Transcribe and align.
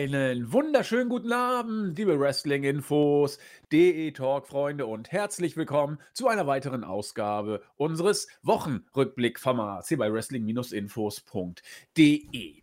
Einen 0.00 0.50
wunderschönen 0.50 1.10
guten 1.10 1.30
Abend, 1.30 1.98
liebe 1.98 2.18
Wrestling-Infos, 2.18 3.38
DE-Talk-Freunde 3.70 4.86
und 4.86 5.12
herzlich 5.12 5.58
willkommen 5.58 5.98
zu 6.14 6.26
einer 6.26 6.46
weiteren 6.46 6.84
Ausgabe 6.84 7.62
unseres 7.76 8.26
Wochenrückblick-Formats 8.42 9.88
hier 9.88 9.98
bei 9.98 10.10
Wrestling-Infos.de. 10.10 12.62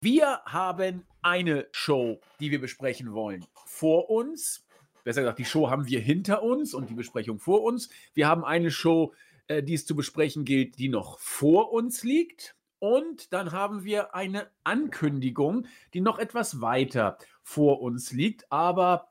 Wir 0.00 0.40
haben 0.46 1.06
eine 1.22 1.68
Show, 1.70 2.20
die 2.40 2.50
wir 2.50 2.60
besprechen 2.60 3.12
wollen, 3.12 3.46
vor 3.66 4.10
uns. 4.10 4.66
Besser 5.04 5.20
gesagt, 5.20 5.38
die 5.38 5.44
Show 5.44 5.70
haben 5.70 5.86
wir 5.86 6.00
hinter 6.00 6.42
uns 6.42 6.74
und 6.74 6.90
die 6.90 6.94
Besprechung 6.94 7.38
vor 7.38 7.62
uns. 7.62 7.88
Wir 8.14 8.26
haben 8.26 8.44
eine 8.44 8.72
Show, 8.72 9.14
äh, 9.46 9.62
die 9.62 9.74
es 9.74 9.86
zu 9.86 9.94
besprechen 9.94 10.44
gilt, 10.44 10.80
die 10.80 10.88
noch 10.88 11.20
vor 11.20 11.70
uns 11.70 12.02
liegt. 12.02 12.56
Und 12.84 13.32
dann 13.32 13.52
haben 13.52 13.84
wir 13.84 14.14
eine 14.14 14.50
Ankündigung, 14.62 15.66
die 15.94 16.02
noch 16.02 16.18
etwas 16.18 16.60
weiter 16.60 17.16
vor 17.42 17.80
uns 17.80 18.12
liegt, 18.12 18.52
aber 18.52 19.10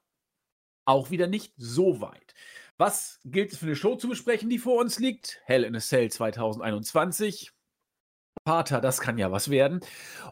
auch 0.86 1.10
wieder 1.10 1.26
nicht 1.26 1.56
so 1.58 2.00
weit. 2.00 2.36
Was 2.78 3.20
gilt 3.26 3.52
es 3.52 3.58
für 3.58 3.66
eine 3.66 3.76
Show 3.76 3.96
zu 3.96 4.08
besprechen, 4.08 4.48
die 4.48 4.60
vor 4.60 4.80
uns 4.80 5.00
liegt? 5.00 5.42
Hell 5.46 5.64
in 5.64 5.76
a 5.76 5.80
Cell 5.80 6.12
2021. 6.12 7.52
Pater, 8.44 8.80
das 8.80 9.02
kann 9.02 9.18
ja 9.18 9.32
was 9.32 9.50
werden. 9.50 9.80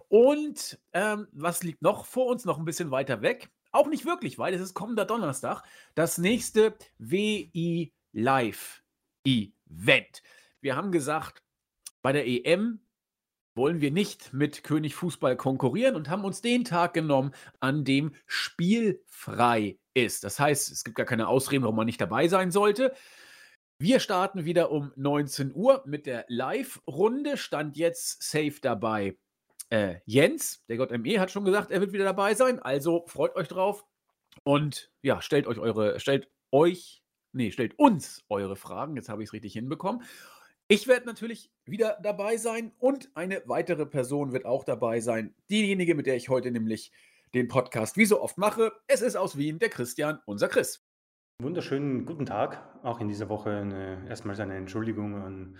Und 0.08 0.80
ähm, 0.94 1.28
was 1.32 1.64
liegt 1.64 1.82
noch 1.82 2.06
vor 2.06 2.28
uns, 2.28 2.46
noch 2.46 2.60
ein 2.60 2.66
bisschen 2.66 2.92
weiter 2.92 3.24
weg? 3.24 3.50
Auch 3.72 3.88
nicht 3.88 4.06
wirklich 4.06 4.38
weit, 4.38 4.54
es 4.54 4.62
ist 4.62 4.76
kommender 4.76 5.06
Donnerstag, 5.06 5.64
das 5.96 6.20
nächste 6.20 6.78
WI 7.00 7.92
Live 8.12 8.84
Event. 9.26 10.22
Wir 10.60 10.76
haben 10.76 10.92
gesagt, 10.92 11.42
bei 12.04 12.12
der 12.12 12.28
EM 12.28 12.82
wollen 13.56 13.82
wir 13.82 13.92
nicht 13.92 14.34
mit 14.34 14.64
König 14.64 14.96
Fußball 14.96 15.36
konkurrieren 15.36 15.96
und 15.96 16.10
haben 16.10 16.24
uns 16.24 16.42
den 16.42 16.64
Tag 16.64 16.94
genommen, 16.94 17.32
an 17.60 17.84
dem 17.84 18.14
spielfrei 18.26 19.78
ist. 19.94 20.24
Das 20.24 20.40
heißt, 20.40 20.72
es 20.72 20.84
gibt 20.84 20.98
gar 20.98 21.06
keine 21.06 21.28
Ausreden, 21.28 21.64
warum 21.64 21.76
man 21.76 21.86
nicht 21.86 22.02
dabei 22.02 22.28
sein 22.28 22.52
sollte. 22.52 22.94
Wir 23.78 24.00
starten 24.00 24.46
wieder 24.46 24.72
um 24.72 24.92
19 24.96 25.54
Uhr 25.56 25.84
mit 25.86 26.06
der 26.06 26.26
Live-Runde. 26.28 27.36
Stand 27.36 27.78
jetzt 27.78 28.22
safe 28.22 28.56
dabei 28.62 29.18
äh, 29.72 29.96
Jens. 30.06 30.64
Der 30.68 30.78
JME 30.78 31.20
hat 31.20 31.32
schon 31.32 31.46
gesagt, 31.46 31.72
er 31.72 31.82
wird 31.82 31.92
wieder 31.92 32.04
dabei 32.04 32.36
sein. 32.36 32.60
Also 32.60 33.06
freut 33.08 33.36
euch 33.36 33.48
drauf. 33.48 33.86
Und 34.44 34.92
ja, 35.02 35.22
stellt 35.22 35.48
euch 35.48 35.58
eure, 35.58 36.00
stellt 36.00 36.30
euch, 36.52 37.02
nee, 37.32 37.52
stellt 37.52 37.78
uns 37.80 38.24
eure 38.30 38.56
Fragen. 38.56 38.96
Jetzt 38.96 39.10
habe 39.10 39.24
ich 39.24 39.30
es 39.30 39.34
richtig 39.34 39.54
hinbekommen. 39.54 40.04
Ich 40.74 40.88
werde 40.88 41.06
natürlich 41.06 41.52
wieder 41.66 41.98
dabei 42.02 42.38
sein 42.38 42.72
und 42.80 43.12
eine 43.14 43.42
weitere 43.46 43.86
Person 43.86 44.32
wird 44.32 44.46
auch 44.46 44.64
dabei 44.64 45.02
sein. 45.02 45.36
Diejenige, 45.50 45.96
mit 45.96 46.06
der 46.06 46.16
ich 46.16 46.30
heute 46.30 46.50
nämlich 46.50 46.94
den 47.34 47.50
Podcast 47.50 47.98
wie 47.98 48.06
so 48.06 48.22
oft 48.22 48.38
mache. 48.38 48.72
Es 48.88 49.02
ist 49.02 49.18
aus 49.18 49.38
Wien 49.38 49.60
der 49.60 49.68
Christian, 49.68 50.20
unser 50.26 50.48
Chris. 50.48 50.88
Wunderschönen 51.42 52.06
guten 52.06 52.26
Tag. 52.26 52.64
Auch 52.84 53.02
in 53.02 53.10
dieser 53.10 53.28
Woche 53.28 53.50
eine, 53.50 54.08
erstmals 54.08 54.40
eine 54.40 54.56
Entschuldigung 54.56 55.16
an 55.16 55.58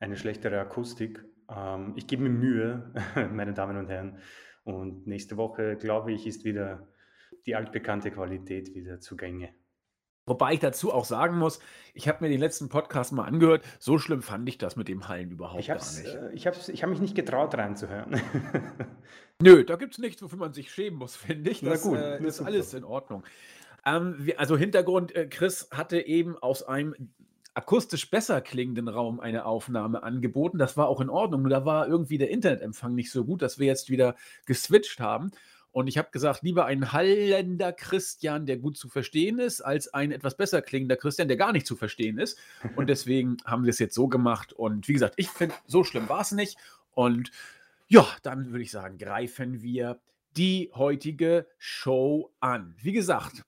eine 0.00 0.16
schlechtere 0.16 0.58
Akustik. 0.58 1.24
Ähm, 1.48 1.92
ich 1.94 2.08
gebe 2.08 2.24
mir 2.24 2.30
Mühe, 2.30 2.92
meine 3.32 3.54
Damen 3.54 3.76
und 3.76 3.88
Herren. 3.88 4.18
Und 4.64 5.06
nächste 5.06 5.36
Woche, 5.36 5.76
glaube 5.76 6.12
ich, 6.12 6.26
ist 6.26 6.44
wieder 6.44 6.88
die 7.46 7.54
altbekannte 7.54 8.10
Qualität 8.10 8.74
wieder 8.74 8.98
zugänge. 8.98 9.54
Wobei 10.28 10.54
ich 10.54 10.60
dazu 10.60 10.92
auch 10.92 11.04
sagen 11.04 11.38
muss, 11.38 11.58
ich 11.94 12.08
habe 12.08 12.24
mir 12.24 12.30
den 12.30 12.40
letzten 12.40 12.68
Podcast 12.68 13.12
mal 13.12 13.24
angehört, 13.24 13.64
so 13.78 13.98
schlimm 13.98 14.22
fand 14.22 14.48
ich 14.48 14.58
das 14.58 14.76
mit 14.76 14.88
dem 14.88 15.08
Hallen 15.08 15.30
überhaupt 15.30 15.60
ich 15.60 15.68
gar 15.68 15.76
nicht. 15.76 16.04
Äh, 16.04 16.32
ich 16.32 16.46
habe 16.46 16.56
ich 16.66 16.82
hab 16.82 16.90
mich 16.90 17.00
nicht 17.00 17.14
getraut 17.14 17.54
reinzuhören. 17.54 18.20
Nö, 19.40 19.64
da 19.64 19.76
gibt 19.76 19.94
es 19.94 19.98
nichts, 19.98 20.22
wofür 20.22 20.38
man 20.38 20.52
sich 20.52 20.72
schämen 20.72 20.98
muss, 20.98 21.16
finde 21.16 21.50
ich. 21.50 21.60
Das, 21.60 21.84
Na 21.84 21.90
gut, 21.90 21.98
äh, 21.98 22.24
ist 22.24 22.40
alles 22.40 22.74
in 22.74 22.84
Ordnung. 22.84 23.24
Ähm, 23.86 24.16
wir, 24.18 24.38
also 24.38 24.56
Hintergrund, 24.56 25.14
äh, 25.14 25.26
Chris 25.26 25.68
hatte 25.70 26.00
eben 26.00 26.36
aus 26.36 26.62
einem 26.62 26.94
akustisch 27.54 28.08
besser 28.08 28.40
klingenden 28.40 28.86
Raum 28.86 29.18
eine 29.18 29.44
Aufnahme 29.44 30.02
angeboten. 30.04 30.58
Das 30.58 30.76
war 30.76 30.88
auch 30.88 31.00
in 31.00 31.10
Ordnung. 31.10 31.42
Nur 31.42 31.50
da 31.50 31.64
war 31.64 31.88
irgendwie 31.88 32.18
der 32.18 32.30
Internetempfang 32.30 32.94
nicht 32.94 33.10
so 33.10 33.24
gut, 33.24 33.42
dass 33.42 33.58
wir 33.58 33.66
jetzt 33.66 33.90
wieder 33.90 34.14
geswitcht 34.46 35.00
haben. 35.00 35.32
Und 35.70 35.86
ich 35.86 35.98
habe 35.98 36.08
gesagt, 36.10 36.42
lieber 36.42 36.64
ein 36.66 36.92
hallender 36.92 37.72
Christian, 37.72 38.46
der 38.46 38.56
gut 38.56 38.76
zu 38.76 38.88
verstehen 38.88 39.38
ist, 39.38 39.60
als 39.60 39.92
ein 39.92 40.12
etwas 40.12 40.36
besser 40.36 40.62
klingender 40.62 40.96
Christian, 40.96 41.28
der 41.28 41.36
gar 41.36 41.52
nicht 41.52 41.66
zu 41.66 41.76
verstehen 41.76 42.18
ist. 42.18 42.38
Und 42.76 42.86
deswegen 42.88 43.36
haben 43.44 43.64
wir 43.64 43.70
es 43.70 43.78
jetzt 43.78 43.94
so 43.94 44.08
gemacht. 44.08 44.52
Und 44.52 44.88
wie 44.88 44.94
gesagt, 44.94 45.14
ich 45.18 45.28
finde, 45.28 45.54
so 45.66 45.84
schlimm 45.84 46.08
war 46.08 46.22
es 46.22 46.32
nicht. 46.32 46.56
Und 46.94 47.30
ja, 47.86 48.06
dann 48.22 48.50
würde 48.50 48.62
ich 48.62 48.70
sagen, 48.70 48.98
greifen 48.98 49.62
wir 49.62 50.00
die 50.36 50.70
heutige 50.74 51.46
Show 51.58 52.32
an. 52.40 52.74
Wie 52.80 52.92
gesagt, 52.92 53.44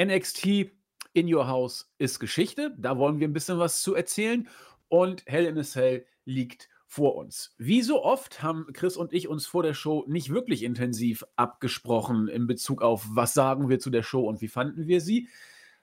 NXT 0.00 0.70
in 1.12 1.32
Your 1.32 1.46
House 1.46 1.92
ist 1.98 2.18
Geschichte. 2.18 2.74
Da 2.78 2.98
wollen 2.98 3.20
wir 3.20 3.28
ein 3.28 3.32
bisschen 3.32 3.58
was 3.58 3.82
zu 3.82 3.94
erzählen. 3.94 4.48
Und 4.88 5.24
Hell 5.26 5.46
in 5.46 5.58
a 5.58 5.62
Cell 5.62 6.04
liegt 6.24 6.68
vor 6.94 7.16
uns. 7.16 7.52
Wie 7.58 7.82
so 7.82 8.04
oft 8.04 8.42
haben 8.42 8.66
Chris 8.72 8.96
und 8.96 9.12
ich 9.12 9.26
uns 9.26 9.46
vor 9.46 9.64
der 9.64 9.74
Show 9.74 10.04
nicht 10.06 10.30
wirklich 10.30 10.62
intensiv 10.62 11.24
abgesprochen 11.34 12.28
in 12.28 12.46
Bezug 12.46 12.82
auf, 12.82 13.04
was 13.10 13.34
sagen 13.34 13.68
wir 13.68 13.80
zu 13.80 13.90
der 13.90 14.04
Show 14.04 14.28
und 14.28 14.40
wie 14.40 14.48
fanden 14.48 14.86
wir 14.86 15.00
sie. 15.00 15.28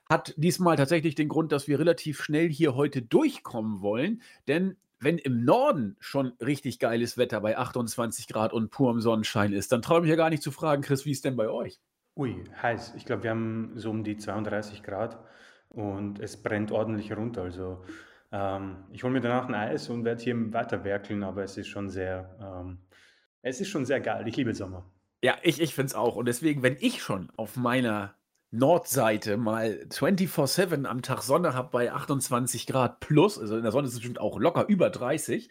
Hat 0.08 0.32
diesmal 0.38 0.76
tatsächlich 0.76 1.14
den 1.14 1.28
Grund, 1.28 1.52
dass 1.52 1.68
wir 1.68 1.78
relativ 1.78 2.22
schnell 2.22 2.48
hier 2.48 2.74
heute 2.74 3.02
durchkommen 3.02 3.82
wollen, 3.82 4.22
denn 4.48 4.76
wenn 5.00 5.18
im 5.18 5.44
Norden 5.44 5.96
schon 6.00 6.32
richtig 6.40 6.78
geiles 6.78 7.18
Wetter 7.18 7.40
bei 7.40 7.58
28 7.58 8.28
Grad 8.28 8.52
und 8.54 8.70
purem 8.70 9.00
Sonnenschein 9.00 9.52
ist, 9.52 9.72
dann 9.72 9.82
traue 9.82 10.02
ich 10.04 10.08
ja 10.08 10.16
gar 10.16 10.30
nicht 10.30 10.42
zu 10.42 10.50
fragen, 10.50 10.80
Chris, 10.80 11.04
wie 11.04 11.10
ist 11.10 11.24
denn 11.24 11.36
bei 11.36 11.48
euch? 11.48 11.78
Ui, 12.16 12.42
heiß. 12.62 12.94
Ich 12.96 13.04
glaube, 13.04 13.24
wir 13.24 13.30
haben 13.30 13.72
so 13.74 13.90
um 13.90 14.02
die 14.04 14.16
32 14.16 14.82
Grad 14.82 15.18
und 15.68 16.20
es 16.20 16.42
brennt 16.42 16.72
ordentlich 16.72 17.14
runter. 17.14 17.42
Also 17.42 17.82
ähm, 18.32 18.76
ich 18.90 19.02
hole 19.04 19.12
mir 19.12 19.20
danach 19.20 19.46
ein 19.46 19.54
Eis 19.54 19.88
und 19.88 20.04
werde 20.04 20.22
hier 20.22 20.52
weiter 20.52 20.84
werkeln, 20.84 21.22
aber 21.22 21.44
es 21.44 21.56
ist 21.56 21.68
schon 21.68 21.90
sehr, 21.90 22.36
ähm, 22.40 22.78
es 23.42 23.60
ist 23.60 23.68
schon 23.68 23.84
sehr 23.84 24.00
geil. 24.00 24.26
Ich 24.26 24.36
liebe 24.36 24.54
Sommer. 24.54 24.90
Ja, 25.22 25.36
ich, 25.42 25.60
ich 25.60 25.74
finde 25.74 25.88
es 25.88 25.94
auch. 25.94 26.16
Und 26.16 26.26
deswegen, 26.26 26.62
wenn 26.62 26.76
ich 26.80 27.02
schon 27.02 27.30
auf 27.36 27.56
meiner 27.56 28.14
Nordseite 28.50 29.36
mal 29.36 29.80
24-7 29.90 30.84
am 30.84 31.02
Tag 31.02 31.22
Sonne 31.22 31.54
habe 31.54 31.70
bei 31.70 31.92
28 31.92 32.66
Grad 32.66 33.00
plus, 33.00 33.38
also 33.38 33.56
in 33.56 33.62
der 33.62 33.72
Sonne 33.72 33.86
ist 33.86 33.94
es 33.94 34.00
bestimmt 34.00 34.20
auch 34.20 34.38
locker 34.38 34.66
über 34.66 34.90
30, 34.90 35.48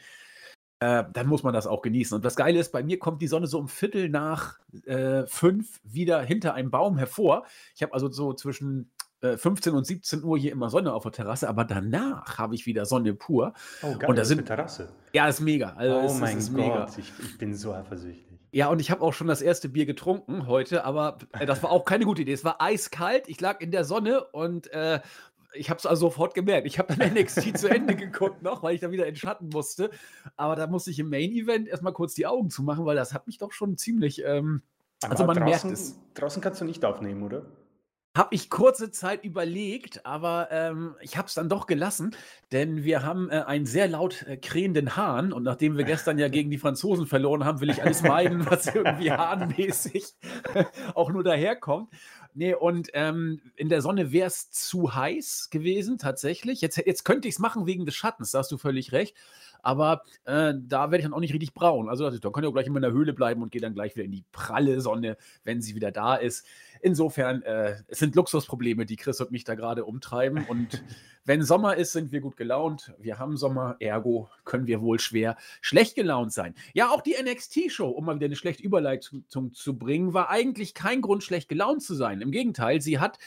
äh, 0.80 1.03
dann 1.13 1.28
muss 1.28 1.44
man 1.44 1.53
das 1.53 1.68
auch 1.68 1.84
genießen. 1.84 2.16
Und 2.16 2.25
das 2.25 2.36
Geile 2.36 2.59
ist, 2.59 2.72
bei 2.72 2.84
mir 2.84 3.00
kommt 3.00 3.22
die 3.22 3.28
Sonne 3.28 3.48
so 3.48 3.59
um 3.59 3.68
Viertel 3.68 4.09
nach 4.09 4.59
äh, 4.86 5.25
fünf 5.28 5.80
wieder 5.84 6.22
hinter 6.22 6.56
einem 6.56 6.72
Baum 6.72 6.98
hervor. 6.98 7.46
Ich 7.75 7.84
habe 7.84 7.94
also 7.94 8.12
so 8.12 8.34
zwischen 8.34 8.92
15 9.21 9.73
äh, 9.73 9.75
und 9.75 9.85
17 9.85 10.23
Uhr 10.23 10.37
hier 10.37 10.51
immer 10.51 10.69
Sonne 10.69 10.93
auf 10.93 11.03
der 11.03 11.11
Terrasse, 11.11 11.47
aber 11.47 11.63
danach 11.63 12.37
habe 12.37 12.55
ich 12.55 12.65
wieder 12.65 12.85
Sonne 12.85 13.13
pur. 13.13 13.53
Oh, 13.83 13.95
geil, 13.97 14.09
und 14.09 14.17
da 14.17 14.25
sind 14.25 14.39
eine 14.39 14.47
Terrasse. 14.47 14.89
Ja, 15.13 15.27
ist 15.27 15.41
mega. 15.41 15.73
Also 15.75 15.99
oh 15.99 16.05
ist, 16.05 16.19
mein 16.19 16.37
ist 16.37 16.53
Gott. 16.55 16.97
Ich, 16.97 17.11
ich, 17.19 17.37
bin 17.37 17.53
so 17.55 17.73
eifersüchtig. 17.73 18.39
Ja, 18.51 18.67
und 18.67 18.81
ich 18.81 18.91
habe 18.91 19.01
auch 19.01 19.13
schon 19.13 19.27
das 19.27 19.41
erste 19.41 19.69
Bier 19.69 19.85
getrunken 19.85 20.47
heute, 20.47 20.83
aber 20.83 21.19
äh, 21.39 21.45
das 21.45 21.61
war 21.63 21.71
auch 21.71 21.85
keine 21.85 22.05
gute 22.05 22.23
Idee. 22.23 22.33
Es 22.33 22.43
war 22.43 22.61
eiskalt, 22.61 23.29
ich 23.29 23.39
lag 23.39 23.61
in 23.61 23.71
der 23.71 23.85
Sonne 23.85 24.25
und 24.25 24.71
äh, 24.73 24.99
ich 25.53 25.69
habe 25.69 25.77
es 25.77 25.85
also 25.85 26.07
sofort 26.07 26.33
gemerkt. 26.33 26.65
Ich 26.65 26.79
habe 26.79 26.95
dann 26.95 27.13
NXT 27.13 27.57
zu 27.57 27.69
Ende 27.69 27.95
geguckt 27.95 28.41
noch, 28.41 28.63
weil 28.63 28.75
ich 28.75 28.81
da 28.81 28.91
wieder 28.91 29.05
in 29.05 29.15
Schatten 29.15 29.49
musste. 29.49 29.91
Aber 30.38 30.55
da 30.55 30.67
musste 30.67 30.91
ich 30.91 30.99
im 30.99 31.09
Main 31.09 31.31
Event 31.31 31.67
erstmal 31.67 31.93
kurz 31.93 32.13
die 32.13 32.25
Augen 32.25 32.49
zumachen, 32.49 32.85
weil 32.85 32.95
das 32.95 33.13
hat 33.13 33.27
mich 33.27 33.38
doch 33.38 33.51
schon 33.51 33.77
ziemlich. 33.77 34.23
Ähm, 34.25 34.61
also 35.03 35.25
man 35.25 35.38
draußen, 35.38 35.69
merkt 35.69 35.79
es. 35.79 35.99
Draußen 36.13 36.41
kannst 36.41 36.61
du 36.61 36.65
nicht 36.65 36.85
aufnehmen, 36.85 37.23
oder? 37.23 37.45
Habe 38.13 38.35
ich 38.35 38.49
kurze 38.49 38.91
Zeit 38.91 39.23
überlegt, 39.23 40.06
aber 40.06 40.50
ähm, 40.51 40.95
ich 41.00 41.15
habe 41.15 41.30
es 41.30 41.33
dann 41.33 41.47
doch 41.47 41.65
gelassen, 41.65 42.13
denn 42.51 42.83
wir 42.83 43.03
haben 43.03 43.30
äh, 43.30 43.44
einen 43.47 43.65
sehr 43.65 43.88
laut 43.88 44.24
äh, 44.24 44.36
krähenden 44.36 44.97
Hahn 44.97 45.31
und 45.31 45.44
nachdem 45.44 45.77
wir 45.77 45.86
gestern 45.86 46.19
ja 46.19 46.27
gegen 46.27 46.51
die 46.51 46.57
Franzosen 46.57 47.07
verloren 47.07 47.45
haben, 47.45 47.62
will 47.62 47.69
ich 47.69 47.81
alles 47.81 48.01
meiden, 48.01 48.45
was 48.50 48.68
irgendwie 48.68 49.13
hahnmäßig 49.13 50.13
auch 50.94 51.09
nur 51.09 51.24
daherkommt. 51.24 51.89
Nee, 52.33 52.53
und 52.53 52.89
ähm, 52.94 53.41
in 53.56 53.69
der 53.69 53.81
Sonne 53.81 54.12
wäre 54.12 54.27
es 54.27 54.51
zu 54.51 54.95
heiß 54.95 55.50
gewesen, 55.50 55.97
tatsächlich. 55.97 56.62
Jetzt, 56.62 56.77
jetzt 56.77 57.03
könnte 57.03 57.27
ich 57.27 57.36
es 57.36 57.39
machen 57.39 57.65
wegen 57.65 57.86
des 57.86 57.95
Schattens, 57.95 58.31
da 58.31 58.39
hast 58.39 58.51
du 58.51 58.57
völlig 58.57 58.91
recht. 58.94 59.15
Aber 59.63 60.03
äh, 60.24 60.53
da 60.57 60.91
werde 60.91 60.97
ich 60.97 61.03
dann 61.03 61.13
auch 61.13 61.19
nicht 61.19 61.33
richtig 61.33 61.53
braun. 61.53 61.89
Also 61.89 62.09
da 62.09 62.30
kann 62.30 62.44
ich 62.44 62.50
auch 62.50 62.53
gleich 62.53 62.68
in 62.68 62.74
meiner 62.74 62.91
Höhle 62.91 63.13
bleiben 63.13 63.41
und 63.44 63.51
gehe 63.51 63.62
dann 63.62 63.74
gleich 63.74 63.95
wieder 63.95 64.06
in 64.06 64.12
die 64.12 64.24
pralle 64.31 64.81
Sonne, 64.81 65.18
wenn 65.44 65.62
sie 65.62 65.75
wieder 65.75 65.91
da 65.91 66.15
ist. 66.15 66.45
Insofern, 66.81 67.44
äh, 67.44 67.75
es 67.88 68.00
sind 68.00 68.16
Luxusprobleme, 68.16 68.86
die 68.86 68.95
Chris 68.95 69.22
und 69.22 69.31
mich 69.31 69.44
da 69.44 69.56
gerade 69.56 69.86
umtreiben. 69.86 70.45
Und 70.48 70.83
wenn 71.25 71.44
Sommer 71.44 71.75
ist, 71.75 71.92
sind 71.92 72.12
wir 72.12 72.22
gut 72.22 72.38
gelaunt. 72.38 72.94
Wir 72.98 73.19
haben 73.19 73.38
Sommer, 73.38 73.75
ergo 73.80 74.30
können 74.45 74.68
wir 74.68 74.81
wohl 74.81 75.00
schwer 75.00 75.38
schlecht 75.62 75.95
gelaunt 75.95 76.33
sein. 76.33 76.56
Ja, 76.74 76.89
auch 76.89 77.01
die 77.01 77.16
NXT-Show, 77.22 77.89
um 77.89 78.06
mal 78.06 78.16
wieder 78.16 78.25
eine 78.25 78.36
schlechte 78.36 78.63
Überleitung 78.63 79.25
zu 79.28 79.78
bringen, 79.78 80.13
war 80.13 80.30
eigentlich 80.30 80.74
kein 80.74 81.01
Grund, 81.01 81.24
schlecht 81.24 81.50
gelaunt 81.50 81.83
zu 81.83 81.95
sein. 81.95 82.22
Im 82.22 82.31
Gegenteil, 82.31 82.81
sie 82.81 83.00
hat 83.00 83.19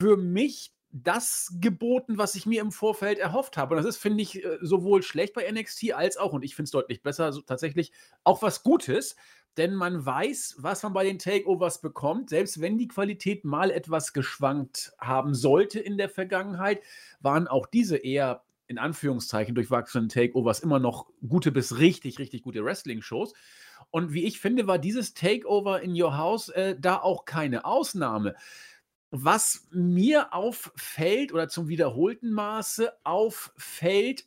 für 0.00 0.16
mich 0.16 0.72
das 0.92 1.52
geboten, 1.60 2.16
was 2.16 2.34
ich 2.34 2.46
mir 2.46 2.62
im 2.62 2.72
Vorfeld 2.72 3.18
erhofft 3.18 3.56
habe. 3.56 3.74
Und 3.74 3.82
das 3.82 3.94
ist, 3.94 4.00
finde 4.00 4.22
ich, 4.22 4.42
äh, 4.42 4.58
sowohl 4.62 5.02
schlecht 5.02 5.34
bei 5.34 5.50
NXT 5.50 5.92
als 5.92 6.16
auch, 6.16 6.32
und 6.32 6.44
ich 6.44 6.54
finde 6.54 6.66
es 6.66 6.70
deutlich 6.70 7.02
besser, 7.02 7.32
so 7.32 7.40
tatsächlich 7.42 7.92
auch 8.24 8.42
was 8.42 8.62
Gutes. 8.62 9.16
Denn 9.56 9.74
man 9.74 10.04
weiß, 10.04 10.56
was 10.58 10.82
man 10.82 10.92
bei 10.92 11.04
den 11.04 11.18
Takeovers 11.18 11.80
bekommt. 11.80 12.30
Selbst 12.30 12.60
wenn 12.60 12.78
die 12.78 12.88
Qualität 12.88 13.44
mal 13.44 13.70
etwas 13.70 14.12
geschwankt 14.12 14.92
haben 14.98 15.34
sollte 15.34 15.80
in 15.80 15.96
der 15.96 16.08
Vergangenheit, 16.08 16.82
waren 17.20 17.48
auch 17.48 17.66
diese 17.66 17.96
eher 17.96 18.42
in 18.68 18.78
Anführungszeichen 18.78 19.54
durchwachsenen 19.54 20.08
Takeovers 20.08 20.60
immer 20.60 20.78
noch 20.78 21.06
gute 21.26 21.52
bis 21.52 21.78
richtig, 21.78 22.18
richtig 22.18 22.42
gute 22.42 22.64
Wrestling-Shows. 22.64 23.34
Und 23.90 24.12
wie 24.12 24.24
ich 24.24 24.40
finde, 24.40 24.66
war 24.66 24.78
dieses 24.78 25.14
Takeover 25.14 25.80
in 25.80 26.00
Your 26.00 26.16
House 26.16 26.48
äh, 26.48 26.76
da 26.78 26.96
auch 26.96 27.24
keine 27.24 27.64
Ausnahme. 27.64 28.34
Was 29.10 29.68
mir 29.70 30.34
auffällt 30.34 31.32
oder 31.32 31.48
zum 31.48 31.68
wiederholten 31.68 32.32
Maße 32.32 32.92
auffällt, 33.04 34.26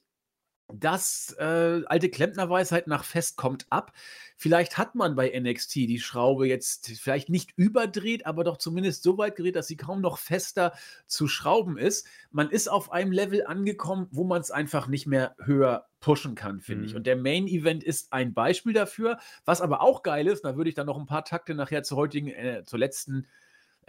das 0.74 1.36
äh, 1.39 1.81
alte 1.86 2.10
Klempnerweisheit 2.10 2.88
nach 2.88 3.04
Fest 3.04 3.38
kommt 3.38 3.66
ab. 3.69 3.92
Vielleicht 4.38 4.77
hat 4.77 4.95
man 4.95 5.16
bei 5.16 5.38
NXT 5.38 5.75
die 5.75 6.00
Schraube 6.00 6.48
jetzt 6.48 6.92
vielleicht 7.01 7.30
nicht 7.30 7.51
überdreht, 7.57 8.25
aber 8.25 8.44
doch 8.44 8.57
zumindest 8.57 9.04
so 9.04 9.18
weit 9.18 9.36
gedreht, 9.36 9.56
dass 9.56 9.68
sie 9.68 9.77
kaum 9.77 10.01
noch 10.01 10.18
fester 10.18 10.74
zu 11.07 11.27
schrauben 11.27 11.77
ist. 11.77 12.07
Man 12.31 12.50
ist 12.50 12.69
auf 12.69 12.92
einem 12.92 13.12
Level 13.12 13.45
angekommen, 13.45 14.07
wo 14.12 14.24
man 14.24 14.42
es 14.42 14.51
einfach 14.51 14.88
nicht 14.88 15.07
mehr 15.07 15.36
höher 15.44 15.88
pushen 16.00 16.36
kann, 16.36 16.62
finde 16.62 16.83
mhm. 16.83 16.88
ich. 16.88 16.95
Und 16.95 17.07
der 17.07 17.18
Main 17.18 17.48
Event 17.48 17.83
ist 17.83 18.13
ein 18.13 18.33
Beispiel 18.33 18.74
dafür. 18.74 19.18
Was 19.45 19.62
aber 19.62 19.81
auch 19.81 20.04
geil 20.04 20.27
ist, 20.27 20.45
da 20.45 20.56
würde 20.56 20.69
ich 20.69 20.75
dann 20.75 20.88
noch 20.88 20.98
ein 20.98 21.07
paar 21.07 21.25
Takte 21.25 21.54
nachher 21.56 21.83
zur 21.83 21.98
heutigen, 21.98 22.30
äh, 22.30 22.63
zur 22.66 22.80
letzten 22.80 23.24
äh, 23.24 23.27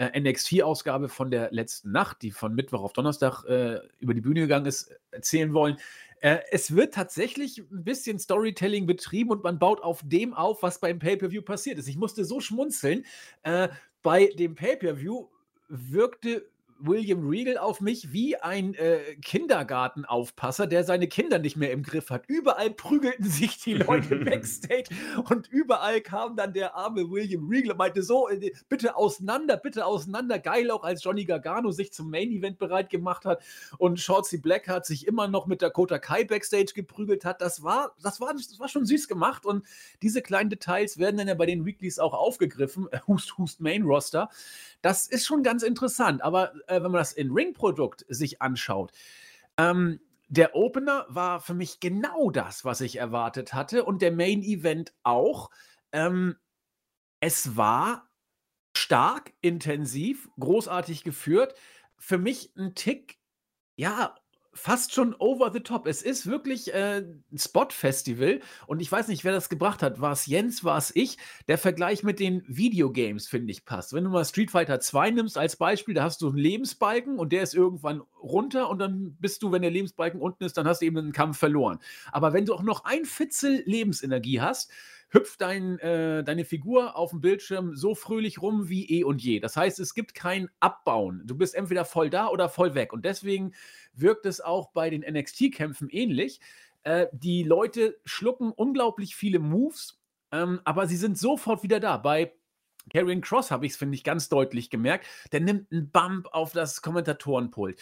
NXT-Ausgabe 0.05 1.09
von 1.09 1.31
der 1.31 1.51
letzten 1.53 1.93
Nacht, 1.93 2.23
die 2.23 2.31
von 2.31 2.55
Mittwoch 2.55 2.83
auf 2.83 2.93
Donnerstag 2.93 3.45
äh, 3.45 3.81
über 3.99 4.15
die 4.15 4.21
Bühne 4.21 4.41
gegangen 4.41 4.67
ist, 4.67 4.91
erzählen 5.11 5.53
wollen. 5.53 5.77
Äh, 6.21 6.39
es 6.51 6.75
wird 6.75 6.95
tatsächlich 6.95 7.59
ein 7.59 7.85
bisschen 7.85 8.19
Storytelling 8.19 8.87
betrieben 8.87 9.31
und 9.31 9.43
man 9.43 9.59
baut 9.59 9.83
auf 9.83 10.03
dem 10.05 10.35
auf, 10.35 10.63
was 10.63 10.81
beim 10.81 10.99
Pay-Per-View 10.99 11.43
passiert 11.43 11.79
ist. 11.79 11.89
Ich 11.89 11.97
musste 11.97 12.25
so 12.25 12.41
schmunzeln. 12.41 13.05
Äh, 13.43 13.69
bei 14.03 14.27
dem 14.27 14.55
Pay-Per-View 14.55 15.29
wirkte 15.69 16.47
William 16.83 17.29
Regal 17.29 17.59
auf 17.59 17.81
mich 17.81 18.13
wie 18.13 18.37
ein 18.37 18.75
äh, 18.75 19.17
Kindergartenaufpasser, 19.23 20.67
der 20.67 20.85
seine 20.85 21.09
Kinder 21.09 21.39
nicht 21.39 21.57
mehr 21.57 21.73
im 21.73 21.83
Griff 21.83 22.11
hat. 22.11 22.25
Überall 22.27 22.71
prügelten 22.71 23.25
sich 23.29 23.59
die 23.59 23.75
Leute 23.75 24.17
backstage 24.25 24.85
und 25.29 25.49
überall 25.49 26.01
kam 26.01 26.37
dann 26.37 26.53
der 26.53 26.75
arme 26.75 27.11
William 27.11 27.49
Regal 27.49 27.73
und 27.73 27.79
meinte 27.79 28.03
so, 28.03 28.29
äh, 28.29 28.53
bitte 28.69 28.97
auseinander, 28.97 29.57
bitte 29.57 29.87
auseinander. 29.87 30.39
Geil 30.39 30.71
auch, 30.71 30.83
als 30.83 31.05
Johnny 31.05 31.25
Gargano 31.25 31.71
sich 31.71 31.93
zum 31.93 32.11
Main 32.11 32.31
Event 32.31 32.59
bereit 32.59 32.91
gemacht 32.91 33.25
hat 33.25 33.43
und 33.79 34.01
Shorty 34.01 34.39
Blackheart 34.39 34.87
sich 34.87 35.07
immer 35.07 35.29
noch 35.29 35.47
mit 35.47 35.63
Dakota 35.63 35.99
Kai 35.99 36.25
backstage 36.25 36.73
geprügelt 36.75 37.25
hat. 37.25 37.41
Das 37.41 37.63
war, 37.63 37.95
das 38.03 38.21
war, 38.21 38.33
das 38.33 38.59
war 38.59 38.69
schon 38.69 38.87
süß 38.87 39.09
gemacht 39.09 39.45
und 39.45 39.65
diese 40.03 40.23
kleinen 40.23 40.51
Details 40.51 40.99
werden 40.99 41.19
dann 41.19 41.29
ja 41.29 41.35
bei 41.35 41.47
den 41.47 41.65
Weeklies 41.67 41.99
auch 41.99 42.15
aufgegriffen. 42.15 42.89
Hust, 43.07 43.37
Hust 43.39 43.61
Main 43.61 43.83
Roster. 43.83 44.31
Das 44.83 45.07
ist 45.07 45.27
schon 45.27 45.43
ganz 45.43 45.63
interessant. 45.63 46.23
Aber 46.23 46.53
äh, 46.71 46.83
wenn 46.83 46.91
man 46.91 47.01
das 47.01 47.13
in 47.13 47.31
Ring-Produkt 47.31 48.05
sich 48.09 48.41
anschaut, 48.41 48.93
ähm, 49.57 50.01
der 50.29 50.55
Opener 50.55 51.07
war 51.09 51.41
für 51.41 51.55
mich 51.55 51.81
genau 51.81 52.31
das, 52.31 52.65
was 52.65 52.81
ich 52.81 52.97
erwartet 52.97 53.53
hatte. 53.53 53.85
Und 53.85 54.01
der 54.01 54.13
Main 54.13 54.43
Event 54.43 54.95
auch. 55.03 55.51
Ähm, 55.93 56.37
es 57.19 57.57
war 57.57 58.09
stark, 58.77 59.33
intensiv, 59.41 60.29
großartig 60.39 61.03
geführt. 61.03 61.55
Für 61.99 62.17
mich 62.17 62.55
ein 62.57 62.75
Tick, 62.77 63.19
ja, 63.75 64.15
fast 64.61 64.93
schon 64.93 65.15
over 65.19 65.51
the 65.53 65.61
top. 65.61 65.87
Es 65.87 66.03
ist 66.03 66.27
wirklich 66.27 66.75
äh, 66.75 66.99
ein 66.99 67.39
Spot-Festival 67.39 68.41
und 68.67 68.81
ich 68.81 68.93
weiß 68.93 69.09
nicht, 69.09 69.25
wer 69.25 69.33
das 69.33 69.49
gebracht 69.49 69.83
hat. 69.83 70.01
War 70.01 70.13
es 70.13 70.27
Jens, 70.27 70.65
war 70.65 70.77
es 70.77 70.95
ich? 70.95 71.17
Der 71.49 71.57
Vergleich 71.57 72.03
mit 72.03 72.21
den 72.21 72.43
Videogames, 72.47 73.27
finde 73.27 73.53
ich, 73.53 73.65
passt. 73.65 73.95
Wenn 73.95 74.05
du 74.05 74.11
mal 74.11 74.25
Street 74.25 74.51
Fighter 74.51 74.79
2 74.79 75.13
nimmst 75.13 75.39
als 75.39 75.57
Beispiel, 75.57 75.95
da 75.95 76.05
hast 76.05 76.21
du 76.21 76.29
einen 76.29 76.37
Lebensbalken 76.37 77.19
und 77.19 77.33
der 77.33 77.43
ist 77.43 77.55
irgendwann 77.55 78.03
runter 78.23 78.69
und 78.69 78.79
dann 78.79 79.17
bist 79.19 79.43
du, 79.43 79.51
wenn 79.51 79.63
der 79.63 79.71
Lebensbalken 79.71 80.21
unten 80.21 80.45
ist, 80.45 80.59
dann 80.59 80.69
hast 80.69 80.83
du 80.83 80.87
eben 80.87 80.99
einen 80.99 81.13
Kampf 81.13 81.39
verloren. 81.39 81.79
Aber 82.13 82.35
wenn 82.35 82.45
du 82.45 82.55
auch 82.55 82.63
noch 82.63 82.85
ein 82.85 83.07
Fitzel 83.07 83.63
Lebensenergie 83.65 84.43
hast, 84.43 84.71
hüpft 85.11 85.41
dein, 85.41 85.79
äh, 85.81 86.23
deine 86.25 86.45
Figur 86.45 86.97
auf 86.97 87.11
dem 87.11 87.21
Bildschirm 87.21 87.77
so 87.77 87.95
fröhlich 87.95 88.41
rum 88.41 88.69
wie 88.69 88.89
eh 88.89 89.05
und 89.05 89.23
je. 89.23 89.41
Das 89.41 89.57
heißt, 89.57 89.81
es 89.81 89.95
gibt 89.95 90.15
kein 90.15 90.49
Abbauen. 90.61 91.23
Du 91.27 91.37
bist 91.37 91.55
entweder 91.55 91.85
voll 91.85 92.11
da 92.11 92.29
oder 92.29 92.49
voll 92.49 92.75
weg. 92.75 92.93
Und 92.93 93.05
deswegen 93.05 93.53
wirkt 93.93 94.25
es 94.27 94.41
auch 94.41 94.71
bei 94.73 94.89
den 94.89 95.03
NXT-Kämpfen 95.03 95.89
ähnlich. 95.91 96.41
Äh, 96.85 97.09
die 97.13 97.43
Leute 97.43 97.99
schlucken 98.05 98.53
unglaublich 98.53 99.17
viele 99.17 99.41
Moves, 99.41 100.01
ähm, 100.33 100.61
aber 100.65 100.87
sie 100.87 100.97
sind 100.97 101.19
sofort 101.19 101.63
wieder 101.63 101.81
da. 101.81 101.97
Bei 101.97 102.33
Karrion 102.93 103.21
Cross 103.21 103.51
habe 103.51 103.67
ich 103.67 103.73
es, 103.73 103.79
finde 103.79 103.95
ich, 103.95 104.05
ganz 104.05 104.29
deutlich 104.29 104.71
gemerkt. 104.71 105.07
Der 105.33 105.41
nimmt 105.41 105.71
einen 105.71 105.91
Bump 105.91 106.29
auf 106.33 106.53
das 106.53 106.83
Kommentatorenpult, 106.83 107.79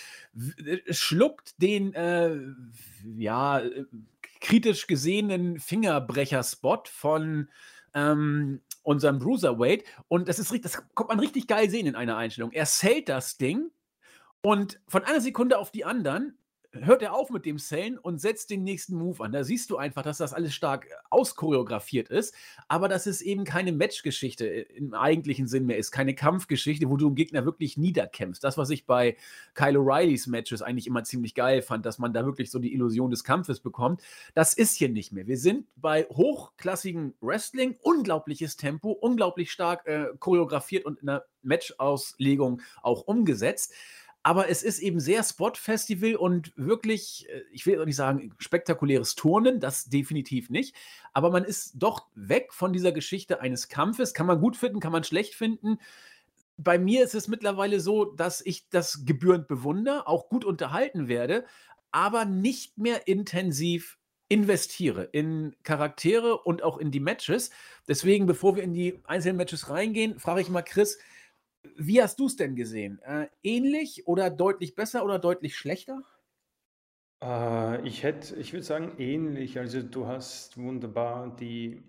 äh, 0.64 0.92
schluckt 0.92 1.60
den, 1.62 1.94
äh, 1.94 2.36
ja, 3.16 3.60
äh, 3.60 3.84
kritisch 4.40 4.86
gesehenen 4.86 5.58
Fingerbrecher-Spot 5.58 6.82
von 6.90 7.50
ähm, 7.94 8.60
unserem 8.82 9.18
Bruiserweight. 9.18 9.84
Und 10.08 10.28
das 10.28 10.38
ist 10.38 10.64
das 10.64 10.82
kommt 10.94 11.10
man 11.10 11.20
richtig 11.20 11.46
geil 11.46 11.70
sehen 11.70 11.86
in 11.86 11.94
einer 11.94 12.16
Einstellung. 12.16 12.52
Er 12.52 12.66
zählt 12.66 13.08
das 13.08 13.36
Ding 13.36 13.70
und 14.42 14.80
von 14.88 15.04
einer 15.04 15.20
Sekunde 15.20 15.58
auf 15.58 15.70
die 15.70 15.84
anderen 15.84 16.38
hört 16.84 17.02
er 17.02 17.14
auf 17.14 17.30
mit 17.30 17.46
dem 17.46 17.58
Sellen 17.58 17.98
und 17.98 18.20
setzt 18.20 18.50
den 18.50 18.64
nächsten 18.64 18.96
Move 18.96 19.22
an. 19.22 19.32
Da 19.32 19.44
siehst 19.44 19.70
du 19.70 19.76
einfach, 19.76 20.02
dass 20.02 20.18
das 20.18 20.32
alles 20.32 20.54
stark 20.54 20.86
äh, 20.86 20.94
auschoreografiert 21.10 22.08
ist, 22.08 22.34
aber 22.68 22.88
dass 22.88 23.06
es 23.06 23.20
eben 23.20 23.44
keine 23.44 23.72
Matchgeschichte 23.72 24.46
im 24.46 24.94
eigentlichen 24.94 25.46
Sinn 25.46 25.66
mehr 25.66 25.78
ist, 25.78 25.90
keine 25.90 26.14
Kampfgeschichte, 26.14 26.88
wo 26.88 26.96
du 26.96 27.06
einen 27.06 27.16
Gegner 27.16 27.44
wirklich 27.44 27.76
niederkämpfst. 27.76 28.42
Das, 28.42 28.58
was 28.58 28.70
ich 28.70 28.86
bei 28.86 29.16
Kyle 29.54 29.78
O'Reillys 29.78 30.28
Matches 30.28 30.62
eigentlich 30.62 30.86
immer 30.86 31.04
ziemlich 31.04 31.34
geil 31.34 31.62
fand, 31.62 31.86
dass 31.86 31.98
man 31.98 32.12
da 32.12 32.24
wirklich 32.24 32.50
so 32.50 32.58
die 32.58 32.72
Illusion 32.74 33.10
des 33.10 33.24
Kampfes 33.24 33.60
bekommt, 33.60 34.02
das 34.34 34.54
ist 34.54 34.74
hier 34.76 34.88
nicht 34.88 35.12
mehr. 35.12 35.26
Wir 35.26 35.38
sind 35.38 35.66
bei 35.76 36.04
hochklassigem 36.04 37.14
Wrestling, 37.20 37.76
unglaubliches 37.82 38.56
Tempo, 38.56 38.92
unglaublich 38.92 39.50
stark 39.50 39.86
äh, 39.86 40.06
choreografiert 40.18 40.84
und 40.84 41.00
in 41.00 41.06
der 41.06 41.26
Matchauslegung 41.42 42.62
auch 42.82 43.02
umgesetzt 43.02 43.72
aber 44.22 44.48
es 44.48 44.62
ist 44.62 44.80
eben 44.80 45.00
sehr 45.00 45.22
Spot-Festival 45.22 46.16
und 46.16 46.52
wirklich, 46.56 47.28
äh, 47.30 47.42
ich 47.52 47.66
will 47.66 47.80
auch 47.80 47.86
nicht 47.86 47.96
sagen, 47.96 48.34
spektakuläres 48.38 49.14
Turnen, 49.14 49.60
das 49.60 49.86
definitiv 49.86 50.50
nicht. 50.50 50.74
Aber 51.12 51.30
man 51.30 51.44
ist 51.44 51.72
doch 51.76 52.06
weg 52.14 52.52
von 52.52 52.72
dieser 52.72 52.92
Geschichte 52.92 53.40
eines 53.40 53.68
Kampfes. 53.68 54.14
Kann 54.14 54.26
man 54.26 54.40
gut 54.40 54.56
finden, 54.56 54.80
kann 54.80 54.92
man 54.92 55.04
schlecht 55.04 55.34
finden. 55.34 55.78
Bei 56.56 56.78
mir 56.78 57.04
ist 57.04 57.14
es 57.14 57.28
mittlerweile 57.28 57.80
so, 57.80 58.04
dass 58.04 58.40
ich 58.44 58.68
das 58.68 59.04
gebührend 59.04 59.46
bewundere, 59.46 60.08
auch 60.08 60.28
gut 60.28 60.44
unterhalten 60.44 61.06
werde, 61.06 61.44
aber 61.92 62.24
nicht 62.24 62.78
mehr 62.78 63.06
intensiv 63.06 63.98
investiere 64.28 65.04
in 65.04 65.56
Charaktere 65.62 66.36
und 66.36 66.62
auch 66.62 66.78
in 66.78 66.90
die 66.90 67.00
Matches. 67.00 67.50
Deswegen, 67.86 68.26
bevor 68.26 68.56
wir 68.56 68.62
in 68.62 68.74
die 68.74 69.00
einzelnen 69.04 69.38
Matches 69.38 69.70
reingehen, 69.70 70.18
frage 70.18 70.42
ich 70.42 70.50
mal 70.50 70.62
Chris, 70.62 70.98
wie 71.76 72.02
hast 72.02 72.18
du 72.18 72.26
es 72.26 72.36
denn 72.36 72.56
gesehen? 72.56 73.00
Äh, 73.02 73.28
ähnlich 73.42 74.06
oder 74.06 74.30
deutlich 74.30 74.74
besser 74.74 75.04
oder 75.04 75.18
deutlich 75.18 75.56
schlechter? 75.56 76.02
Äh, 77.22 77.86
ich 77.86 78.02
hätte, 78.02 78.36
ich 78.36 78.52
würde 78.52 78.64
sagen, 78.64 78.94
ähnlich. 78.98 79.58
Also 79.58 79.82
du 79.82 80.06
hast 80.06 80.56
wunderbar 80.56 81.34
die 81.36 81.82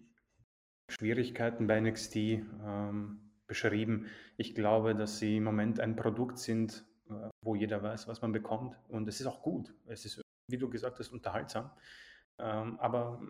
Schwierigkeiten 0.90 1.68
bei 1.68 1.80
NXT 1.80 2.16
ähm, 2.16 3.32
beschrieben. 3.48 4.08
Ich 4.38 4.56
glaube, 4.56 4.96
dass 4.96 5.20
sie 5.20 5.38
im 5.38 5.44
Moment 5.44 5.80
ein 5.80 5.96
Produkt 5.96 6.40
sind, 6.40 6.86
äh, 7.10 7.30
wo 7.44 7.56
jeder 7.56 7.82
weiß, 7.84 8.08
was 8.08 8.22
man 8.22 8.32
bekommt. 8.32 8.76
Und 8.88 9.08
es 9.08 9.20
ist 9.20 9.28
auch 9.28 9.42
gut. 9.42 9.74
Es 9.88 10.06
ist, 10.06 10.22
wie 10.50 10.58
du 10.58 10.70
gesagt 10.70 11.00
hast, 11.00 11.10
unterhaltsam. 11.10 11.72
Ähm, 12.40 12.80
aber 12.80 13.22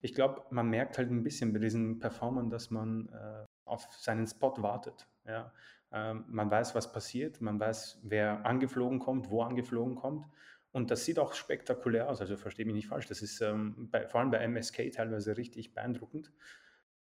ich 0.00 0.14
glaube, 0.14 0.44
man 0.50 0.68
merkt 0.68 0.98
halt 0.98 1.10
ein 1.10 1.22
bisschen 1.22 1.52
bei 1.52 1.58
diesen 1.58 1.98
Performern, 1.98 2.50
dass 2.50 2.70
man 2.70 3.08
äh, 3.08 3.44
auf 3.64 3.86
seinen 3.92 4.26
Spot 4.26 4.54
wartet. 4.58 5.06
Ja. 5.26 5.52
Ähm, 5.92 6.24
man 6.28 6.50
weiß, 6.50 6.74
was 6.74 6.92
passiert, 6.92 7.40
man 7.40 7.60
weiß, 7.60 8.00
wer 8.02 8.46
angeflogen 8.46 8.98
kommt, 8.98 9.30
wo 9.30 9.42
angeflogen 9.42 9.94
kommt. 9.94 10.26
Und 10.72 10.90
das 10.90 11.04
sieht 11.04 11.18
auch 11.18 11.34
spektakulär 11.34 12.08
aus, 12.08 12.20
also 12.20 12.36
verstehe 12.36 12.64
mich 12.64 12.74
nicht 12.74 12.88
falsch. 12.88 13.06
Das 13.06 13.20
ist 13.20 13.42
ähm, 13.42 13.88
bei, 13.90 14.06
vor 14.08 14.20
allem 14.20 14.30
bei 14.30 14.38
MSK 14.38 14.90
teilweise 14.90 15.36
richtig 15.36 15.74
beeindruckend. 15.74 16.32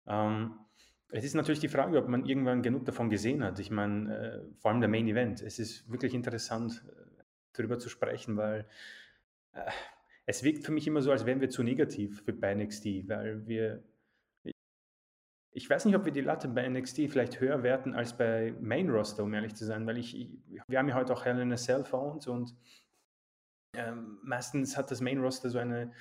Ähm, 0.07 0.55
es 1.11 1.23
ist 1.23 1.35
natürlich 1.35 1.59
die 1.59 1.67
Frage, 1.67 1.97
ob 1.99 2.07
man 2.07 2.25
irgendwann 2.25 2.63
genug 2.63 2.85
davon 2.85 3.09
gesehen 3.09 3.43
hat. 3.43 3.59
Ich 3.59 3.69
meine, 3.69 4.15
äh, 4.15 4.41
vor 4.57 4.71
allem 4.71 4.79
der 4.79 4.89
Main 4.89 5.07
Event. 5.07 5.41
Es 5.41 5.59
ist 5.59 5.91
wirklich 5.91 6.15
interessant, 6.15 6.83
äh, 6.87 7.23
darüber 7.53 7.77
zu 7.77 7.89
sprechen, 7.89 8.37
weil 8.37 8.65
äh, 9.53 9.61
es 10.25 10.43
wirkt 10.43 10.63
für 10.63 10.71
mich 10.71 10.87
immer 10.87 11.01
so, 11.01 11.11
als 11.11 11.25
wären 11.25 11.41
wir 11.41 11.49
zu 11.49 11.63
negativ 11.63 12.23
für 12.23 12.33
bei 12.33 12.53
NXT, 12.53 13.07
weil 13.07 13.47
wir 13.47 13.83
ich 15.59 15.69
weiß 15.69 15.83
nicht, 15.83 15.95
ob 15.95 16.05
wir 16.05 16.13
die 16.13 16.21
Latte 16.21 16.47
bei 16.47 16.65
NXT 16.69 17.09
vielleicht 17.09 17.41
höher 17.41 17.63
werten 17.63 17.93
als 17.93 18.15
bei 18.15 18.53
Main 18.61 18.89
Roster, 18.89 19.25
um 19.25 19.33
ehrlich 19.33 19.55
zu 19.55 19.65
sein, 19.65 19.85
weil 19.85 19.97
ich, 19.97 20.29
wir 20.67 20.79
haben 20.79 20.87
ja 20.87 20.95
heute 20.95 21.11
auch 21.11 21.25
Hell 21.25 21.37
in 21.37 21.51
a 21.51 21.57
Cell 21.57 21.83
Phones 21.83 22.27
und 22.27 22.55
ähm, 23.75 24.19
meistens 24.23 24.77
hat 24.77 24.89
das 24.89 25.01
Main 25.01 25.19
Roster 25.19 25.49
so 25.49 25.59
eine 25.59 25.91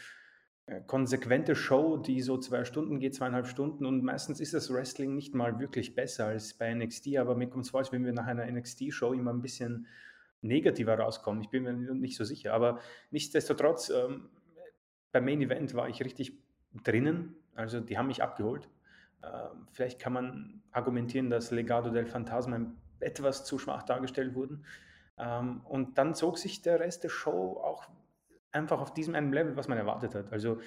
äh, 0.67 0.81
konsequente 0.87 1.57
Show, 1.57 1.97
die 1.97 2.21
so 2.21 2.39
zwei 2.39 2.65
Stunden 2.65 3.01
geht, 3.01 3.17
zweieinhalb 3.17 3.49
Stunden 3.49 3.85
und 3.85 4.05
meistens 4.05 4.39
ist 4.39 4.55
das 4.55 4.73
Wrestling 4.73 5.17
nicht 5.17 5.35
mal 5.35 5.59
wirklich 5.59 5.97
besser 5.97 6.27
als 6.27 6.55
bei 6.55 6.73
NXT, 6.73 7.17
aber 7.17 7.35
mir 7.35 7.51
kommt 7.51 7.65
es 7.65 7.71
vor, 7.71 7.81
als 7.81 7.91
wenn 7.91 8.05
wir 8.05 8.13
nach 8.13 8.29
einer 8.29 8.47
NXT-Show 8.47 9.13
immer 9.13 9.33
ein 9.33 9.43
bisschen 9.43 9.89
negativer 10.41 10.97
rauskommen. 10.97 11.43
Ich 11.43 11.51
bin 11.51 11.65
mir 11.65 11.73
nicht 11.73 12.17
so 12.17 12.23
sicher, 12.23 12.55
aber 12.55 12.79
nichtsdestotrotz, 13.11 13.91
ähm, 13.91 14.31
beim 15.11 15.25
Main 15.25 15.43
Event 15.43 15.75
war 15.75 15.89
ich 15.89 16.01
richtig 16.05 16.39
drinnen, 16.85 17.35
also 17.57 17.81
die 17.81 17.99
haben 17.99 18.07
mich 18.07 18.23
abgeholt. 18.23 18.69
Ähm, 19.23 19.67
vielleicht 19.73 19.99
kann 19.99 20.13
man 20.13 20.63
argumentieren, 20.71 21.31
dass 21.31 21.51
Legado 21.51 21.91
del 21.91 22.07
Phantasma 22.07 22.61
etwas 23.01 23.45
zu 23.45 23.59
schwach 23.59 23.83
dargestellt 23.83 24.35
wurden. 24.35 24.65
Ähm, 25.19 25.61
und 25.65 25.99
dann 25.99 26.15
zog 26.15 26.39
sich 26.39 26.63
der 26.63 26.81
Rest 26.81 27.05
der 27.05 27.09
Show 27.09 27.61
auch 27.63 27.89
einfach 28.53 28.81
auf 28.81 28.95
diesem 28.95 29.15
einen 29.15 29.33
Level, 29.33 29.57
was 29.57 29.69
man 29.69 29.79
erwartet 29.79 30.15
hat. 30.15 30.33
Also 30.33 30.61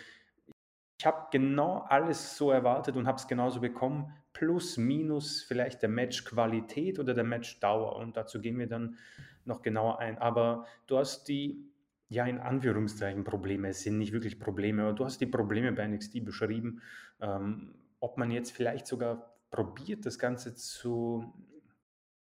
ich 1.00 1.06
habe 1.06 1.28
genau 1.32 1.80
alles 1.90 2.38
so 2.38 2.52
erwartet 2.52 2.96
und 2.96 3.08
habe 3.08 3.18
es 3.18 3.28
genauso 3.28 3.60
bekommen, 3.60 4.14
plus, 4.34 4.78
minus 4.78 5.42
vielleicht 5.42 5.82
der 5.82 5.90
Matchqualität 5.90 7.00
oder 7.00 7.14
der 7.14 7.24
Matchdauer. 7.24 7.96
Und 7.96 8.18
dazu 8.18 8.40
gehen 8.40 8.60
wir 8.60 8.68
dann 8.68 8.98
noch 9.46 9.62
genauer 9.62 10.00
ein. 10.00 10.18
Aber 10.20 10.66
du 10.88 10.98
hast 10.98 11.28
die, 11.28 11.66
ja 12.10 12.26
in 12.26 12.40
Anführungszeichen 12.40 13.24
Probleme, 13.24 13.70
es 13.70 13.82
sind 13.82 13.98
nicht 13.98 14.14
wirklich 14.14 14.40
Probleme, 14.40 14.84
aber 14.84 14.94
du 14.94 15.06
hast 15.06 15.20
die 15.20 15.26
Probleme 15.26 15.72
bei 15.72 15.88
NXT 15.88 16.24
beschrieben. 16.24 16.82
Ähm, 17.20 17.74
ob 18.02 18.18
man 18.18 18.30
jetzt 18.30 18.52
vielleicht 18.52 18.88
sogar 18.88 19.38
probiert, 19.50 20.06
das 20.06 20.20
Ganze 20.20 20.54
zu 20.56 21.34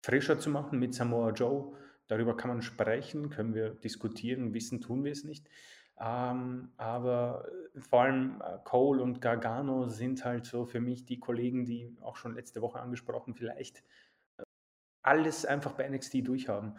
frischer 0.05 0.37
zu 0.37 0.51
machen 0.51 0.77
mit 0.77 0.93
Samoa 0.93 1.31
Joe 1.31 1.75
Darüber 2.07 2.35
kann 2.35 2.49
man 2.49 2.61
sprechen, 2.61 3.29
können 3.29 3.53
wir 3.53 3.71
diskutieren, 3.71 4.53
wissen 4.53 4.81
tun 4.81 5.03
wir 5.03 5.11
es 5.11 5.23
nicht. 5.23 5.47
Ähm, 5.99 6.71
aber 6.77 7.47
äh, 7.75 7.79
vor 7.79 8.01
allem 8.01 8.41
äh, 8.41 8.57
Cole 8.63 9.01
und 9.01 9.21
Gargano 9.21 9.87
sind 9.87 10.25
halt 10.25 10.45
so 10.45 10.65
für 10.65 10.81
mich 10.81 11.05
die 11.05 11.19
Kollegen, 11.19 11.65
die 11.65 11.95
auch 12.01 12.17
schon 12.17 12.35
letzte 12.35 12.61
Woche 12.61 12.79
angesprochen, 12.79 13.35
vielleicht 13.35 13.83
äh, 14.37 14.43
alles 15.01 15.45
einfach 15.45 15.73
bei 15.73 15.87
NXT 15.87 16.27
durchhaben. 16.27 16.77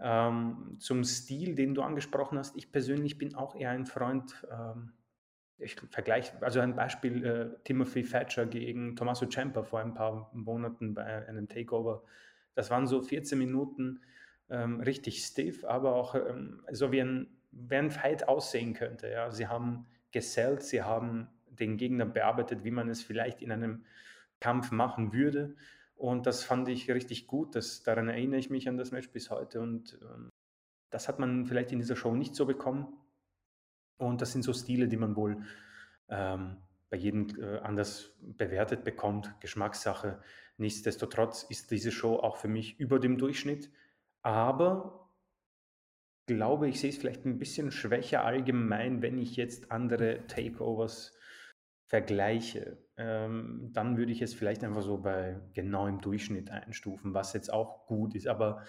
Ähm, 0.00 0.76
zum 0.80 1.04
Stil, 1.04 1.54
den 1.54 1.74
du 1.74 1.82
angesprochen 1.82 2.38
hast, 2.38 2.56
ich 2.56 2.72
persönlich 2.72 3.16
bin 3.16 3.34
auch 3.34 3.54
eher 3.54 3.70
ein 3.70 3.86
Freund, 3.86 4.44
ähm, 4.50 4.92
ich 5.58 5.76
vergleiche, 5.90 6.32
also 6.40 6.60
ein 6.60 6.74
Beispiel, 6.74 7.24
äh, 7.24 7.62
Timothy 7.64 8.02
Thatcher 8.02 8.46
gegen 8.46 8.96
Tommaso 8.96 9.26
Ciampa 9.26 9.62
vor 9.62 9.80
ein 9.80 9.94
paar 9.94 10.30
Monaten 10.34 10.94
bei 10.94 11.26
einem 11.28 11.48
Takeover. 11.48 12.02
Das 12.54 12.70
waren 12.70 12.86
so 12.86 13.02
14 13.02 13.38
Minuten, 13.38 14.00
ähm, 14.50 14.80
richtig 14.80 15.24
stiff, 15.24 15.64
aber 15.64 15.94
auch 15.94 16.14
ähm, 16.14 16.62
so 16.70 16.92
wie 16.92 17.00
ein, 17.00 17.28
wie 17.50 17.76
ein 17.76 17.90
Fight 17.90 18.28
aussehen 18.28 18.74
könnte. 18.74 19.10
Ja. 19.10 19.30
Sie 19.30 19.46
haben 19.46 19.86
gesellt, 20.10 20.62
sie 20.62 20.82
haben 20.82 21.28
den 21.46 21.76
Gegner 21.76 22.06
bearbeitet, 22.06 22.64
wie 22.64 22.70
man 22.70 22.88
es 22.88 23.02
vielleicht 23.02 23.42
in 23.42 23.52
einem 23.52 23.84
Kampf 24.40 24.72
machen 24.72 25.12
würde. 25.12 25.54
Und 25.96 26.26
das 26.26 26.44
fand 26.44 26.68
ich 26.68 26.90
richtig 26.90 27.26
gut. 27.26 27.54
Das, 27.54 27.82
daran 27.82 28.08
erinnere 28.08 28.40
ich 28.40 28.50
mich 28.50 28.68
an 28.68 28.76
das 28.76 28.90
Match 28.90 29.10
bis 29.10 29.30
heute. 29.30 29.60
Und 29.60 29.98
ähm, 30.02 30.30
das 30.90 31.08
hat 31.08 31.18
man 31.18 31.46
vielleicht 31.46 31.72
in 31.72 31.78
dieser 31.78 31.96
Show 31.96 32.14
nicht 32.14 32.34
so 32.34 32.44
bekommen. 32.44 32.96
Und 33.96 34.20
das 34.20 34.32
sind 34.32 34.42
so 34.42 34.52
Stile, 34.52 34.88
die 34.88 34.96
man 34.96 35.16
wohl 35.16 35.42
ähm, 36.08 36.56
bei 36.90 36.96
jedem 36.96 37.28
äh, 37.40 37.58
anders 37.58 38.16
bewertet 38.20 38.84
bekommt. 38.84 39.34
Geschmackssache. 39.40 40.20
Nichtsdestotrotz 40.56 41.42
ist 41.44 41.70
diese 41.70 41.90
Show 41.90 42.16
auch 42.16 42.36
für 42.36 42.48
mich 42.48 42.78
über 42.78 42.98
dem 42.98 43.18
Durchschnitt. 43.18 43.70
Aber 44.22 45.10
glaube, 46.26 46.68
ich 46.68 46.80
sehe 46.80 46.90
es 46.90 46.96
vielleicht 46.96 47.24
ein 47.24 47.38
bisschen 47.38 47.70
schwächer 47.70 48.24
allgemein, 48.24 49.02
wenn 49.02 49.18
ich 49.18 49.36
jetzt 49.36 49.70
andere 49.70 50.26
Takeovers 50.26 51.16
vergleiche. 51.86 52.78
Ähm, 52.96 53.70
dann 53.72 53.96
würde 53.96 54.12
ich 54.12 54.22
es 54.22 54.34
vielleicht 54.34 54.64
einfach 54.64 54.82
so 54.82 54.98
bei 54.98 55.40
genau 55.52 55.86
im 55.86 56.00
Durchschnitt 56.00 56.50
einstufen, 56.50 57.12
was 57.12 57.32
jetzt 57.34 57.52
auch 57.52 57.86
gut 57.86 58.14
ist. 58.14 58.26
Aber 58.26 58.62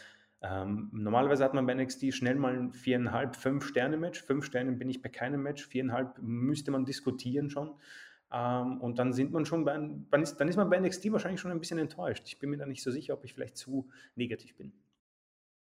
ähm, 0.48 0.90
normalerweise 0.92 1.44
hat 1.44 1.54
man 1.54 1.66
bei 1.66 1.74
NXT 1.74 2.14
schnell 2.14 2.36
mal 2.36 2.56
ein 2.56 2.74
viereinhalb, 2.74 3.36
fünf 3.36 3.66
Sterne 3.66 3.98
Match. 3.98 4.22
Fünf 4.22 4.46
Sterne 4.46 4.74
bin 4.74 4.90
ich 4.90 5.02
bei 5.02 5.10
keinem 5.10 5.42
Match. 5.42 5.66
Viereinhalb 5.68 6.20
müsste 6.22 6.72
man 6.72 6.86
diskutieren 6.86 7.50
schon. 7.50 7.74
Ähm, 8.32 8.80
und 8.82 9.00
dann 9.00 9.14
sind 9.14 9.32
man 9.32 9.46
schon 9.46 9.66
bei, 9.66 9.74
dann 9.74 10.22
ist, 10.22 10.38
dann 10.38 10.48
ist 10.48 10.58
man 10.58 10.70
bei 10.70 10.80
NXT 10.80 11.12
wahrscheinlich 11.12 11.40
schon 11.40 11.52
ein 11.52 11.60
bisschen 11.60 11.80
enttäuscht. 11.80 12.24
Ich 12.28 12.38
bin 12.38 12.50
mir 12.50 12.58
da 12.58 12.66
nicht 12.66 12.84
so 12.84 12.92
sicher, 12.92 13.14
ob 13.14 13.24
ich 13.24 13.34
vielleicht 13.34 13.58
zu 13.58 13.90
negativ 14.16 14.56
bin. 14.56 14.74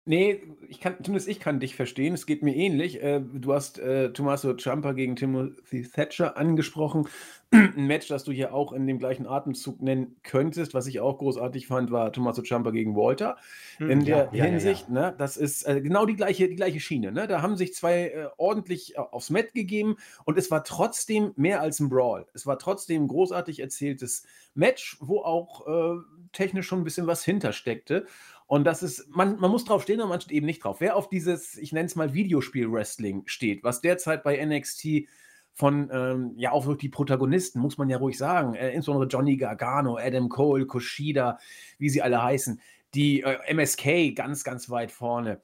Nee, 0.07 0.43
ich 0.69 0.81
kann, 0.81 0.97
zumindest 1.03 1.29
ich 1.29 1.41
kann 1.41 1.61
dich 1.61 1.77
verstehen. 1.77 2.13
Es 2.13 2.27
geht 2.27 2.43
mir 2.43 2.55
ähnlich. 2.55 3.03
Äh, 3.03 3.21
du 3.21 3.55
hast 3.55 3.79
äh, 3.79 4.13
Tommaso 4.13 4.55
Ciampa 4.55 4.93
gegen 4.93 5.17
Timothy 5.17 5.89
Thatcher 5.89 6.37
angesprochen. 6.37 7.09
Ein 7.51 7.87
Match, 7.87 8.09
das 8.09 8.23
du 8.23 8.31
hier 8.31 8.53
auch 8.53 8.75
in 8.75 8.87
dem 8.87 8.99
gleichen 8.99 9.27
Atemzug 9.27 9.81
nennen 9.81 10.17
könntest. 10.23 10.75
Was 10.75 10.87
ich 10.87 11.01
auch 11.01 11.17
großartig 11.17 11.69
fand, 11.69 11.91
war 11.91 12.13
Tommaso 12.13 12.43
Ciampa 12.43 12.71
gegen 12.71 12.95
Walter. 12.95 13.39
Hm, 13.79 13.89
in 13.89 14.05
der 14.05 14.29
ja, 14.33 14.45
Hinsicht, 14.45 14.89
ja. 14.89 14.95
Ne, 14.95 15.15
das 15.17 15.39
ist 15.39 15.63
äh, 15.63 15.81
genau 15.81 16.05
die 16.05 16.17
gleiche, 16.17 16.49
die 16.49 16.57
gleiche 16.57 16.81
Schiene. 16.81 17.11
Ne? 17.11 17.27
Da 17.27 17.41
haben 17.41 17.57
sich 17.57 17.73
zwei 17.73 18.09
äh, 18.09 18.29
ordentlich 18.37 18.97
äh, 18.97 18.99
aufs 18.99 19.31
Mat 19.31 19.55
gegeben 19.55 19.97
und 20.27 20.37
es 20.37 20.51
war 20.51 20.65
trotzdem 20.65 21.33
mehr 21.37 21.63
als 21.63 21.81
ein 21.81 21.89
Brawl. 21.89 22.27
Es 22.35 22.47
war 22.47 22.59
trotzdem 22.59 23.05
ein 23.05 23.09
großartig 23.09 23.59
erzähltes 23.61 24.27
Match, 24.55 24.99
wo 25.01 25.21
auch 25.21 25.67
äh, 25.67 26.01
technisch 26.33 26.67
schon 26.67 26.81
ein 26.81 26.85
bisschen 26.85 27.07
was 27.07 27.25
hintersteckte. 27.25 28.07
Und 28.47 28.65
das 28.65 28.83
ist, 28.83 29.09
man, 29.09 29.39
man 29.41 29.51
muss 29.51 29.65
drauf 29.65 29.83
stehen 29.83 30.01
und 30.01 30.09
man 30.09 30.21
steht 30.21 30.33
eben 30.33 30.47
nicht 30.47 30.63
drauf. 30.63 30.81
Wer 30.81 30.97
auf 30.97 31.09
dieses, 31.09 31.57
ich 31.57 31.73
nenne 31.73 31.87
es 31.87 31.97
mal 31.97 32.13
Videospiel-Wrestling 32.13 33.23
steht, 33.27 33.65
was 33.65 33.81
derzeit 33.81 34.23
bei 34.23 34.45
NXT 34.45 35.09
von, 35.55 35.89
ähm, 35.93 36.33
ja, 36.37 36.53
auch 36.53 36.67
wirklich 36.67 36.91
die 36.91 36.97
Protagonisten, 36.97 37.61
muss 37.61 37.79
man 37.79 37.89
ja 37.89 37.97
ruhig 37.97 38.19
sagen, 38.19 38.55
äh, 38.55 38.73
insbesondere 38.73 39.09
Johnny 39.09 39.37
Gargano, 39.37 39.97
Adam 39.97 40.29
Cole, 40.29 40.67
Kushida, 40.67 41.39
wie 41.79 41.89
sie 41.89 42.03
alle 42.03 42.23
heißen, 42.23 42.61
die 42.93 43.23
äh, 43.23 43.39
MSK 43.55 44.15
ganz, 44.15 44.45
ganz 44.45 44.69
weit 44.69 44.91
vorne. 44.91 45.41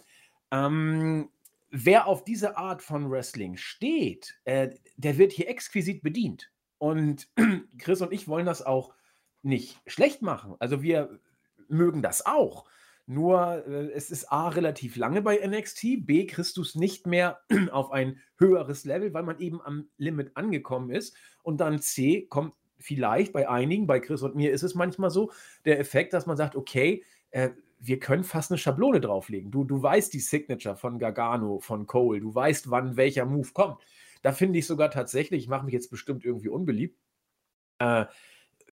Ähm, 0.51 1.31
wer 1.71 2.07
auf 2.07 2.25
diese 2.25 2.57
Art 2.57 2.83
von 2.83 3.11
Wrestling 3.11 3.57
steht, 3.57 4.37
äh, 4.45 4.71
der 4.97 5.17
wird 5.17 5.33
hier 5.33 5.49
exquisit 5.49 6.03
bedient. 6.03 6.51
Und 6.79 7.29
Chris 7.79 8.03
und 8.03 8.13
ich 8.13 8.29
wollen 8.29 8.47
das 8.47 8.67
auch 8.67 8.93
nicht 9.43 9.81
schlecht 9.87 10.23
machen. 10.23 10.57
Also 10.59 10.83
wir 10.83 11.21
mögen 11.69 12.03
das 12.03 12.27
auch. 12.27 12.67
Nur 13.11 13.67
äh, 13.67 13.91
es 13.91 14.13
ist 14.13 14.31
A 14.31 14.51
relativ 14.51 14.95
lange 14.95 15.21
bei 15.21 15.45
NXT, 15.45 16.07
B 16.07 16.27
kriegst 16.27 16.57
du 16.57 16.63
es 16.63 16.77
nicht 16.77 17.09
mehr 17.09 17.41
auf 17.73 17.91
ein 17.91 18.21
höheres 18.39 18.85
Level, 18.85 19.13
weil 19.13 19.25
man 19.25 19.41
eben 19.41 19.61
am 19.61 19.89
Limit 19.97 20.37
angekommen 20.37 20.91
ist. 20.91 21.17
Und 21.43 21.61
dann 21.61 21.81
C 21.81 22.27
kommt 22.29 22.55
vielleicht 22.79 23.33
bei 23.33 23.49
einigen, 23.49 23.89
bei 23.89 23.99
Chris 23.99 24.23
und 24.23 24.37
mir 24.37 24.53
ist 24.53 24.63
es 24.63 24.77
manchmal 24.77 25.11
so, 25.11 25.33
der 25.65 25.81
Effekt, 25.81 26.13
dass 26.13 26.27
man 26.27 26.37
sagt, 26.37 26.55
okay, 26.55 27.03
äh, 27.31 27.51
wir 27.81 27.99
können 27.99 28.23
fast 28.23 28.53
eine 28.53 28.59
Schablone 28.59 29.01
drauflegen. 29.01 29.51
Du, 29.51 29.65
du 29.65 29.83
weißt 29.83 30.15
die 30.15 30.21
Signature 30.21 30.77
von 30.77 31.01
Gargano, 31.01 31.59
von 31.59 31.89
Cole, 31.89 32.21
du 32.21 32.33
weißt, 32.33 32.71
wann 32.71 32.97
welcher 32.97 33.27
Move 33.27 33.49
kommt. 33.53 33.83
Da 34.23 34.31
finde 34.31 34.61
ich 34.61 34.69
sogar 34.69 34.89
tatsächlich, 34.89 35.43
ich 35.43 35.49
mache 35.49 35.65
mich 35.65 35.75
jetzt 35.75 35.91
bestimmt 35.91 36.25
irgendwie 36.25 36.49
unbeliebt, 36.49 36.97
äh, 37.81 38.05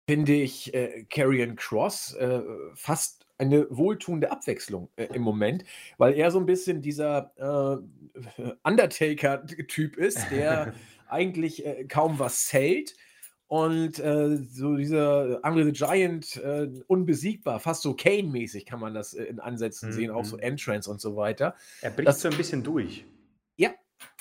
finde 0.06 0.34
ich 0.34 0.74
äh, 0.74 1.06
Karrion 1.10 1.56
Cross 1.56 2.16
äh, 2.16 2.42
fast 2.74 3.25
eine 3.38 3.68
wohltuende 3.70 4.32
Abwechslung 4.32 4.90
äh, 4.96 5.08
im 5.14 5.22
Moment, 5.22 5.64
weil 5.98 6.14
er 6.14 6.32
so 6.32 6.40
ein 6.40 6.46
bisschen 6.46 6.82
dieser 6.82 7.32
äh, 7.38 8.52
Undertaker-Typ 8.64 9.98
ist, 9.98 10.32
der 10.32 10.74
eigentlich 11.08 11.66
äh, 11.66 11.86
kaum 11.86 12.20
was 12.20 12.46
zählt 12.46 12.96
und 13.48 14.00
äh, 14.00 14.38
so 14.38 14.76
dieser 14.76 15.40
Andre 15.44 15.66
the 15.66 15.72
Giant 15.72 16.36
äh, 16.38 16.68
unbesiegbar, 16.88 17.60
fast 17.60 17.84
so 17.84 17.94
Kane-mäßig 17.94 18.66
kann 18.66 18.80
man 18.80 18.94
das 18.94 19.14
äh, 19.14 19.24
in 19.26 19.40
Ansätzen 19.40 19.90
mhm. 19.90 19.94
sehen, 19.94 20.12
auch 20.12 20.26
so 20.26 20.38
mhm. 20.38 20.44
Entrance 20.44 20.90
und 20.90 21.00
so 21.00 21.16
weiter. 21.16 21.56
Er 21.82 21.92
bricht 21.92 22.08
das, 22.08 22.22
so 22.22 22.30
ein 22.30 22.38
bisschen 22.38 22.64
durch. 22.64 23.06
Ja, 23.56 23.72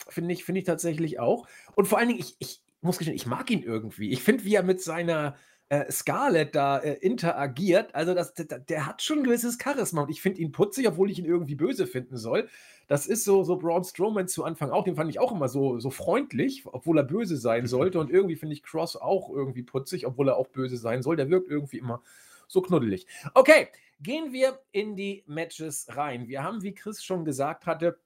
finde 0.08 0.34
ich, 0.34 0.44
find 0.44 0.58
ich 0.58 0.64
tatsächlich 0.64 1.20
auch. 1.20 1.48
Und 1.74 1.88
vor 1.88 1.98
allen 1.98 2.08
Dingen, 2.08 2.20
ich, 2.20 2.36
ich 2.38 2.62
muss 2.82 2.98
gestehen, 2.98 3.16
ich 3.16 3.26
mag 3.26 3.50
ihn 3.50 3.62
irgendwie. 3.62 4.10
Ich 4.10 4.22
finde, 4.22 4.44
wie 4.44 4.54
er 4.54 4.62
mit 4.62 4.82
seiner 4.82 5.36
äh, 5.68 5.90
Scarlett 5.90 6.54
da 6.54 6.78
äh, 6.78 6.94
interagiert. 6.94 7.94
Also 7.94 8.14
das, 8.14 8.34
der, 8.34 8.58
der, 8.58 8.86
hat 8.86 9.02
schon 9.02 9.18
ein 9.18 9.24
gewisses 9.24 9.58
Charisma 9.62 10.02
und 10.02 10.10
ich 10.10 10.20
finde 10.20 10.40
ihn 10.40 10.52
putzig, 10.52 10.86
obwohl 10.86 11.10
ich 11.10 11.18
ihn 11.18 11.24
irgendwie 11.24 11.54
böse 11.54 11.86
finden 11.86 12.16
soll. 12.16 12.48
Das 12.86 13.06
ist 13.06 13.24
so, 13.24 13.44
so 13.44 13.56
Braun 13.56 13.82
Strowman 13.82 14.28
zu 14.28 14.44
Anfang 14.44 14.70
auch, 14.70 14.84
den 14.84 14.96
fand 14.96 15.08
ich 15.10 15.18
auch 15.18 15.32
immer 15.32 15.48
so, 15.48 15.78
so 15.78 15.90
freundlich, 15.90 16.64
obwohl 16.66 16.98
er 16.98 17.04
böse 17.04 17.36
sein 17.36 17.66
sollte. 17.66 17.98
Und 17.98 18.10
irgendwie 18.10 18.36
finde 18.36 18.54
ich 18.54 18.62
Cross 18.62 18.96
auch 18.96 19.30
irgendwie 19.30 19.62
putzig, 19.62 20.06
obwohl 20.06 20.28
er 20.28 20.36
auch 20.36 20.48
böse 20.48 20.76
sein 20.76 21.02
soll. 21.02 21.16
Der 21.16 21.30
wirkt 21.30 21.48
irgendwie 21.48 21.78
immer 21.78 22.02
so 22.46 22.60
knuddelig. 22.60 23.06
Okay, 23.32 23.68
gehen 24.00 24.32
wir 24.32 24.60
in 24.70 24.96
die 24.96 25.24
Matches 25.26 25.86
rein. 25.90 26.28
Wir 26.28 26.42
haben, 26.42 26.62
wie 26.62 26.74
Chris 26.74 27.02
schon 27.02 27.24
gesagt 27.24 27.66
hatte, 27.66 27.98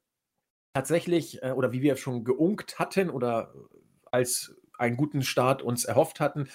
tatsächlich, 0.74 1.42
äh, 1.42 1.50
oder 1.50 1.72
wie 1.72 1.82
wir 1.82 1.96
schon 1.96 2.22
geunkt 2.22 2.78
hatten 2.78 3.10
oder 3.10 3.52
als 4.12 4.54
einen 4.78 4.96
guten 4.96 5.22
Start 5.22 5.60
uns 5.60 5.84
erhofft 5.84 6.20
hatten, 6.20 6.42
äh, 6.42 6.48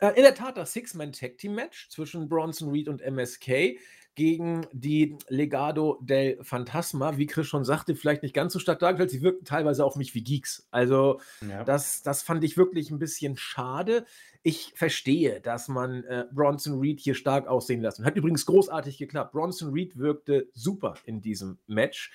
in 0.00 0.22
der 0.22 0.34
Tat 0.34 0.56
das 0.56 0.72
Six-Man-Tag-Team-Match 0.72 1.88
zwischen 1.90 2.28
Bronson 2.28 2.70
Reed 2.70 2.88
und 2.88 3.02
MSK 3.02 3.78
gegen 4.18 4.66
die 4.72 5.16
Legado 5.28 6.00
del 6.02 6.42
Fantasma. 6.42 7.18
Wie 7.18 7.26
Chris 7.26 7.46
schon 7.46 7.64
sagte, 7.64 7.94
vielleicht 7.94 8.24
nicht 8.24 8.34
ganz 8.34 8.52
so 8.52 8.58
stark 8.58 8.80
dargestellt. 8.80 9.10
Sie 9.10 9.22
wirkten 9.22 9.44
teilweise 9.44 9.84
auf 9.84 9.94
mich 9.94 10.12
wie 10.12 10.24
Geeks. 10.24 10.66
Also, 10.72 11.20
ja. 11.48 11.62
das, 11.62 12.02
das 12.02 12.22
fand 12.22 12.42
ich 12.42 12.56
wirklich 12.56 12.90
ein 12.90 12.98
bisschen 12.98 13.36
schade. 13.36 14.06
Ich 14.42 14.72
verstehe, 14.74 15.40
dass 15.40 15.68
man 15.68 16.02
äh, 16.02 16.26
Bronson 16.32 16.80
Reed 16.80 16.98
hier 16.98 17.14
stark 17.14 17.46
aussehen 17.46 17.80
lassen. 17.80 18.04
Hat 18.04 18.16
übrigens 18.16 18.44
großartig 18.44 18.98
geklappt. 18.98 19.30
Bronson 19.30 19.72
Reed 19.72 19.96
wirkte 19.96 20.48
super 20.52 20.94
in 21.04 21.20
diesem 21.20 21.58
Match. 21.68 22.10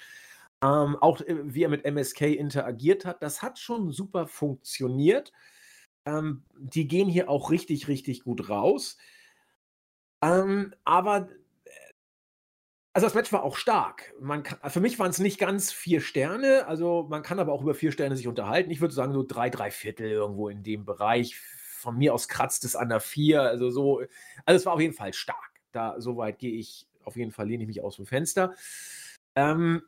Ähm, 0.62 0.98
auch 1.00 1.22
äh, 1.22 1.38
wie 1.44 1.64
er 1.64 1.70
mit 1.70 1.86
MSK 1.86 2.22
interagiert 2.22 3.06
hat, 3.06 3.24
das 3.24 3.42
hat 3.42 3.60
schon 3.60 3.92
super 3.92 4.28
funktioniert. 4.28 5.32
Ähm, 6.06 6.44
die 6.58 6.88
gehen 6.88 7.10
hier 7.10 7.30
auch 7.30 7.50
richtig, 7.50 7.88
richtig 7.88 8.24
gut 8.24 8.50
raus. 8.50 8.98
Ähm, 10.22 10.74
aber 10.84 11.30
äh, 11.66 11.70
also 12.94 13.08
das 13.08 13.14
Match 13.14 13.32
war 13.32 13.44
auch 13.44 13.58
stark. 13.58 14.14
Man 14.20 14.44
kann, 14.44 14.70
für 14.70 14.80
mich 14.80 15.00
waren 15.00 15.10
es 15.10 15.20
nicht 15.20 15.40
ganz 15.40 15.72
vier 15.72 16.02
Sterne, 16.02 16.66
also 16.68 17.08
man 17.10 17.24
kann 17.24 17.40
aber 17.40 17.54
auch 17.54 17.62
über 17.62 17.76
vier 17.76 17.92
Sterne 17.92 18.16
sich 18.16 18.28
unterhalten. 18.28 18.72
Ich 18.72 18.82
würde 18.82 18.94
sagen, 18.94 19.14
so 19.14 19.24
drei, 19.24 19.50
drei 19.50 19.72
Viertel 19.72 20.10
irgendwo 20.10 20.50
in 20.50 20.64
dem 20.64 20.86
Bereich. 20.86 21.36
Von 21.36 21.98
mir 21.98 22.14
aus 22.14 22.30
kratzt 22.30 22.64
es 22.64 22.78
an 22.78 22.90
der 22.90 23.02
vier. 23.02 23.42
Also 23.42 23.70
so, 23.70 24.02
also 24.46 24.58
es 24.58 24.66
war 24.66 24.74
auf 24.74 24.80
jeden 24.80 24.94
Fall 24.94 25.14
stark. 25.14 25.52
Da, 25.74 26.00
soweit 26.00 26.40
gehe 26.40 26.54
ich, 26.54 26.88
auf 27.04 27.18
jeden 27.18 27.32
Fall 27.32 27.48
lehne 27.48 27.64
ich 27.64 27.68
mich 27.68 27.82
aus 27.82 27.98
dem 27.98 28.06
Fenster. 28.06 28.54
Ähm, 29.36 29.84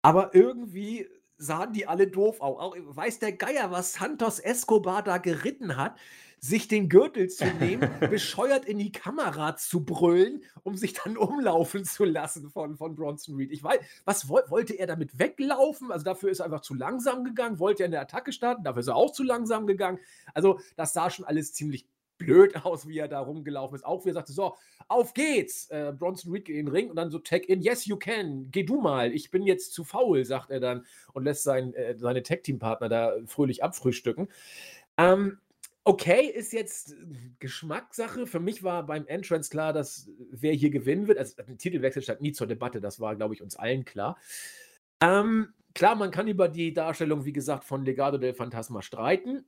aber 0.00 0.34
irgendwie 0.34 1.06
sahen 1.38 1.72
die 1.72 1.86
alle 1.86 2.08
doof 2.08 2.40
aus. 2.40 2.58
Auch 2.58 2.76
weiß 2.76 3.20
der 3.20 3.32
Geier, 3.32 3.70
was 3.70 3.94
Santos 3.94 4.38
Escobar 4.40 5.02
da 5.02 5.18
geritten 5.18 5.76
hat, 5.76 5.96
sich 6.40 6.68
den 6.68 6.88
Gürtel 6.88 7.28
zu 7.28 7.44
nehmen, 7.60 7.88
bescheuert 8.00 8.64
in 8.64 8.78
die 8.78 8.92
Kamera 8.92 9.56
zu 9.56 9.84
brüllen, 9.84 10.42
um 10.62 10.76
sich 10.76 10.92
dann 10.92 11.16
umlaufen 11.16 11.84
zu 11.84 12.04
lassen 12.04 12.50
von, 12.50 12.76
von 12.76 12.94
Bronson 12.94 13.36
Reed. 13.36 13.52
Ich 13.52 13.62
weiß, 13.62 13.78
was 14.04 14.28
wollte 14.28 14.74
er 14.74 14.86
damit 14.86 15.18
weglaufen? 15.18 15.90
Also 15.90 16.04
dafür 16.04 16.30
ist 16.30 16.40
er 16.40 16.46
einfach 16.46 16.60
zu 16.60 16.74
langsam 16.74 17.24
gegangen. 17.24 17.58
Wollte 17.58 17.84
er 17.84 17.86
in 17.86 17.92
der 17.92 18.02
Attacke 18.02 18.32
starten? 18.32 18.64
Dafür 18.64 18.80
ist 18.80 18.88
er 18.88 18.96
auch 18.96 19.12
zu 19.12 19.22
langsam 19.22 19.66
gegangen. 19.66 19.98
Also 20.34 20.60
das 20.76 20.92
sah 20.92 21.10
schon 21.10 21.24
alles 21.24 21.52
ziemlich 21.52 21.86
blöd 22.18 22.56
aus, 22.64 22.86
wie 22.86 22.98
er 22.98 23.08
da 23.08 23.20
rumgelaufen 23.20 23.76
ist. 23.76 23.84
Auch 23.84 24.04
wie 24.04 24.10
er 24.10 24.14
sagte, 24.14 24.32
so, 24.32 24.56
auf 24.88 25.14
geht's. 25.14 25.70
Äh, 25.70 25.92
Bronson 25.96 26.32
Reed 26.32 26.48
in 26.48 26.56
den 26.56 26.68
Ring 26.68 26.90
und 26.90 26.96
dann 26.96 27.10
so 27.10 27.18
Tag 27.18 27.48
in, 27.48 27.62
yes, 27.62 27.86
you 27.86 27.96
can, 27.96 28.50
geh 28.50 28.64
du 28.64 28.80
mal, 28.80 29.12
ich 29.12 29.30
bin 29.30 29.42
jetzt 29.42 29.72
zu 29.72 29.84
faul, 29.84 30.24
sagt 30.24 30.50
er 30.50 30.60
dann 30.60 30.84
und 31.12 31.24
lässt 31.24 31.44
sein, 31.44 31.72
äh, 31.74 31.96
seine 31.96 32.22
Tag-Team-Partner 32.22 32.88
da 32.88 33.12
fröhlich 33.26 33.62
abfrühstücken. 33.62 34.28
Ähm, 34.96 35.38
okay, 35.84 36.26
ist 36.26 36.52
jetzt 36.52 36.96
Geschmackssache. 37.38 38.26
Für 38.26 38.40
mich 38.40 38.62
war 38.62 38.84
beim 38.84 39.06
Entrance 39.06 39.48
klar, 39.48 39.72
dass 39.72 40.10
wer 40.30 40.52
hier 40.52 40.70
gewinnen 40.70 41.08
wird. 41.08 41.18
Also 41.18 41.42
ein 41.46 41.56
Titelwechsel 41.58 42.02
stand 42.02 42.20
nie 42.20 42.32
zur 42.32 42.46
Debatte, 42.46 42.80
das 42.80 43.00
war, 43.00 43.16
glaube 43.16 43.34
ich, 43.34 43.42
uns 43.42 43.56
allen 43.56 43.84
klar. 43.84 44.18
Ähm, 45.00 45.54
klar, 45.74 45.94
man 45.94 46.10
kann 46.10 46.28
über 46.28 46.48
die 46.48 46.72
Darstellung, 46.72 47.24
wie 47.24 47.32
gesagt, 47.32 47.64
von 47.64 47.84
Legado 47.84 48.18
del 48.18 48.34
Fantasma 48.34 48.82
streiten, 48.82 49.44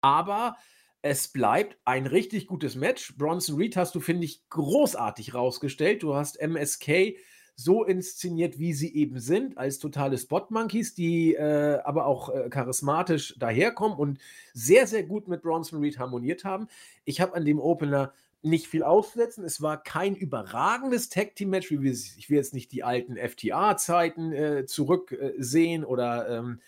aber 0.00 0.56
es 1.02 1.28
bleibt 1.28 1.78
ein 1.84 2.06
richtig 2.06 2.46
gutes 2.46 2.74
Match. 2.74 3.16
Bronson 3.16 3.56
Reed 3.56 3.76
hast 3.76 3.94
du, 3.94 4.00
finde 4.00 4.24
ich, 4.24 4.48
großartig 4.48 5.34
rausgestellt. 5.34 6.02
Du 6.02 6.14
hast 6.14 6.40
MSK 6.40 7.16
so 7.54 7.84
inszeniert, 7.84 8.58
wie 8.58 8.72
sie 8.72 8.94
eben 8.94 9.18
sind, 9.18 9.58
als 9.58 9.80
totale 9.80 10.16
Spot-Monkeys, 10.16 10.94
die 10.94 11.34
äh, 11.34 11.80
aber 11.82 12.06
auch 12.06 12.32
äh, 12.32 12.48
charismatisch 12.50 13.34
daherkommen 13.36 13.98
und 13.98 14.18
sehr, 14.54 14.86
sehr 14.86 15.02
gut 15.02 15.26
mit 15.26 15.42
Bronson 15.42 15.80
Reed 15.80 15.98
harmoniert 15.98 16.44
haben. 16.44 16.68
Ich 17.04 17.20
habe 17.20 17.34
an 17.34 17.44
dem 17.44 17.58
Opener 17.58 18.12
nicht 18.42 18.68
viel 18.68 18.84
auszusetzen. 18.84 19.44
Es 19.44 19.60
war 19.60 19.82
kein 19.82 20.14
überragendes 20.14 21.08
Tag-Team-Match, 21.08 21.72
wie 21.72 21.82
wir, 21.82 21.90
ich 21.90 22.30
will 22.30 22.36
jetzt 22.36 22.54
nicht 22.54 22.70
die 22.70 22.84
alten 22.84 23.16
FTA-Zeiten 23.16 24.32
äh, 24.32 24.66
zurücksehen 24.66 25.84
oder 25.84 26.28
ähm, 26.28 26.60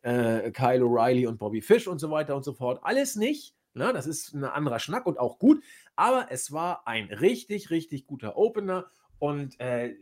äh, 0.00 0.50
Kyle 0.50 0.82
O'Reilly 0.82 1.26
und 1.26 1.38
Bobby 1.38 1.60
Fish 1.60 1.86
und 1.86 1.98
so 1.98 2.10
weiter 2.10 2.34
und 2.34 2.44
so 2.44 2.54
fort. 2.54 2.80
Alles 2.82 3.16
nicht. 3.16 3.57
Ne? 3.74 3.92
Das 3.92 4.06
ist 4.06 4.34
ein 4.34 4.44
anderer 4.44 4.78
Schnack 4.78 5.06
und 5.06 5.18
auch 5.18 5.38
gut. 5.38 5.62
Aber 5.96 6.28
es 6.30 6.52
war 6.52 6.86
ein 6.86 7.06
richtig, 7.06 7.70
richtig 7.70 8.06
guter 8.06 8.36
Opener 8.36 8.86
und 9.18 9.58
äh, 9.60 9.94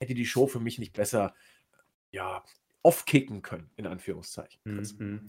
hätte 0.00 0.14
die 0.14 0.26
Show 0.26 0.46
für 0.46 0.60
mich 0.60 0.78
nicht 0.78 0.92
besser 0.92 1.34
ja, 2.10 2.44
off-kicken 2.82 3.42
können, 3.42 3.70
in 3.76 3.86
Anführungszeichen. 3.86 4.60
Mhm. 4.64 5.26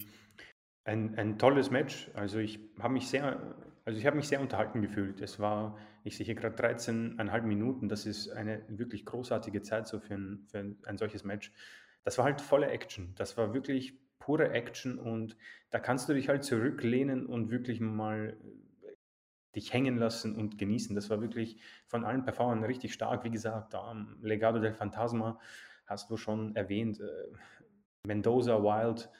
Ein, 0.84 1.14
ein 1.16 1.38
tolles 1.38 1.70
Match. 1.70 2.10
Also 2.14 2.38
ich 2.38 2.60
habe 2.78 2.92
mich 2.92 3.08
sehr, 3.08 3.56
also 3.84 3.98
ich 3.98 4.06
habe 4.06 4.16
mich 4.16 4.28
sehr 4.28 4.40
unterhalten 4.40 4.82
gefühlt. 4.82 5.20
Es 5.20 5.38
war, 5.38 5.78
ich 6.02 6.16
sehe 6.16 6.26
hier 6.26 6.34
gerade 6.34 6.56
13,5 6.56 7.42
Minuten. 7.42 7.88
Das 7.88 8.04
ist 8.04 8.28
eine 8.28 8.62
wirklich 8.68 9.06
großartige 9.06 9.62
Zeit 9.62 9.86
so 9.86 9.98
für 9.98 10.14
ein, 10.14 10.46
für 10.50 10.58
ein, 10.58 10.78
ein 10.84 10.98
solches 10.98 11.24
Match. 11.24 11.52
Das 12.02 12.18
war 12.18 12.26
halt 12.26 12.40
volle 12.40 12.68
Action. 12.68 13.14
Das 13.14 13.38
war 13.38 13.54
wirklich 13.54 13.94
pure 14.18 14.50
Action 14.50 14.98
und 14.98 15.36
da 15.70 15.78
kannst 15.78 16.08
du 16.08 16.14
dich 16.14 16.28
halt 16.28 16.44
zurücklehnen 16.44 17.26
und 17.26 17.50
wirklich 17.50 17.80
mal 17.80 18.36
äh, 18.82 18.92
dich 19.54 19.72
hängen 19.72 19.96
lassen 19.96 20.36
und 20.36 20.58
genießen. 20.58 20.94
Das 20.94 21.10
war 21.10 21.20
wirklich 21.20 21.60
von 21.86 22.04
allen 22.04 22.24
Performern 22.24 22.64
richtig 22.64 22.94
stark. 22.94 23.24
Wie 23.24 23.30
gesagt, 23.30 23.74
am 23.74 24.18
Legado 24.22 24.58
del 24.58 24.74
Fantasma 24.74 25.38
hast 25.86 26.10
du 26.10 26.16
schon 26.16 26.56
erwähnt, 26.56 27.00
äh, 27.00 27.32
Mendoza, 28.06 28.62
Wild. 28.62 29.10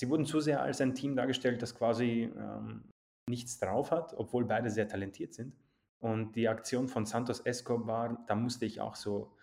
Sie 0.00 0.08
wurden 0.08 0.24
zu 0.24 0.40
sehr 0.40 0.62
als 0.62 0.80
ein 0.80 0.94
Team 0.94 1.16
dargestellt, 1.16 1.60
das 1.62 1.74
quasi 1.74 2.32
ähm, 2.36 2.90
nichts 3.28 3.58
drauf 3.58 3.90
hat, 3.90 4.14
obwohl 4.14 4.44
beide 4.44 4.70
sehr 4.70 4.88
talentiert 4.88 5.34
sind. 5.34 5.54
Und 5.98 6.34
die 6.36 6.48
Aktion 6.48 6.88
von 6.88 7.04
Santos 7.04 7.40
Escobar, 7.40 8.24
da 8.26 8.34
musste 8.34 8.64
ich 8.64 8.80
auch 8.80 8.96
so 8.96 9.36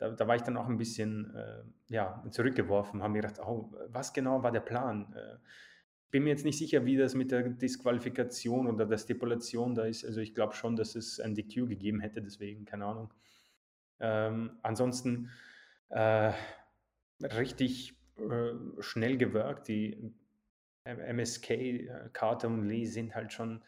da, 0.00 0.08
da 0.10 0.26
war 0.26 0.34
ich 0.34 0.42
dann 0.42 0.56
auch 0.56 0.66
ein 0.66 0.78
bisschen 0.78 1.34
äh, 1.34 1.62
ja, 1.90 2.24
zurückgeworfen, 2.30 3.02
habe 3.02 3.12
mir 3.12 3.20
gedacht, 3.20 3.38
oh, 3.46 3.70
was 3.88 4.12
genau 4.12 4.42
war 4.42 4.50
der 4.50 4.60
Plan? 4.60 5.12
Äh, 5.14 5.36
bin 6.10 6.24
mir 6.24 6.30
jetzt 6.30 6.44
nicht 6.44 6.58
sicher, 6.58 6.86
wie 6.86 6.96
das 6.96 7.14
mit 7.14 7.30
der 7.30 7.50
Disqualifikation 7.50 8.66
oder 8.66 8.86
der 8.86 8.96
Stipulation 8.96 9.74
da 9.74 9.84
ist. 9.84 10.04
Also 10.04 10.20
ich 10.20 10.34
glaube 10.34 10.54
schon, 10.54 10.74
dass 10.74 10.96
es 10.96 11.20
ein 11.20 11.34
DQ 11.34 11.68
gegeben 11.68 12.00
hätte, 12.00 12.22
deswegen, 12.22 12.64
keine 12.64 12.86
Ahnung. 12.86 13.12
Ähm, 14.00 14.58
ansonsten 14.62 15.30
äh, 15.90 16.32
richtig 17.22 17.94
äh, 18.16 18.82
schnell 18.82 19.18
gewirkt. 19.18 19.68
Die 19.68 20.14
MSK, 20.84 21.50
äh, 21.50 22.08
Carter 22.14 22.48
und 22.48 22.66
Lee 22.66 22.86
sind 22.86 23.14
halt 23.14 23.34
schon 23.34 23.62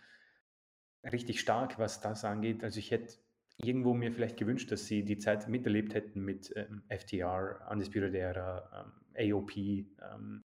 richtig 1.05 1.41
stark, 1.41 1.79
was 1.79 2.01
das 2.01 2.25
angeht. 2.25 2.65
Also 2.65 2.79
ich 2.79 2.91
hätte 2.91 3.19
irgendwo 3.65 3.95
mir 3.95 4.13
vielleicht 4.13 4.37
gewünscht, 4.37 4.71
dass 4.73 4.87
sie 4.87 5.05
die 5.05 5.19
Zeit 5.19 5.49
miterlebt 5.49 5.95
hätten 5.95 6.25
mit 6.25 6.53
ähm, 6.57 6.83
FTR, 6.89 7.69
Undisputed 7.71 8.15
Era, 8.15 8.87
ähm, 9.17 9.33
AOP, 9.33 9.57
ähm, 9.57 10.43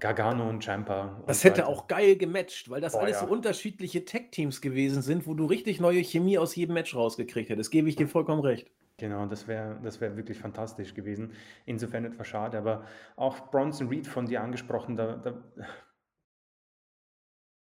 Gargano 0.00 0.48
und 0.48 0.64
Champa. 0.64 1.22
Das 1.26 1.44
hätte 1.44 1.62
weiter. 1.62 1.68
auch 1.68 1.86
geil 1.88 2.16
gematcht, 2.16 2.70
weil 2.70 2.80
das 2.80 2.92
Boah, 2.92 3.02
alles 3.02 3.20
ja. 3.20 3.26
so 3.26 3.32
unterschiedliche 3.32 4.04
Tech-Teams 4.04 4.60
gewesen 4.60 5.02
sind, 5.02 5.26
wo 5.26 5.34
du 5.34 5.44
richtig 5.44 5.80
neue 5.80 6.02
Chemie 6.02 6.38
aus 6.38 6.56
jedem 6.56 6.74
Match 6.74 6.94
rausgekriegt 6.94 7.50
hättest. 7.50 7.70
Gebe 7.70 7.88
ich 7.88 7.96
dir 7.96 8.08
vollkommen 8.08 8.40
recht. 8.40 8.70
Genau, 8.96 9.26
das 9.26 9.48
wäre 9.48 9.80
das 9.82 10.00
wär 10.00 10.16
wirklich 10.16 10.38
fantastisch 10.38 10.94
gewesen. 10.94 11.32
Insofern 11.66 12.04
etwas 12.04 12.28
schade, 12.28 12.56
aber 12.56 12.86
auch 13.16 13.50
Bronson 13.50 13.88
Reed 13.88 14.06
von 14.06 14.26
dir 14.26 14.40
angesprochen, 14.40 14.96
da, 14.96 15.16
da, 15.16 15.44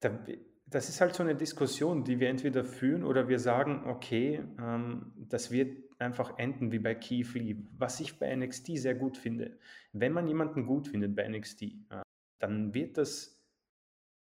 da 0.02 0.26
das 0.70 0.88
ist 0.90 1.02
halt 1.02 1.16
so 1.16 1.24
eine 1.24 1.36
Diskussion, 1.36 2.04
die 2.04 2.20
wir 2.20 2.30
entweder 2.30 2.64
führen 2.64 3.04
oder 3.04 3.28
wir 3.28 3.40
sagen, 3.40 3.84
okay, 3.86 4.44
ähm, 4.60 5.12
das 5.18 5.52
wird 5.52 5.78
einfach 6.00 6.38
enden 6.38 6.72
wie 6.72 6.80
bei 6.80 6.96
Keith 6.96 7.34
Lee. 7.34 7.58
Was 7.78 8.00
ich 8.00 8.20
bei 8.20 8.34
NXT 8.36 8.78
sehr 8.78 8.96
gut 8.96 9.18
finde, 9.18 9.58
wenn 9.94 10.14
man 10.14 10.28
jemanden 10.28 10.66
gut 10.66 10.88
findet 10.88 11.16
bei 11.16 11.28
NXT, 11.28 11.64
äh, 11.64 12.02
dann 12.40 12.74
wird 12.74 12.98
das 12.98 13.36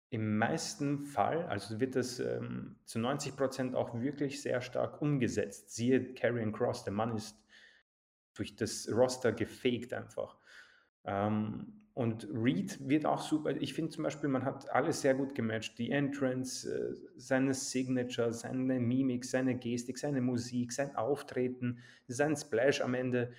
im 0.10 0.38
meisten 0.38 1.04
Fall, 1.04 1.46
also 1.46 1.80
wird 1.80 1.96
das 1.96 2.20
ähm, 2.20 2.76
zu 2.84 3.00
90 3.00 3.38
Prozent 3.38 3.76
auch 3.76 4.02
wirklich 4.02 4.42
sehr 4.42 4.62
stark 4.62 5.02
umgesetzt. 5.02 5.74
Siehe 5.74 6.14
Karrion 6.14 6.52
Cross, 6.52 6.84
der 6.84 6.92
Mann 6.92 7.16
ist 7.16 7.38
durch 8.34 8.56
das 8.56 8.90
Roster 8.92 9.32
gefaked 9.32 9.94
einfach. 9.94 10.38
Ähm, 11.06 11.81
und 12.02 12.28
Reed 12.34 12.80
wird 12.90 13.06
auch 13.06 13.22
super. 13.22 13.52
Ich 13.52 13.76
finde 13.76 13.92
zum 13.92 14.04
Beispiel, 14.04 14.28
man 14.28 14.44
hat 14.44 14.70
alles 14.72 15.02
sehr 15.02 15.14
gut 15.14 15.36
gematcht. 15.36 15.78
Die 15.78 15.92
Entrance, 15.92 16.68
äh, 16.68 16.96
seine 17.16 17.54
Signature, 17.54 18.34
seine 18.34 18.80
Mimik, 18.80 19.24
seine 19.24 19.56
Gestik, 19.56 20.00
seine 20.00 20.20
Musik, 20.20 20.72
sein 20.72 20.96
Auftreten, 20.96 21.78
sein 22.08 22.36
Splash 22.36 22.82
am 22.82 22.96
Ende. 22.96 23.34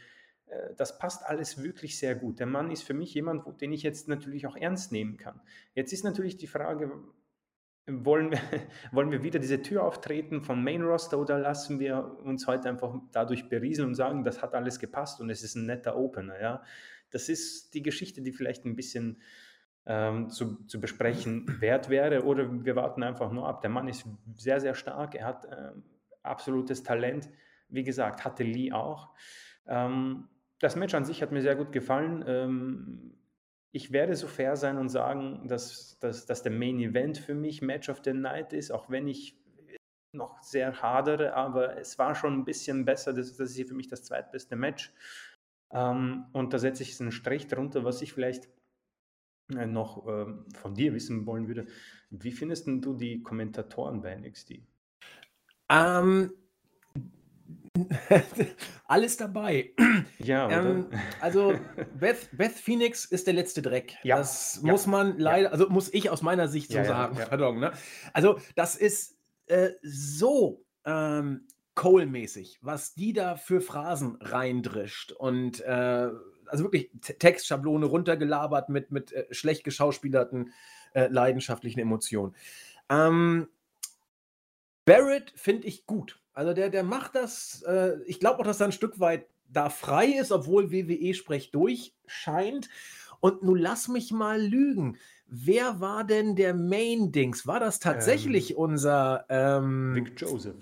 Äh, 0.47 0.75
das 0.77 0.97
passt 0.97 1.27
alles 1.27 1.65
wirklich 1.65 1.99
sehr 1.99 2.15
gut. 2.15 2.39
Der 2.39 2.47
Mann 2.47 2.71
ist 2.71 2.85
für 2.85 2.95
mich 2.95 3.13
jemand, 3.15 3.61
den 3.61 3.73
ich 3.73 3.83
jetzt 3.83 4.07
natürlich 4.07 4.47
auch 4.47 4.57
ernst 4.57 4.93
nehmen 4.93 5.17
kann. 5.17 5.41
Jetzt 5.75 5.93
ist 5.93 6.05
natürlich 6.05 6.37
die 6.37 6.47
Frage, 6.47 6.93
wollen 7.89 8.31
wir, 8.31 8.39
wollen 8.93 9.11
wir 9.11 9.25
wieder 9.25 9.41
diese 9.41 9.61
Tür 9.61 9.83
auftreten 9.83 10.41
vom 10.41 10.63
Main 10.63 10.83
Roster 10.83 11.19
oder 11.19 11.37
lassen 11.37 11.81
wir 11.81 12.17
uns 12.23 12.47
heute 12.47 12.69
einfach 12.69 12.95
dadurch 13.11 13.49
berieseln 13.49 13.89
und 13.89 13.95
sagen, 13.97 14.23
das 14.23 14.41
hat 14.41 14.55
alles 14.55 14.79
gepasst 14.79 15.21
und 15.21 15.31
es 15.31 15.43
ist 15.43 15.57
ein 15.57 15.67
netter 15.67 15.97
Opener, 15.97 16.41
ja? 16.41 16.63
Das 17.13 17.29
ist 17.29 17.75
die 17.75 17.83
Geschichte, 17.83 18.23
die 18.23 18.33
vielleicht 18.33 18.65
ein 18.65 18.77
bisschen 18.77 19.23
ähm, 19.87 20.31
zu, 20.31 20.65
zu 20.67 20.81
besprechen 20.81 21.61
wert 21.61 21.89
wäre. 21.89 22.25
Oder 22.25 22.65
wir 22.65 22.77
warten 22.77 23.03
einfach 23.03 23.31
nur 23.33 23.49
ab. 23.49 23.61
Der 23.61 23.71
Mann 23.71 23.89
ist 23.89 24.05
sehr, 24.35 24.61
sehr 24.61 24.75
stark. 24.75 25.15
Er 25.15 25.27
hat 25.27 25.45
äh, 25.45 25.73
absolutes 26.23 26.83
Talent. 26.83 27.29
Wie 27.69 27.85
gesagt, 27.85 28.25
hatte 28.25 28.45
Lee 28.45 28.73
auch. 28.73 29.11
Ähm, 29.67 30.29
das 30.59 30.77
Match 30.77 30.95
an 30.95 31.05
sich 31.05 31.23
hat 31.23 31.33
mir 31.33 31.43
sehr 31.43 31.57
gut 31.57 31.73
gefallen. 31.73 32.25
Ähm, 32.27 33.15
ich 33.73 33.91
werde 33.91 34.15
so 34.15 34.27
fair 34.27 34.57
sein 34.57 34.77
und 34.77 34.91
sagen, 34.91 35.49
dass, 35.49 35.99
dass, 35.99 36.27
dass 36.27 36.43
der 36.43 36.53
Main 36.53 36.79
Event 36.79 37.19
für 37.19 37.35
mich 37.35 37.63
Match 37.63 37.89
of 37.89 38.03
the 38.05 38.13
Night 38.13 38.53
ist, 38.53 38.71
auch 38.71 38.91
wenn 38.91 39.09
ich 39.09 39.39
noch 40.13 40.43
sehr 40.43 40.83
hadere, 40.83 41.35
aber 41.35 41.79
es 41.79 41.99
war 41.99 42.15
schon 42.15 42.35
ein 42.35 42.45
bisschen 42.45 42.85
besser. 42.85 43.15
Das, 43.15 43.35
das 43.37 43.51
ist 43.51 43.57
hier 43.57 43.67
für 43.67 43.75
mich 43.75 43.89
das 43.89 44.05
zweitbeste 44.05 44.57
Match. 44.57 44.93
Ähm, 45.73 46.27
und 46.33 46.53
da 46.53 46.59
setze 46.59 46.83
ich 46.83 47.01
einen 47.01 47.13
Strich 47.13 47.47
drunter, 47.47 47.85
was 47.85 48.03
ich 48.03 48.13
vielleicht 48.13 48.49
äh, 49.57 49.67
noch 49.67 50.07
ähm, 50.07 50.47
von 50.55 50.75
dir 50.75 50.95
wissen 50.95 51.27
wollen 51.27 51.49
würde. 51.49 51.67
Wie 52.11 52.33
findest 52.33 52.67
du 52.67 52.95
die 52.95 53.23
Kommentatoren 53.23 54.03
bei 54.03 54.15
NXT? 54.15 54.61
Ähm, 55.71 56.33
alles 58.87 59.17
dabei. 59.17 59.73
Ja, 60.19 60.51
ähm, 60.51 60.89
also 61.21 61.55
Beth, 61.99 62.29
Beth, 62.33 62.53
Phoenix 62.53 63.07
ist 63.07 63.27
der 63.27 63.35
letzte 63.35 63.63
Dreck. 63.63 63.97
Ja, 64.03 64.19
das 64.19 64.61
ja, 64.63 64.71
muss 64.71 64.87
man 64.87 65.19
leider, 65.19 65.49
ja. 65.49 65.51
also 65.51 65.69
muss 65.69 65.93
ich 65.93 66.11
aus 66.11 66.23
meiner 66.23 66.49
Sicht 66.49 66.71
so 66.71 66.85
sagen. 66.85 67.17
Pardon, 67.29 67.59
ne? 67.59 67.73
Also 68.13 68.39
das 68.55 68.77
ist 68.77 69.19
äh, 69.47 69.71
so 69.83 70.65
ähm, 70.85 71.47
Cole-mäßig, 71.75 72.59
was 72.61 72.95
die 72.95 73.13
da 73.13 73.37
für 73.37 73.61
Phrasen 73.61 74.17
reindrischt 74.21 75.13
und 75.13 75.61
äh, 75.61 76.11
also 76.47 76.65
wirklich 76.65 76.91
Textschablone 77.01 77.87
runtergelabert 77.87 78.69
mit, 78.69 78.91
mit 78.91 79.13
äh, 79.13 79.27
schlecht 79.31 79.65
geschauspielerten 79.65 80.53
äh, 80.93 81.09
leidenschaftlichen 81.09 81.81
Emotionen. 81.81 82.35
Ähm, 82.91 83.49
Barrett 84.85 85.33
finde 85.35 85.67
ich 85.67 85.87
gut. 85.87 86.21
Also 86.35 86.53
der, 86.53 86.69
der 86.71 86.83
macht 86.83 87.15
das, 87.15 87.63
äh, 87.67 87.97
ich 88.07 88.21
glaube 88.21 88.41
auch, 88.41 88.45
dass 88.45 88.61
er 88.61 88.67
ein 88.67 88.73
Stück 88.73 89.01
weit 89.01 89.27
da 89.49 89.71
frei 89.71 90.07
ist, 90.07 90.33
obwohl 90.33 90.73
WWE-Sprech 90.73 91.51
durchscheint. 91.51 92.69
Und 93.21 93.43
nun 93.43 93.59
lass 93.59 93.89
mich 93.89 94.11
mal 94.11 94.43
lügen. 94.43 94.99
Wer 95.27 95.81
war 95.81 96.05
denn 96.05 96.35
der 96.37 96.55
Main-Dings? 96.55 97.47
War 97.47 97.61
das 97.61 97.79
tatsächlich 97.79 98.57
unser. 98.57 99.25
Ähm, 99.29 99.95
Vic 99.95 100.21
Joseph. 100.21 100.57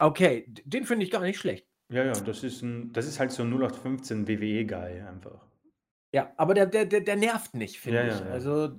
Okay, 0.00 0.46
den 0.64 0.84
finde 0.84 1.04
ich 1.04 1.10
gar 1.10 1.20
nicht 1.22 1.38
schlecht. 1.38 1.66
Ja, 1.90 2.04
ja, 2.04 2.12
das 2.12 2.44
ist, 2.44 2.62
ein, 2.62 2.92
das 2.92 3.06
ist 3.06 3.18
halt 3.18 3.32
so 3.32 3.42
ein 3.42 3.50
0815 3.52 4.28
WWE-Guy 4.28 5.00
einfach. 5.02 5.40
Ja, 6.12 6.32
aber 6.36 6.54
der, 6.54 6.66
der, 6.66 6.86
der, 6.86 7.00
der 7.00 7.16
nervt 7.16 7.54
nicht, 7.54 7.80
finde 7.80 7.98
Ja, 8.00 8.06
ich. 8.08 8.20
ja, 8.20 8.26
ja. 8.26 8.32
Also 8.32 8.78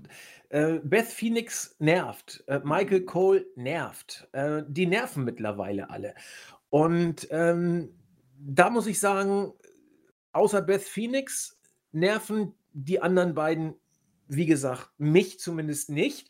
äh, 0.50 0.80
Beth 0.84 1.08
Phoenix 1.08 1.76
nervt, 1.80 2.44
äh, 2.48 2.60
Michael 2.64 3.06
Cole 3.06 3.46
nervt. 3.56 4.28
Äh, 4.34 4.64
die 4.68 4.86
nerven 4.86 5.24
mittlerweile 5.24 5.90
alle. 5.90 6.14
Und 6.70 7.28
ähm, 7.32 7.94
da 8.38 8.70
muss 8.70 8.88
ich 8.88 9.00
sagen, 9.00 9.54
außer 10.34 10.62
Beth 10.62 10.84
Phoenix 10.84 11.60
nerven 11.92 12.54
die 12.74 13.02
anderen 13.02 13.34
beiden, 13.34 13.76
wie 14.28 14.46
gesagt, 14.46 14.90
mich 14.98 15.40
zumindest 15.40 15.90
nicht. 15.90 16.30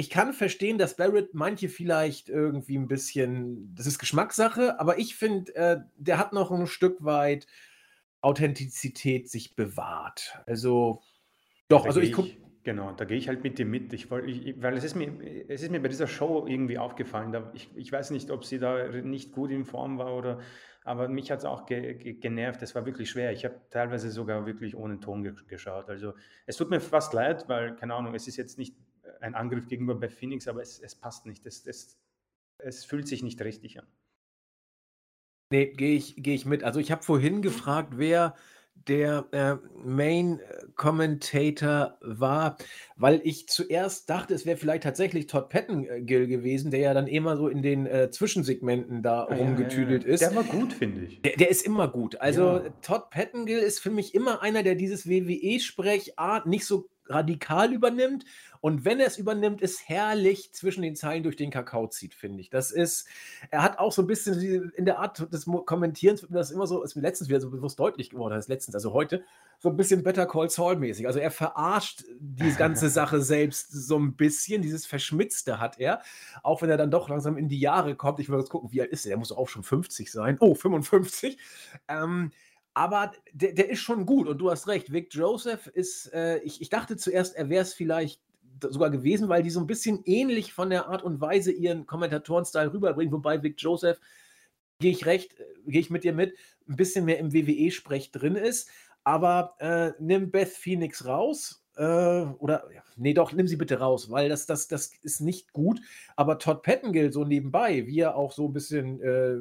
Ich 0.00 0.10
kann 0.10 0.32
verstehen, 0.32 0.78
dass 0.78 0.96
Barrett 0.96 1.34
manche 1.34 1.68
vielleicht 1.68 2.28
irgendwie 2.28 2.78
ein 2.78 2.86
bisschen, 2.86 3.74
das 3.74 3.86
ist 3.86 3.98
Geschmackssache, 3.98 4.78
aber 4.78 4.98
ich 5.00 5.16
finde, 5.16 5.52
äh, 5.56 5.80
der 5.96 6.18
hat 6.18 6.32
noch 6.32 6.52
ein 6.52 6.68
Stück 6.68 7.04
weit 7.04 7.48
Authentizität 8.20 9.28
sich 9.28 9.56
bewahrt. 9.56 10.38
Also, 10.46 11.02
doch, 11.68 11.82
Da 11.82 11.88
also 11.88 12.00
ich 12.00 12.12
gucke. 12.12 12.30
Genau, 12.62 12.92
da 12.92 13.06
gehe 13.06 13.16
ich 13.16 13.28
halt 13.28 13.42
mit 13.42 13.58
dir 13.58 13.66
mit. 13.66 13.92
Ich, 13.92 14.08
ich- 14.12 14.62
weil 14.62 14.76
es 14.76 14.84
ist, 14.84 14.94
mir, 14.94 15.10
es 15.48 15.62
ist 15.62 15.70
mir 15.70 15.80
bei 15.80 15.88
dieser 15.88 16.06
Show 16.06 16.46
irgendwie 16.46 16.78
aufgefallen. 16.78 17.32
Da, 17.32 17.50
ich, 17.54 17.68
ich 17.74 17.90
weiß 17.90 18.10
nicht, 18.12 18.30
ob 18.30 18.44
sie 18.44 18.58
da 18.60 18.88
nicht 18.88 19.32
gut 19.32 19.50
in 19.50 19.64
Form 19.64 19.98
war 19.98 20.14
oder, 20.14 20.40
aber 20.84 21.08
mich 21.08 21.30
hat 21.32 21.38
es 21.40 21.44
auch 21.44 21.66
ge, 21.66 21.94
ge, 21.94 22.12
genervt. 22.14 22.62
Es 22.62 22.74
war 22.76 22.86
wirklich 22.86 23.10
schwer. 23.10 23.32
Ich 23.32 23.44
habe 23.44 23.60
teilweise 23.70 24.10
sogar 24.10 24.46
wirklich 24.46 24.76
ohne 24.76 25.00
Ton 25.00 25.22
ge, 25.24 25.32
geschaut. 25.48 25.88
Also 25.88 26.12
es 26.46 26.56
tut 26.56 26.70
mir 26.70 26.80
fast 26.80 27.12
leid, 27.14 27.48
weil, 27.48 27.74
keine 27.74 27.94
Ahnung, 27.94 28.14
es 28.14 28.28
ist 28.28 28.36
jetzt 28.36 28.58
nicht 28.58 28.76
ein 29.22 29.34
Angriff 29.34 29.68
gegenüber 29.68 29.94
bei 29.94 30.08
Phoenix, 30.08 30.48
aber 30.48 30.62
es, 30.62 30.78
es 30.78 30.94
passt 30.94 31.26
nicht. 31.26 31.46
Es, 31.46 31.66
es, 31.66 31.98
es 32.58 32.84
fühlt 32.84 33.08
sich 33.08 33.22
nicht 33.22 33.40
richtig 33.42 33.78
an. 33.78 33.86
Nee, 35.50 35.72
gehe 35.72 35.96
ich, 35.96 36.14
geh 36.18 36.34
ich 36.34 36.44
mit. 36.44 36.62
Also 36.62 36.78
ich 36.80 36.90
habe 36.92 37.02
vorhin 37.02 37.40
gefragt, 37.40 37.94
wer 37.96 38.34
der 38.86 39.26
äh, 39.32 39.56
Main 39.84 40.40
Commentator 40.76 41.98
war, 42.00 42.56
weil 42.96 43.20
ich 43.24 43.48
zuerst 43.48 44.08
dachte, 44.08 44.34
es 44.34 44.46
wäre 44.46 44.56
vielleicht 44.56 44.84
tatsächlich 44.84 45.26
Todd 45.26 45.48
Pettengill 45.48 46.26
gewesen, 46.28 46.70
der 46.70 46.80
ja 46.80 46.94
dann 46.94 47.06
immer 47.08 47.36
so 47.36 47.48
in 47.48 47.62
den 47.62 47.86
äh, 47.86 48.10
Zwischensegmenten 48.10 49.02
da 49.02 49.24
Ah, 49.24 49.34
ja, 49.34 49.36
ja, 49.38 49.44
rumgetüdelt 49.44 50.04
ja. 50.04 50.10
ist. 50.10 50.20
Der 50.20 50.34
war 50.36 50.44
gut, 50.44 50.72
finde 50.72 51.02
ich. 51.06 51.20
Der, 51.22 51.36
der 51.36 51.50
ist 51.50 51.62
immer 51.66 51.88
gut. 51.88 52.20
Also 52.20 52.58
Ja. 52.58 52.70
Todd 52.82 53.10
Pettengill 53.10 53.58
ist 53.58 53.80
für 53.80 53.90
mich 53.90 54.14
immer 54.14 54.42
einer, 54.42 54.62
der 54.62 54.74
dieses 54.74 55.08
WWE-Sprech 55.08 56.18
A 56.18 56.46
nicht 56.46 56.64
so 56.66 56.88
radikal 57.08 57.72
übernimmt 57.72 58.24
und 58.60 58.84
wenn 58.84 58.98
er 59.00 59.06
es 59.06 59.18
übernimmt, 59.18 59.60
ist 59.60 59.88
herrlich 59.88 60.52
zwischen 60.52 60.82
den 60.82 60.96
Zeilen 60.96 61.22
durch 61.22 61.36
den 61.36 61.50
Kakao 61.50 61.86
zieht, 61.86 62.14
finde 62.14 62.40
ich. 62.40 62.50
Das 62.50 62.70
ist, 62.70 63.06
er 63.50 63.62
hat 63.62 63.78
auch 63.78 63.92
so 63.92 64.02
ein 64.02 64.06
bisschen 64.06 64.72
in 64.72 64.84
der 64.84 64.98
Art 64.98 65.32
des 65.32 65.46
Kommentierens, 65.64 66.26
das 66.28 66.50
immer 66.50 66.66
so, 66.66 66.82
ist 66.82 66.96
mir 66.96 67.02
letztens 67.02 67.28
wieder 67.28 67.40
so 67.40 67.50
bewusst 67.50 67.78
deutlich 67.78 68.10
geworden, 68.10 68.34
das 68.34 68.48
letztens, 68.48 68.74
also 68.74 68.92
heute, 68.92 69.22
so 69.60 69.68
ein 69.68 69.76
bisschen 69.76 70.02
Better 70.02 70.26
Call 70.26 70.50
Saul 70.50 70.76
mäßig. 70.76 71.06
Also 71.06 71.18
er 71.18 71.30
verarscht 71.30 72.04
die 72.18 72.52
ganze 72.58 72.88
Sache 72.88 73.20
selbst 73.20 73.70
so 73.72 73.96
ein 73.96 74.14
bisschen, 74.16 74.62
dieses 74.62 74.86
Verschmitzte 74.86 75.60
hat 75.60 75.78
er, 75.78 76.00
auch 76.42 76.62
wenn 76.62 76.70
er 76.70 76.76
dann 76.76 76.90
doch 76.90 77.08
langsam 77.08 77.36
in 77.36 77.48
die 77.48 77.60
Jahre 77.60 77.94
kommt. 77.94 78.18
Ich 78.20 78.28
will 78.28 78.38
jetzt 78.38 78.50
gucken, 78.50 78.72
wie 78.72 78.80
alt 78.80 78.90
ist 78.90 79.06
er? 79.06 79.10
Der 79.10 79.18
muss 79.18 79.32
auch 79.32 79.48
schon 79.48 79.62
50 79.62 80.10
sein. 80.10 80.36
Oh, 80.40 80.54
55. 80.54 81.38
Ähm, 81.88 82.32
aber 82.78 83.10
der, 83.32 83.54
der 83.54 83.70
ist 83.70 83.80
schon 83.80 84.06
gut 84.06 84.28
und 84.28 84.38
du 84.38 84.52
hast 84.52 84.68
recht. 84.68 84.92
Vic 84.92 85.12
Joseph 85.12 85.66
ist, 85.66 86.12
äh, 86.14 86.38
ich, 86.38 86.62
ich 86.62 86.68
dachte 86.68 86.96
zuerst, 86.96 87.34
er 87.34 87.48
wäre 87.48 87.62
es 87.62 87.74
vielleicht 87.74 88.22
sogar 88.60 88.90
gewesen, 88.90 89.28
weil 89.28 89.42
die 89.42 89.50
so 89.50 89.58
ein 89.58 89.66
bisschen 89.66 90.04
ähnlich 90.04 90.52
von 90.52 90.70
der 90.70 90.86
Art 90.86 91.02
und 91.02 91.20
Weise 91.20 91.50
ihren 91.50 91.86
Kommentatoren-Style 91.86 92.72
rüberbringen, 92.72 93.12
wobei 93.12 93.42
Vic 93.42 93.56
Joseph, 93.58 93.98
gehe 94.78 94.92
ich 94.92 95.06
recht, 95.06 95.40
äh, 95.40 95.44
gehe 95.66 95.80
ich 95.80 95.90
mit 95.90 96.04
dir 96.04 96.12
mit, 96.12 96.36
ein 96.68 96.76
bisschen 96.76 97.04
mehr 97.04 97.18
im 97.18 97.32
WWE-Sprech 97.32 98.12
drin 98.12 98.36
ist. 98.36 98.70
Aber 99.02 99.56
äh, 99.58 99.90
nimm 99.98 100.30
Beth 100.30 100.46
Phoenix 100.46 101.04
raus. 101.04 101.64
Äh, 101.76 101.82
oder, 101.82 102.68
nee, 102.96 103.14
doch, 103.14 103.32
nimm 103.32 103.48
sie 103.48 103.56
bitte 103.56 103.80
raus, 103.80 104.08
weil 104.08 104.28
das, 104.28 104.46
das, 104.46 104.68
das 104.68 104.92
ist 105.02 105.20
nicht 105.20 105.52
gut. 105.52 105.80
Aber 106.14 106.38
Todd 106.38 106.62
Pettengill 106.62 107.12
so 107.12 107.24
nebenbei, 107.24 107.88
wie 107.88 108.00
er 108.00 108.14
auch 108.14 108.30
so 108.30 108.46
ein 108.46 108.52
bisschen 108.52 109.00
äh, 109.00 109.34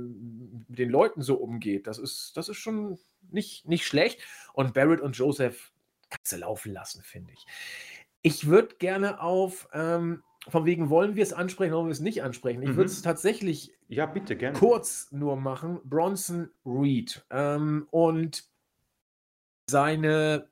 mit 0.70 0.80
den 0.80 0.90
Leuten 0.90 1.22
so 1.22 1.36
umgeht, 1.36 1.86
das 1.86 2.00
ist, 2.00 2.36
das 2.36 2.50
ist 2.50 2.58
schon 2.58 2.98
nicht, 3.32 3.68
nicht 3.68 3.86
schlecht. 3.86 4.20
Und 4.54 4.74
Barrett 4.74 5.02
und 5.02 5.18
Joseph 5.18 5.72
kannst 6.10 6.32
du 6.32 6.38
laufen 6.38 6.74
lassen, 6.74 7.04
finde 7.04 7.34
ich. 7.34 7.46
Ich 8.22 8.48
würde 8.48 8.76
gerne 8.76 9.22
auf, 9.22 9.70
ähm, 9.74 10.24
von 10.50 10.66
wegen, 10.66 10.90
wollen 10.90 11.16
wir 11.16 11.24
es 11.24 11.34
ansprechen, 11.34 11.74
wollen 11.74 11.88
wir 11.88 11.92
es 11.92 12.00
nicht 12.00 12.24
ansprechen. 12.24 12.62
Ich 12.62 12.70
Mhm. 12.70 12.76
würde 12.78 12.90
es 12.90 13.02
tatsächlich 13.02 13.74
Ja, 13.90 14.06
bitte, 14.06 14.36
gerne. 14.38 14.58
kurz 14.58 15.12
nur 15.12 15.36
machen. 15.36 15.80
Bronson 15.84 16.50
Reed 16.66 17.26
ähm, 17.30 17.88
und 17.92 18.46
seine 19.70 20.50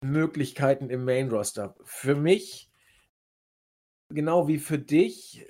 Möglichkeiten 0.00 0.90
im 0.90 1.04
Main 1.04 1.30
Roster. 1.30 1.74
Für 1.84 2.14
mich, 2.14 2.70
genau 4.08 4.46
wie 4.48 4.58
für 4.58 4.78
dich, 4.78 5.44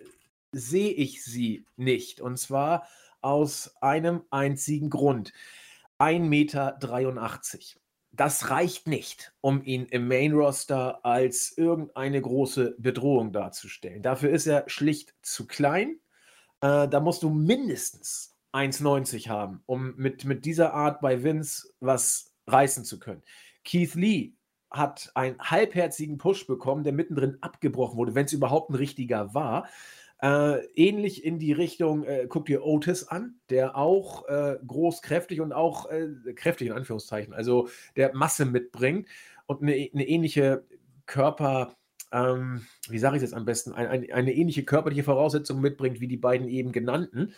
sehe 0.52 0.92
ich 0.92 1.22
sie 1.24 1.66
nicht. 1.76 2.20
Und 2.20 2.38
zwar 2.38 2.86
aus 3.20 3.74
einem 3.82 4.22
einzigen 4.30 4.90
Grund. 4.90 5.32
1,83 5.98 6.20
Meter. 6.28 6.78
Das 8.12 8.50
reicht 8.50 8.86
nicht, 8.86 9.32
um 9.40 9.64
ihn 9.64 9.86
im 9.86 10.06
Main 10.06 10.32
Roster 10.32 11.04
als 11.04 11.56
irgendeine 11.56 12.22
große 12.22 12.76
Bedrohung 12.78 13.32
darzustellen. 13.32 14.02
Dafür 14.02 14.30
ist 14.30 14.46
er 14.46 14.68
schlicht 14.68 15.14
zu 15.22 15.46
klein. 15.46 15.98
Äh, 16.60 16.88
da 16.88 17.00
musst 17.00 17.24
du 17.24 17.30
mindestens 17.30 18.36
1,90 18.52 19.28
haben, 19.28 19.62
um 19.66 19.96
mit, 19.96 20.24
mit 20.24 20.44
dieser 20.44 20.74
Art 20.74 21.00
bei 21.00 21.24
Vince 21.24 21.70
was 21.80 22.32
reißen 22.46 22.84
zu 22.84 23.00
können. 23.00 23.22
Keith 23.64 23.94
Lee 23.94 24.34
hat 24.70 25.10
einen 25.14 25.38
halbherzigen 25.38 26.18
Push 26.18 26.46
bekommen, 26.46 26.84
der 26.84 26.92
mittendrin 26.92 27.38
abgebrochen 27.40 27.96
wurde, 27.96 28.14
wenn 28.14 28.26
es 28.26 28.32
überhaupt 28.32 28.70
ein 28.70 28.76
richtiger 28.76 29.34
war. 29.34 29.68
Äh, 30.24 30.64
ähnlich 30.74 31.22
in 31.22 31.38
die 31.38 31.52
Richtung, 31.52 32.04
äh, 32.04 32.26
guck 32.26 32.46
dir 32.46 32.64
Otis 32.64 33.06
an, 33.08 33.34
der 33.50 33.76
auch 33.76 34.26
äh, 34.26 34.56
groß, 34.66 35.02
kräftig 35.02 35.42
und 35.42 35.52
auch 35.52 35.90
äh, 35.90 36.08
kräftig 36.34 36.68
in 36.68 36.72
Anführungszeichen, 36.72 37.34
also 37.34 37.68
der 37.94 38.14
Masse 38.14 38.46
mitbringt 38.46 39.06
und 39.44 39.60
eine, 39.60 39.72
eine 39.72 40.08
ähnliche 40.08 40.64
Körper, 41.04 41.74
ähm, 42.10 42.64
wie 42.88 42.98
sage 42.98 43.18
ich 43.18 43.22
es 43.22 43.28
jetzt 43.28 43.36
am 43.36 43.44
besten, 43.44 43.74
ein, 43.74 43.86
ein, 43.86 44.12
eine 44.12 44.32
ähnliche 44.32 44.64
körperliche 44.64 45.02
Voraussetzung 45.02 45.60
mitbringt 45.60 46.00
wie 46.00 46.08
die 46.08 46.16
beiden 46.16 46.48
eben 46.48 46.72
genannten. 46.72 47.34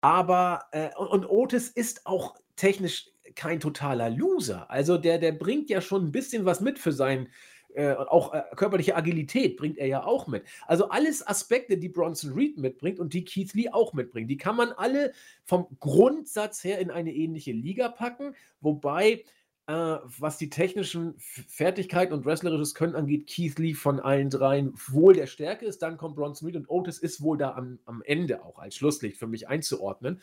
Aber, 0.00 0.62
äh, 0.72 0.96
und, 0.96 1.08
und 1.08 1.26
Otis 1.28 1.68
ist 1.68 2.06
auch 2.06 2.36
technisch 2.56 3.10
kein 3.34 3.60
totaler 3.60 4.08
Loser. 4.08 4.70
Also 4.70 4.96
der, 4.96 5.18
der 5.18 5.32
bringt 5.32 5.68
ja 5.68 5.82
schon 5.82 6.06
ein 6.06 6.12
bisschen 6.12 6.46
was 6.46 6.62
mit 6.62 6.78
für 6.78 6.92
sein 6.92 7.28
äh, 7.74 7.94
auch 7.94 8.32
äh, 8.32 8.42
körperliche 8.56 8.96
Agilität 8.96 9.56
bringt 9.56 9.78
er 9.78 9.86
ja 9.86 10.04
auch 10.04 10.26
mit. 10.26 10.44
Also 10.66 10.88
alles 10.88 11.26
Aspekte, 11.26 11.76
die 11.76 11.88
Bronson 11.88 12.32
Reed 12.32 12.58
mitbringt 12.58 13.00
und 13.00 13.12
die 13.14 13.24
Keith 13.24 13.52
Lee 13.54 13.70
auch 13.70 13.92
mitbringt, 13.92 14.30
die 14.30 14.36
kann 14.36 14.56
man 14.56 14.72
alle 14.72 15.12
vom 15.44 15.66
Grundsatz 15.80 16.62
her 16.64 16.78
in 16.78 16.90
eine 16.90 17.12
ähnliche 17.12 17.52
Liga 17.52 17.88
packen, 17.88 18.34
wobei 18.60 19.24
äh, 19.66 19.72
was 19.72 20.36
die 20.38 20.50
technischen 20.50 21.14
Fertigkeiten 21.18 22.12
und 22.12 22.26
wrestlerisches 22.26 22.74
Können 22.74 22.94
angeht, 22.94 23.26
Keith 23.26 23.58
Lee 23.58 23.74
von 23.74 23.98
allen 23.98 24.30
dreien 24.30 24.74
wohl 24.88 25.14
der 25.14 25.26
Stärke 25.26 25.66
ist. 25.66 25.82
Dann 25.82 25.96
kommt 25.96 26.16
Bronson 26.16 26.46
Reed 26.46 26.56
und 26.56 26.68
Otis 26.68 26.98
ist 26.98 27.22
wohl 27.22 27.38
da 27.38 27.54
am, 27.54 27.78
am 27.86 28.02
Ende 28.02 28.44
auch 28.44 28.58
als 28.58 28.76
Schlusslicht 28.76 29.16
für 29.16 29.26
mich 29.26 29.48
einzuordnen. 29.48 30.20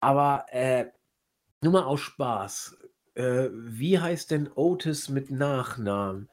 Aber 0.00 0.46
äh, 0.50 0.86
nur 1.60 1.72
mal 1.72 1.84
aus 1.84 2.00
Spaß. 2.00 2.78
Äh, 3.14 3.50
wie 3.52 3.98
heißt 3.98 4.30
denn 4.30 4.50
Otis 4.54 5.10
mit 5.10 5.30
Nachnamen? 5.30 6.28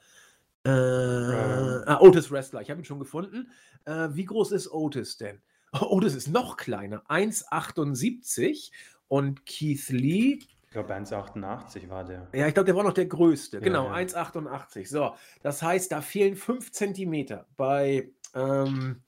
Äh, 0.70 1.78
ähm. 1.78 1.84
ah, 1.86 2.00
Otis 2.02 2.32
Wrestler, 2.32 2.62
ich 2.62 2.70
habe 2.70 2.82
ihn 2.82 2.86
schon 2.86 3.00
gefunden. 3.00 3.52
Äh, 3.86 4.10
wie 4.12 4.26
groß 4.26 4.52
ist 4.52 4.72
Otis 4.72 5.18
denn? 5.18 5.42
Otis 5.80 6.16
ist 6.16 6.28
noch 6.28 6.58
kleiner, 6.58 7.04
1,78 7.10 8.72
und 9.08 9.46
Keith 9.46 9.90
Lee 9.90 10.40
ich 10.70 10.74
glaube, 10.74 10.94
1,88 10.94 11.90
war 11.90 12.06
der. 12.06 12.28
Ja, 12.32 12.48
ich 12.48 12.54
glaube, 12.54 12.66
der 12.66 12.76
war 12.76 12.84
noch 12.84 12.94
der 12.94 13.08
größte. 13.08 13.60
Genau, 13.60 13.86
ja. 13.86 13.96
1,88. 13.96 14.88
So, 14.88 15.16
das 15.42 15.64
heißt, 15.64 15.92
da 15.92 16.02
fehlen 16.02 16.36
5 16.36 16.72
Zentimeter 16.72 17.48
bei, 17.58 18.12
ähm, 18.36 19.02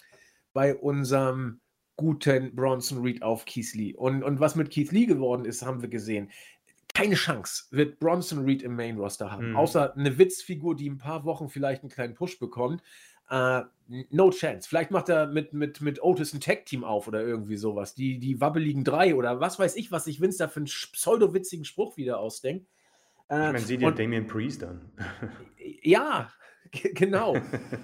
bei 0.54 0.76
unserem 0.76 1.62
guten 1.98 2.56
Bronson 2.56 3.04
Reed 3.04 3.22
auf 3.22 3.46
Keith 3.46 3.76
Lee. 3.76 3.94
Und, 3.94 4.24
und 4.24 4.40
was 4.40 4.56
mit 4.56 4.72
Keith 4.72 4.92
Lee 4.92 5.06
geworden 5.06 5.46
ist, 5.46 5.64
haben 5.64 5.84
wir 5.84 5.90
gesehen. 5.90 6.32
Keine 6.94 7.16
Chance 7.16 7.66
wird 7.72 8.00
Bronson 8.00 8.44
Reed 8.44 8.64
im 8.64 8.76
Main 8.76 8.98
Roster 8.98 9.32
haben. 9.32 9.52
Mhm. 9.52 9.56
Außer 9.56 9.96
eine 9.96 10.18
Witzfigur, 10.18 10.76
die 10.76 10.90
ein 10.90 10.98
paar 10.98 11.26
Wochen 11.26 11.50
vielleicht 11.50 11.84
einen 11.84 11.92
kleinen 11.92 12.16
Push 12.16 12.40
bekommt. 12.40 12.82
Uh, 13.32 13.62
no 14.10 14.30
chance. 14.30 14.68
Vielleicht 14.68 14.92
macht 14.92 15.08
er 15.08 15.28
mit, 15.28 15.54
mit, 15.54 15.80
mit 15.80 16.04
Otis 16.04 16.34
ein 16.34 16.42
Tag-Team 16.42 16.84
auf 16.84 17.08
oder 17.08 17.22
irgendwie 17.22 17.56
sowas. 17.56 17.96
Die, 17.96 18.20
die 18.20 18.42
wabbeligen 18.42 18.84
drei 18.84 19.16
oder 19.16 19.40
was 19.40 19.58
weiß 19.58 19.78
ich, 19.78 19.90
was 19.90 20.04
sich 20.04 20.20
Vince 20.20 20.40
da 20.40 20.48
für 20.50 20.58
einen 20.58 20.66
pseudo-witzigen 20.66 21.64
Spruch 21.64 21.96
wieder 21.96 22.20
ausdenkt. 22.20 22.68
Uh, 23.30 23.36
ich 23.36 23.40
meine, 23.40 23.60
sieh 23.60 23.78
dir 23.78 23.92
Damien 23.92 24.28
Priest 24.28 24.66
an. 24.66 24.92
ja, 25.82 26.30
genau. 26.72 27.38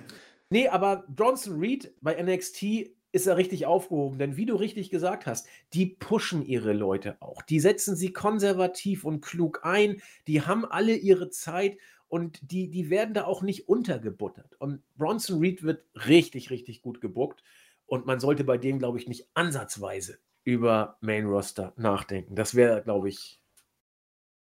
nee, 0.49 0.67
aber 0.67 1.05
Bronson 1.07 1.59
Reed 1.59 1.93
bei 2.01 2.21
NXT 2.21 2.96
ist 3.17 3.27
er 3.27 3.35
richtig 3.35 3.65
aufgehoben, 3.65 4.17
denn 4.17 4.37
wie 4.37 4.45
du 4.45 4.55
richtig 4.55 4.89
gesagt 4.89 5.25
hast, 5.25 5.47
die 5.73 5.85
pushen 5.85 6.45
ihre 6.45 6.71
Leute 6.71 7.17
auch. 7.19 7.41
Die 7.41 7.59
setzen 7.59 7.95
sie 7.95 8.13
konservativ 8.13 9.03
und 9.03 9.21
klug 9.21 9.61
ein, 9.63 10.01
die 10.27 10.43
haben 10.43 10.63
alle 10.63 10.95
ihre 10.95 11.29
Zeit 11.29 11.77
und 12.07 12.39
die, 12.51 12.69
die 12.69 12.89
werden 12.89 13.13
da 13.13 13.25
auch 13.25 13.41
nicht 13.41 13.67
untergebuttert. 13.67 14.55
Und 14.59 14.81
Bronson 14.95 15.39
Reed 15.39 15.63
wird 15.63 15.83
richtig, 16.07 16.49
richtig 16.49 16.81
gut 16.81 17.01
gebuckt. 17.01 17.43
Und 17.85 18.05
man 18.05 18.19
sollte 18.19 18.43
bei 18.43 18.57
dem, 18.57 18.79
glaube 18.79 18.97
ich, 18.99 19.07
nicht 19.07 19.27
ansatzweise 19.33 20.19
über 20.43 20.97
Main 21.01 21.25
Roster 21.25 21.73
nachdenken. 21.75 22.35
Das 22.35 22.55
wäre, 22.55 22.81
glaube 22.81 23.09
ich, 23.09 23.41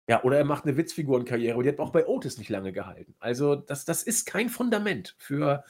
ja, 0.09 0.21
oder 0.23 0.37
er 0.37 0.43
macht 0.43 0.65
eine 0.65 0.75
Witzfigurenkarriere 0.75 1.55
und 1.55 1.63
die 1.63 1.69
hat 1.69 1.79
auch 1.79 1.91
bei 1.91 2.05
Otis 2.05 2.37
nicht 2.37 2.49
lange 2.49 2.73
gehalten. 2.73 3.15
Also, 3.19 3.55
das, 3.55 3.85
das 3.85 4.03
ist 4.03 4.25
kein 4.25 4.49
Fundament 4.49 5.15
für 5.17 5.63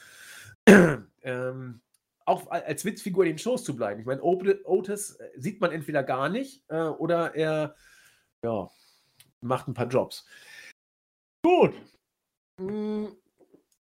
ähm, 0.66 1.80
auch 2.24 2.50
als 2.50 2.84
Witzfigur 2.84 3.24
in 3.24 3.32
den 3.32 3.38
Shows 3.38 3.64
zu 3.64 3.76
bleiben. 3.76 4.00
Ich 4.00 4.06
meine, 4.06 4.22
Otis 4.22 5.16
äh, 5.16 5.28
sieht 5.36 5.60
man 5.60 5.72
entweder 5.72 6.02
gar 6.02 6.28
nicht 6.28 6.64
äh, 6.68 6.84
oder 6.84 7.34
er 7.34 7.74
ja, 8.42 8.70
macht 9.40 9.68
ein 9.68 9.74
paar 9.74 9.88
Jobs. 9.88 10.26
Gut. 11.42 11.74
Hm, 12.60 13.14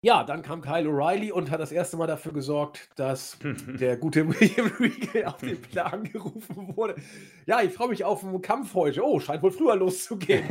ja, 0.06 0.24
dann 0.24 0.44
kam 0.44 0.62
Kyle 0.62 0.88
O'Reilly 0.88 1.32
und 1.32 1.50
hat 1.50 1.60
das 1.60 1.72
erste 1.72 1.98
Mal 1.98 2.06
dafür 2.06 2.32
gesorgt, 2.32 2.90
dass 2.96 3.40
der 3.80 3.98
gute 3.98 4.28
William 4.28 4.68
Regal 4.80 5.26
auf 5.26 5.38
den 5.38 5.60
Plan 5.60 6.04
gerufen 6.12 6.78
wurde. 6.78 6.96
Ja, 7.48 7.62
ich 7.62 7.74
freue 7.74 7.90
mich 7.90 8.04
auf 8.04 8.24
einen 8.24 8.40
Kampf 8.42 8.76
heute. 8.76 9.04
Oh, 9.04 9.20
scheint 9.20 9.42
wohl 9.42 9.50
früher 9.50 9.76
loszugehen. 9.76 10.46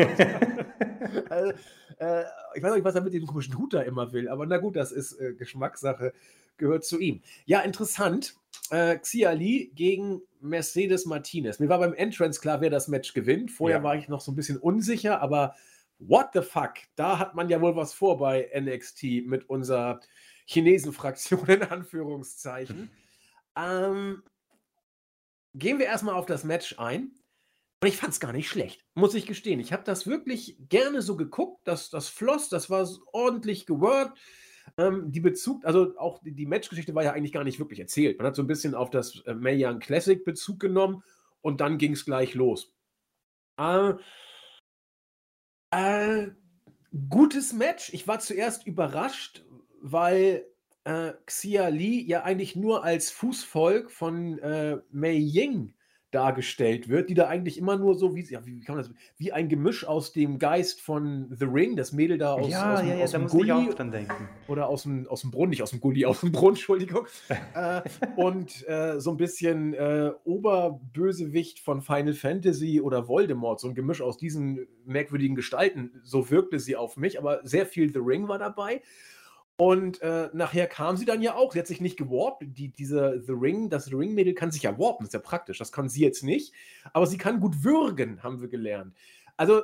also, 1.29 1.53
äh, 1.99 2.25
ich 2.55 2.63
weiß 2.65 2.75
nicht, 2.75 2.85
was 2.85 2.97
er 2.97 3.03
mit 3.03 3.15
dem 3.15 3.27
komischen 3.27 3.57
Hut 3.57 3.75
da 3.75 3.83
immer 3.83 4.13
will, 4.13 4.29
aber 4.29 4.45
na 4.45 4.59
gut, 4.59 4.75
das 4.75 4.91
ist 4.91 5.21
äh, 5.21 5.35
Geschmackssache, 5.35 6.13
gehört 6.57 6.85
zu 6.85 6.99
ihm. 6.99 7.23
Ja, 7.45 7.61
interessant. 7.61 8.37
Äh, 8.71 8.99
Xia 8.99 9.33
Li 9.33 9.73
gegen 9.75 10.23
Mercedes 10.41 11.07
Martinez. 11.07 11.59
Mir 11.59 11.69
war 11.69 11.79
beim 11.79 11.95
Entrance 11.95 12.41
klar, 12.41 12.61
wer 12.61 12.71
das 12.71 12.89
Match 12.89 13.15
gewinnt. 13.15 13.51
Vorher 13.51 13.79
ja. 13.79 13.83
war 13.83 13.97
ich 13.97 14.09
noch 14.09 14.21
so 14.21 14.33
ein 14.33 14.37
bisschen 14.37 14.59
unsicher, 14.59 15.21
aber 15.21 15.55
what 15.99 16.29
the 16.35 16.43
fuck? 16.43 16.75
Da 16.97 17.19
hat 17.19 17.35
man 17.35 17.49
ja 17.49 17.61
wohl 17.61 17.77
was 17.77 17.95
vor 17.95 18.19
bei 18.19 18.51
NXT 18.55 19.27
mit 19.27 19.49
unserer 19.49 20.01
Chinesen-Fraktion 20.47 21.47
in 21.49 21.63
Anführungszeichen. 21.63 22.91
ähm, 23.57 24.23
gehen 25.55 25.79
wir 25.79 25.87
erstmal 25.87 26.15
auf 26.15 26.27
das 26.27 26.45
Match 26.45 26.79
ein. 26.79 27.13
Und 27.81 27.89
ich 27.89 27.97
fand 27.97 28.15
es 28.15 28.21
gar 28.21 28.33
nicht 28.33 28.49
schlecht, 28.49 28.83
muss 28.95 29.15
ich 29.15 29.27
gestehen. 29.27 29.61
Ich 29.61 29.73
habe 29.73 29.85
das 29.85 30.07
wirklich 30.07 30.57
gerne 30.71 31.03
so 31.03 31.17
geguckt, 31.17 31.69
dass 31.69 31.91
das 31.91 32.09
floss, 32.09 32.49
das 32.49 32.71
war 32.71 32.89
ordentlich 33.13 33.67
geworkt. 33.67 34.19
Ähm, 34.77 35.13
die 35.13 35.21
Bezug, 35.21 35.65
also 35.65 35.97
auch 35.99 36.21
die, 36.23 36.33
die 36.33 36.47
Matchgeschichte 36.47 36.95
war 36.95 37.05
ja 37.05 37.13
eigentlich 37.13 37.33
gar 37.33 37.45
nicht 37.45 37.59
wirklich 37.59 37.81
erzählt. 37.81 38.19
Man 38.19 38.27
hat 38.27 38.37
so 38.37 38.43
ein 38.43 38.49
bisschen 38.49 38.75
auf 38.75 38.91
das 38.91 39.21
äh, 39.27 39.35
Mae 39.35 39.57
Young 39.57 39.79
Classic 39.79 40.25
Bezug 40.25 40.61
genommen 40.61 41.03
und 41.43 41.61
dann 41.61 41.79
ging 41.79 41.93
es 41.93 42.05
gleich 42.05 42.35
los. 42.35 42.75
Äh, 43.59 43.95
äh, 45.71 46.31
gutes 47.09 47.53
Match. 47.53 47.93
Ich 47.93 48.09
war 48.09 48.19
zuerst 48.19 48.67
überrascht, 48.67 49.45
weil 49.81 50.47
äh, 50.85 51.13
Xia 51.27 51.69
Li 51.69 52.05
ja 52.07 52.23
eigentlich 52.23 52.57
nur 52.57 52.85
als 52.85 53.11
Fußvolk 53.11 53.91
von 53.91 54.39
äh, 54.39 54.79
Mei 54.91 55.15
Ying 55.15 55.75
dargestellt 56.15 56.89
wird, 56.89 57.11
die 57.11 57.15
da 57.15 57.27
eigentlich 57.27 57.59
immer 57.59 57.77
nur 57.77 57.95
so 57.95 58.15
wie, 58.15 58.25
ja, 58.25 58.45
wie, 58.47 58.61
kann 58.61 58.77
man 58.77 58.85
das, 58.85 58.95
wie 59.19 59.33
ein 59.33 59.49
Gemisch 59.49 59.87
aus 59.87 60.13
dem 60.13 60.39
Geist 60.39 60.81
von 60.81 61.29
The 61.31 61.47
Ring, 61.47 61.77
das 61.77 61.93
Mädel 61.93 62.19
da 62.19 62.35
aus, 62.35 62.49
ja, 62.49 62.75
aus, 62.75 62.83
ja, 62.83 62.95
ja, 62.95 63.05
aus 63.05 63.11
dem 63.11 63.27
Gully 63.27 63.71
oder 64.49 64.69
aus 64.69 64.85
dem, 64.85 65.07
aus 65.09 65.23
dem 65.23 65.31
Brunnen, 65.31 65.51
nicht 65.51 65.63
aus 65.63 65.71
dem 65.71 65.81
Gully, 65.81 66.05
aus 66.07 66.21
dem 66.21 66.33
Brunnen, 66.33 66.55
Entschuldigung. 66.55 67.07
äh, 67.55 67.83
und 68.17 68.67
äh, 68.69 69.01
so 69.01 69.11
ein 69.11 69.17
bisschen 69.17 69.75
äh, 69.75 70.13
Oberbösewicht 70.25 71.61
von 71.61 71.83
Final 71.83 72.15
Fantasy 72.15 72.81
oder 72.81 73.09
Voldemort, 73.09 73.61
so 73.61 73.69
ein 73.69 73.75
Gemisch 73.75 74.01
aus 74.01 74.17
diesen 74.17 74.67
merkwürdigen 74.85 75.35
Gestalten. 75.35 76.01
So 76.05 76.31
wirkte 76.31 76.59
sie 76.59 76.77
auf 76.77 76.97
mich, 76.97 77.19
aber 77.19 77.41
sehr 77.43 77.67
viel 77.67 77.93
The 77.93 78.01
Ring 78.01 78.29
war 78.29 78.39
dabei. 78.39 78.83
Und 79.57 80.03
äh, 80.03 80.31
nachher 80.33 80.67
kam 80.67 80.97
sie 80.97 81.05
dann 81.05 81.23
ja 81.23 81.37
auch. 81.37 81.53
Sie 81.53 81.59
hat 81.61 81.67
sich 81.67 81.81
nicht 81.81 81.97
gewarpt. 81.97 82.43
Die, 82.45 82.69
diese 82.71 83.23
The 83.25 83.33
Ring, 83.33 83.71
das 83.71 83.85
The 83.85 83.95
Ring-Mädel 83.95 84.35
kann 84.35 84.51
sich 84.51 84.63
ja 84.63 84.79
warpen, 84.79 85.07
ist 85.07 85.15
ja 85.15 85.21
praktisch. 85.21 85.59
Das 85.59 85.71
kann 85.71 85.89
sie 85.89 86.03
jetzt 86.03 86.25
nicht. 86.25 86.53
Aber 86.93 87.07
sie 87.07 87.19
kann 87.19 87.41
gut 87.41 87.63
würgen, 87.63 88.23
haben 88.23 88.41
wir 88.41 88.49
gelernt. 88.49 88.95
Also 89.37 89.63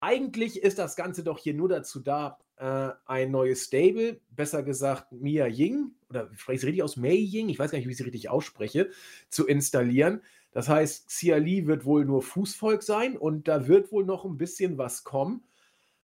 eigentlich 0.00 0.62
ist 0.62 0.78
das 0.78 0.94
Ganze 0.94 1.24
doch 1.24 1.38
hier 1.38 1.54
nur 1.54 1.68
dazu 1.68 1.98
da, 1.98 2.38
äh, 2.58 2.90
ein 3.06 3.30
neues 3.30 3.64
Stable, 3.64 4.20
besser 4.30 4.62
gesagt 4.62 5.12
Mia 5.12 5.46
Ying, 5.46 5.92
oder 6.08 6.30
spreche 6.34 6.58
ich 6.58 6.64
richtig 6.66 6.82
aus, 6.82 6.96
Mei 6.96 7.14
Ying, 7.14 7.48
ich 7.48 7.58
weiß 7.58 7.70
gar 7.70 7.78
nicht, 7.78 7.86
wie 7.86 7.92
ich 7.92 7.98
sie 7.98 8.04
richtig 8.04 8.30
ausspreche, 8.30 8.90
zu 9.28 9.46
installieren. 9.46 10.22
Das 10.52 10.68
heißt, 10.68 11.08
Xia 11.08 11.36
Li 11.36 11.66
wird 11.66 11.84
wohl 11.84 12.04
nur 12.04 12.22
Fußvolk 12.22 12.82
sein 12.82 13.16
und 13.16 13.48
da 13.48 13.68
wird 13.68 13.92
wohl 13.92 14.04
noch 14.04 14.24
ein 14.24 14.38
bisschen 14.38 14.78
was 14.78 15.04
kommen. 15.04 15.44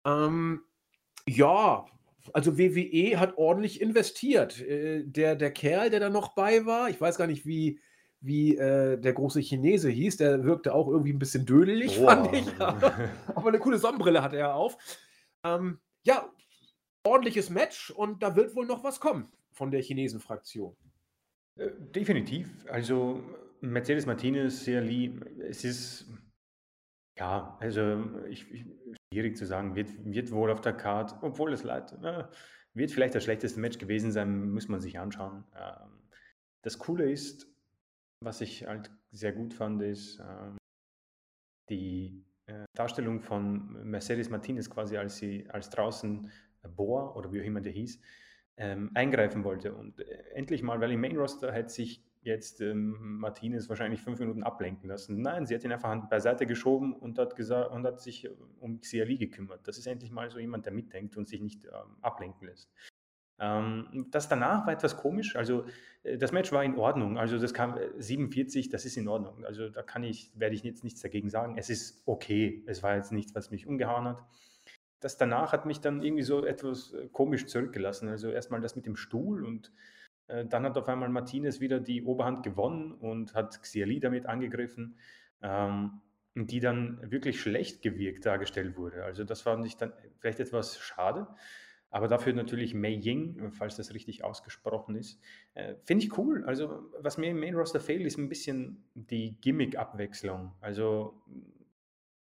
Ähm, 0.05 0.63
ja, 1.25 1.85
also 2.31 2.57
WWE 2.57 3.19
hat 3.19 3.37
ordentlich 3.37 3.81
investiert. 3.81 4.61
Äh, 4.61 5.03
der, 5.05 5.35
der 5.35 5.51
Kerl, 5.51 5.89
der 5.89 5.99
da 5.99 6.09
noch 6.09 6.35
bei 6.35 6.65
war, 6.65 6.89
ich 6.89 6.99
weiß 7.01 7.17
gar 7.17 7.27
nicht, 7.27 7.45
wie, 7.45 7.79
wie 8.21 8.55
äh, 8.55 8.97
der 8.97 9.13
große 9.13 9.41
Chinese 9.41 9.89
hieß, 9.89 10.17
der 10.17 10.43
wirkte 10.43 10.73
auch 10.73 10.87
irgendwie 10.87 11.11
ein 11.11 11.19
bisschen 11.19 11.45
dödelig, 11.45 11.99
wow. 11.99 12.05
fand 12.05 12.33
ich. 12.33 12.47
Aber 12.59 13.49
eine 13.49 13.59
coole 13.59 13.77
Sonnenbrille 13.77 14.21
hatte 14.21 14.37
er 14.37 14.55
auf. 14.55 14.77
Ähm, 15.43 15.79
ja, 16.03 16.29
ordentliches 17.03 17.49
Match 17.49 17.91
und 17.91 18.23
da 18.23 18.35
wird 18.35 18.55
wohl 18.55 18.65
noch 18.65 18.83
was 18.83 18.99
kommen 18.99 19.29
von 19.51 19.71
der 19.71 19.81
Chinesen-Fraktion. 19.81 20.75
Äh, 21.57 21.69
definitiv. 21.93 22.47
Also 22.69 23.21
Mercedes 23.61 24.05
Martinez, 24.05 24.63
sehr 24.63 24.81
lieb. 24.81 25.25
Es 25.39 25.63
ist 25.63 26.07
ja, 27.17 27.57
also 27.59 28.21
ich, 28.27 28.49
ich, 28.51 28.65
schwierig 29.11 29.37
zu 29.37 29.45
sagen, 29.45 29.75
wird, 29.75 29.89
wird 30.03 30.31
wohl 30.31 30.51
auf 30.51 30.61
der 30.61 30.73
Card, 30.73 31.15
obwohl 31.21 31.53
es 31.53 31.63
leid, 31.63 31.91
äh, 32.03 32.23
wird 32.73 32.91
vielleicht 32.91 33.15
das 33.15 33.23
schlechteste 33.23 33.59
Match 33.59 33.77
gewesen 33.77 34.11
sein, 34.11 34.51
muss 34.51 34.67
man 34.67 34.81
sich 34.81 34.97
anschauen. 34.97 35.43
Ähm, 35.55 36.09
das 36.63 36.79
Coole 36.79 37.11
ist, 37.11 37.47
was 38.21 38.41
ich 38.41 38.65
halt 38.65 38.89
sehr 39.11 39.33
gut 39.33 39.53
fand, 39.53 39.81
ist 39.81 40.19
ähm, 40.19 40.57
die 41.69 42.25
äh, 42.47 42.65
Darstellung 42.75 43.21
von 43.21 43.89
Mercedes 43.89 44.29
Martinez 44.29 44.69
quasi, 44.69 44.97
als 44.97 45.17
sie 45.17 45.49
als 45.49 45.69
draußen 45.69 46.31
Boa 46.75 47.13
oder 47.15 47.31
wie 47.31 47.41
auch 47.41 47.45
immer 47.45 47.61
der 47.61 47.73
hieß, 47.73 47.99
ähm, 48.57 48.91
eingreifen 48.93 49.43
wollte. 49.43 49.73
Und 49.73 49.99
äh, 49.99 50.23
endlich 50.33 50.63
mal, 50.63 50.79
weil 50.79 50.91
im 50.91 51.01
Main 51.01 51.17
Roster 51.17 51.51
hätte 51.51 51.69
sich 51.69 52.03
jetzt 52.25 52.61
ähm, 52.61 53.19
Martinez 53.19 53.69
wahrscheinlich 53.69 54.01
fünf 54.01 54.19
Minuten 54.19 54.43
ablenken 54.43 54.89
lassen. 54.89 55.21
Nein, 55.21 55.45
sie 55.45 55.55
hat 55.55 55.63
ihn 55.63 55.71
einfach 55.71 56.09
beiseite 56.09 56.45
geschoben 56.45 56.93
und 56.93 57.17
hat, 57.19 57.35
gesagt, 57.35 57.71
und 57.71 57.85
hat 57.85 58.01
sich 58.01 58.29
um 58.59 58.79
Xiali 58.79 59.17
gekümmert. 59.17 59.67
Das 59.67 59.77
ist 59.77 59.87
endlich 59.87 60.11
mal 60.11 60.29
so 60.29 60.39
jemand, 60.39 60.65
der 60.65 60.73
mitdenkt 60.73 61.17
und 61.17 61.27
sich 61.27 61.41
nicht 61.41 61.65
ähm, 61.65 61.97
ablenken 62.01 62.47
lässt. 62.47 62.69
Ähm, 63.39 64.07
das 64.11 64.29
danach 64.29 64.65
war 64.65 64.73
etwas 64.73 64.97
komisch. 64.97 65.35
Also 65.35 65.65
äh, 66.03 66.17
das 66.17 66.31
Match 66.31 66.51
war 66.51 66.63
in 66.63 66.77
Ordnung. 66.77 67.17
Also 67.17 67.37
das 67.37 67.53
kam 67.53 67.77
47, 67.97 68.67
äh, 68.67 68.69
das 68.69 68.85
ist 68.85 68.97
in 68.97 69.07
Ordnung. 69.07 69.45
Also 69.45 69.69
da 69.69 69.81
kann 69.81 70.03
ich, 70.03 70.31
werde 70.35 70.55
ich 70.55 70.63
jetzt 70.63 70.83
nichts 70.83 71.01
dagegen 71.01 71.29
sagen. 71.29 71.57
Es 71.57 71.69
ist 71.69 72.03
okay. 72.05 72.63
Es 72.67 72.83
war 72.83 72.95
jetzt 72.95 73.11
nichts, 73.11 73.35
was 73.35 73.51
mich 73.51 73.67
umgehauen 73.67 74.05
hat. 74.05 74.23
Das 74.99 75.17
danach 75.17 75.51
hat 75.51 75.65
mich 75.65 75.81
dann 75.81 76.01
irgendwie 76.01 76.23
so 76.23 76.45
etwas 76.45 76.93
äh, 76.93 77.07
komisch 77.11 77.45
zurückgelassen. 77.47 78.07
Also 78.07 78.29
erstmal 78.29 78.61
das 78.61 78.75
mit 78.75 78.85
dem 78.85 78.95
Stuhl 78.95 79.43
und 79.43 79.67
äh, 79.67 79.92
dann 80.27 80.63
hat 80.63 80.77
auf 80.77 80.87
einmal 80.87 81.09
Martinez 81.09 81.59
wieder 81.59 81.79
die 81.79 82.03
Oberhand 82.03 82.43
gewonnen 82.43 82.93
und 82.93 83.33
hat 83.33 83.61
Xiali 83.61 83.99
damit 83.99 84.25
angegriffen, 84.25 84.97
ähm, 85.41 86.01
die 86.35 86.59
dann 86.59 86.99
wirklich 87.11 87.39
schlecht 87.41 87.81
gewirkt 87.81 88.25
dargestellt 88.25 88.77
wurde. 88.77 89.03
Also 89.03 89.23
das 89.23 89.41
fand 89.41 89.65
ich 89.65 89.77
dann 89.77 89.93
vielleicht 90.19 90.39
etwas 90.39 90.79
schade. 90.79 91.27
Aber 91.93 92.07
dafür 92.07 92.33
natürlich 92.33 92.73
Mei 92.73 92.89
Ying, 92.89 93.51
falls 93.51 93.75
das 93.75 93.93
richtig 93.93 94.23
ausgesprochen 94.23 94.95
ist. 94.95 95.21
Äh, 95.53 95.75
Finde 95.83 96.03
ich 96.03 96.17
cool. 96.17 96.43
Also, 96.47 96.89
was 96.99 97.19
mir 97.19 97.29
im 97.29 97.39
Main 97.39 97.53
Roster 97.53 97.79
fehlt, 97.79 98.03
ist 98.03 98.17
ein 98.17 98.29
bisschen 98.29 98.83
die 98.95 99.39
Gimmick-Abwechslung. 99.41 100.53
Also, 100.59 101.21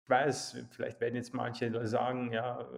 ich 0.04 0.10
weiß, 0.10 0.66
vielleicht 0.72 1.00
werden 1.00 1.14
jetzt 1.14 1.32
manche 1.32 1.86
sagen, 1.88 2.34
ja, 2.34 2.68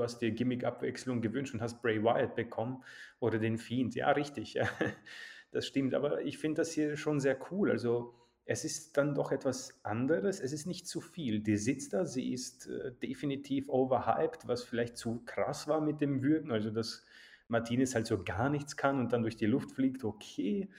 du 0.00 0.04
hast 0.04 0.22
dir 0.22 0.30
Gimmick-Abwechslung 0.30 1.20
gewünscht 1.20 1.52
und 1.52 1.60
hast 1.60 1.82
Bray 1.82 2.02
Wyatt 2.02 2.34
bekommen 2.34 2.82
oder 3.20 3.38
den 3.38 3.58
Fiend. 3.58 3.94
Ja, 3.94 4.10
richtig. 4.12 4.54
Ja, 4.54 4.68
das 5.52 5.66
stimmt. 5.66 5.94
Aber 5.94 6.22
ich 6.22 6.38
finde 6.38 6.62
das 6.62 6.72
hier 6.72 6.96
schon 6.96 7.20
sehr 7.20 7.38
cool. 7.50 7.70
Also, 7.70 8.14
es 8.46 8.64
ist 8.64 8.96
dann 8.96 9.14
doch 9.14 9.30
etwas 9.30 9.78
anderes. 9.84 10.40
Es 10.40 10.52
ist 10.52 10.66
nicht 10.66 10.88
zu 10.88 11.02
viel. 11.02 11.40
Die 11.40 11.58
sitzt 11.58 11.92
da, 11.92 12.06
sie 12.06 12.32
ist 12.32 12.66
äh, 12.66 12.92
definitiv 13.02 13.68
overhyped, 13.68 14.48
was 14.48 14.64
vielleicht 14.64 14.96
zu 14.96 15.22
krass 15.26 15.68
war 15.68 15.82
mit 15.82 16.00
dem 16.00 16.22
Würgen. 16.22 16.50
Also, 16.50 16.70
dass 16.70 17.04
Martinez 17.48 17.94
halt 17.94 18.06
so 18.06 18.24
gar 18.24 18.48
nichts 18.48 18.76
kann 18.76 18.98
und 18.98 19.12
dann 19.12 19.22
durch 19.22 19.36
die 19.36 19.46
Luft 19.46 19.72
fliegt, 19.72 20.02
okay. 20.02 20.70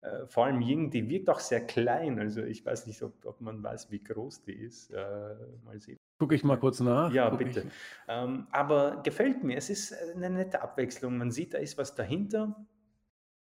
Äh, 0.00 0.26
vor 0.26 0.46
allem 0.46 0.60
Ying, 0.60 0.90
die 0.90 1.08
wirkt 1.08 1.30
auch 1.30 1.40
sehr 1.40 1.64
klein. 1.64 2.18
Also, 2.18 2.42
ich 2.42 2.66
weiß 2.66 2.86
nicht, 2.88 3.02
ob, 3.02 3.24
ob 3.24 3.40
man 3.40 3.62
weiß, 3.62 3.92
wie 3.92 4.02
groß 4.02 4.42
die 4.42 4.54
ist. 4.54 4.90
Äh, 4.90 5.36
mal 5.64 5.78
sehen. 5.78 5.98
Gucke 6.18 6.34
ich 6.34 6.44
mal 6.44 6.58
kurz 6.58 6.80
nach. 6.80 7.12
Ja, 7.12 7.28
Guck 7.30 7.40
bitte. 7.40 7.70
Ähm, 8.08 8.46
aber 8.52 9.02
gefällt 9.02 9.42
mir. 9.42 9.56
Es 9.56 9.68
ist 9.68 9.92
eine 10.14 10.30
nette 10.30 10.62
Abwechslung. 10.62 11.18
Man 11.18 11.30
sieht, 11.30 11.54
da 11.54 11.58
ist 11.58 11.76
was 11.76 11.94
dahinter. 11.94 12.66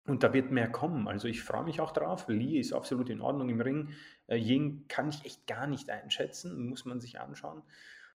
Und 0.05 0.23
da 0.23 0.33
wird 0.33 0.51
mehr 0.51 0.69
kommen. 0.69 1.07
Also 1.07 1.27
ich 1.27 1.43
freue 1.43 1.63
mich 1.63 1.79
auch 1.79 1.91
drauf. 1.91 2.27
Lee 2.27 2.59
ist 2.59 2.73
absolut 2.73 3.09
in 3.09 3.21
Ordnung 3.21 3.49
im 3.49 3.61
Ring. 3.61 3.89
Äh, 4.27 4.37
Ying 4.37 4.85
kann 4.87 5.09
ich 5.09 5.23
echt 5.23 5.47
gar 5.47 5.67
nicht 5.67 5.89
einschätzen, 5.89 6.67
muss 6.67 6.83
man 6.83 6.99
sich 6.99 7.19
anschauen. 7.19 7.61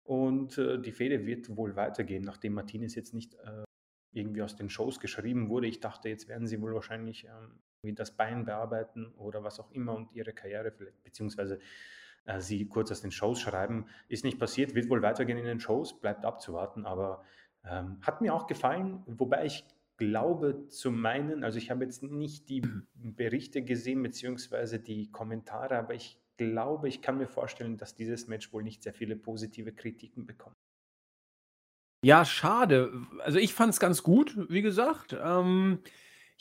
Und 0.04 0.58
äh, 0.58 0.80
die 0.80 0.92
Fehde 0.92 1.26
wird 1.26 1.56
wohl 1.56 1.76
weitergehen, 1.76 2.24
nachdem 2.24 2.54
Martinez 2.54 2.96
jetzt 2.96 3.14
nicht 3.14 3.36
äh, 3.36 3.64
irgendwie 4.14 4.42
aus 4.42 4.56
den 4.56 4.70
Shows 4.70 5.00
geschrieben 5.00 5.50
wurde. 5.50 5.68
Ich 5.68 5.80
dachte, 5.80 6.10
jetzt 6.10 6.28
werden 6.28 6.48
sie 6.48 6.62
wohl 6.62 6.74
wahrscheinlich 6.74 7.26
ähm, 7.26 7.96
das 7.96 8.16
Bein 8.16 8.46
bearbeiten 8.46 9.14
oder 9.18 9.44
was 9.44 9.60
auch 9.60 9.72
immer 9.72 9.94
und 9.94 10.12
ihre 10.14 10.34
Karriere 10.34 10.72
vielleicht, 10.72 11.04
beziehungsweise 11.04 11.60
äh, 12.26 12.40
sie 12.40 12.68
kurz 12.68 12.92
aus 12.92 13.02
den 13.02 13.12
Shows 13.12 13.40
schreiben. 13.40 13.86
Ist 14.08 14.24
nicht 14.24 14.40
passiert, 14.40 14.76
wird 14.76 14.90
wohl 14.90 15.02
weitergehen 15.02 15.38
in 15.38 15.46
den 15.46 15.60
Shows, 15.60 16.00
bleibt 16.00 16.26
abzuwarten, 16.26 16.86
aber 16.86 17.24
ähm, 17.64 17.98
hat 18.02 18.22
mir 18.22 18.34
auch 18.34 18.48
gefallen, 18.48 19.04
wobei 19.08 19.46
ich 19.46 19.66
glaube 19.98 20.68
zu 20.68 20.92
meinen, 20.92 21.44
also 21.44 21.58
ich 21.58 21.72
habe 21.72 21.84
jetzt 21.84 22.04
nicht 22.04 22.50
die. 22.50 22.62
Berichte 22.96 23.62
gesehen, 23.62 24.02
beziehungsweise 24.02 24.80
die 24.80 25.12
Kommentare, 25.12 25.78
aber 25.78 25.94
ich 25.94 26.20
glaube, 26.38 26.88
ich 26.88 27.02
kann 27.02 27.18
mir 27.18 27.28
vorstellen, 27.28 27.78
dass 27.78 27.96
dieses 27.96 28.28
Match 28.28 28.52
wohl 28.52 28.64
nicht 28.64 28.84
sehr 28.84 28.94
viele 28.94 29.16
positive 29.16 29.72
Kritiken 29.72 30.26
bekommt. 30.26 30.56
Ja, 32.04 32.26
schade. 32.26 32.92
Also 33.20 33.40
ich 33.40 33.54
fand 33.54 33.74
es 33.74 33.80
ganz 33.80 34.04
gut, 34.04 34.38
wie 34.50 34.62
gesagt. 34.62 35.16
Ähm, 35.20 35.80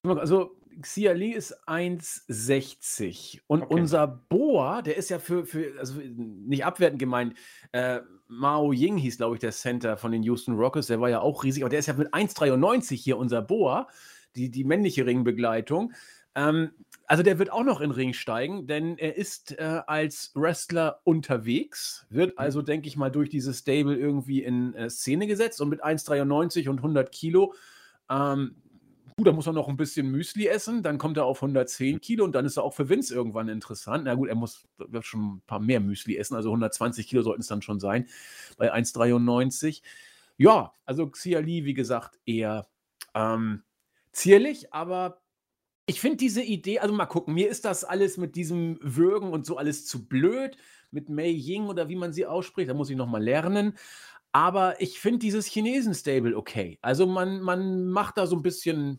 also 0.03 0.57
Xia 0.81 1.13
Li 1.13 1.33
ist 1.33 1.69
1,60 1.69 3.41
und 3.47 3.63
okay. 3.63 3.75
unser 3.75 4.07
Boa, 4.07 4.83
der 4.83 4.97
ist 4.97 5.11
ja 5.11 5.19
für, 5.19 5.47
für 5.47 5.79
also 5.79 6.01
nicht 6.01 6.65
abwertend 6.65 6.99
gemeint, 6.99 7.35
äh, 7.73 8.01
Mao 8.29 8.73
Ying 8.73 8.97
hieß, 8.97 9.19
glaube 9.19 9.37
ich, 9.37 9.41
der 9.41 9.53
Center 9.53 9.97
von 9.97 10.13
den 10.13 10.23
Houston 10.23 10.57
Rockets, 10.57 10.87
der 10.87 11.01
war 11.01 11.11
ja 11.11 11.21
auch 11.21 11.45
riesig, 11.45 11.63
aber 11.63 11.71
der 11.71 11.79
ist 11.79 11.87
ja 11.87 11.95
mit 11.95 12.13
1,93 12.13 12.95
hier 12.95 13.19
unser 13.19 13.43
Boa, 13.43 13.89
die, 14.35 14.51
die 14.51 14.65
männliche 14.65 15.07
Ringbegleitung. 15.07 15.93
Ähm, 16.35 16.71
also 17.07 17.23
der 17.23 17.39
wird 17.39 17.53
auch 17.53 17.65
noch 17.65 17.81
in 17.81 17.91
Ring 17.91 18.13
steigen, 18.15 18.67
denn 18.67 18.97
er 18.99 19.17
ist 19.17 19.59
äh, 19.59 19.83
als 19.87 20.33
Wrestler 20.35 21.01
unterwegs, 21.05 22.07
wird 22.09 22.31
mhm. 22.31 22.39
also, 22.39 22.63
denke 22.63 22.89
ich 22.89 22.97
mal, 22.97 23.11
durch 23.11 23.29
dieses 23.29 23.59
Stable 23.59 23.97
irgendwie 23.97 24.43
in 24.43 24.75
äh, 24.75 24.89
Szene 24.91 25.27
gesetzt 25.27 25.61
und 25.61 25.69
mit 25.69 25.85
1,93 25.85 26.69
und 26.69 26.79
100 26.79 27.13
Kilo 27.13 27.55
ähm, 28.11 28.57
Gut, 29.17 29.29
da 29.29 29.33
muss 29.33 29.47
er 29.47 29.53
noch 29.53 29.69
ein 29.69 29.77
bisschen 29.77 30.11
Müsli 30.11 30.49
essen, 30.49 30.83
dann 30.83 30.99
kommt 30.99 31.17
er 31.17 31.25
auf 31.25 31.41
110 31.41 32.01
Kilo 32.01 32.25
und 32.25 32.35
dann 32.35 32.45
ist 32.47 32.57
er 32.57 32.65
auch 32.65 32.75
für 32.75 32.89
Vince 32.89 33.15
irgendwann 33.15 33.49
interessant. 33.49 34.05
Na 34.07 34.15
gut, 34.15 34.29
er 34.29 34.35
muss 34.35 34.67
schon 35.03 35.37
ein 35.37 35.43
paar 35.47 35.61
mehr 35.61 35.79
Müsli 35.79 36.17
essen, 36.17 36.35
also 36.35 36.49
120 36.49 37.07
Kilo 37.07 37.23
sollten 37.23 37.43
es 37.43 37.47
dann 37.47 37.63
schon 37.63 37.79
sein, 37.79 38.09
bei 38.57 38.75
1,93. 38.75 39.83
Ja, 40.37 40.75
also 40.85 41.09
Xiali, 41.09 41.65
wie 41.65 41.75
gesagt, 41.75 42.19
eher 42.27 42.67
ähm, 43.15 43.63
zierlich, 44.11 44.73
aber 44.73 45.23
ich 45.87 46.01
finde 46.01 46.17
diese 46.17 46.43
Idee, 46.43 46.81
also 46.81 46.93
mal 46.93 47.07
gucken, 47.07 47.35
mir 47.35 47.49
ist 47.49 47.65
das 47.65 47.85
alles 47.85 48.17
mit 48.17 48.35
diesem 48.35 48.79
Würgen 48.83 49.31
und 49.31 49.47
so 49.47 49.59
alles 49.59 49.87
zu 49.87 50.09
blöd, 50.09 50.57
mit 50.91 51.09
Mei 51.09 51.29
Ying 51.29 51.67
oder 51.67 51.89
wie 51.89 51.97
man 51.97 52.13
sie 52.13 52.27
ausspricht, 52.27 52.69
da 52.69 52.75
muss 52.75 52.91
ich 52.91 52.97
nochmal 52.97 53.23
lernen. 53.23 53.77
Aber 54.33 54.81
ich 54.81 54.99
finde 54.99 55.21
dieses 55.21 55.47
Chinesen-Stable 55.47 56.37
okay. 56.37 56.79
Also 56.83 57.07
man, 57.07 57.41
man 57.41 57.87
macht 57.89 58.19
da 58.19 58.27
so 58.27 58.35
ein 58.35 58.43
bisschen 58.43 58.99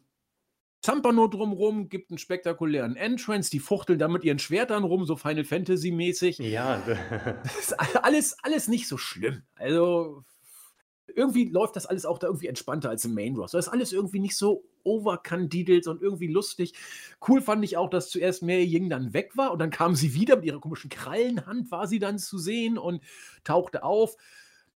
Zampano 0.86 1.28
drumrum, 1.28 1.90
gibt 1.90 2.12
einen 2.12 2.20
spektakulären 2.20 2.96
Entrance, 2.96 3.50
die 3.50 3.58
fuchteln 3.58 3.98
da 3.98 4.08
mit 4.08 4.24
ihren 4.24 4.38
Schwertern 4.38 4.84
rum, 4.84 5.04
so 5.06 5.16
Final 5.16 5.44
Fantasy-mäßig. 5.44 6.38
Ja. 6.38 6.80
das 7.44 7.58
ist 7.58 7.74
alles, 7.74 8.38
alles 8.44 8.68
nicht 8.68 8.88
so 8.88 8.96
schlimm. 8.96 9.42
Also 9.56 10.24
irgendwie 11.16 11.50
läuft 11.50 11.76
das 11.76 11.88
alles 11.88 12.06
auch 12.06 12.20
da 12.20 12.28
irgendwie 12.28 12.46
entspannter 12.46 12.92
als 12.92 13.04
im 13.04 13.16
Main 13.16 13.36
Roster. 13.36 13.58
Das 13.58 13.66
ist 13.66 13.74
alles 13.74 13.94
irgendwie 13.94 14.20
nicht 14.20 14.38
so 14.38 14.64
overkandidelt 14.84 15.88
und 15.88 16.04
irgendwie 16.04 16.28
lustig. 16.28 16.74
Cool 17.28 17.42
fand 17.42 17.66
ich 17.66 17.78
auch, 17.78 17.90
dass 17.90 18.12
zuerst 18.12 18.44
Mary 18.44 18.66
Ying 18.66 18.88
dann 18.88 19.12
weg 19.12 19.36
war 19.36 19.52
und 19.52 19.58
dann 19.58 19.72
kam 19.72 19.96
sie 19.96 20.14
wieder 20.14 20.36
mit 20.36 20.46
ihrer 20.46 20.60
komischen 20.60 20.92
Krallenhand, 20.92 21.72
war 21.72 21.88
sie 21.88 21.98
dann 21.98 22.20
zu 22.20 22.38
sehen 22.38 22.78
und 22.78 23.02
tauchte 23.44 23.84
auf. 23.84 24.18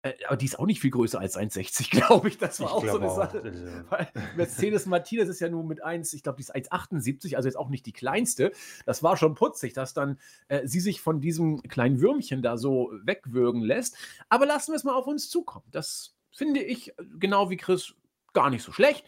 Äh, 0.08 0.24
aber 0.26 0.36
die 0.36 0.46
ist 0.46 0.58
auch 0.58 0.66
nicht 0.66 0.80
viel 0.80 0.90
größer 0.90 1.18
als 1.18 1.36
1,60, 1.36 1.90
glaube 2.06 2.28
ich. 2.28 2.38
Das 2.38 2.60
war 2.60 2.68
ich 2.68 2.72
auch 2.72 2.86
so 2.86 2.98
eine 2.98 3.10
Sache. 3.10 3.38
Auch, 3.40 3.90
Weil 3.90 4.08
Mercedes 4.36 4.86
Martinez 4.86 5.28
ist 5.28 5.40
ja 5.40 5.48
nur 5.48 5.64
mit 5.64 5.82
1, 5.82 6.12
ich 6.12 6.22
glaube, 6.22 6.36
die 6.36 6.42
ist 6.42 6.54
1,78, 6.54 7.36
also 7.36 7.48
jetzt 7.48 7.56
auch 7.56 7.68
nicht 7.68 7.86
die 7.86 7.92
kleinste. 7.92 8.52
Das 8.86 9.02
war 9.02 9.16
schon 9.16 9.34
putzig, 9.34 9.72
dass 9.72 9.94
dann 9.94 10.18
äh, 10.48 10.66
sie 10.66 10.80
sich 10.80 11.00
von 11.00 11.20
diesem 11.20 11.62
kleinen 11.62 12.00
Würmchen 12.00 12.42
da 12.42 12.56
so 12.56 12.92
wegwürgen 13.04 13.62
lässt. 13.62 13.96
Aber 14.28 14.46
lassen 14.46 14.72
wir 14.72 14.76
es 14.76 14.84
mal 14.84 14.94
auf 14.94 15.06
uns 15.06 15.28
zukommen. 15.28 15.66
Das 15.70 16.16
finde 16.32 16.62
ich, 16.62 16.90
äh, 16.90 17.04
genau 17.18 17.50
wie 17.50 17.56
Chris, 17.56 17.94
gar 18.32 18.50
nicht 18.50 18.62
so 18.62 18.72
schlecht. 18.72 19.04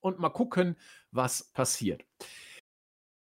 Und 0.00 0.18
mal 0.18 0.30
gucken, 0.30 0.76
was 1.12 1.44
passiert. 1.52 2.04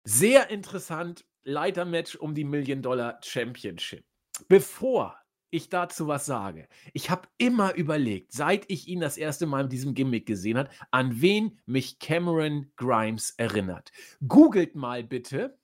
Sehr 0.03 0.51
interessant, 0.51 1.25
Leitermatch 1.45 2.17
um 2.17 2.35
die 2.35 2.45
Million 2.45 2.83
Dollar 2.83 3.21
Championship. 3.23 4.05
Bevor 4.49 5.17
ich 5.51 5.69
dazu 5.69 6.07
was 6.09 6.27
sage. 6.27 6.69
Ich 6.93 7.11
habe 7.11 7.29
immer 7.39 7.75
überlegt, 7.75 8.33
seit 8.33 8.65
ich 8.71 8.89
ihn 8.89 9.01
das 9.01 9.17
erste 9.17 9.47
Mal 9.47 9.65
mit 9.65 9.73
diesem 9.73 9.95
Gimmick 9.95 10.27
gesehen 10.27 10.59
habe, 10.59 10.71
an 10.91 11.21
wen 11.21 11.59
mich 11.67 11.99
Cameron 11.99 12.71
Grimes 12.77 13.31
erinnert. 13.37 13.93
Googelt 14.27 14.75
mal 14.75 15.05
bitte 15.05 15.59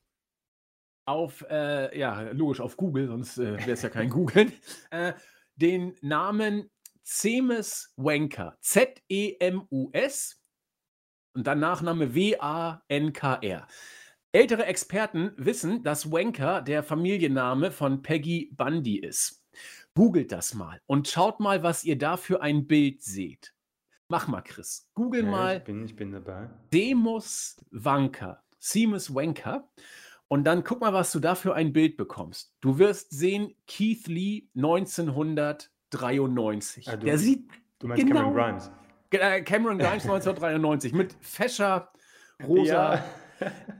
auf, 1.04 1.44
äh, 1.50 1.98
ja, 1.98 2.30
logisch 2.30 2.60
auf 2.60 2.76
Google, 2.76 3.08
sonst 3.08 3.38
äh, 3.38 3.58
wäre 3.58 3.72
es 3.72 3.82
ja 3.82 3.88
kein 3.88 4.08
Googeln, 4.08 4.52
äh, 4.90 5.12
den 5.56 5.96
Namen 6.00 6.70
Zemes 7.02 7.92
Wanker. 7.96 8.56
Z-E-M-U-S 8.60 10.40
und 11.34 11.46
dann 11.46 11.60
Nachname 11.60 12.14
W-A-N-K-R. 12.14 13.66
Ältere 14.34 14.64
Experten 14.64 15.32
wissen, 15.36 15.82
dass 15.82 16.10
Wanker 16.10 16.62
der 16.62 16.82
Familienname 16.82 17.70
von 17.70 18.00
Peggy 18.00 18.50
Bundy 18.56 18.96
ist. 18.96 19.44
Googelt 19.94 20.32
das 20.32 20.54
mal 20.54 20.80
und 20.86 21.06
schaut 21.06 21.38
mal, 21.38 21.62
was 21.62 21.84
ihr 21.84 21.98
da 21.98 22.16
für 22.16 22.40
ein 22.40 22.66
Bild 22.66 23.02
seht. 23.02 23.52
Mach 24.08 24.28
mal, 24.28 24.40
Chris. 24.40 24.88
Google 24.94 25.24
ja, 25.24 25.30
mal. 25.30 25.58
Ich 25.58 25.64
bin, 25.64 25.84
ich 25.84 25.94
bin 25.94 26.12
dabei. 26.12 26.48
Demus 26.72 27.62
Wanker. 27.72 28.42
Seamus 28.58 29.14
Wanker. 29.14 29.68
Und 30.28 30.44
dann 30.44 30.64
guck 30.64 30.80
mal, 30.80 30.94
was 30.94 31.12
du 31.12 31.20
da 31.20 31.34
für 31.34 31.54
ein 31.54 31.74
Bild 31.74 31.98
bekommst. 31.98 32.54
Du 32.62 32.78
wirst 32.78 33.10
sehen, 33.10 33.54
Keith 33.66 34.06
Lee 34.06 34.48
1993. 34.56 36.88
Ah, 36.88 36.96
du, 36.96 37.04
Der 37.04 37.18
sieht. 37.18 37.50
Du 37.80 37.86
meinst 37.86 38.02
genau, 38.02 38.20
Cameron 38.20 38.34
Grimes. 38.34 38.70
Äh, 39.10 39.42
Cameron 39.42 39.76
Grimes 39.76 40.04
1993 40.08 40.94
mit 40.94 41.18
fescher 41.20 41.92
rosa. 42.42 42.94
Ja 42.94 43.04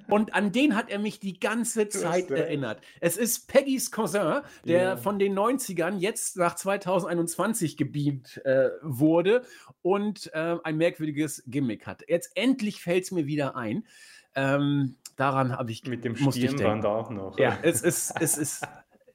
Und 0.09 0.35
an 0.35 0.53
den 0.53 0.77
hat 0.77 0.91
er 0.91 0.99
mich 0.99 1.21
die 1.21 1.39
ganze 1.39 1.89
Zeit 1.89 2.31
erinnert. 2.31 2.81
Es 3.01 3.17
ist 3.17 3.49
Peggys 3.49 3.91
Cousin, 3.91 4.43
der 4.65 4.83
ja. 4.83 4.97
von 4.97 5.19
den 5.19 5.39
90ern 5.39 5.99
jetzt 5.99 6.37
nach 6.37 6.55
2021 6.55 7.77
gebeamt 7.77 8.45
äh, 8.45 8.71
wurde 8.83 9.43
und 9.83 10.33
äh, 10.35 10.57
ein 10.65 10.77
merkwürdiges 10.77 11.45
Gimmick 11.47 11.87
hat. 11.87 12.05
Jetzt 12.09 12.33
endlich 12.35 12.83
fällt 12.83 13.05
es 13.05 13.11
mir 13.11 13.27
wieder 13.27 13.57
ein. 13.57 13.85
Ähm, 14.35 14.97
daran 15.17 15.57
habe 15.57 15.71
ich 15.71 15.87
mit 15.87 16.05
dem 16.05 16.17
Stirnband 16.17 16.85
auch 16.87 17.11
noch. 17.11 17.39
Ja, 17.39 17.59
es 17.63 17.83
ist, 17.83 18.15
es 18.21 18.39
ist 18.39 18.67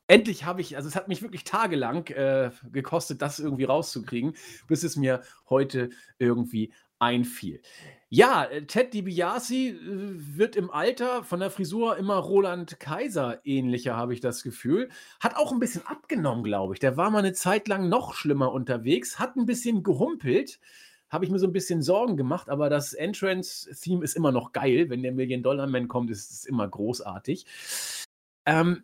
endlich 0.08 0.46
habe 0.46 0.62
ich, 0.62 0.76
also 0.76 0.88
es 0.88 0.96
hat 0.96 1.08
mich 1.08 1.22
wirklich 1.22 1.44
tagelang 1.44 2.08
äh, 2.08 2.52
gekostet, 2.72 3.22
das 3.22 3.40
irgendwie 3.40 3.66
rauszukriegen, 3.66 4.34
bis 4.68 4.84
es 4.84 4.96
mir 4.96 5.22
heute 5.50 5.90
irgendwie 6.18 6.74
einfiel. 7.00 7.62
Ja, 8.10 8.46
äh, 8.46 8.66
Ted 8.66 8.94
DiBiase 8.94 9.56
äh, 9.56 9.76
wird 10.38 10.56
im 10.56 10.72
Alter 10.72 11.24
von 11.24 11.40
der 11.40 11.52
Frisur 11.52 11.98
immer 11.98 12.16
Roland 12.16 12.80
Kaiser 12.80 13.42
ähnlicher, 13.44 13.98
habe 13.98 14.14
ich 14.14 14.22
das 14.22 14.44
Gefühl. 14.44 14.90
Hat 15.20 15.36
auch 15.36 15.52
ein 15.52 15.60
bisschen 15.60 15.86
abgenommen, 15.86 16.44
glaube 16.44 16.74
ich. 16.74 16.80
Der 16.80 16.98
war 16.98 17.12
mal 17.12 17.20
eine 17.20 17.34
Zeit 17.34 17.68
lang 17.68 17.90
noch 17.90 18.14
schlimmer 18.14 18.52
unterwegs, 18.52 19.20
hat 19.20 19.36
ein 19.36 19.46
bisschen 19.46 19.84
gehumpelt. 19.84 20.60
Habe 21.10 21.24
ich 21.24 21.32
mir 21.32 21.40
so 21.40 21.48
ein 21.48 21.54
bisschen 21.54 21.82
Sorgen 21.82 22.18
gemacht, 22.18 22.50
aber 22.50 22.70
das 22.70 22.94
Entrance-Theme 22.94 24.04
ist 24.04 24.16
immer 24.16 24.34
noch 24.34 24.52
geil. 24.52 24.90
Wenn 24.90 25.04
der 25.04 25.14
Million-Dollar-Man 25.14 25.88
kommt, 25.88 26.12
ist 26.12 26.32
es 26.32 26.46
immer 26.46 26.68
großartig. 26.68 27.46
Ähm, 28.46 28.84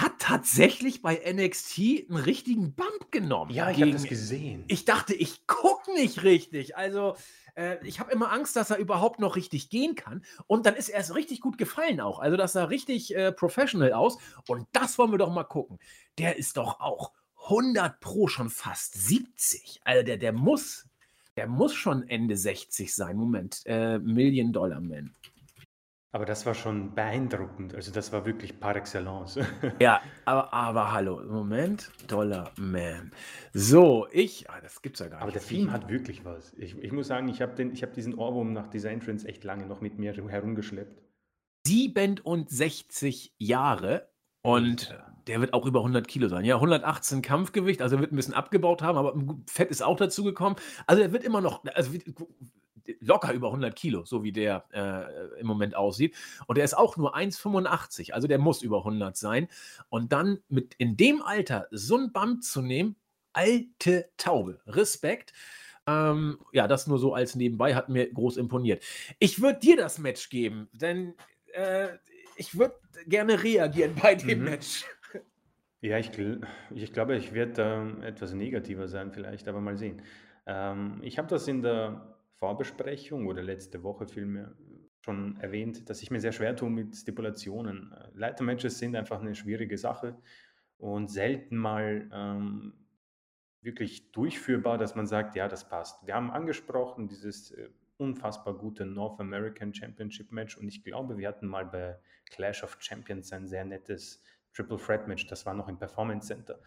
hat 0.00 0.18
tatsächlich 0.18 1.02
bei 1.02 1.20
NXT 1.30 2.08
einen 2.08 2.16
richtigen 2.16 2.74
Bump 2.74 3.10
genommen. 3.10 3.50
Ja, 3.50 3.70
ich 3.70 3.80
habe 3.80 3.92
das 3.92 4.04
gesehen. 4.04 4.64
Ich 4.68 4.84
dachte, 4.84 5.14
ich 5.14 5.46
gucke 5.46 5.92
nicht 5.94 6.22
richtig. 6.22 6.76
Also, 6.76 7.16
äh, 7.54 7.76
ich 7.86 8.00
habe 8.00 8.12
immer 8.12 8.32
Angst, 8.32 8.56
dass 8.56 8.70
er 8.70 8.78
überhaupt 8.78 9.20
noch 9.20 9.36
richtig 9.36 9.70
gehen 9.70 9.94
kann. 9.94 10.24
Und 10.46 10.66
dann 10.66 10.74
ist 10.74 10.88
er 10.88 11.00
es 11.00 11.14
richtig 11.14 11.40
gut 11.40 11.58
gefallen 11.58 12.00
auch. 12.00 12.18
Also, 12.18 12.36
das 12.36 12.52
sah 12.52 12.64
richtig 12.64 13.14
äh, 13.14 13.32
professional 13.32 13.92
aus. 13.92 14.18
Und 14.46 14.66
das 14.72 14.98
wollen 14.98 15.10
wir 15.10 15.18
doch 15.18 15.32
mal 15.32 15.44
gucken. 15.44 15.78
Der 16.18 16.36
ist 16.36 16.56
doch 16.56 16.80
auch 16.80 17.12
100 17.44 18.00
Pro 18.00 18.28
schon 18.28 18.50
fast 18.50 18.94
70. 18.94 19.80
Also, 19.84 20.04
der, 20.04 20.16
der 20.16 20.32
muss, 20.32 20.88
der 21.36 21.46
muss 21.46 21.74
schon 21.74 22.08
Ende 22.08 22.36
60 22.36 22.94
sein. 22.94 23.16
Moment, 23.16 23.62
äh, 23.66 23.98
Million 23.98 24.52
Dollar 24.52 24.80
Man. 24.80 25.14
Aber 26.14 26.26
das 26.26 26.46
war 26.46 26.54
schon 26.54 26.94
beeindruckend. 26.94 27.74
Also 27.74 27.90
das 27.90 28.12
war 28.12 28.24
wirklich 28.24 28.60
par 28.60 28.76
excellence. 28.76 29.36
Ja, 29.80 30.00
aber, 30.26 30.54
aber 30.54 30.92
hallo, 30.92 31.20
Moment, 31.26 31.90
Dollar 32.06 32.52
Man. 32.56 33.10
So, 33.52 34.06
ich, 34.12 34.48
ah, 34.48 34.60
das 34.62 34.80
gibt's 34.80 35.00
ja 35.00 35.08
gar 35.08 35.16
Aber 35.22 35.26
nicht. 35.26 35.34
der 35.34 35.42
Film 35.42 35.72
hat 35.72 35.88
wirklich 35.88 36.24
was. 36.24 36.54
Ich, 36.54 36.78
ich 36.78 36.92
muss 36.92 37.08
sagen, 37.08 37.28
ich 37.28 37.42
habe 37.42 37.60
hab 37.64 37.92
diesen 37.94 38.14
Ohrwurm 38.14 38.52
nach 38.52 38.68
dieser 38.68 38.92
Entrance 38.92 39.26
echt 39.26 39.42
lange 39.42 39.66
noch 39.66 39.80
mit 39.80 39.98
mir 39.98 40.12
herumgeschleppt. 40.14 41.02
67 41.66 43.34
Jahre 43.38 44.08
und 44.42 44.96
der 45.26 45.40
wird 45.40 45.52
auch 45.52 45.66
über 45.66 45.80
100 45.80 46.06
Kilo 46.06 46.28
sein. 46.28 46.44
Ja, 46.44 46.54
118 46.54 47.22
Kampfgewicht, 47.22 47.82
also 47.82 47.96
er 47.96 48.00
wird 48.02 48.12
ein 48.12 48.16
bisschen 48.16 48.34
abgebaut 48.34 48.82
haben, 48.82 48.98
aber 48.98 49.16
Fett 49.50 49.68
ist 49.68 49.82
auch 49.82 49.96
dazu 49.96 50.22
gekommen. 50.22 50.54
Also 50.86 51.02
er 51.02 51.10
wird 51.10 51.24
immer 51.24 51.40
noch, 51.40 51.64
also 51.74 51.90
locker 53.00 53.32
über 53.32 53.48
100 53.48 53.74
Kilo, 53.74 54.04
so 54.04 54.22
wie 54.22 54.32
der 54.32 54.64
äh, 54.72 55.40
im 55.40 55.46
Moment 55.46 55.74
aussieht. 55.74 56.14
Und 56.46 56.56
der 56.58 56.64
ist 56.64 56.76
auch 56.76 56.96
nur 56.96 57.16
1,85, 57.16 58.12
also 58.12 58.28
der 58.28 58.38
muss 58.38 58.62
über 58.62 58.78
100 58.78 59.16
sein. 59.16 59.48
Und 59.88 60.12
dann 60.12 60.40
mit 60.48 60.74
in 60.78 60.96
dem 60.96 61.22
Alter 61.22 61.66
so 61.70 61.96
ein 61.96 62.12
Bump 62.12 62.42
zu 62.42 62.62
nehmen, 62.62 62.96
alte 63.32 64.08
Taube, 64.16 64.60
Respekt. 64.66 65.32
Ähm, 65.86 66.38
ja, 66.52 66.66
das 66.66 66.86
nur 66.86 66.98
so 66.98 67.14
als 67.14 67.34
nebenbei 67.34 67.74
hat 67.74 67.88
mir 67.88 68.10
groß 68.10 68.38
imponiert. 68.38 68.82
Ich 69.18 69.42
würde 69.42 69.58
dir 69.58 69.76
das 69.76 69.98
Match 69.98 70.30
geben, 70.30 70.68
denn 70.72 71.14
äh, 71.52 71.88
ich 72.36 72.58
würde 72.58 72.74
gerne 73.06 73.42
reagieren 73.42 73.94
bei 74.00 74.14
dem 74.14 74.38
mhm. 74.40 74.44
Match. 74.44 74.84
Ja, 75.80 75.98
ich, 75.98 76.10
ich 76.74 76.92
glaube, 76.94 77.16
ich 77.16 77.34
werde 77.34 77.62
ähm, 77.62 78.02
etwas 78.02 78.32
negativer 78.32 78.88
sein 78.88 79.12
vielleicht, 79.12 79.46
aber 79.48 79.60
mal 79.60 79.76
sehen. 79.76 80.00
Ähm, 80.46 81.00
ich 81.02 81.18
habe 81.18 81.28
das 81.28 81.46
in 81.46 81.60
der 81.60 82.13
Vorbesprechung 82.44 83.26
oder 83.26 83.42
letzte 83.42 83.82
Woche 83.82 84.06
vielmehr 84.06 84.54
schon 85.02 85.38
erwähnt, 85.40 85.88
dass 85.88 86.02
ich 86.02 86.10
mir 86.10 86.20
sehr 86.20 86.32
schwer 86.32 86.54
tue 86.54 86.68
mit 86.68 86.94
Stipulationen. 86.94 87.90
Äh, 87.92 88.10
Leitermatches 88.12 88.78
sind 88.78 88.94
einfach 88.96 89.18
eine 89.18 89.34
schwierige 89.34 89.78
Sache 89.78 90.14
und 90.76 91.10
selten 91.10 91.56
mal 91.56 92.06
ähm, 92.12 92.74
wirklich 93.62 94.12
durchführbar, 94.12 94.76
dass 94.76 94.94
man 94.94 95.06
sagt, 95.06 95.36
ja, 95.36 95.48
das 95.48 95.66
passt. 95.66 96.06
Wir 96.06 96.16
haben 96.16 96.30
angesprochen, 96.30 97.08
dieses 97.08 97.50
äh, 97.52 97.70
unfassbar 97.96 98.52
gute 98.58 98.84
North 98.84 99.18
American 99.20 99.72
Championship 99.72 100.30
Match 100.30 100.58
und 100.58 100.68
ich 100.68 100.84
glaube, 100.84 101.16
wir 101.16 101.28
hatten 101.28 101.46
mal 101.46 101.64
bei 101.64 101.98
Clash 102.26 102.62
of 102.62 102.76
Champions 102.78 103.32
ein 103.32 103.48
sehr 103.48 103.64
nettes 103.64 104.22
Triple 104.52 104.76
Threat 104.76 105.08
Match, 105.08 105.26
das 105.28 105.46
war 105.46 105.54
noch 105.54 105.68
im 105.68 105.78
Performance 105.78 106.26
Center. 106.26 106.60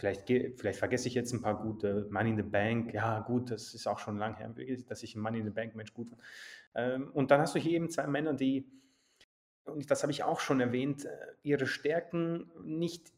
Vielleicht, 0.00 0.26
vielleicht 0.26 0.78
vergesse 0.78 1.08
ich 1.08 1.14
jetzt 1.14 1.34
ein 1.34 1.42
paar 1.42 1.60
gute 1.60 2.08
Money 2.10 2.30
in 2.30 2.36
the 2.36 2.42
Bank. 2.42 2.94
Ja, 2.94 3.20
gut, 3.20 3.50
das 3.50 3.74
ist 3.74 3.86
auch 3.86 3.98
schon 3.98 4.16
lange 4.16 4.38
her, 4.38 4.50
dass 4.88 5.02
ich 5.02 5.14
ein 5.14 5.20
Money 5.20 5.40
in 5.40 5.44
the 5.44 5.50
Bank 5.50 5.74
Match 5.74 5.92
gut 5.92 6.08
fand. 6.08 6.22
Ähm, 6.74 7.10
und 7.12 7.30
dann 7.30 7.38
hast 7.38 7.54
du 7.54 7.58
hier 7.58 7.72
eben 7.72 7.90
zwei 7.90 8.06
Männer, 8.06 8.32
die, 8.32 8.66
und 9.64 9.90
das 9.90 10.02
habe 10.02 10.10
ich 10.10 10.24
auch 10.24 10.40
schon 10.40 10.58
erwähnt, 10.60 11.04
äh, 11.04 11.10
ihre 11.42 11.66
Stärken 11.66 12.50
nicht 12.64 13.12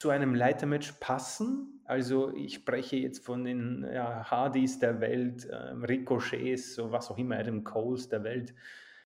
zu 0.00 0.10
einem 0.10 0.34
Leitermatch 0.34 0.94
passen. 0.98 1.80
Also 1.84 2.34
ich 2.34 2.54
spreche 2.54 2.96
jetzt 2.96 3.24
von 3.24 3.44
den 3.44 3.88
ja, 3.94 4.28
Hardys 4.28 4.80
der 4.80 5.00
Welt, 5.00 5.48
ähm, 5.52 5.84
Ricochets, 5.84 6.74
so 6.74 6.90
was 6.90 7.12
auch 7.12 7.18
immer, 7.18 7.36
Adam 7.38 7.62
Coles 7.62 8.08
der 8.08 8.24
Welt. 8.24 8.54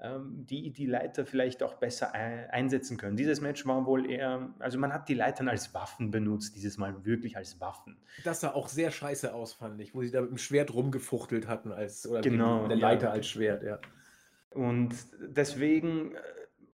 Ähm, 0.02 0.46
die 0.46 0.72
die 0.72 0.88
Leiter 0.88 1.26
vielleicht 1.26 1.64
auch 1.64 1.76
besser 1.76 2.14
einsetzen 2.14 2.98
können. 2.98 3.16
Dieses 3.16 3.40
Match 3.40 3.66
war 3.66 3.86
wohl 3.86 4.12
eher, 4.12 4.54
also 4.60 4.78
man 4.78 4.94
hat 4.94 5.08
die 5.08 5.14
Leitern 5.14 5.48
als 5.48 5.74
Waffen 5.74 6.12
benutzt, 6.12 6.58
dieses 6.58 6.78
Mal 6.78 7.06
wirklich 7.06 7.38
als 7.38 7.62
Waffen. 7.62 7.96
Das 8.26 8.42
sah 8.42 8.52
auch 8.52 8.68
sehr 8.68 8.92
scheiße 8.92 9.34
aus, 9.34 9.54
fand 9.54 9.80
ich, 9.80 9.96
wo 9.96 10.02
sie 10.02 10.12
da 10.12 10.20
mit 10.20 10.32
dem 10.32 10.38
Schwert 10.38 10.74
rumgefuchtelt 10.74 11.48
hatten, 11.48 11.72
als, 11.72 12.06
oder 12.06 12.20
genau, 12.20 12.64
mit 12.64 12.72
der 12.72 12.78
Leiter 12.78 13.08
ja. 13.08 13.12
als 13.12 13.28
Schwert, 13.28 13.64
ja. 13.64 13.80
Und 14.50 14.94
deswegen 15.18 16.14
äh, 16.14 16.20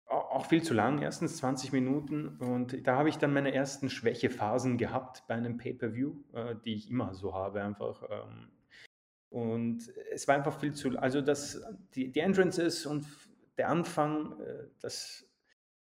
auch 0.09 0.45
viel 0.45 0.63
zu 0.63 0.75
lang, 0.75 1.01
erstens 1.01 1.39
20 1.39 1.73
Minuten. 1.73 2.37
Und 2.37 2.87
da 2.87 2.97
habe 2.97 3.09
ich 3.09 3.17
dann 3.17 3.33
meine 3.33 3.55
ersten 3.55 3.89
Schwächephasen 3.89 4.77
gehabt 4.77 5.25
bei 5.27 5.37
einem 5.37 5.57
Pay-Per-View, 5.57 6.13
äh, 6.35 6.55
die 6.67 6.75
ich 6.75 6.91
immer 6.91 7.15
so 7.15 7.33
habe, 7.35 7.63
einfach. 7.63 8.03
Und 9.31 9.93
es 10.13 10.29
war 10.29 10.35
einfach 10.35 10.59
viel 10.59 10.73
zu, 10.73 10.97
also 10.99 11.21
das, 11.21 11.63
die, 11.95 12.11
die 12.11 12.21
Entrances 12.21 12.87
und 12.87 13.05
der 13.59 13.69
Anfang, 13.69 14.41
äh, 14.41 14.69
das 14.81 15.29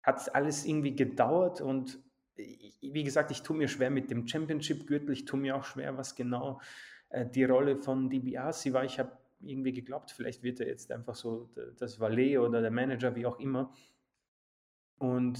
hat 0.02 0.34
alles 0.34 0.64
irgendwie 0.64 0.94
gedauert 0.94 1.60
und 1.60 1.98
wie 2.36 3.04
gesagt, 3.04 3.30
ich 3.30 3.42
tue 3.42 3.56
mir 3.56 3.68
schwer 3.68 3.90
mit 3.90 4.10
dem 4.10 4.26
Championship-Gürtel, 4.26 5.12
ich 5.12 5.24
tue 5.24 5.38
mir 5.38 5.56
auch 5.56 5.64
schwer, 5.64 5.96
was 5.96 6.14
genau 6.14 6.60
äh, 7.10 7.26
die 7.26 7.44
Rolle 7.44 7.76
von 7.76 8.10
DiBiase 8.10 8.72
war. 8.72 8.84
Ich 8.84 8.98
habe 8.98 9.12
irgendwie 9.40 9.72
geglaubt, 9.72 10.10
vielleicht 10.10 10.42
wird 10.42 10.60
er 10.60 10.66
jetzt 10.66 10.90
einfach 10.90 11.14
so 11.14 11.50
das 11.78 12.00
Valet 12.00 12.38
oder 12.38 12.60
der 12.60 12.70
Manager, 12.70 13.14
wie 13.14 13.26
auch 13.26 13.38
immer. 13.38 13.72
Und 14.98 15.38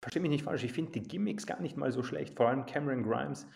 verstehe 0.00 0.22
mich 0.22 0.30
nicht 0.30 0.44
falsch, 0.44 0.64
ich 0.64 0.72
finde 0.72 0.92
die 0.92 1.02
Gimmicks 1.02 1.46
gar 1.46 1.60
nicht 1.60 1.76
mal 1.76 1.92
so 1.92 2.02
schlecht, 2.02 2.34
vor 2.34 2.48
allem 2.48 2.66
Cameron 2.66 3.02
Grimes 3.02 3.46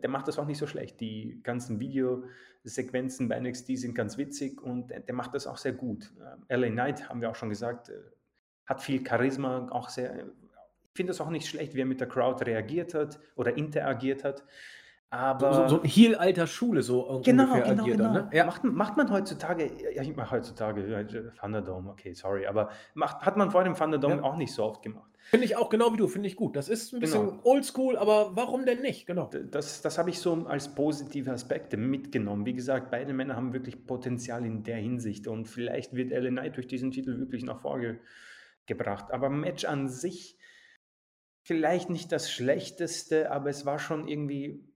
der 0.00 0.10
macht 0.10 0.28
das 0.28 0.38
auch 0.38 0.46
nicht 0.46 0.58
so 0.58 0.66
schlecht. 0.66 1.00
Die 1.00 1.40
ganzen 1.42 1.80
Videosequenzen 1.80 3.28
bei 3.28 3.40
NXT 3.40 3.78
sind 3.78 3.94
ganz 3.94 4.18
witzig 4.18 4.60
und 4.60 4.90
der 4.90 5.14
macht 5.14 5.34
das 5.34 5.46
auch 5.46 5.56
sehr 5.56 5.72
gut. 5.72 6.12
Äh, 6.48 6.56
LA 6.56 6.68
Knight, 6.68 7.08
haben 7.08 7.20
wir 7.20 7.30
auch 7.30 7.36
schon 7.36 7.48
gesagt, 7.48 7.88
äh, 7.88 7.94
hat 8.66 8.82
viel 8.82 9.06
Charisma, 9.06 9.68
auch 9.70 9.88
sehr. 9.88 10.26
Ich 10.90 10.94
finde 10.94 11.12
das 11.12 11.20
auch 11.20 11.30
nicht 11.30 11.46
schlecht, 11.48 11.74
wie 11.74 11.80
er 11.80 11.86
mit 11.86 12.00
der 12.00 12.08
Crowd 12.08 12.44
reagiert 12.44 12.92
hat 12.92 13.18
oder 13.36 13.56
interagiert 13.56 14.24
hat. 14.24 14.44
Aber 15.10 15.54
so, 15.54 15.76
so 15.76 15.82
ein 15.82 15.88
Heel 15.88 16.16
alter 16.16 16.46
Schule 16.46 16.82
so 16.82 17.22
genau, 17.24 17.54
genau, 17.54 17.64
agiert 17.64 17.96
genau. 17.96 18.12
ne? 18.12 18.30
ja. 18.30 18.44
macht, 18.44 18.62
macht 18.64 18.96
man 18.98 19.10
heutzutage, 19.10 19.70
ja, 19.94 20.02
ich 20.02 20.14
mache 20.14 20.32
heutzutage 20.32 20.86
ja, 20.86 21.02
Thunderdome, 21.40 21.90
okay, 21.90 22.12
sorry, 22.12 22.46
aber 22.46 22.68
macht, 22.92 23.24
hat 23.24 23.38
man 23.38 23.50
vor 23.50 23.64
dem 23.64 23.74
Thunderdome 23.74 24.16
ja. 24.16 24.22
auch 24.22 24.36
nicht 24.36 24.52
so 24.52 24.64
oft 24.64 24.82
gemacht. 24.82 25.07
Finde 25.30 25.44
ich 25.44 25.56
auch 25.56 25.68
genau 25.68 25.92
wie 25.92 25.98
du, 25.98 26.08
finde 26.08 26.28
ich 26.28 26.36
gut. 26.36 26.56
Das 26.56 26.68
ist 26.68 26.92
ein 26.92 27.00
bisschen 27.00 27.28
genau. 27.28 27.40
oldschool, 27.44 27.96
aber 27.98 28.34
warum 28.34 28.64
denn 28.64 28.80
nicht? 28.80 29.06
Genau. 29.06 29.28
Das, 29.50 29.82
das 29.82 29.98
habe 29.98 30.08
ich 30.10 30.20
so 30.20 30.32
als 30.46 30.74
positive 30.74 31.30
Aspekte 31.30 31.76
mitgenommen. 31.76 32.46
Wie 32.46 32.54
gesagt, 32.54 32.90
beide 32.90 33.12
Männer 33.12 33.36
haben 33.36 33.52
wirklich 33.52 33.86
Potenzial 33.86 34.46
in 34.46 34.62
der 34.62 34.78
Hinsicht 34.78 35.28
und 35.28 35.46
vielleicht 35.46 35.94
wird 35.94 36.12
Ellen 36.12 36.36
Knight 36.36 36.56
durch 36.56 36.66
diesen 36.66 36.92
Titel 36.92 37.18
wirklich 37.18 37.44
nach 37.44 37.60
vorne 37.60 38.00
gebracht. 38.66 39.10
Aber 39.10 39.28
Match 39.28 39.64
an 39.66 39.88
sich 39.88 40.38
vielleicht 41.42 41.90
nicht 41.90 42.12
das 42.12 42.30
schlechteste, 42.30 43.30
aber 43.30 43.50
es 43.50 43.66
war 43.66 43.78
schon 43.78 44.08
irgendwie 44.08 44.67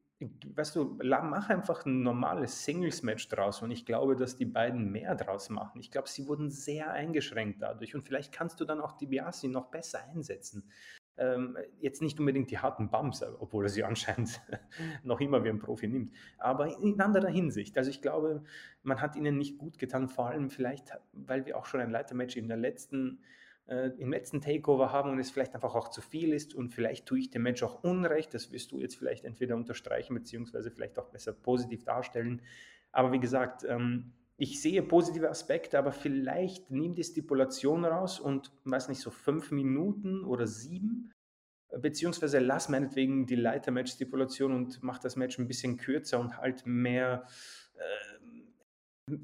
weißt 0.54 0.76
du, 0.76 0.98
mach 1.02 1.48
einfach 1.48 1.86
ein 1.86 2.02
normales 2.02 2.64
Singles-Match 2.64 3.28
draus 3.28 3.62
und 3.62 3.70
ich 3.70 3.86
glaube, 3.86 4.16
dass 4.16 4.36
die 4.36 4.44
beiden 4.44 4.90
mehr 4.90 5.14
draus 5.14 5.50
machen. 5.50 5.80
Ich 5.80 5.90
glaube, 5.90 6.08
sie 6.08 6.26
wurden 6.26 6.50
sehr 6.50 6.90
eingeschränkt 6.92 7.62
dadurch 7.62 7.94
und 7.94 8.02
vielleicht 8.02 8.32
kannst 8.32 8.60
du 8.60 8.64
dann 8.64 8.80
auch 8.80 8.92
die 8.92 9.06
Biasi 9.06 9.48
noch 9.48 9.66
besser 9.66 10.00
einsetzen. 10.12 10.64
ähm, 11.18 11.58
jetzt 11.78 12.00
nicht 12.00 12.18
unbedingt 12.18 12.50
die 12.50 12.58
harten 12.58 12.88
Bumps, 12.90 13.22
obwohl 13.22 13.66
er 13.66 13.68
sie 13.68 13.84
anscheinend 13.84 14.40
noch 15.04 15.20
immer 15.20 15.44
wie 15.44 15.50
ein 15.50 15.58
Profi 15.58 15.88
nimmt, 15.88 16.12
aber 16.38 16.78
in 16.80 17.00
anderer 17.00 17.28
Hinsicht. 17.28 17.76
Also 17.76 17.90
ich 17.90 18.00
glaube, 18.00 18.42
man 18.82 19.00
hat 19.00 19.16
ihnen 19.16 19.38
nicht 19.38 19.58
gut 19.58 19.78
getan, 19.78 20.08
vor 20.08 20.28
allem 20.28 20.50
vielleicht, 20.50 20.92
weil 21.12 21.46
wir 21.46 21.58
auch 21.58 21.66
schon 21.66 21.80
ein 21.80 21.90
Leitermatch 21.90 22.36
in 22.36 22.48
der 22.48 22.56
letzten 22.56 23.20
äh, 23.66 23.90
im 23.98 24.10
letzten 24.10 24.40
Takeover 24.40 24.92
haben 24.92 25.10
und 25.10 25.18
es 25.18 25.30
vielleicht 25.30 25.54
einfach 25.54 25.74
auch 25.74 25.88
zu 25.88 26.00
viel 26.00 26.32
ist 26.32 26.54
und 26.54 26.70
vielleicht 26.70 27.06
tue 27.06 27.18
ich 27.18 27.30
dem 27.30 27.42
Match 27.42 27.62
auch 27.62 27.82
Unrecht, 27.84 28.34
das 28.34 28.52
wirst 28.52 28.72
du 28.72 28.80
jetzt 28.80 28.96
vielleicht 28.96 29.24
entweder 29.24 29.56
unterstreichen 29.56 30.14
beziehungsweise 30.14 30.70
vielleicht 30.70 30.98
auch 30.98 31.10
besser 31.10 31.32
positiv 31.32 31.84
darstellen. 31.84 32.42
Aber 32.90 33.12
wie 33.12 33.20
gesagt, 33.20 33.64
ähm, 33.64 34.12
ich 34.36 34.60
sehe 34.60 34.82
positive 34.82 35.30
Aspekte, 35.30 35.78
aber 35.78 35.92
vielleicht 35.92 36.70
nimm 36.70 36.94
die 36.94 37.04
Stipulation 37.04 37.84
raus 37.84 38.18
und, 38.18 38.50
weiß 38.64 38.88
nicht, 38.88 39.00
so 39.00 39.10
fünf 39.10 39.50
Minuten 39.50 40.24
oder 40.24 40.46
sieben, 40.46 41.12
beziehungsweise 41.80 42.38
lass 42.38 42.68
meinetwegen 42.68 43.26
die 43.26 43.36
Leiter-Match-Stipulation 43.36 44.52
und 44.52 44.82
mach 44.82 44.98
das 44.98 45.16
Match 45.16 45.38
ein 45.38 45.48
bisschen 45.48 45.76
kürzer 45.76 46.18
und 46.18 46.38
halt 46.38 46.66
mehr 46.66 47.26
äh, 47.74 48.11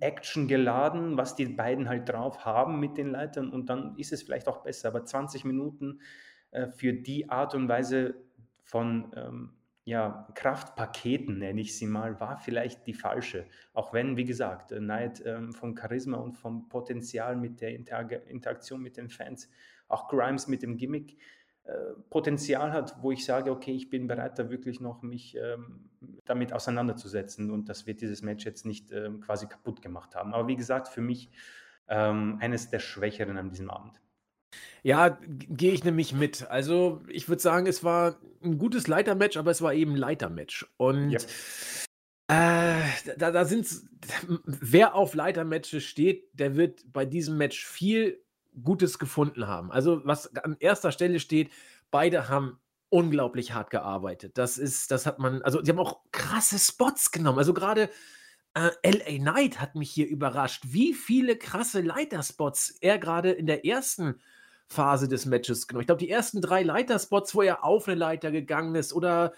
Action 0.01 0.49
geladen, 0.49 1.16
was 1.16 1.34
die 1.36 1.47
beiden 1.47 1.89
halt 1.89 2.09
drauf 2.09 2.45
haben 2.45 2.78
mit 2.80 2.97
den 2.97 3.11
Leitern 3.11 3.51
und 3.51 3.70
dann 3.70 3.97
ist 3.97 4.12
es 4.12 4.22
vielleicht 4.22 4.49
auch 4.49 4.62
besser. 4.62 4.89
Aber 4.89 5.05
20 5.05 5.45
Minuten 5.45 6.01
äh, 6.51 6.68
für 6.68 6.93
die 6.93 7.30
Art 7.30 7.55
und 7.55 7.68
Weise 7.68 8.14
von 8.62 9.12
ähm, 9.16 9.51
ja, 9.89 10.28
Kraftpaketen, 10.34 11.39
nenne 11.39 11.62
ich 11.62 11.78
sie 11.78 11.86
mal, 11.86 12.20
war 12.20 12.36
vielleicht 12.36 12.86
die 12.86 12.93
falsche. 12.93 13.47
Auch 13.72 13.95
wenn, 13.95 14.18
wie 14.18 14.26
gesagt, 14.26 14.68
Knight 14.68 15.22
ähm, 15.24 15.55
vom 15.55 15.74
Charisma 15.74 16.18
und 16.18 16.36
vom 16.36 16.68
Potenzial 16.68 17.36
mit 17.36 17.62
der 17.62 17.74
Inter 17.74 18.28
Interaktion 18.28 18.82
mit 18.82 18.99
den 18.99 19.09
Fans, 19.09 19.49
auch 19.89 20.09
Grimes 20.09 20.47
mit 20.47 20.62
dem 20.62 20.76
Gimmick, 20.76 21.14
äh, 21.14 21.18
Potenzial 22.09 22.73
hat, 22.73 22.97
wo 23.03 23.12
ich 23.12 23.25
sage, 23.25 23.51
okay, 23.51 23.73
ich 23.73 23.91
bin 23.91 24.07
bereit, 24.07 24.39
da 24.39 24.49
wirklich 24.51 24.81
noch 24.81 25.03
mich 25.03 25.37
ähm, 25.37 25.91
damit 26.25 26.53
auseinanderzusetzen 26.53 27.51
und 27.51 27.69
das 27.69 27.87
wird 27.87 28.01
dieses 28.01 28.23
Match 28.23 28.45
jetzt 28.47 28.64
nicht 28.64 28.91
ähm, 28.93 29.21
quasi 29.21 29.47
kaputt 29.47 29.83
gemacht 29.83 30.14
haben. 30.14 30.33
Aber 30.33 30.49
wie 30.49 30.57
gesagt, 30.57 30.89
für 30.89 31.03
mich 31.03 31.31
ähm, 31.89 32.39
eines 32.41 32.71
der 32.71 32.79
Schwächeren 32.79 33.37
an 33.37 33.51
diesem 33.51 33.71
Abend. 33.71 34.01
Ja, 34.83 35.19
gehe 35.29 35.73
ich 35.73 35.85
nämlich 35.85 36.14
mit. 36.14 36.49
Also, 36.49 37.03
ich 37.09 37.29
würde 37.29 37.43
sagen, 37.43 37.66
es 37.66 37.85
war 37.85 38.16
ein 38.43 38.57
gutes 38.57 38.87
Leitermatch, 38.87 39.37
aber 39.37 39.51
es 39.51 39.61
war 39.61 39.75
eben 39.75 39.95
Leitermatch. 39.95 40.66
Und, 40.79 41.11
Ja. 41.11 41.19
äh, 42.31 42.83
da 43.19 43.31
da 43.31 43.45
sind's 43.45 43.87
wer 44.45 44.95
auf 44.95 45.14
Leitermatches 45.14 45.85
steht, 45.85 46.29
der 46.33 46.57
wird 46.57 46.91
bei 46.93 47.05
diesem 47.05 47.37
Match 47.37 47.66
viel 47.66 48.23
Gutes 48.63 48.99
gefunden 48.99 49.47
haben. 49.47 49.71
Also, 49.71 50.01
was 50.05 50.35
an 50.37 50.57
erster 50.61 50.93
Stelle 50.93 51.21
steht, 51.21 51.51
beide 51.91 52.29
haben 52.29 52.59
unglaublich 52.91 53.53
hart 53.53 53.71
gearbeitet. 53.71 54.39
Das 54.39 54.59
ist 54.59 54.91
das 54.91 55.07
hat 55.07 55.19
man 55.19 55.43
also, 55.43 55.61
die 55.61 55.71
haben 55.71 55.79
auch 55.79 56.01
krasse 56.13 56.59
Spots 56.59 57.11
genommen. 57.11 57.39
Also, 57.39 57.55
gerade 57.55 57.91
äh, 58.55 58.71
LA 58.85 59.19
Knight 59.19 59.61
hat 59.61 59.75
mich 59.75 59.91
hier 59.91 60.09
überrascht, 60.09 60.65
wie 60.69 60.95
viele 60.95 61.37
krasse 61.37 61.81
Leiterspots 61.81 62.77
er 62.81 62.99
gerade 62.99 63.31
in 63.31 63.47
der 63.47 63.65
ersten 63.65 64.21
Phase 64.67 65.09
des 65.09 65.27
Matches 65.27 65.67
genommen. 65.67 65.83
Ich 65.83 65.87
glaube, 65.87 66.01
die 66.01 66.11
ersten 66.11 66.41
drei 66.41 66.63
Leiterspots, 66.63 67.35
wo 67.35 67.43
er 67.43 67.65
auf 67.65 67.89
eine 67.89 67.97
Leiter 67.97 68.31
gegangen 68.31 68.75
ist 68.75 68.93
oder 68.93 69.33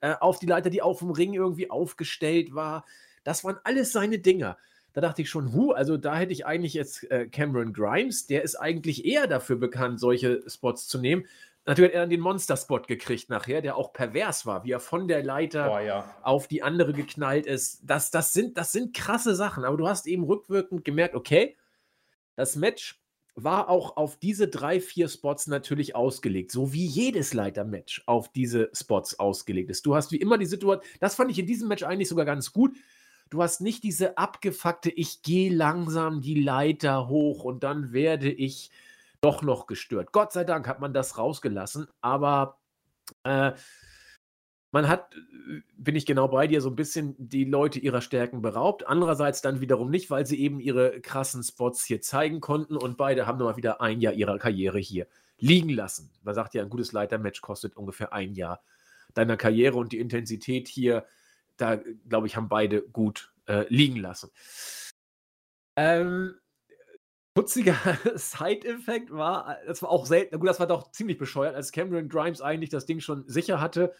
äh, 0.00 0.14
auf 0.20 0.38
die 0.38 0.46
Leiter, 0.46 0.70
die 0.70 0.82
auf 0.82 0.98
dem 0.98 1.10
Ring 1.10 1.32
irgendwie 1.32 1.70
aufgestellt 1.70 2.54
war, 2.54 2.84
das 3.22 3.44
waren 3.44 3.58
alles 3.64 3.92
seine 3.92 4.18
Dinger. 4.18 4.58
Da 4.94 5.00
dachte 5.00 5.22
ich 5.22 5.28
schon, 5.28 5.52
hu, 5.52 5.72
also 5.72 5.96
da 5.96 6.16
hätte 6.16 6.32
ich 6.32 6.46
eigentlich 6.46 6.72
jetzt 6.72 7.10
äh, 7.10 7.26
Cameron 7.26 7.72
Grimes, 7.72 8.26
der 8.26 8.42
ist 8.42 8.56
eigentlich 8.56 9.04
eher 9.04 9.26
dafür 9.26 9.56
bekannt, 9.56 10.00
solche 10.00 10.42
Spots 10.48 10.88
zu 10.88 10.98
nehmen. 10.98 11.26
Natürlich 11.66 11.90
hat 11.90 11.94
er 11.94 12.00
dann 12.02 12.10
den 12.10 12.20
Monster-Spot 12.20 12.82
gekriegt 12.82 13.28
nachher, 13.28 13.60
der 13.60 13.76
auch 13.76 13.92
pervers 13.92 14.46
war, 14.46 14.64
wie 14.64 14.72
er 14.72 14.80
von 14.80 15.08
der 15.08 15.24
Leiter 15.24 15.72
oh, 15.72 15.78
ja. 15.78 16.14
auf 16.22 16.46
die 16.46 16.62
andere 16.62 16.92
geknallt 16.92 17.46
ist. 17.46 17.80
Das, 17.82 18.10
das, 18.10 18.32
sind, 18.32 18.56
das 18.56 18.70
sind 18.70 18.94
krasse 18.94 19.34
Sachen, 19.34 19.64
aber 19.64 19.76
du 19.76 19.88
hast 19.88 20.06
eben 20.06 20.24
rückwirkend 20.24 20.84
gemerkt, 20.84 21.14
okay, 21.14 21.56
das 22.36 22.56
Match 22.56 23.00
war 23.34 23.68
auch 23.68 23.96
auf 23.96 24.16
diese 24.16 24.46
drei, 24.46 24.80
vier 24.80 25.08
Spots 25.08 25.48
natürlich 25.48 25.96
ausgelegt, 25.96 26.52
so 26.52 26.72
wie 26.72 26.86
jedes 26.86 27.34
Leiter-Match 27.34 28.04
auf 28.06 28.30
diese 28.30 28.70
Spots 28.72 29.18
ausgelegt 29.18 29.70
ist. 29.70 29.86
Du 29.86 29.96
hast 29.96 30.12
wie 30.12 30.18
immer 30.18 30.38
die 30.38 30.46
Situation, 30.46 30.84
das 31.00 31.16
fand 31.16 31.30
ich 31.32 31.38
in 31.38 31.46
diesem 31.46 31.66
Match 31.66 31.82
eigentlich 31.82 32.08
sogar 32.08 32.26
ganz 32.26 32.52
gut. 32.52 32.76
Du 33.30 33.42
hast 33.42 33.60
nicht 33.60 33.82
diese 33.82 34.16
abgefuckte, 34.18 34.90
ich 34.90 35.22
gehe 35.22 35.52
langsam 35.52 36.20
die 36.20 36.40
Leiter 36.40 37.08
hoch 37.08 37.44
und 37.44 37.64
dann 37.64 37.92
werde 37.92 38.30
ich 38.30 38.70
doch 39.20 39.42
noch 39.42 39.66
gestört. 39.66 40.12
Gott 40.12 40.32
sei 40.32 40.44
Dank 40.44 40.68
hat 40.68 40.80
man 40.80 40.92
das 40.92 41.18
rausgelassen, 41.18 41.88
aber 42.00 42.58
äh, 43.24 43.52
man 44.70 44.88
hat, 44.88 45.14
bin 45.76 45.94
ich 45.94 46.04
genau 46.04 46.26
bei 46.28 46.46
dir, 46.48 46.60
so 46.60 46.68
ein 46.68 46.76
bisschen 46.76 47.14
die 47.16 47.44
Leute 47.44 47.78
ihrer 47.78 48.00
Stärken 48.00 48.42
beraubt. 48.42 48.86
Andererseits 48.86 49.40
dann 49.40 49.60
wiederum 49.60 49.88
nicht, 49.88 50.10
weil 50.10 50.26
sie 50.26 50.40
eben 50.40 50.58
ihre 50.58 51.00
krassen 51.00 51.44
Spots 51.44 51.84
hier 51.84 52.00
zeigen 52.00 52.40
konnten 52.40 52.76
und 52.76 52.96
beide 52.96 53.26
haben 53.26 53.38
nochmal 53.38 53.56
wieder 53.56 53.80
ein 53.80 54.00
Jahr 54.00 54.14
ihrer 54.14 54.38
Karriere 54.38 54.78
hier 54.78 55.06
liegen 55.38 55.68
lassen. 55.68 56.10
Man 56.22 56.34
sagt 56.34 56.54
ja, 56.54 56.62
ein 56.62 56.70
gutes 56.70 56.92
Leitermatch 56.92 57.40
kostet 57.40 57.76
ungefähr 57.76 58.12
ein 58.12 58.34
Jahr 58.34 58.62
deiner 59.14 59.36
Karriere 59.36 59.76
und 59.76 59.92
die 59.92 60.00
Intensität 60.00 60.66
hier, 60.68 61.06
da 61.56 61.76
glaube 62.08 62.26
ich, 62.26 62.36
haben 62.36 62.48
beide 62.48 62.82
gut 62.82 63.32
äh, 63.46 63.66
liegen 63.68 63.96
lassen. 63.96 64.30
Ähm, 65.76 66.34
putziger 67.34 67.76
Side-Effekt 68.14 69.10
war, 69.10 69.58
das 69.66 69.82
war 69.82 69.90
auch 69.90 70.06
selten, 70.06 70.38
gut, 70.38 70.48
das 70.48 70.60
war 70.60 70.66
doch 70.66 70.90
ziemlich 70.92 71.18
bescheuert, 71.18 71.54
als 71.54 71.72
Cameron 71.72 72.08
Grimes 72.08 72.40
eigentlich 72.40 72.70
das 72.70 72.86
Ding 72.86 73.00
schon 73.00 73.24
sicher 73.28 73.60
hatte 73.60 73.94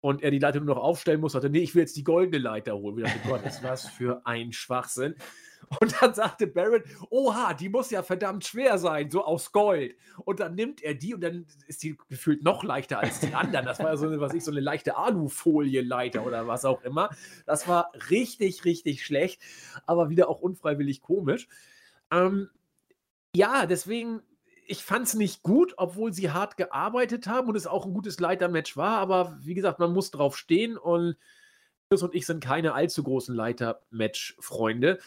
und 0.00 0.22
er 0.22 0.30
die 0.30 0.38
Leiter 0.38 0.60
nur 0.60 0.74
noch 0.74 0.82
aufstellen 0.82 1.20
muss, 1.20 1.32
sagte, 1.32 1.50
nee, 1.50 1.60
ich 1.60 1.74
will 1.74 1.82
jetzt 1.82 1.96
die 1.96 2.04
goldene 2.04 2.38
Leiter 2.38 2.74
holen. 2.74 3.02
Dachte, 3.02 3.18
Gott, 3.26 3.44
ist 3.44 3.62
was 3.62 3.86
für 3.86 4.24
ein 4.24 4.52
Schwachsinn. 4.52 5.14
Und 5.78 6.02
dann 6.02 6.14
sagte 6.14 6.48
Barrett, 6.48 6.84
oha, 7.10 7.54
die 7.54 7.68
muss 7.68 7.90
ja 7.90 8.02
verdammt 8.02 8.44
schwer 8.44 8.78
sein, 8.78 9.10
so 9.10 9.24
aus 9.24 9.52
Gold. 9.52 9.94
Und 10.24 10.40
dann 10.40 10.56
nimmt 10.56 10.82
er 10.82 10.94
die 10.94 11.14
und 11.14 11.20
dann 11.20 11.46
ist 11.68 11.82
die 11.84 11.96
gefühlt 12.08 12.42
noch 12.42 12.64
leichter 12.64 12.98
als 12.98 13.20
die 13.20 13.34
anderen. 13.34 13.66
Das 13.66 13.78
war 13.78 13.90
ja 13.90 13.96
so 13.96 14.06
eine, 14.06 14.20
was 14.20 14.34
ich, 14.34 14.42
so 14.42 14.50
eine 14.50 14.60
leichte 14.60 14.96
Alufolie-Leiter 14.96 16.26
oder 16.26 16.48
was 16.48 16.64
auch 16.64 16.82
immer. 16.82 17.10
Das 17.46 17.68
war 17.68 17.92
richtig, 18.10 18.64
richtig 18.64 19.04
schlecht, 19.04 19.40
aber 19.86 20.10
wieder 20.10 20.28
auch 20.28 20.40
unfreiwillig 20.40 21.02
komisch. 21.02 21.46
Ähm, 22.10 22.50
ja, 23.34 23.66
deswegen 23.66 24.22
ich 24.66 24.84
fand 24.84 25.08
es 25.08 25.14
nicht 25.14 25.42
gut, 25.42 25.74
obwohl 25.78 26.12
sie 26.12 26.30
hart 26.30 26.56
gearbeitet 26.56 27.26
haben 27.26 27.48
und 27.48 27.56
es 27.56 27.66
auch 27.66 27.86
ein 27.86 27.92
gutes 27.92 28.20
Leitermatch 28.20 28.76
war. 28.76 28.98
Aber 28.98 29.36
wie 29.40 29.54
gesagt, 29.54 29.80
man 29.80 29.92
muss 29.92 30.12
drauf 30.12 30.36
stehen 30.36 30.76
und 30.76 31.16
Chris 31.88 32.04
und 32.04 32.14
ich 32.14 32.24
sind 32.24 32.44
keine 32.44 32.72
allzu 32.72 33.02
großen 33.02 33.34
Leiter-Match-Freunde. 33.34 35.00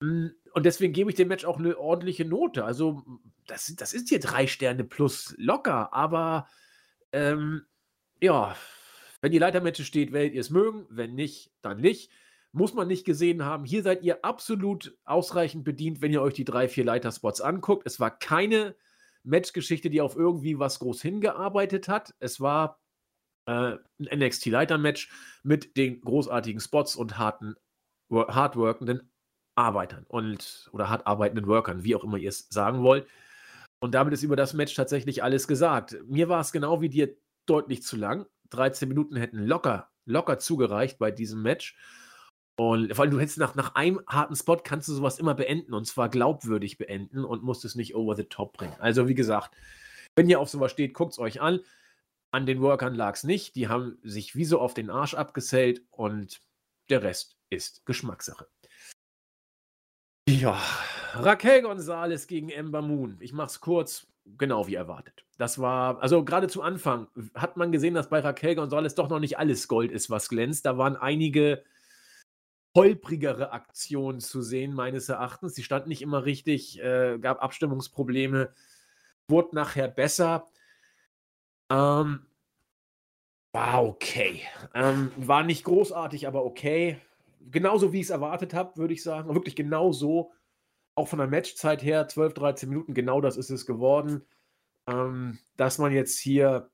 Hm, 0.00 0.32
und 0.52 0.66
deswegen 0.66 0.92
gebe 0.92 1.10
ich 1.10 1.16
dem 1.16 1.28
Match 1.28 1.44
auch 1.44 1.58
eine 1.58 1.78
ordentliche 1.78 2.24
Note. 2.24 2.64
Also, 2.64 3.02
das, 3.46 3.74
das 3.76 3.92
ist 3.92 4.08
hier 4.08 4.20
drei 4.20 4.46
Sterne 4.46 4.84
plus 4.84 5.34
locker, 5.38 5.92
aber 5.92 6.48
ähm, 7.12 7.66
ja, 8.20 8.56
wenn 9.20 9.32
die 9.32 9.38
Leitermatches 9.38 9.86
steht, 9.86 10.12
werdet 10.12 10.34
ihr 10.34 10.40
es 10.40 10.50
mögen. 10.50 10.86
Wenn 10.90 11.14
nicht, 11.14 11.52
dann 11.62 11.80
nicht. 11.80 12.10
Muss 12.52 12.74
man 12.74 12.88
nicht 12.88 13.04
gesehen 13.04 13.44
haben. 13.44 13.64
Hier 13.64 13.82
seid 13.82 14.02
ihr 14.02 14.24
absolut 14.24 14.96
ausreichend 15.04 15.64
bedient, 15.64 16.00
wenn 16.00 16.12
ihr 16.12 16.22
euch 16.22 16.34
die 16.34 16.44
drei, 16.44 16.68
vier 16.68 16.84
Leiterspots 16.84 17.40
anguckt. 17.40 17.86
Es 17.86 18.00
war 18.00 18.18
keine 18.18 18.76
Matchgeschichte, 19.24 19.90
die 19.90 20.00
auf 20.00 20.16
irgendwie 20.16 20.58
was 20.58 20.78
groß 20.78 21.02
hingearbeitet 21.02 21.88
hat. 21.88 22.14
Es 22.18 22.40
war 22.40 22.80
äh, 23.46 23.76
ein 23.98 24.20
NXT-Leiter-Match 24.20 25.10
mit 25.42 25.76
den 25.76 26.00
großartigen 26.00 26.60
Spots 26.60 26.96
und 26.96 27.18
harten, 27.18 27.56
hardworkenden 28.10 29.10
Arbeitern 29.56 30.04
und 30.08 30.68
oder 30.72 30.88
hart 30.88 31.06
arbeitenden 31.06 31.46
Workern, 31.46 31.82
wie 31.82 31.96
auch 31.96 32.04
immer 32.04 32.18
ihr 32.18 32.28
es 32.28 32.46
sagen 32.50 32.82
wollt. 32.82 33.06
Und 33.80 33.94
damit 33.94 34.14
ist 34.14 34.22
über 34.22 34.36
das 34.36 34.54
Match 34.54 34.74
tatsächlich 34.74 35.22
alles 35.22 35.48
gesagt. 35.48 35.96
Mir 36.06 36.28
war 36.28 36.40
es 36.40 36.52
genau 36.52 36.80
wie 36.80 36.88
dir 36.88 37.16
deutlich 37.46 37.82
zu 37.82 37.96
lang. 37.96 38.26
13 38.50 38.88
Minuten 38.88 39.16
hätten 39.16 39.38
locker, 39.38 39.90
locker 40.04 40.38
zugereicht 40.38 40.98
bei 40.98 41.10
diesem 41.10 41.42
Match. 41.42 41.76
Und 42.58 42.94
vor 42.94 43.04
allem, 43.04 43.10
du 43.10 43.20
hättest 43.20 43.38
nach, 43.38 43.54
nach 43.54 43.74
einem 43.74 44.00
harten 44.06 44.34
Spot 44.34 44.56
kannst 44.56 44.88
du 44.88 44.94
sowas 44.94 45.18
immer 45.18 45.34
beenden 45.34 45.74
und 45.74 45.86
zwar 45.86 46.08
glaubwürdig 46.08 46.78
beenden 46.78 47.24
und 47.24 47.42
musst 47.42 47.64
es 47.66 47.74
nicht 47.74 47.94
over 47.94 48.16
the 48.16 48.24
top 48.24 48.54
bringen. 48.54 48.74
Also, 48.78 49.08
wie 49.08 49.14
gesagt, 49.14 49.54
wenn 50.16 50.28
ihr 50.30 50.40
auf 50.40 50.48
sowas 50.48 50.72
steht, 50.72 50.94
guckt 50.94 51.12
es 51.12 51.18
euch 51.18 51.40
an. 51.40 51.60
An 52.30 52.46
den 52.46 52.60
Workern 52.62 52.94
lag 52.94 53.14
es 53.14 53.24
nicht. 53.24 53.56
Die 53.56 53.68
haben 53.68 53.98
sich 54.02 54.34
wie 54.34 54.46
so 54.46 54.58
auf 54.58 54.72
den 54.72 54.90
Arsch 54.90 55.14
abgesellt 55.14 55.82
und 55.90 56.40
der 56.88 57.02
Rest 57.02 57.36
ist 57.50 57.84
Geschmackssache. 57.84 58.46
Ja, 60.28 60.60
Raquel 61.12 61.62
Gonzalez 61.62 62.26
gegen 62.26 62.48
Ember 62.48 62.82
Moon. 62.82 63.16
Ich 63.20 63.32
mach's 63.32 63.60
kurz, 63.60 64.08
genau 64.24 64.66
wie 64.66 64.74
erwartet. 64.74 65.24
Das 65.38 65.60
war, 65.60 66.02
also 66.02 66.24
gerade 66.24 66.48
zu 66.48 66.62
Anfang 66.62 67.06
hat 67.34 67.56
man 67.56 67.70
gesehen, 67.70 67.94
dass 67.94 68.08
bei 68.08 68.18
Raquel 68.18 68.56
Gonzalez 68.56 68.96
doch 68.96 69.08
noch 69.08 69.20
nicht 69.20 69.38
alles 69.38 69.68
Gold 69.68 69.92
ist, 69.92 70.10
was 70.10 70.28
glänzt. 70.28 70.66
Da 70.66 70.78
waren 70.78 70.96
einige 70.96 71.62
holprigere 72.74 73.52
Aktion 73.52 74.20
zu 74.20 74.42
sehen, 74.42 74.74
meines 74.74 75.08
Erachtens. 75.08 75.54
Die 75.54 75.62
stand 75.62 75.86
nicht 75.86 76.02
immer 76.02 76.24
richtig, 76.24 76.82
äh, 76.82 77.18
gab 77.18 77.42
Abstimmungsprobleme, 77.42 78.52
wurde 79.28 79.54
nachher 79.54 79.88
besser. 79.88 80.48
Ähm, 81.70 82.26
war 83.52 83.84
okay. 83.84 84.42
Ähm, 84.74 85.12
war 85.16 85.44
nicht 85.44 85.64
großartig, 85.64 86.26
aber 86.26 86.44
okay. 86.44 87.00
Genauso 87.50 87.92
wie 87.92 88.00
ich 88.00 88.06
es 88.06 88.10
erwartet 88.10 88.54
habe, 88.54 88.76
würde 88.76 88.94
ich 88.94 89.02
sagen. 89.02 89.34
Wirklich 89.34 89.56
genau 89.56 89.92
so. 89.92 90.32
Auch 90.94 91.08
von 91.08 91.18
der 91.18 91.28
Matchzeit 91.28 91.82
her, 91.82 92.08
12, 92.08 92.34
13 92.34 92.68
Minuten, 92.68 92.94
genau 92.94 93.20
das 93.20 93.36
ist 93.36 93.50
es 93.50 93.66
geworden. 93.66 94.24
Ähm, 94.88 95.38
dass 95.56 95.78
man 95.78 95.92
jetzt 95.92 96.18
hier 96.18 96.70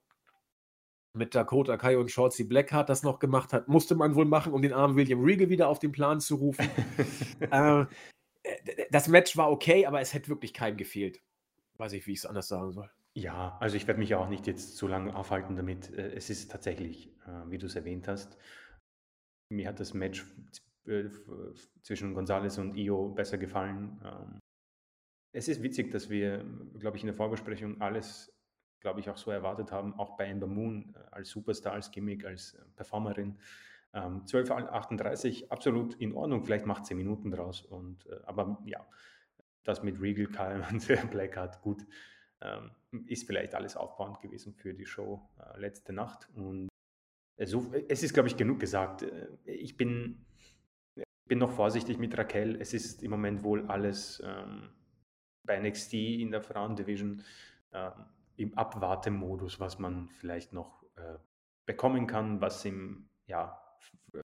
mit 1.14 1.34
Dakota 1.34 1.76
Kai 1.76 1.98
und 1.98 2.10
Shorty 2.10 2.44
Blackheart 2.44 2.88
das 2.88 3.02
noch 3.02 3.18
gemacht 3.18 3.52
hat, 3.52 3.68
musste 3.68 3.94
man 3.94 4.14
wohl 4.14 4.24
machen, 4.24 4.52
um 4.52 4.62
den 4.62 4.72
armen 4.72 4.96
William 4.96 5.22
Regal 5.22 5.50
wieder 5.50 5.68
auf 5.68 5.78
den 5.78 5.92
Plan 5.92 6.20
zu 6.20 6.36
rufen. 6.36 6.68
äh, 7.40 7.84
das 8.90 9.08
Match 9.08 9.36
war 9.36 9.50
okay, 9.50 9.86
aber 9.86 10.00
es 10.00 10.14
hätte 10.14 10.28
wirklich 10.28 10.54
keinem 10.54 10.76
gefehlt. 10.76 11.20
Weiß 11.76 11.92
ich, 11.92 12.06
wie 12.06 12.12
ich 12.12 12.20
es 12.20 12.26
anders 12.26 12.48
sagen 12.48 12.72
soll. 12.72 12.90
Ja, 13.14 13.58
also 13.60 13.76
ich 13.76 13.86
werde 13.86 14.00
mich 14.00 14.14
auch 14.14 14.28
nicht 14.28 14.46
jetzt 14.46 14.76
zu 14.76 14.88
lange 14.88 15.14
aufhalten 15.14 15.56
damit. 15.56 15.92
Äh, 15.92 16.14
es 16.14 16.30
ist 16.30 16.50
tatsächlich, 16.50 17.08
äh, 17.26 17.50
wie 17.50 17.58
du 17.58 17.66
es 17.66 17.76
erwähnt 17.76 18.08
hast, 18.08 18.38
mir 19.52 19.68
hat 19.68 19.80
das 19.80 19.94
Match 19.94 20.24
äh, 20.86 21.04
zwischen 21.82 22.16
González 22.16 22.58
und 22.58 22.76
Io 22.76 23.10
besser 23.10 23.38
gefallen. 23.38 24.00
Ähm, 24.04 24.38
es 25.32 25.48
ist 25.48 25.62
witzig, 25.62 25.90
dass 25.90 26.10
wir, 26.10 26.44
glaube 26.78 26.96
ich, 26.96 27.02
in 27.02 27.06
der 27.06 27.14
Vorbesprechung 27.14 27.80
alles, 27.80 28.34
glaube 28.80 29.00
ich, 29.00 29.08
auch 29.08 29.16
so 29.16 29.30
erwartet 29.30 29.72
haben, 29.72 29.94
auch 29.94 30.16
bei 30.16 30.26
Ember 30.26 30.46
Moon 30.46 30.94
als 31.10 31.30
Superstar, 31.30 31.72
als 31.72 31.90
Gimmick, 31.90 32.24
als 32.24 32.58
Performerin. 32.76 33.38
12.38, 33.94 35.42
ähm, 35.42 35.50
absolut 35.50 35.94
in 35.94 36.14
Ordnung, 36.14 36.44
vielleicht 36.44 36.66
macht 36.66 36.86
10 36.86 36.96
Minuten 36.96 37.30
draus. 37.30 37.62
Und, 37.62 38.06
aber 38.24 38.58
ja, 38.64 38.86
das 39.64 39.82
mit 39.82 40.00
Regal, 40.00 40.26
Kyle 40.26 40.66
und 40.70 41.10
Blackheart, 41.10 41.62
gut 41.62 41.86
ähm, 42.42 42.72
ist 43.06 43.26
vielleicht 43.26 43.54
alles 43.54 43.76
aufbauend 43.76 44.20
gewesen 44.20 44.54
für 44.54 44.74
die 44.74 44.86
Show 44.86 45.20
äh, 45.38 45.58
letzte 45.58 45.92
Nacht. 45.92 46.28
Und 46.34 46.68
also, 47.38 47.72
es 47.88 48.02
ist, 48.02 48.14
glaube 48.14 48.28
ich, 48.28 48.36
genug 48.36 48.60
gesagt. 48.60 49.02
Äh, 49.02 49.28
ich 49.44 49.76
bin, 49.76 50.24
bin 51.26 51.38
noch 51.38 51.52
vorsichtig 51.52 51.98
mit 51.98 52.16
Raquel. 52.16 52.60
Es 52.60 52.74
ist 52.74 53.02
im 53.02 53.10
Moment 53.10 53.42
wohl 53.42 53.66
alles 53.66 54.22
ähm, 54.24 54.70
bei 55.44 55.58
NXT 55.58 55.94
in 55.94 56.30
der 56.30 56.42
Frauendivision 56.42 57.22
äh, 57.72 57.90
im 58.36 58.56
Abwartemodus, 58.56 59.60
was 59.60 59.78
man 59.78 60.08
vielleicht 60.08 60.52
noch 60.52 60.82
äh, 60.96 61.18
bekommen 61.66 62.06
kann, 62.06 62.40
was 62.40 62.64
im 62.64 63.08
ja, 63.26 63.60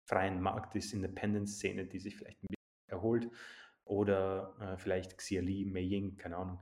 freien 0.09 0.40
Markt 0.40 0.74
ist, 0.74 0.92
Independent-Szene, 0.92 1.86
die 1.86 1.99
sich 1.99 2.16
vielleicht 2.16 2.42
ein 2.42 2.49
bisschen 2.49 2.88
erholt. 2.88 3.30
Oder 3.84 4.55
äh, 4.61 4.78
vielleicht 4.78 5.16
Xia 5.18 5.42
Li, 5.42 5.64
Mei 5.64 5.80
Ying, 5.80 6.16
keine 6.16 6.36
Ahnung 6.36 6.61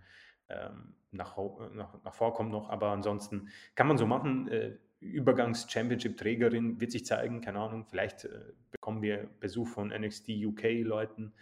ähm, 0.48 0.94
nach, 1.10 1.36
nach, 1.72 2.02
nach 2.02 2.14
vorkommt 2.14 2.50
noch. 2.50 2.68
Aber 2.68 2.88
ansonsten 2.88 3.48
kann 3.74 3.86
man 3.86 3.98
so 3.98 4.06
machen. 4.06 4.48
Äh, 4.48 4.78
Übergangs-Championship-Trägerin 5.04 6.80
wird 6.80 6.92
sich 6.92 7.04
zeigen, 7.04 7.40
keine 7.40 7.60
Ahnung. 7.60 7.84
Vielleicht 7.84 8.24
äh, 8.24 8.40
bekommen 8.70 9.02
wir 9.02 9.28
Besuch 9.40 9.68
von 9.68 9.88
NXT 9.88 10.30
UK-Leuten. 10.30 11.32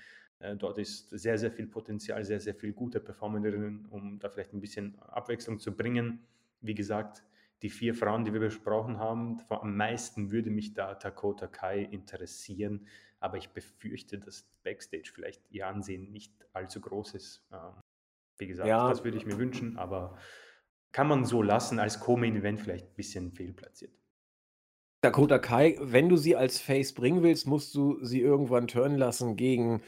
Äh, 0.41 0.57
dort 0.57 0.79
ist 0.79 1.11
sehr, 1.11 1.39
sehr 1.39 1.53
viel 1.53 1.67
Potenzial, 1.67 2.25
sehr, 2.25 2.41
sehr 2.41 2.55
viel 2.55 2.73
gute 2.73 3.01
Performerinnen, 3.01 3.87
um 3.91 4.19
da 4.19 4.29
vielleicht 4.29 4.53
ein 4.53 4.61
bisschen 4.61 4.99
Abwechslung 5.01 5.59
zu 5.59 5.77
bringen. 5.77 6.27
Wie 6.61 6.75
gesagt, 6.75 7.23
die 7.63 7.71
vier 7.71 7.95
Frauen, 7.95 8.25
die 8.25 8.33
wir 8.33 8.41
besprochen 8.41 8.99
haben, 8.99 9.41
am 9.49 9.77
meisten 9.77 10.33
würde 10.33 10.51
mich 10.51 10.75
da 10.75 10.95
Dakota 10.95 11.47
Kai 11.47 11.83
interessieren, 11.83 12.87
aber 13.21 13.37
ich 13.37 13.51
befürchte, 13.51 14.19
dass 14.19 14.49
Backstage 14.65 15.13
vielleicht 15.15 15.41
ihr 15.51 15.69
Ansehen 15.69 16.11
nicht 16.11 16.33
allzu 16.53 16.81
groß 16.81 17.15
ist. 17.15 17.47
Ähm, 17.53 17.81
wie 18.39 18.49
gesagt, 18.49 18.69
ja. 18.69 18.89
das 18.89 19.05
würde 19.05 19.17
ich 19.17 19.27
mir 19.27 19.39
wünschen, 19.39 19.77
aber 19.77 20.19
kann 20.93 21.09
man 21.09 21.25
so 21.25 21.43
lassen, 21.43 21.79
als 21.79 22.01
Co-Main-Event 22.01 22.61
vielleicht 22.61 22.87
ein 22.87 22.97
bisschen 22.97 23.33
fehlplatziert. 23.33 23.93
Dakota 25.03 25.39
Kai, 25.39 25.77
wenn 25.81 26.09
du 26.09 26.17
sie 26.17 26.37
als 26.37 26.61
Face 26.61 26.93
bringen 26.93 27.23
willst, 27.23 27.47
musst 27.47 27.75
du 27.75 27.99
sie 28.05 28.21
irgendwann 28.21 28.69
turnen 28.69 28.99
lassen 28.99 29.37
gegen 29.37 29.83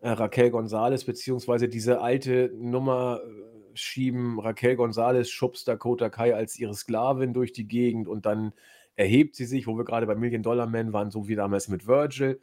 äh, 0.00 0.10
Raquel 0.10 0.50
Gonzalez, 0.50 1.04
beziehungsweise 1.04 1.68
diese 1.68 2.00
alte 2.00 2.52
Nummer 2.54 3.20
äh, 3.24 3.76
schieben. 3.76 4.38
Raquel 4.38 4.76
Gonzalez 4.76 5.28
schubst 5.28 5.66
Dakota 5.66 6.08
Kai 6.08 6.36
als 6.36 6.56
ihre 6.58 6.74
Sklavin 6.74 7.34
durch 7.34 7.52
die 7.52 7.66
Gegend 7.66 8.06
und 8.06 8.26
dann 8.26 8.52
erhebt 8.94 9.34
sie 9.34 9.46
sich, 9.46 9.66
wo 9.66 9.76
wir 9.76 9.84
gerade 9.84 10.06
bei 10.06 10.14
Million 10.14 10.42
Dollar 10.42 10.66
Man 10.66 10.92
waren, 10.92 11.10
so 11.10 11.26
wie 11.26 11.34
damals 11.34 11.68
mit 11.68 11.86
Virgil. 11.86 12.40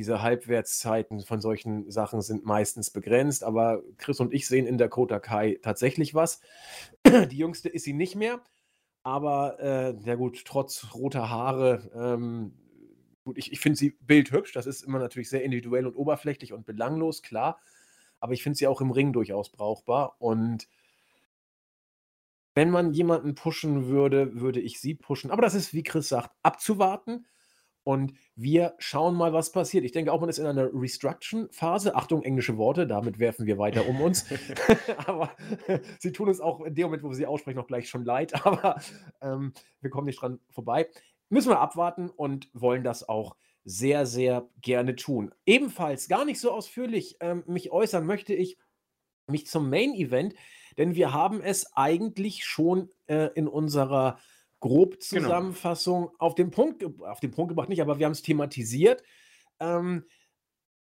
Diese 0.00 0.22
Halbwertszeiten 0.22 1.20
von 1.20 1.40
solchen 1.40 1.90
Sachen 1.90 2.20
sind 2.20 2.44
meistens 2.44 2.90
begrenzt, 2.90 3.44
aber 3.44 3.82
Chris 3.96 4.18
und 4.18 4.34
ich 4.34 4.48
sehen 4.48 4.66
in 4.66 4.76
Dakota 4.76 5.20
Kai 5.20 5.58
tatsächlich 5.62 6.14
was. 6.14 6.40
Die 7.06 7.36
jüngste 7.36 7.68
ist 7.68 7.84
sie 7.84 7.92
nicht 7.92 8.16
mehr, 8.16 8.42
aber 9.04 9.60
äh, 9.60 9.94
ja 10.04 10.16
gut, 10.16 10.44
trotz 10.46 10.94
roter 10.94 11.30
Haare, 11.30 11.90
ähm, 11.94 12.54
gut, 13.24 13.38
ich, 13.38 13.52
ich 13.52 13.60
finde 13.60 13.78
sie 13.78 13.90
bildhübsch, 14.00 14.52
das 14.52 14.66
ist 14.66 14.82
immer 14.82 14.98
natürlich 14.98 15.30
sehr 15.30 15.44
individuell 15.44 15.86
und 15.86 15.94
oberflächlich 15.94 16.52
und 16.52 16.66
belanglos, 16.66 17.22
klar, 17.22 17.60
aber 18.18 18.32
ich 18.32 18.42
finde 18.42 18.58
sie 18.58 18.66
auch 18.66 18.80
im 18.80 18.90
Ring 18.90 19.12
durchaus 19.12 19.50
brauchbar 19.50 20.16
und 20.18 20.66
wenn 22.54 22.70
man 22.70 22.92
jemanden 22.92 23.34
pushen 23.34 23.88
würde, 23.88 24.40
würde 24.40 24.60
ich 24.60 24.80
sie 24.80 24.94
pushen. 24.94 25.30
Aber 25.30 25.42
das 25.42 25.54
ist, 25.54 25.74
wie 25.74 25.82
Chris 25.82 26.08
sagt, 26.08 26.30
abzuwarten. 26.42 27.26
Und 27.84 28.14
wir 28.34 28.74
schauen 28.78 29.14
mal, 29.14 29.34
was 29.34 29.52
passiert. 29.52 29.84
Ich 29.84 29.92
denke 29.92 30.10
auch, 30.10 30.20
man 30.20 30.30
ist 30.30 30.38
in 30.38 30.46
einer 30.46 30.70
Restruction-Phase. 30.72 31.94
Achtung, 31.94 32.22
englische 32.22 32.56
Worte, 32.56 32.86
damit 32.86 33.18
werfen 33.18 33.44
wir 33.46 33.58
weiter 33.58 33.86
um 33.86 34.00
uns. 34.00 34.24
aber 35.06 35.30
sie 35.98 36.12
tun 36.12 36.28
uns 36.28 36.40
auch 36.40 36.62
in 36.62 36.74
dem 36.74 36.84
Moment, 36.86 37.02
wo 37.02 37.10
wir 37.10 37.14
sie 37.14 37.26
aussprechen, 37.26 37.58
noch 37.58 37.66
gleich 37.66 37.88
schon 37.88 38.04
leid. 38.04 38.34
Aber 38.46 38.80
ähm, 39.20 39.52
wir 39.80 39.90
kommen 39.90 40.06
nicht 40.06 40.20
dran 40.20 40.40
vorbei. 40.48 40.88
Müssen 41.28 41.50
wir 41.50 41.60
abwarten 41.60 42.08
und 42.08 42.48
wollen 42.54 42.84
das 42.84 43.06
auch 43.06 43.36
sehr, 43.64 44.06
sehr 44.06 44.48
gerne 44.60 44.96
tun. 44.96 45.34
Ebenfalls 45.46 46.08
gar 46.08 46.24
nicht 46.24 46.40
so 46.40 46.50
ausführlich 46.50 47.16
ähm, 47.20 47.44
mich 47.46 47.70
äußern 47.70 48.06
möchte 48.06 48.34
ich 48.34 48.58
mich 49.26 49.46
zum 49.46 49.70
Main 49.70 49.94
Event, 49.94 50.34
denn 50.76 50.94
wir 50.94 51.12
haben 51.12 51.40
es 51.40 51.74
eigentlich 51.74 52.44
schon 52.44 52.90
äh, 53.06 53.30
in 53.34 53.48
unserer 53.48 54.18
Grobzusammenfassung 54.64 56.06
genau. 56.06 56.16
auf, 56.18 56.34
den 56.34 56.50
Punkt, 56.50 56.82
auf 57.02 57.20
den 57.20 57.32
Punkt 57.32 57.50
gebracht, 57.50 57.68
nicht, 57.68 57.82
aber 57.82 57.98
wir 57.98 58.06
haben 58.06 58.12
es 58.12 58.22
thematisiert. 58.22 59.02
Ähm, 59.60 60.06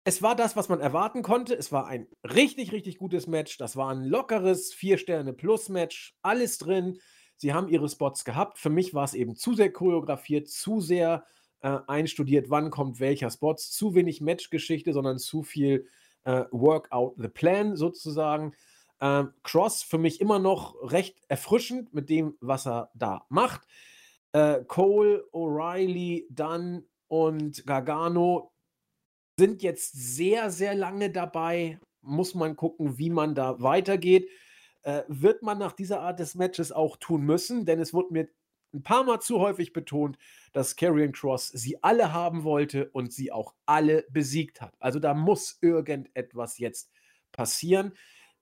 es 0.05 0.23
war 0.23 0.37
das, 0.37 0.55
was 0.55 0.69
man 0.69 0.79
erwarten 0.79 1.23
konnte. 1.23 1.57
Es 1.57 1.73
war 1.73 1.89
ein 1.89 2.07
richtig, 2.23 2.71
richtig 2.71 2.99
gutes 2.99 3.27
Match. 3.27 3.59
Das 3.59 3.75
war 3.75 3.91
ein 3.91 4.05
lockeres 4.05 4.73
Vier-Sterne-Plus-Match. 4.73 6.17
Alles 6.23 6.59
drin. 6.59 7.01
Sie 7.37 7.53
haben 7.53 7.69
ihre 7.69 7.89
Spots 7.89 8.25
gehabt. 8.25 8.59
Für 8.59 8.71
mich 8.71 8.95
war 8.95 9.03
es 9.03 9.15
eben 9.15 9.35
zu 9.35 9.55
sehr 9.55 9.73
choreografiert, 9.73 10.49
zu 10.49 10.81
sehr 10.81 11.25
äh, 11.61 11.79
einstudiert, 11.89 12.51
wann 12.51 12.71
kommt 12.71 13.01
welcher 13.01 13.29
Spot. 13.29 13.57
Zu 13.57 13.97
wenig 13.97 14.21
Matchgeschichte, 14.21 14.93
sondern 14.93 15.19
zu 15.19 15.43
viel 15.43 15.89
äh, 16.23 16.45
Workout 16.53 17.15
the 17.17 17.29
Plan 17.29 17.75
sozusagen. 17.75 18.55
Ähm, 19.05 19.35
Cross 19.43 19.83
für 19.83 19.99
mich 19.99 20.23
immer 20.23 20.39
noch 20.39 20.77
recht 20.91 21.19
erfrischend 21.29 21.93
mit 21.93 22.09
dem, 22.09 22.39
was 22.41 22.67
er 22.67 22.91
da 22.95 23.27
macht. 23.29 23.69
Äh, 24.33 24.65
Cole, 24.65 25.23
O'Reilly, 25.31 26.25
Dunn 26.31 26.87
und 27.09 27.67
Gargano 27.67 28.55
sind 29.39 29.63
jetzt 29.63 29.93
sehr, 29.93 30.51
sehr 30.51 30.75
lange 30.75 31.11
dabei. 31.11 31.79
Muss 32.01 32.35
man 32.35 32.57
gucken, 32.57 32.97
wie 32.97 33.11
man 33.11 33.35
da 33.35 33.61
weitergeht. 33.61 34.31
Äh, 34.85 35.03
wird 35.09 35.43
man 35.43 35.59
nach 35.59 35.73
dieser 35.73 36.01
Art 36.01 36.19
des 36.19 36.35
Matches 36.35 36.73
auch 36.73 36.97
tun 36.97 37.25
müssen, 37.25 37.67
denn 37.67 37.81
es 37.81 37.93
wurde 37.93 38.15
mir 38.15 38.29
ein 38.73 38.83
paar 38.83 39.05
Mal 39.05 39.21
zu 39.21 39.39
häufig 39.39 39.75
betont, 39.75 40.17
dass 40.55 40.77
Karrion 40.77 41.13
Cross 41.13 41.49
sie 41.49 41.83
alle 41.83 42.15
haben 42.15 42.43
wollte 42.43 42.89
und 42.93 43.13
sie 43.13 43.33
auch 43.33 43.55
alle 43.67 44.07
besiegt 44.09 44.63
hat. 44.63 44.75
Also 44.81 44.99
da 44.99 45.13
muss 45.13 45.59
irgendetwas 45.61 46.57
jetzt 46.57 46.91
passieren 47.33 47.93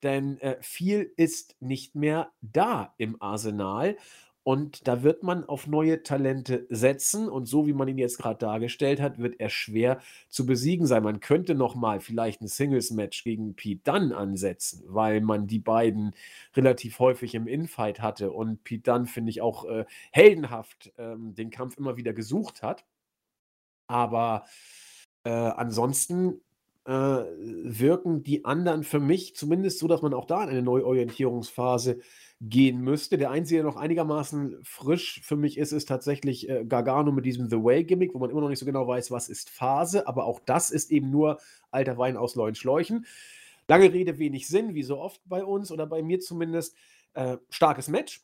denn 0.03 0.39
äh, 0.41 0.57
viel 0.61 1.13
ist 1.17 1.57
nicht 1.61 1.95
mehr 1.95 2.33
da 2.41 2.95
im 2.99 3.21
Arsenal. 3.21 3.97
Und 4.45 4.89
da 4.89 5.05
wird 5.05 5.23
man 5.23 5.45
auf 5.45 5.69
neue 5.69 6.03
Talente 6.03 6.67
setzen. 6.69 7.29
Und 7.29 7.47
so 7.47 7.67
wie 7.67 7.73
man 7.73 7.87
ihn 7.87 7.99
jetzt 7.99 8.19
gerade 8.19 8.39
dargestellt 8.39 9.01
hat, 9.01 9.19
wird 9.19 9.39
er 9.39 9.51
schwer 9.51 10.01
zu 10.29 10.47
besiegen 10.47 10.87
sein. 10.87 11.05
Man 11.05 11.21
könnte 11.21 11.55
noch 11.55 11.77
mal 11.77 12.01
vielleicht 12.01 12.41
ein 12.41 12.49
Singles-Match 12.49 13.23
gegen 13.23 13.55
Pete 13.55 13.83
Dunn 13.85 14.13
ansetzen, 14.13 14.83
weil 14.89 15.21
man 15.21 15.47
die 15.47 15.61
beiden 15.61 16.15
relativ 16.57 16.99
häufig 16.99 17.37
im 17.37 17.47
Infight 17.47 18.01
hatte. 18.01 18.33
Und 18.33 18.65
Pete 18.65 18.83
Dunn, 18.91 19.07
finde 19.07 19.31
ich, 19.31 19.41
auch 19.43 19.65
äh, 19.65 19.85
heldenhaft 20.11 20.93
ähm, 20.99 21.35
den 21.37 21.51
Kampf 21.51 21.79
immer 21.79 21.97
wieder 21.97 22.13
gesucht 22.13 22.63
hat. 22.63 22.85
Aber 23.87 24.45
äh, 25.25 25.31
ansonsten 25.31 26.41
äh, 26.85 26.91
wirken 26.93 28.23
die 28.23 28.45
anderen 28.45 28.83
für 28.83 28.99
mich 28.99 29.37
zumindest 29.37 29.79
so, 29.79 29.87
dass 29.87 30.03
man 30.03 30.15
auch 30.15 30.25
da 30.25 30.43
in 30.43 30.51
eine 30.51 30.63
Neuorientierungsphase 30.63 32.01
gehen 32.41 32.81
müsste. 32.81 33.19
Der 33.19 33.31
einzige, 33.31 33.63
der 33.63 33.71
noch 33.71 33.77
einigermaßen 33.77 34.59
frisch 34.65 35.21
für 35.23 35.37
mich 35.37 35.59
ist, 35.59 35.71
ist 35.71 35.89
tatsächlich 35.89 36.49
äh, 36.49 36.65
Gargano 36.65 37.13
mit 37.13 37.25
diesem 37.25 37.49
The 37.49 37.63
Way-Gimmick, 37.63 38.15
wo 38.15 38.19
man 38.19 38.31
immer 38.31 38.41
noch 38.41 38.49
nicht 38.49 38.59
so 38.59 38.67
genau 38.67 38.87
weiß, 38.89 39.13
was 39.13 39.29
ist 39.29 39.49
Phase, 39.49 40.09
aber 40.09 40.25
auch 40.25 40.41
das 40.41 40.71
ist 40.71 40.91
eben 40.91 41.11
nur 41.11 41.39
alter 41.71 41.99
Wein 41.99 42.17
aus 42.17 42.35
neuen 42.35 42.57
Schläuchen. 42.57 43.07
Lange 43.69 43.93
Rede, 43.93 44.19
wenig 44.19 44.49
Sinn, 44.49 44.75
wie 44.75 44.83
so 44.83 44.99
oft 44.99 45.21
bei 45.25 45.45
uns 45.45 45.71
oder 45.71 45.87
bei 45.87 46.03
mir 46.03 46.19
zumindest. 46.19 46.77
Äh, 47.15 47.37
starkes 47.49 47.89
Match. 47.89 48.23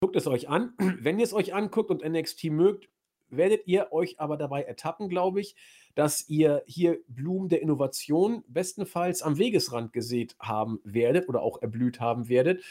Guckt 0.00 0.16
es 0.16 0.26
euch 0.26 0.48
an. 0.48 0.74
Wenn 1.00 1.18
ihr 1.18 1.24
es 1.24 1.32
euch 1.32 1.54
anguckt 1.54 1.90
und 1.90 2.06
NXT 2.06 2.44
mögt, 2.50 2.90
werdet 3.30 3.66
ihr 3.66 3.92
euch 3.92 4.20
aber 4.20 4.36
dabei 4.36 4.62
ertappen, 4.62 5.08
glaube 5.08 5.40
ich, 5.40 5.56
dass 5.94 6.28
ihr 6.28 6.62
hier 6.66 6.98
Blumen 7.08 7.48
der 7.48 7.62
Innovation 7.62 8.44
bestenfalls 8.48 9.22
am 9.22 9.38
Wegesrand 9.38 9.92
gesät 9.92 10.36
haben 10.38 10.80
werdet 10.84 11.28
oder 11.28 11.42
auch 11.42 11.62
erblüht 11.62 12.00
haben 12.00 12.28
werdet, 12.28 12.62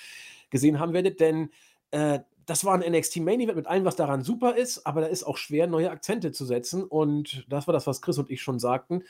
gesehen 0.50 0.80
haben 0.80 0.94
werdet, 0.94 1.20
denn 1.20 1.50
äh, 1.92 2.20
das 2.46 2.66
war 2.66 2.74
ein 2.74 2.92
NXT 2.92 3.18
Main 3.18 3.40
Event 3.40 3.56
mit 3.56 3.68
allem, 3.68 3.86
was 3.86 3.96
daran 3.96 4.22
super 4.22 4.56
ist, 4.56 4.86
aber 4.86 5.02
da 5.02 5.08
ist 5.08 5.24
auch 5.24 5.38
schwer, 5.38 5.68
neue 5.68 5.92
Akzente 5.92 6.32
zu 6.32 6.46
setzen. 6.46 6.84
Und 6.84 7.46
das 7.50 7.68
war 7.68 7.74
das, 7.74 7.88
was 7.88 8.02
Chris 8.02 8.18
und 8.18 8.30
ich 8.30 8.42
schon 8.42 8.60
sagten. 8.60 9.04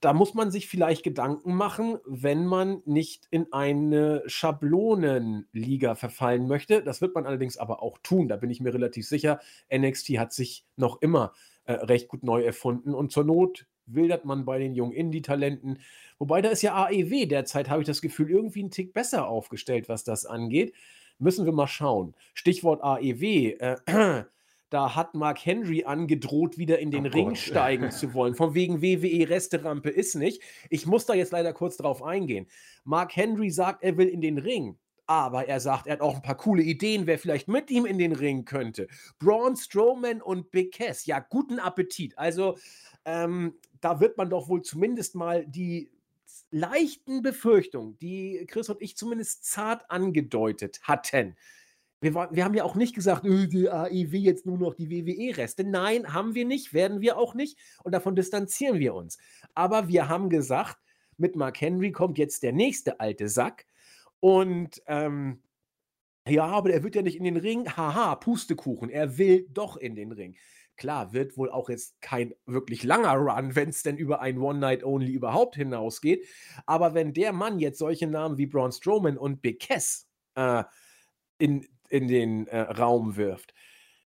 Da 0.00 0.14
muss 0.14 0.32
man 0.32 0.50
sich 0.50 0.66
vielleicht 0.66 1.02
Gedanken 1.02 1.54
machen, 1.54 1.98
wenn 2.06 2.46
man 2.46 2.80
nicht 2.86 3.26
in 3.30 3.52
eine 3.52 4.22
Schablonenliga 4.24 5.94
verfallen 5.94 6.48
möchte. 6.48 6.82
Das 6.82 7.02
wird 7.02 7.14
man 7.14 7.26
allerdings 7.26 7.58
aber 7.58 7.82
auch 7.82 7.98
tun. 8.02 8.26
Da 8.26 8.36
bin 8.36 8.48
ich 8.48 8.60
mir 8.60 8.72
relativ 8.72 9.06
sicher. 9.06 9.40
NXT 9.70 10.18
hat 10.18 10.32
sich 10.32 10.64
noch 10.76 11.02
immer 11.02 11.34
äh, 11.70 11.84
recht 11.84 12.08
gut 12.08 12.22
neu 12.24 12.42
erfunden 12.42 12.94
und 12.94 13.12
zur 13.12 13.24
Not 13.24 13.66
wildert 13.86 14.24
man 14.24 14.44
bei 14.44 14.58
den 14.58 14.74
jungen 14.74 14.92
Indie-Talenten. 14.92 15.78
Wobei 16.18 16.42
da 16.42 16.50
ist 16.50 16.62
ja 16.62 16.74
AEW 16.74 17.26
derzeit, 17.26 17.68
habe 17.68 17.82
ich 17.82 17.86
das 17.86 18.02
Gefühl, 18.02 18.30
irgendwie 18.30 18.60
einen 18.60 18.70
Tick 18.70 18.92
besser 18.92 19.28
aufgestellt, 19.28 19.88
was 19.88 20.04
das 20.04 20.26
angeht. 20.26 20.74
Müssen 21.18 21.44
wir 21.44 21.52
mal 21.52 21.66
schauen. 21.66 22.14
Stichwort 22.34 22.82
AEW. 22.82 23.56
Äh, 23.58 23.76
da 24.70 24.96
hat 24.96 25.14
Mark 25.14 25.44
Henry 25.44 25.84
angedroht, 25.84 26.56
wieder 26.58 26.78
in 26.78 26.90
den 26.90 27.06
oh 27.06 27.10
Ring 27.10 27.28
Gott. 27.28 27.38
steigen 27.38 27.90
zu 27.90 28.14
wollen. 28.14 28.34
Von 28.34 28.54
wegen 28.54 28.82
WWE 28.82 29.28
Resterampe 29.28 29.90
ist 29.90 30.14
nicht. 30.14 30.42
Ich 30.70 30.86
muss 30.86 31.06
da 31.06 31.14
jetzt 31.14 31.32
leider 31.32 31.52
kurz 31.52 31.76
drauf 31.76 32.02
eingehen. 32.02 32.46
Mark 32.84 33.14
Henry 33.14 33.50
sagt, 33.50 33.82
er 33.82 33.96
will 33.96 34.08
in 34.08 34.20
den 34.20 34.38
Ring. 34.38 34.76
Aber 35.10 35.48
er 35.48 35.58
sagt, 35.58 35.88
er 35.88 35.94
hat 35.94 36.02
auch 36.02 36.14
ein 36.14 36.22
paar 36.22 36.36
coole 36.36 36.62
Ideen, 36.62 37.08
wer 37.08 37.18
vielleicht 37.18 37.48
mit 37.48 37.68
ihm 37.68 37.84
in 37.84 37.98
den 37.98 38.12
Ring 38.12 38.44
könnte. 38.44 38.86
Braun 39.18 39.56
Strowman 39.56 40.22
und 40.22 40.52
Big 40.52 40.72
Cass. 40.72 41.04
Ja, 41.04 41.18
guten 41.18 41.58
Appetit. 41.58 42.16
Also, 42.16 42.56
ähm, 43.04 43.54
da 43.80 43.98
wird 43.98 44.16
man 44.16 44.30
doch 44.30 44.48
wohl 44.48 44.62
zumindest 44.62 45.16
mal 45.16 45.44
die 45.44 45.90
leichten 46.52 47.22
Befürchtungen, 47.22 47.98
die 47.98 48.46
Chris 48.48 48.68
und 48.70 48.80
ich 48.80 48.96
zumindest 48.96 49.44
zart 49.46 49.90
angedeutet 49.90 50.78
hatten. 50.84 51.34
Wir, 52.00 52.14
war, 52.14 52.32
wir 52.32 52.44
haben 52.44 52.54
ja 52.54 52.62
auch 52.62 52.76
nicht 52.76 52.94
gesagt, 52.94 53.24
öh, 53.24 53.48
die 53.48 53.68
AEW 53.68 54.16
jetzt 54.16 54.46
nur 54.46 54.58
noch 54.58 54.74
die 54.74 54.90
WWE-Reste. 54.90 55.64
Nein, 55.64 56.12
haben 56.12 56.36
wir 56.36 56.44
nicht, 56.44 56.72
werden 56.72 57.00
wir 57.00 57.18
auch 57.18 57.34
nicht. 57.34 57.58
Und 57.82 57.96
davon 57.96 58.14
distanzieren 58.14 58.78
wir 58.78 58.94
uns. 58.94 59.18
Aber 59.56 59.88
wir 59.88 60.08
haben 60.08 60.30
gesagt, 60.30 60.78
mit 61.16 61.34
Mark 61.34 61.60
Henry 61.60 61.90
kommt 61.90 62.16
jetzt 62.16 62.44
der 62.44 62.52
nächste 62.52 63.00
alte 63.00 63.28
Sack. 63.28 63.66
Und 64.20 64.82
ähm, 64.86 65.42
ja, 66.28 66.46
aber 66.46 66.70
er 66.70 66.82
wird 66.82 66.94
ja 66.94 67.02
nicht 67.02 67.16
in 67.16 67.24
den 67.24 67.36
Ring. 67.36 67.68
Haha, 67.76 68.14
Pustekuchen. 68.16 68.90
Er 68.90 69.18
will 69.18 69.46
doch 69.50 69.76
in 69.76 69.94
den 69.94 70.12
Ring. 70.12 70.36
Klar, 70.76 71.12
wird 71.12 71.36
wohl 71.36 71.50
auch 71.50 71.68
jetzt 71.68 72.00
kein 72.00 72.34
wirklich 72.46 72.84
langer 72.84 73.14
Run, 73.14 73.54
wenn 73.54 73.68
es 73.68 73.82
denn 73.82 73.96
über 73.96 74.20
ein 74.20 74.38
One-Night-Only 74.38 75.12
überhaupt 75.12 75.56
hinausgeht. 75.56 76.26
Aber 76.66 76.94
wenn 76.94 77.12
der 77.12 77.32
Mann 77.32 77.58
jetzt 77.58 77.78
solche 77.78 78.06
Namen 78.06 78.38
wie 78.38 78.46
Braun 78.46 78.72
Strowman 78.72 79.18
und 79.18 79.42
Big 79.42 79.60
Cass 79.60 80.08
äh, 80.36 80.64
in, 81.38 81.66
in 81.88 82.08
den 82.08 82.46
äh, 82.46 82.60
Raum 82.60 83.16
wirft, 83.16 83.52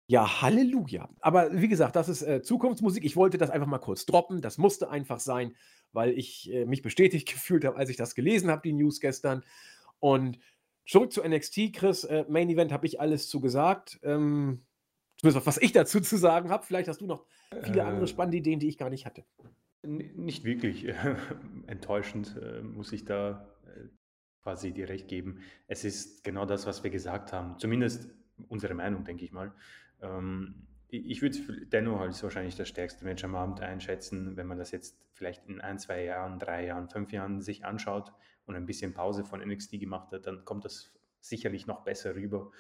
ja, 0.08 0.42
Halleluja. 0.42 1.10
Aber 1.22 1.50
wie 1.54 1.68
gesagt, 1.68 1.96
das 1.96 2.10
ist 2.10 2.24
äh, 2.24 2.42
Zukunftsmusik. 2.42 3.06
Ich 3.06 3.16
wollte 3.16 3.38
das 3.38 3.50
einfach 3.50 3.68
mal 3.68 3.80
kurz 3.80 4.06
droppen. 4.06 4.42
Das 4.42 4.58
musste 4.58 4.90
einfach 4.90 5.20
sein, 5.20 5.56
weil 5.92 6.12
ich 6.12 6.52
äh, 6.52 6.66
mich 6.66 6.82
bestätigt 6.82 7.28
gefühlt 7.32 7.66
habe, 7.66 7.78
als 7.78 7.90
ich 7.90 7.98
das 7.98 8.16
gelesen 8.16 8.50
habe, 8.50 8.62
die 8.64 8.74
News 8.74 9.00
gestern. 9.00 9.44
Und 10.04 10.38
zurück 10.86 11.14
zu 11.14 11.24
NXT, 11.24 11.72
Chris. 11.72 12.04
Äh, 12.04 12.26
Main 12.28 12.50
Event 12.50 12.74
habe 12.74 12.86
ich 12.86 13.00
alles 13.00 13.30
zu 13.30 13.40
gesagt. 13.40 14.02
Ähm, 14.04 14.66
Zumindest 15.16 15.48
was 15.48 15.58
ich 15.60 15.72
dazu 15.72 16.02
zu 16.02 16.18
sagen 16.18 16.50
habe. 16.50 16.66
Vielleicht 16.66 16.90
hast 16.90 17.00
du 17.00 17.08
noch 17.08 17.26
viele 17.64 17.80
äh, 17.80 17.84
andere 17.84 18.08
spannende 18.08 18.36
Ideen, 18.36 18.60
die 18.60 18.68
ich 18.68 18.78
gar 18.78 18.90
nicht 18.90 19.06
hatte. 19.06 19.24
Nicht 19.82 20.44
wirklich. 20.44 20.94
Enttäuschend 21.68 22.36
äh, 22.36 22.62
muss 22.62 22.92
ich 22.92 23.06
da 23.06 23.48
äh, 23.66 23.88
quasi 24.42 24.74
dir 24.74 24.90
recht 24.90 25.08
geben. 25.08 25.40
Es 25.68 25.86
ist 25.86 26.26
genau 26.26 26.46
das, 26.46 26.66
was 26.66 26.84
wir 26.84 26.92
gesagt 26.92 27.32
haben. 27.32 27.58
Zumindest 27.58 28.10
unsere 28.50 28.74
Meinung, 28.74 29.06
denke 29.06 29.24
ich 29.24 29.32
mal. 29.32 29.54
Ähm, 30.02 30.68
ich 30.90 31.22
würde 31.22 31.38
es 31.38 31.70
dennoch 31.70 32.02
als 32.02 32.22
wahrscheinlich 32.24 32.58
das 32.58 32.68
stärkste 32.68 33.06
Match 33.06 33.24
am 33.24 33.36
Abend 33.36 33.62
einschätzen, 33.62 34.36
wenn 34.36 34.48
man 34.48 34.58
das 34.58 34.72
jetzt 34.72 35.00
vielleicht 35.14 35.48
in 35.48 35.62
ein, 35.62 35.80
zwei 35.80 36.04
Jahren, 36.04 36.40
drei 36.40 36.66
Jahren, 36.66 36.90
fünf 36.90 37.14
Jahren 37.14 37.42
sich 37.42 37.64
anschaut 37.64 38.12
und 38.46 38.56
ein 38.56 38.66
bisschen 38.66 38.94
Pause 38.94 39.24
von 39.24 39.42
NXT 39.42 39.80
gemacht 39.80 40.12
hat, 40.12 40.28
dann 40.28 40.46
kommt 40.46 40.66
das 40.66 40.92
sicherlich 41.20 41.68
noch 41.68 41.84
besser 41.84 42.16
rüber. 42.16 42.52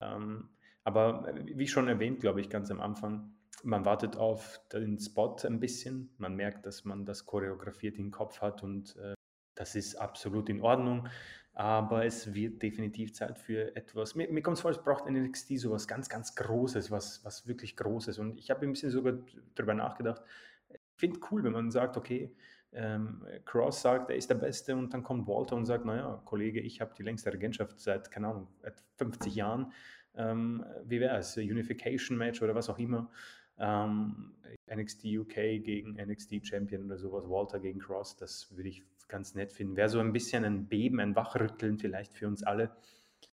Ähm, 0.00 0.48
aber 0.84 1.28
äh, 1.28 1.58
wie 1.58 1.68
schon 1.68 1.88
erwähnt, 1.88 2.20
glaube 2.20 2.40
ich, 2.40 2.48
ganz 2.48 2.70
am 2.70 2.80
Anfang, 2.80 3.32
man 3.62 3.84
wartet 3.84 4.16
auf 4.16 4.60
den 4.72 4.98
Spot 4.98 5.36
ein 5.44 5.60
bisschen. 5.60 6.10
Man 6.18 6.36
merkt, 6.36 6.66
dass 6.66 6.84
man 6.84 7.04
das 7.04 7.26
choreografiert 7.26 7.98
im 7.98 8.10
Kopf 8.10 8.40
hat 8.40 8.62
und 8.62 8.96
äh, 8.96 9.14
das 9.54 9.74
ist 9.74 9.96
absolut 9.96 10.48
in 10.48 10.62
Ordnung. 10.62 11.08
Aber 11.52 12.04
es 12.04 12.34
wird 12.34 12.62
definitiv 12.62 13.12
Zeit 13.14 13.36
für 13.36 13.74
etwas. 13.74 14.14
Mir, 14.14 14.30
mir 14.30 14.42
kommt 14.42 14.58
es 14.58 14.60
vor, 14.60 14.70
es 14.70 14.78
braucht 14.78 15.10
NXT 15.10 15.58
so 15.58 15.72
was 15.72 15.88
ganz, 15.88 16.08
ganz 16.08 16.36
Großes, 16.36 16.92
was, 16.92 17.24
was 17.24 17.48
wirklich 17.48 17.76
Großes. 17.76 18.20
Und 18.20 18.38
ich 18.38 18.48
habe 18.50 18.64
ein 18.64 18.70
bisschen 18.70 18.90
sogar 18.90 19.14
darüber 19.56 19.74
nachgedacht. 19.74 20.22
Ich 20.68 20.78
finde 20.94 21.18
cool, 21.30 21.42
wenn 21.42 21.52
man 21.52 21.72
sagt, 21.72 21.96
okay, 21.96 22.32
ähm, 22.72 23.24
Cross 23.44 23.82
sagt, 23.82 24.10
er 24.10 24.16
ist 24.16 24.30
der 24.30 24.36
Beste 24.36 24.76
und 24.76 24.92
dann 24.92 25.02
kommt 25.02 25.26
Walter 25.26 25.56
und 25.56 25.66
sagt, 25.66 25.84
naja, 25.84 26.20
Kollege, 26.24 26.60
ich 26.60 26.80
habe 26.80 26.94
die 26.96 27.02
längste 27.02 27.32
Regentschaft 27.32 27.80
seit, 27.80 28.10
keine 28.10 28.28
Ahnung, 28.28 28.48
50 28.96 29.34
Jahren 29.34 29.72
ähm, 30.18 30.64
wie 30.84 31.00
wäre 31.00 31.16
es, 31.16 31.36
Unification 31.36 32.18
Match 32.18 32.42
oder 32.42 32.54
was 32.54 32.68
auch 32.68 32.78
immer, 32.78 33.10
ähm, 33.58 34.34
NXT 34.72 35.04
UK 35.04 35.34
gegen 35.62 35.94
NXT 35.94 36.46
Champion 36.46 36.84
oder 36.84 36.98
sowas, 36.98 37.24
Walter 37.28 37.60
gegen 37.60 37.78
Cross, 37.78 38.16
das 38.16 38.54
würde 38.54 38.68
ich 38.68 38.84
ganz 39.08 39.34
nett 39.34 39.52
finden. 39.52 39.76
Wäre 39.76 39.88
so 39.88 40.00
ein 40.00 40.12
bisschen 40.12 40.44
ein 40.44 40.66
Beben, 40.68 41.00
ein 41.00 41.16
Wachrütteln 41.16 41.78
vielleicht 41.78 42.14
für 42.14 42.26
uns 42.26 42.42
alle 42.42 42.76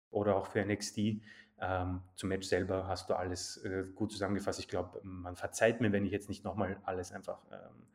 oder 0.10 0.36
auch 0.36 0.48
für 0.48 0.66
NXT. 0.66 1.22
Ähm, 1.62 2.02
zum 2.16 2.30
Match 2.30 2.48
selber 2.48 2.88
hast 2.88 3.10
du 3.10 3.14
alles 3.14 3.58
äh, 3.58 3.84
gut 3.94 4.12
zusammengefasst. 4.12 4.60
Ich 4.60 4.68
glaube, 4.68 5.00
man 5.04 5.36
verzeiht 5.36 5.82
mir, 5.82 5.92
wenn 5.92 6.06
ich 6.06 6.12
jetzt 6.12 6.30
nicht 6.30 6.44
nochmal 6.44 6.82
alles 6.86 7.12
einfach 7.12 7.40
ähm, 7.52 7.86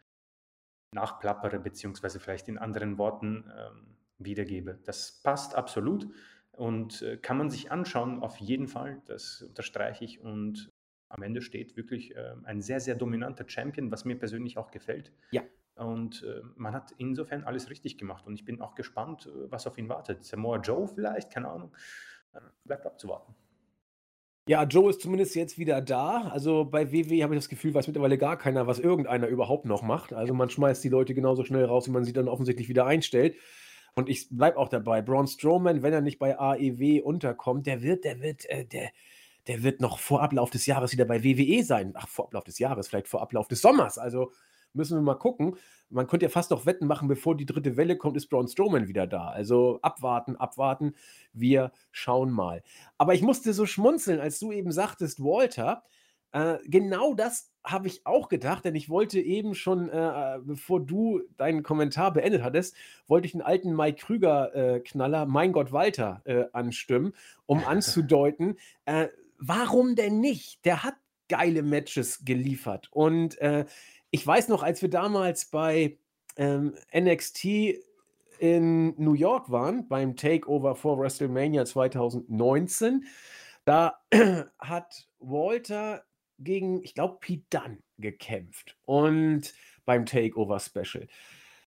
nachplappere, 0.95 1.59
beziehungsweise 1.59 2.21
vielleicht 2.21 2.49
in 2.49 2.59
anderen 2.59 2.97
Worten 2.99 3.51
ähm, 3.57 3.97
wiedergebe. 4.19 4.79
Das 4.85 5.21
passt 5.23 5.55
absolut. 5.55 6.09
Und 6.53 7.03
äh, 7.03 7.17
kann 7.17 7.37
man 7.37 7.51
sich 7.51 7.73
anschauen, 7.73 8.23
auf 8.23 8.39
jeden 8.39 8.69
Fall, 8.69 9.03
das 9.07 9.43
unterstreiche 9.43 10.05
ich. 10.05 10.21
Und 10.21 10.73
am 11.09 11.23
Ende 11.23 11.43
steht 11.43 11.77
wirklich 11.77 12.15
äh, 12.17 12.35
ein 12.45 12.63
sehr, 12.63 12.81
sehr 12.81 12.95
dominanter 12.95 13.49
Champion, 13.49 13.91
was 13.91 14.05
mir 14.05 14.19
persönlich 14.19 14.57
auch 14.57 14.71
gefällt. 14.71 15.13
Ja. 15.33 15.43
Und 15.75 16.23
äh, 16.23 16.43
man 16.55 16.73
hat 16.73 16.93
insofern 16.99 17.43
alles 17.43 17.69
richtig 17.69 17.99
gemacht. 17.99 18.27
Und 18.27 18.35
ich 18.35 18.45
bin 18.45 18.61
auch 18.61 18.77
gespannt, 18.77 19.27
äh, 19.27 19.51
was 19.51 19.67
auf 19.67 19.77
ihn 19.77 19.89
wartet. 19.89 20.25
Samoa 20.25 20.59
Joe 20.59 20.87
vielleicht, 20.87 21.33
keine 21.33 21.49
Ahnung. 21.49 21.75
Äh, 22.33 22.41
bleibt 22.65 22.87
abzuwarten. 22.87 23.35
Ja, 24.47 24.65
Joe 24.65 24.91
ist 24.91 25.01
zumindest 25.01 25.35
jetzt 25.37 25.57
wieder 25.59 25.81
da. 25.81 26.29
Also 26.29 26.67
bei 26.67 26.93
WW 26.93 27.23
habe 27.23 27.35
ich 27.35 27.39
das 27.41 27.49
Gefühl, 27.49 27.73
weiß 27.73 27.87
mittlerweile 27.87 28.19
gar 28.19 28.37
keiner, 28.37 28.67
was 28.67 28.79
irgendeiner 28.79 29.27
überhaupt 29.29 29.65
noch 29.65 29.81
macht. 29.81 30.13
Also 30.13 30.35
man 30.35 30.51
schmeißt 30.51 30.85
die 30.85 30.91
Leute 30.91 31.15
genauso 31.15 31.45
schnell 31.45 31.65
raus, 31.65 31.87
wie 31.87 31.93
man 31.93 32.05
sie 32.05 32.13
dann 32.13 32.29
offensichtlich 32.29 32.69
wieder 32.69 32.85
einstellt. 32.85 33.37
Und 33.95 34.11
ich 34.11 34.29
bleibe 34.29 34.59
auch 34.59 34.69
dabei. 34.69 35.01
Braun 35.01 35.27
Strowman, 35.27 35.83
wenn 35.83 35.95
er 35.95 36.03
nicht 36.03 36.19
bei 36.19 36.39
AEW 36.39 37.01
unterkommt, 37.03 37.67
der 37.67 37.81
wird, 37.81 38.05
der 38.05 38.21
wird, 38.21 38.45
äh, 38.51 38.67
der, 38.67 38.91
der 39.47 39.63
wird 39.63 39.81
noch 39.81 39.99
vor 39.99 40.23
Ablauf 40.23 40.51
des 40.51 40.67
Jahres 40.67 40.93
wieder 40.93 41.07
bei 41.07 41.25
WWE 41.25 41.63
sein. 41.65 41.95
Ach, 41.97 42.09
vor 42.09 42.27
Ablauf 42.27 42.45
des 42.45 42.59
Jahres, 42.59 42.89
vielleicht 42.89 43.09
vor 43.09 43.23
Ablauf 43.23 43.49
des 43.49 43.63
Sommers. 43.63 43.97
Also 43.97 44.33
müssen 44.75 44.99
wir 44.99 45.03
mal 45.03 45.15
gucken. 45.15 45.57
Man 45.95 46.07
könnte 46.07 46.27
ja 46.27 46.31
fast 46.31 46.51
noch 46.51 46.67
Wetten 46.67 46.87
machen, 46.87 47.09
bevor 47.09 47.37
die 47.37 47.47
dritte 47.47 47.77
Welle 47.77 47.97
kommt, 47.97 48.17
ist 48.17 48.29
Braun 48.29 48.49
Strowman 48.49 48.89
wieder 48.89 49.07
da. 49.07 49.29
Also 49.29 49.79
abwarten, 49.83 50.37
abwarten. 50.37 50.95
Wir 51.33 51.73
schauen 51.93 52.31
mal. 52.31 52.63
Aber 52.99 53.15
ich 53.15 53.23
musste 53.23 53.53
so 53.53 53.65
schmunzeln, 53.65 54.21
als 54.21 54.39
du 54.39 54.53
eben 54.53 54.73
sagtest, 54.73 55.21
Walter, 55.23 55.85
äh, 56.33 56.59
genau 56.65 57.15
das 57.15 57.53
habe 57.65 57.87
ich 57.87 58.05
auch 58.05 58.29
gedacht, 58.29 58.65
denn 58.65 58.75
ich 58.75 58.91
wollte 58.91 59.21
eben 59.21 59.55
schon, 59.55 59.89
äh, 59.89 60.39
bevor 60.43 60.81
du 60.81 61.23
deinen 61.37 61.63
Kommentar 61.63 62.13
beendet 62.13 62.43
hattest, 62.43 62.77
wollte 63.07 63.27
ich 63.27 63.33
den 63.33 63.41
alten 63.41 63.75
Mike 63.75 64.05
Krüger-Knaller, 64.05 65.23
äh, 65.23 65.27
Mein 65.27 65.53
Gott 65.53 65.73
Walter, 65.73 66.21
äh, 66.25 66.45
anstimmen, 66.53 67.15
um 67.47 67.65
anzudeuten, 67.67 68.59
äh, 68.85 69.09
warum 69.39 69.95
denn 69.95 70.21
nicht? 70.21 70.65
Der 70.65 70.83
hat 70.83 70.95
geile 71.29 71.63
Matches 71.63 72.25
geliefert. 72.25 72.89
Und 72.91 73.39
äh, 73.39 73.65
ich 74.15 74.25
weiß 74.25 74.47
noch, 74.47 74.63
als 74.63 74.81
wir 74.81 74.91
damals 74.91 75.47
bei 75.47 75.99
ähm, 76.37 76.77
NXT 76.97 77.47
in 78.39 78.95
New 78.97 79.15
York 79.15 79.51
waren, 79.51 79.89
beim 79.89 80.15
Takeover 80.15 80.77
vor 80.77 81.01
WrestleMania 81.01 81.65
2019, 81.65 83.07
da 83.65 83.99
hat 84.61 85.09
Walter 85.19 86.05
gegen, 86.39 86.81
ich 86.85 86.95
glaube, 86.95 87.17
Pete 87.19 87.45
Dunn 87.51 87.83
gekämpft 87.99 88.77
und 88.85 89.53
beim 89.85 90.07
Takeover 90.07 90.61
Special. 90.61 91.09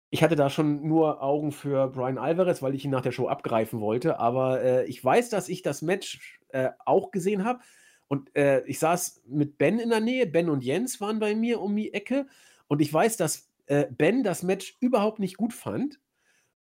ich 0.10 0.22
hatte 0.22 0.36
da 0.36 0.50
schon 0.50 0.86
nur 0.86 1.24
Augen 1.24 1.54
für 1.54 1.88
Brian 1.88 2.18
Alvarez, 2.18 2.62
weil 2.62 2.76
ich 2.76 2.84
ihn 2.84 2.92
nach 2.92 3.02
der 3.02 3.14
Show 3.14 3.30
abgreifen 3.30 3.80
wollte. 3.80 4.20
Aber 4.20 4.62
äh, 4.62 4.86
ich 4.88 5.02
weiß, 5.02 5.30
dass 5.30 5.48
ich 5.48 5.62
das 5.62 5.82
Match 5.82 6.38
äh, 6.50 6.72
auch 6.86 7.12
gesehen 7.12 7.46
habe. 7.46 7.62
Und 8.08 8.36
äh, 8.36 8.64
ich 8.66 8.80
saß 8.80 9.24
mit 9.28 9.58
Ben 9.58 9.80
in 9.80 9.90
der 9.90 10.00
Nähe. 10.00 10.28
Ben 10.28 10.50
und 10.50 10.64
Jens 10.64 11.02
waren 11.02 11.20
bei 11.20 11.36
mir 11.36 11.62
um 11.62 11.76
die 11.76 11.94
Ecke. 11.94 12.28
Und 12.68 12.82
ich 12.82 12.94
weiß, 12.94 13.18
dass 13.18 13.50
äh, 13.66 13.88
Ben 13.90 14.24
das 14.24 14.44
Match 14.44 14.76
überhaupt 14.80 15.20
nicht 15.20 15.38
gut 15.38 15.54
fand. 15.54 16.00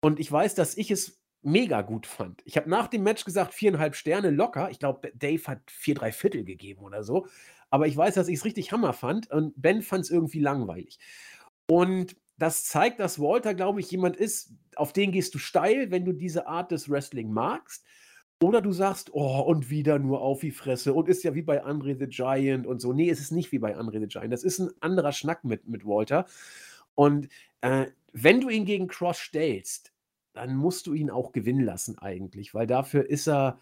Und 0.01 0.19
ich 0.19 0.31
weiß, 0.31 0.55
dass 0.55 0.77
ich 0.77 0.91
es 0.91 1.21
mega 1.41 1.81
gut 1.81 2.05
fand. 2.05 2.41
Ich 2.45 2.57
habe 2.57 2.69
nach 2.69 2.87
dem 2.87 3.03
Match 3.03 3.25
gesagt, 3.25 3.53
viereinhalb 3.53 3.95
Sterne 3.95 4.29
locker. 4.29 4.69
Ich 4.69 4.79
glaube, 4.79 5.11
Dave 5.15 5.43
hat 5.47 5.59
vier, 5.69 5.95
drei 5.95 6.11
Viertel 6.11 6.43
gegeben 6.43 6.83
oder 6.83 7.03
so. 7.03 7.27
Aber 7.69 7.87
ich 7.87 7.97
weiß, 7.97 8.15
dass 8.15 8.27
ich 8.27 8.39
es 8.39 8.45
richtig 8.45 8.71
Hammer 8.71 8.93
fand 8.93 9.31
und 9.31 9.53
Ben 9.59 9.81
fand 9.81 10.03
es 10.03 10.11
irgendwie 10.11 10.39
langweilig. 10.39 10.99
Und 11.67 12.15
das 12.37 12.65
zeigt, 12.65 12.99
dass 12.99 13.19
Walter, 13.19 13.53
glaube 13.53 13.79
ich, 13.79 13.89
jemand 13.91 14.17
ist, 14.17 14.53
auf 14.75 14.93
den 14.93 15.11
gehst 15.11 15.33
du 15.35 15.37
steil, 15.37 15.91
wenn 15.91 16.05
du 16.05 16.11
diese 16.11 16.47
Art 16.47 16.71
des 16.71 16.89
Wrestling 16.89 17.31
magst. 17.31 17.85
Oder 18.41 18.61
du 18.61 18.71
sagst, 18.71 19.13
oh, 19.13 19.41
und 19.41 19.69
wieder 19.69 19.99
nur 19.99 20.21
auf 20.21 20.39
die 20.39 20.51
Fresse 20.51 20.93
und 20.93 21.07
ist 21.07 21.23
ja 21.23 21.35
wie 21.35 21.43
bei 21.43 21.63
Andre 21.63 21.95
the 21.95 22.07
Giant 22.07 22.65
und 22.65 22.81
so. 22.81 22.91
Nee, 22.91 23.09
es 23.09 23.19
ist 23.19 23.31
nicht 23.31 23.51
wie 23.51 23.59
bei 23.59 23.75
Andre 23.75 23.99
the 23.99 24.07
Giant. 24.07 24.33
Das 24.33 24.43
ist 24.43 24.59
ein 24.59 24.71
anderer 24.79 25.11
Schnack 25.11 25.43
mit, 25.43 25.67
mit 25.67 25.85
Walter. 25.85 26.25
Und 26.95 27.29
äh, 27.61 27.87
wenn 28.13 28.41
du 28.41 28.49
ihn 28.49 28.65
gegen 28.65 28.87
Cross 28.87 29.19
stellst, 29.19 29.93
dann 30.33 30.55
musst 30.55 30.87
du 30.87 30.93
ihn 30.93 31.11
auch 31.11 31.33
gewinnen 31.33 31.63
lassen 31.63 31.99
eigentlich, 31.99 32.53
weil 32.55 32.65
dafür 32.65 33.07
ist 33.07 33.27
er 33.27 33.59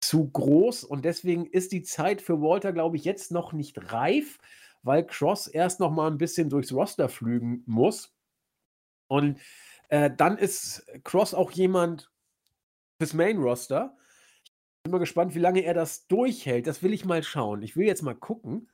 zu 0.00 0.28
groß 0.28 0.84
und 0.84 1.04
deswegen 1.04 1.46
ist 1.46 1.72
die 1.72 1.82
Zeit 1.82 2.20
für 2.20 2.40
Walter, 2.42 2.72
glaube 2.72 2.96
ich, 2.96 3.04
jetzt 3.04 3.32
noch 3.32 3.52
nicht 3.52 3.92
reif, 3.92 4.38
weil 4.82 5.06
Cross 5.06 5.46
erst 5.46 5.80
noch 5.80 5.90
mal 5.90 6.10
ein 6.10 6.18
bisschen 6.18 6.50
durchs 6.50 6.72
Roster 6.72 7.08
flügen 7.08 7.62
muss. 7.66 8.14
Und 9.08 9.38
äh, 9.88 10.10
dann 10.14 10.36
ist 10.36 10.86
Cross 11.04 11.32
auch 11.32 11.52
jemand 11.52 12.10
fürs 12.98 13.14
Main 13.14 13.38
Roster. 13.38 13.96
Ich 13.96 14.09
bin 14.82 14.92
mal 14.92 14.98
gespannt, 14.98 15.34
wie 15.34 15.40
lange 15.40 15.62
er 15.62 15.74
das 15.74 16.06
durchhält. 16.06 16.66
Das 16.66 16.82
will 16.82 16.92
ich 16.92 17.04
mal 17.04 17.22
schauen. 17.22 17.62
Ich 17.62 17.76
will 17.76 17.86
jetzt 17.86 18.02
mal 18.02 18.14
gucken, 18.14 18.68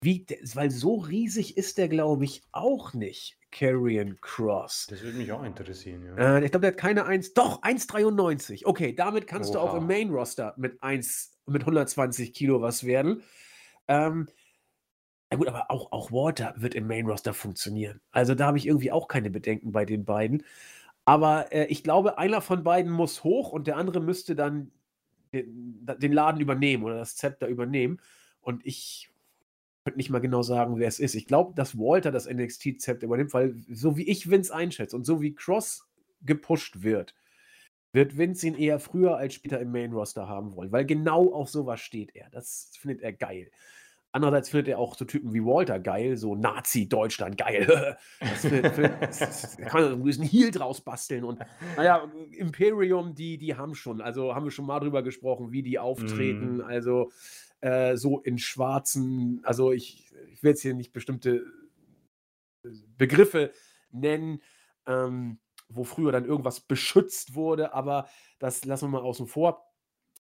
wie, 0.00 0.26
weil 0.54 0.70
so 0.70 0.96
riesig 0.96 1.56
ist 1.56 1.78
der, 1.78 1.88
glaube 1.88 2.24
ich, 2.24 2.42
auch 2.52 2.94
nicht. 2.94 3.36
Carrion 3.52 4.16
Cross. 4.20 4.86
Das 4.90 5.02
würde 5.02 5.18
mich 5.18 5.32
auch 5.32 5.42
interessieren, 5.42 6.04
ja. 6.06 6.36
Äh, 6.36 6.44
ich 6.44 6.52
glaube, 6.52 6.62
der 6.62 6.70
hat 6.70 6.78
keine 6.78 7.04
1, 7.06 7.34
doch 7.34 7.62
1,93. 7.62 8.64
Okay, 8.64 8.94
damit 8.94 9.26
kannst 9.26 9.50
Oha. 9.50 9.58
du 9.58 9.68
auch 9.68 9.74
im 9.74 9.86
Main 9.86 10.10
Roster 10.10 10.54
mit 10.56 10.80
1, 10.82 11.32
mit 11.46 11.62
120 11.62 12.32
Kilo 12.32 12.62
was 12.62 12.84
werden. 12.84 13.22
Ähm, 13.88 14.28
ja 15.32 15.38
gut, 15.38 15.48
aber 15.48 15.70
auch, 15.70 15.90
auch 15.90 16.12
Water 16.12 16.54
wird 16.56 16.74
im 16.76 16.86
Main 16.86 17.06
Roster 17.06 17.34
funktionieren. 17.34 18.00
Also 18.12 18.36
da 18.36 18.46
habe 18.46 18.58
ich 18.58 18.66
irgendwie 18.66 18.92
auch 18.92 19.08
keine 19.08 19.30
Bedenken 19.30 19.72
bei 19.72 19.84
den 19.84 20.04
beiden. 20.04 20.44
Aber 21.04 21.52
äh, 21.52 21.64
ich 21.66 21.82
glaube, 21.82 22.18
einer 22.18 22.40
von 22.40 22.62
beiden 22.62 22.92
muss 22.92 23.24
hoch 23.24 23.50
und 23.50 23.66
der 23.66 23.76
andere 23.76 24.00
müsste 24.00 24.36
dann 24.36 24.70
den, 25.32 25.86
den 25.98 26.12
Laden 26.12 26.40
übernehmen 26.40 26.84
oder 26.84 26.96
das 26.96 27.16
Zepter 27.16 27.46
übernehmen. 27.48 28.00
Und 28.40 28.64
ich 28.66 29.10
könnte 29.84 29.98
nicht 29.98 30.10
mal 30.10 30.20
genau 30.20 30.42
sagen, 30.42 30.78
wer 30.78 30.88
es 30.88 31.00
ist. 31.00 31.14
Ich 31.14 31.26
glaube, 31.26 31.54
dass 31.54 31.78
Walter 31.78 32.12
das 32.12 32.28
NXT-Zepter 32.28 33.06
übernimmt, 33.06 33.32
weil 33.32 33.54
so 33.68 33.96
wie 33.96 34.08
ich 34.08 34.30
Vince 34.30 34.54
einschätze 34.54 34.96
und 34.96 35.04
so 35.04 35.20
wie 35.20 35.34
Cross 35.34 35.88
gepusht 36.22 36.82
wird, 36.82 37.14
wird 37.92 38.16
Vince 38.16 38.46
ihn 38.46 38.54
eher 38.54 38.78
früher 38.78 39.16
als 39.16 39.34
später 39.34 39.60
im 39.60 39.72
Main-Roster 39.72 40.28
haben 40.28 40.54
wollen, 40.54 40.70
weil 40.70 40.84
genau 40.84 41.32
auf 41.32 41.48
sowas 41.48 41.80
steht 41.80 42.14
er. 42.14 42.28
Das 42.30 42.70
findet 42.78 43.02
er 43.02 43.12
geil. 43.12 43.50
Andererseits 44.12 44.48
findet 44.50 44.68
er 44.68 44.78
auch 44.78 44.96
so 44.96 45.04
Typen 45.04 45.32
wie 45.32 45.44
Walter 45.44 45.78
geil, 45.78 46.16
so 46.16 46.34
Nazi-Deutschland 46.34 47.38
geil. 47.38 47.96
das, 48.20 48.40
findet, 48.40 48.76
das, 49.02 49.56
da 49.56 49.64
kann 49.66 49.82
man 49.82 49.92
einen 49.92 50.02
gewissen 50.02 50.24
Heal 50.24 50.50
draus 50.50 50.80
basteln. 50.80 51.24
Und 51.24 51.38
naja, 51.76 52.10
Imperium, 52.32 53.14
die, 53.14 53.38
die 53.38 53.56
haben 53.56 53.74
schon, 53.74 54.00
also 54.00 54.34
haben 54.34 54.44
wir 54.44 54.50
schon 54.50 54.66
mal 54.66 54.80
drüber 54.80 55.02
gesprochen, 55.02 55.52
wie 55.52 55.62
die 55.62 55.78
auftreten. 55.78 56.58
Mm. 56.58 56.62
Also 56.62 57.12
äh, 57.60 57.96
so 57.96 58.18
in 58.20 58.38
schwarzen, 58.38 59.40
also 59.44 59.70
ich, 59.70 60.12
ich 60.32 60.42
will 60.42 60.50
jetzt 60.50 60.62
hier 60.62 60.74
nicht 60.74 60.92
bestimmte 60.92 61.44
Begriffe 62.98 63.52
nennen, 63.92 64.42
ähm, 64.86 65.38
wo 65.68 65.84
früher 65.84 66.10
dann 66.10 66.24
irgendwas 66.24 66.60
beschützt 66.60 67.34
wurde, 67.34 67.74
aber 67.74 68.08
das 68.38 68.64
lassen 68.64 68.86
wir 68.86 69.00
mal 69.00 69.06
außen 69.06 69.28
vor. 69.28 69.69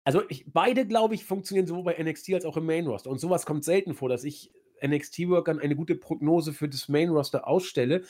Also 0.04 0.22
ich, 0.30 0.46
beide, 0.52 0.86
glaube 0.86 1.16
ich, 1.16 1.24
funktionieren 1.24 1.68
sowohl 1.68 1.84
bei 1.84 2.04
NXT 2.04 2.34
als 2.34 2.46
auch 2.46 2.58
im 2.58 2.66
Main 2.66 2.88
Roster. 2.88 3.10
Und 3.10 3.20
sowas 3.20 3.46
kommt 3.46 3.64
selten 3.64 3.94
vor, 3.94 4.10
dass 4.10 4.24
ich 4.24 4.52
NXT-Workern 4.86 5.60
eine 5.60 5.76
gute 5.76 5.96
Prognose 5.96 6.54
für 6.54 6.68
das 6.68 6.90
Main 6.90 7.10
Roster 7.10 7.48
ausstelle. 7.48 8.04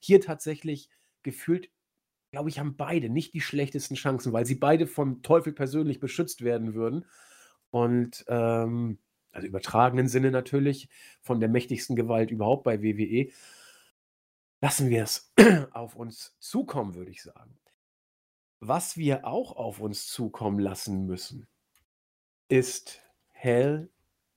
Hier 0.00 0.20
tatsächlich 0.20 0.90
gefühlt, 1.22 1.70
glaube 2.30 2.50
ich, 2.50 2.58
haben 2.58 2.76
beide 2.76 3.08
nicht 3.08 3.32
die 3.32 3.40
schlechtesten 3.40 3.94
Chancen, 3.94 4.32
weil 4.32 4.44
sie 4.44 4.56
beide 4.56 4.86
vom 4.86 5.22
Teufel 5.22 5.52
persönlich 5.52 6.00
beschützt 6.00 6.44
werden 6.44 6.74
würden. 6.74 7.06
Und 7.70 8.24
ähm, 8.28 8.98
also 9.32 9.46
übertragenen 9.46 10.08
Sinne 10.08 10.30
natürlich, 10.30 10.88
von 11.20 11.40
der 11.40 11.48
mächtigsten 11.48 11.96
Gewalt 11.96 12.30
überhaupt 12.30 12.64
bei 12.64 12.82
WWE. 12.82 13.30
Lassen 14.60 14.90
wir 14.90 15.04
es 15.04 15.32
auf 15.72 15.96
uns 15.96 16.36
zukommen, 16.40 16.94
würde 16.94 17.10
ich 17.10 17.22
sagen. 17.22 17.58
Was 18.60 18.96
wir 18.96 19.24
auch 19.24 19.54
auf 19.54 19.78
uns 19.80 20.08
zukommen 20.08 20.58
lassen 20.58 21.06
müssen, 21.06 21.46
ist 22.48 23.00
Hell 23.28 23.88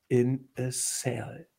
in 0.09 0.47
a 0.57 0.69
Cell 0.69 1.49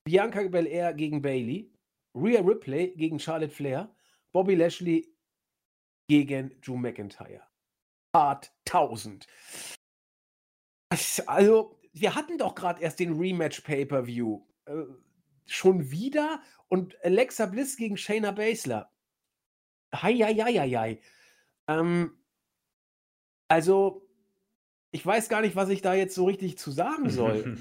Bianca 0.06 0.48
Belair 0.48 0.94
gegen 0.94 1.22
Bailey. 1.22 1.74
Rhea 2.16 2.42
Ripley 2.42 2.94
gegen 2.96 3.20
Charlotte 3.20 3.54
Flair. 3.54 3.94
Bobby 4.34 4.56
Lashley 4.56 5.14
gegen 6.10 6.60
Drew 6.62 6.78
McIntyre. 6.78 7.44
Part 8.14 8.54
1000. 8.66 9.28
Also, 11.26 11.80
wir 11.94 12.16
hatten 12.16 12.38
doch 12.38 12.56
gerade 12.56 12.82
erst 12.82 13.00
den 13.00 13.18
Rematch 13.20 13.62
Pay-Per-View. 13.62 14.42
Schon 15.48 15.92
wieder? 15.92 16.42
Und 16.68 16.96
Alexa 17.04 17.46
Bliss 17.46 17.78
gegen 17.78 17.98
Shayna 17.98 18.32
Baszler. 18.32 18.92
Hei, 19.94 20.16
hei, 20.16 20.36
hei, 20.36 20.70
hei. 20.70 21.02
Ähm, 21.68 22.12
also, 23.48 24.08
ich 24.92 25.06
weiß 25.06 25.30
gar 25.30 25.42
nicht, 25.42 25.56
was 25.56 25.70
ich 25.70 25.82
da 25.82 25.94
jetzt 25.94 26.16
so 26.16 26.26
richtig 26.26 26.58
zu 26.58 26.72
sagen 26.72 27.10
soll. 27.10 27.58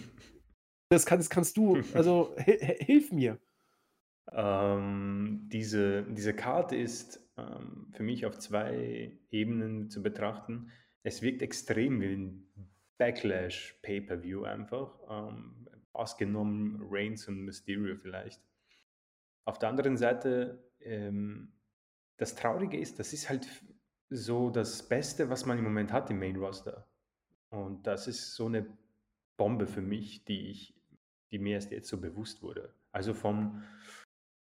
das, 0.89 1.07
kannst, 1.07 1.31
kannst 1.31 1.57
du, 1.57 1.83
also 1.95 2.35
hilf 2.39 3.13
mir. 3.13 3.39
Ähm, 4.33 5.49
diese, 5.53 6.03
diese 6.03 6.35
Karte 6.35 6.77
ist 6.77 7.21
ähm, 7.37 7.89
für 7.93 8.03
mich 8.03 8.27
auf 8.27 8.39
zwei 8.39 9.17
Ebenen 9.31 9.89
zu 9.89 10.03
betrachten. 10.03 10.73
Es 11.05 11.23
wirkt 11.23 11.43
extrem 11.43 12.01
wie 12.01 12.15
ein 12.15 12.49
Backlash 12.99 13.79
Pay-Per-View 13.83 14.43
einfach. 14.45 14.99
Ähm, 15.09 15.66
ausgenommen 15.97 16.81
Reigns 16.91 17.29
und 17.29 17.45
Mysterio 17.45 17.97
vielleicht. 17.97 18.41
Auf 19.45 19.59
der 19.59 19.69
anderen 19.69 19.97
Seite, 19.97 20.63
ähm, 20.81 21.53
das 22.17 22.35
Traurige 22.35 22.79
ist, 22.79 22.99
das 22.99 23.13
ist 23.13 23.29
halt 23.29 23.49
so 24.09 24.51
das 24.51 24.89
Beste, 24.89 25.29
was 25.31 25.47
man 25.47 25.59
im 25.59 25.65
Moment 25.65 25.93
hat 25.93 26.11
im 26.11 26.19
Main 26.19 26.37
Roster. 26.37 26.87
Und 27.51 27.87
das 27.87 28.09
ist 28.09 28.35
so 28.35 28.47
eine 28.47 28.67
Bombe 29.37 29.67
für 29.67 29.83
mich, 29.83 30.25
die 30.25 30.51
ich, 30.51 30.75
die 31.31 31.39
mir 31.39 31.55
erst 31.55 31.71
jetzt 31.71 31.89
so 31.89 32.01
bewusst 32.01 32.43
wurde. 32.43 32.75
Also 32.93 33.15
vom, 33.15 33.63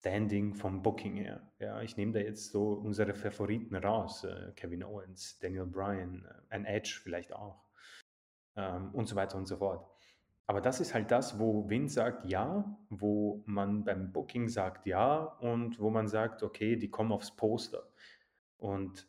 Standing 0.05 0.53
vom 0.53 0.83
Booking 0.83 1.15
her. 1.15 1.41
Ja, 1.57 1.81
ich 1.81 1.97
nehme 1.97 2.11
da 2.11 2.19
jetzt 2.19 2.51
so 2.51 2.73
unsere 2.73 3.15
Favoriten 3.15 3.75
raus. 3.75 4.23
Äh, 4.23 4.51
Kevin 4.55 4.83
Owens, 4.83 5.39
Daniel 5.39 5.65
Bryan, 5.65 6.23
äh, 6.23 6.53
ein 6.53 6.65
Edge 6.65 6.99
vielleicht 7.01 7.33
auch. 7.33 7.65
Ähm, 8.55 8.93
und 8.93 9.07
so 9.07 9.15
weiter 9.15 9.35
und 9.35 9.47
so 9.47 9.57
fort. 9.57 9.89
Aber 10.47 10.61
das 10.61 10.79
ist 10.79 10.93
halt 10.93 11.09
das, 11.11 11.39
wo 11.39 11.69
Vince 11.69 11.95
sagt 11.95 12.25
ja, 12.25 12.77
wo 12.89 13.43
man 13.45 13.83
beim 13.83 14.11
Booking 14.11 14.47
sagt 14.47 14.85
ja 14.85 15.23
und 15.39 15.79
wo 15.79 15.89
man 15.89 16.07
sagt, 16.07 16.43
okay, 16.43 16.75
die 16.75 16.89
kommen 16.89 17.11
aufs 17.11 17.35
Poster. 17.35 17.91
Und 18.57 19.07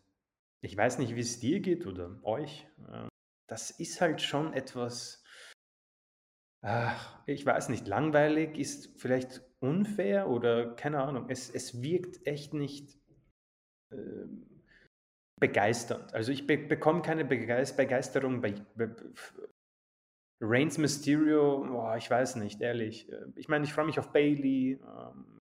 ich 0.63 0.77
weiß 0.77 0.99
nicht, 0.99 1.15
wie 1.15 1.21
es 1.21 1.39
dir 1.39 1.61
geht 1.61 1.87
oder 1.87 2.19
euch. 2.23 2.67
Äh, 2.91 3.09
das 3.49 3.71
ist 3.71 4.01
halt 4.01 4.23
schon 4.23 4.55
etwas, 4.55 5.23
Ach, 6.69 7.23
ich 7.27 7.47
weiß 7.47 7.69
nicht, 7.69 7.87
langweilig 7.87 8.59
ist 8.59 9.01
vielleicht 9.01 9.41
unfair 9.61 10.29
oder 10.29 10.75
keine 10.75 11.01
Ahnung. 11.01 11.27
Es, 11.29 11.49
es 11.49 11.81
wirkt 11.81 12.27
echt 12.27 12.55
nicht 12.55 12.99
ähm, 13.93 14.65
begeisternd. 15.39 16.13
Also 16.13 16.33
ich 16.33 16.47
be 16.49 16.59
bekomme 16.59 17.03
keine 17.03 17.25
Begeisterung 17.25 18.41
bei, 18.41 18.55
bei 18.75 18.91
Reigns 20.41 20.79
Mysterio, 20.79 21.65
boah, 21.67 21.97
ich 21.97 22.11
weiß 22.11 22.37
nicht, 22.37 22.61
ehrlich. 22.61 23.11
Äh, 23.11 23.27
ich 23.37 23.49
meine, 23.49 23.65
ich 23.65 23.73
freue 23.73 23.87
mich 23.87 23.99
auf 23.99 24.13
Bailey. 24.13 24.79
Ähm, 24.83 25.41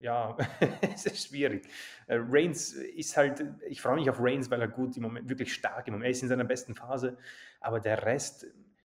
ja, 0.00 0.36
es 0.94 1.06
ist 1.06 1.28
schwierig. 1.28 1.66
Äh, 2.06 2.18
Reigns 2.20 2.72
ist 2.72 3.16
halt, 3.16 3.44
ich 3.68 3.80
freue 3.80 3.96
mich 3.96 4.10
auf 4.10 4.18
Reigns, 4.20 4.50
weil 4.50 4.60
er 4.60 4.68
gut 4.68 4.96
im 4.96 5.04
Moment, 5.04 5.28
wirklich 5.28 5.54
stark 5.54 5.86
im 5.86 5.94
Moment, 5.94 6.06
er 6.06 6.10
ist 6.10 6.22
in 6.22 6.28
seiner 6.28 6.44
besten 6.44 6.74
Phase, 6.74 7.16
aber 7.60 7.80
der 7.80 8.04
Rest 8.04 8.46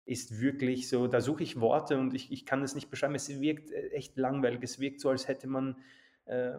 ist 0.05 0.41
wirklich 0.41 0.89
so, 0.89 1.07
da 1.07 1.21
suche 1.21 1.43
ich 1.43 1.59
Worte 1.59 1.97
und 1.97 2.13
ich, 2.13 2.31
ich 2.31 2.45
kann 2.45 2.63
es 2.63 2.75
nicht 2.75 2.89
beschreiben, 2.89 3.13
es 3.15 3.29
wirkt 3.41 3.71
äh, 3.71 3.89
echt 3.89 4.17
langweilig, 4.17 4.61
es 4.63 4.79
wirkt 4.79 4.99
so, 4.99 5.09
als 5.09 5.27
hätte 5.27 5.47
man, 5.47 5.77
äh, 6.25 6.53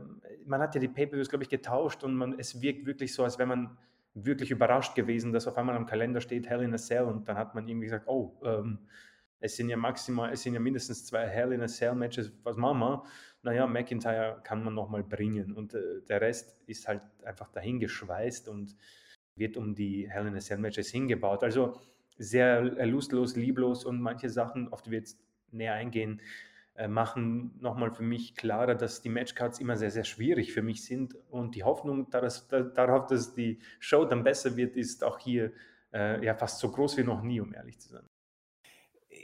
man 0.45 0.61
hat 0.61 0.75
ja 0.75 0.81
die 0.81 0.89
Pay-Per-Views, 0.89 1.29
glaube 1.29 1.45
ich, 1.45 1.51
getauscht 1.51 2.05
und 2.05 2.15
man, 2.15 2.39
es 2.39 2.61
wirkt 2.61 2.87
wirklich 2.87 3.15
so, 3.15 3.25
als 3.25 3.39
wäre 3.39 3.49
man 3.49 3.79
wirklich 4.15 4.51
überrascht 4.51 4.95
gewesen, 4.95 5.33
dass 5.33 5.47
auf 5.47 5.57
einmal 5.57 5.77
am 5.77 5.87
Kalender 5.87 6.21
steht 6.21 6.49
Hell 6.49 6.63
in 6.63 6.75
a 6.75 6.79
Cell 6.79 7.05
und 7.05 7.29
dann 7.29 7.37
hat 7.37 7.55
man 7.55 7.67
irgendwie 7.67 7.87
gesagt, 7.87 8.07
oh, 8.09 8.39
ähm, 8.45 8.79
es 9.41 9.57
sind 9.57 9.69
ja 9.69 9.77
maximal, 9.77 10.33
es 10.33 10.43
sind 10.43 10.55
ja 10.55 10.61
mindestens 10.61 11.07
zwei 11.07 11.27
Hell 11.27 11.53
in 11.53 11.63
a 11.63 11.69
Cell 11.69 11.95
Matches, 11.95 12.33
was 12.43 12.57
machen 12.57 12.79
wir? 12.79 13.05
Naja, 13.43 13.67
McIntyre 13.67 14.41
kann 14.45 14.63
man 14.63 14.75
nochmal 14.75 15.03
bringen 15.03 15.53
und 15.53 15.75
äh, 15.75 16.03
der 16.09 16.21
Rest 16.21 16.61
ist 16.67 16.87
halt 16.87 17.03
einfach 17.25 17.51
dahingeschweißt 17.51 18.49
und 18.49 18.77
wird 19.35 19.57
um 19.57 19.75
die 19.75 20.09
Hell 20.11 20.27
in 20.27 20.37
a 20.37 20.41
Cell 20.41 20.59
Matches 20.59 20.91
hingebaut. 20.91 21.43
Also 21.43 21.81
sehr 22.19 22.63
lustlos, 22.87 23.35
lieblos 23.35 23.85
und 23.85 24.01
manche 24.01 24.29
Sachen, 24.29 24.73
auf 24.73 24.83
die 24.83 24.91
wir 24.91 24.99
jetzt 24.99 25.19
näher 25.51 25.75
eingehen, 25.75 26.21
machen 26.89 27.59
nochmal 27.61 27.93
für 27.93 28.03
mich 28.03 28.35
klarer, 28.35 28.75
dass 28.75 29.03
die 29.03 29.11
Matchcards 29.11 29.61
immer 29.61 29.77
sehr, 29.77 29.91
sehr 29.91 30.05
schwierig 30.05 30.53
für 30.53 30.63
mich 30.63 30.85
sind 30.85 31.15
und 31.29 31.55
die 31.55 31.65
Hoffnung 31.65 32.09
dass, 32.11 32.49
darauf, 32.49 33.07
dass 33.07 33.35
die 33.35 33.61
Show 33.79 34.05
dann 34.05 34.25
besser 34.25 34.57
wird, 34.57 34.77
ist 34.77 35.05
auch 35.05 35.19
hier 35.19 35.53
äh, 35.93 36.25
ja 36.25 36.35
fast 36.35 36.61
so 36.61 36.71
groß 36.71 36.97
wie 36.97 37.05
noch 37.05 37.23
nie, 37.23 37.41
um 37.41 37.53
ehrlich 37.55 37.79
zu 37.81 37.91
sein. 37.91 38.09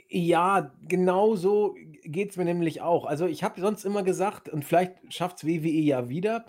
Ja, 0.09 0.75
genau 0.81 1.35
so 1.35 1.75
geht 2.03 2.31
es 2.31 2.37
mir 2.37 2.45
nämlich 2.45 2.81
auch. 2.81 3.05
Also 3.05 3.25
ich 3.25 3.43
habe 3.43 3.61
sonst 3.61 3.85
immer 3.85 4.03
gesagt, 4.03 4.49
und 4.49 4.65
vielleicht 4.65 5.13
schafft 5.13 5.37
es 5.37 5.45
WWE 5.45 5.69
ja 5.69 6.09
wieder, 6.09 6.45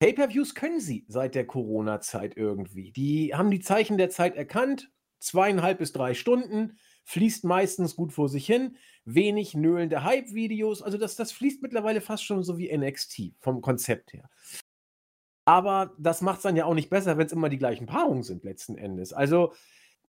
Pay-per-Views 0.00 0.54
können 0.54 0.80
sie 0.80 1.04
seit 1.08 1.34
der 1.34 1.46
Corona-Zeit 1.46 2.36
irgendwie. 2.36 2.92
Die 2.92 3.34
haben 3.34 3.50
die 3.50 3.60
Zeichen 3.60 3.96
der 3.96 4.10
Zeit 4.10 4.36
erkannt, 4.36 4.90
zweieinhalb 5.18 5.78
bis 5.78 5.92
drei 5.92 6.14
Stunden, 6.14 6.78
fließt 7.04 7.44
meistens 7.44 7.96
gut 7.96 8.12
vor 8.12 8.28
sich 8.28 8.46
hin, 8.46 8.76
wenig 9.04 9.54
nöhlende 9.54 10.04
Hype-Videos. 10.04 10.82
Also 10.82 10.98
das, 10.98 11.16
das 11.16 11.32
fließt 11.32 11.62
mittlerweile 11.62 12.00
fast 12.00 12.24
schon 12.24 12.42
so 12.42 12.58
wie 12.58 12.74
NXT 12.76 13.34
vom 13.38 13.60
Konzept 13.60 14.12
her. 14.12 14.28
Aber 15.44 15.92
das 15.98 16.22
macht 16.22 16.38
es 16.38 16.42
dann 16.42 16.56
ja 16.56 16.64
auch 16.64 16.74
nicht 16.74 16.90
besser, 16.90 17.18
wenn 17.18 17.26
es 17.26 17.32
immer 17.32 17.50
die 17.50 17.58
gleichen 17.58 17.86
Paarungen 17.86 18.22
sind 18.22 18.44
letzten 18.44 18.76
Endes. 18.76 19.12
Also 19.12 19.52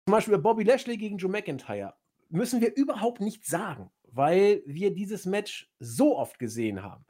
zum 0.04 0.12
Beispiel 0.12 0.38
Bobby 0.38 0.64
Lashley 0.64 0.96
gegen 0.96 1.18
Joe 1.18 1.30
McIntyre 1.30 1.94
müssen 2.28 2.60
wir 2.60 2.74
überhaupt 2.74 3.20
nicht 3.20 3.46
sagen, 3.46 3.90
weil 4.10 4.62
wir 4.66 4.92
dieses 4.92 5.26
Match 5.26 5.70
so 5.78 6.18
oft 6.18 6.38
gesehen 6.38 6.82
haben. 6.82 7.04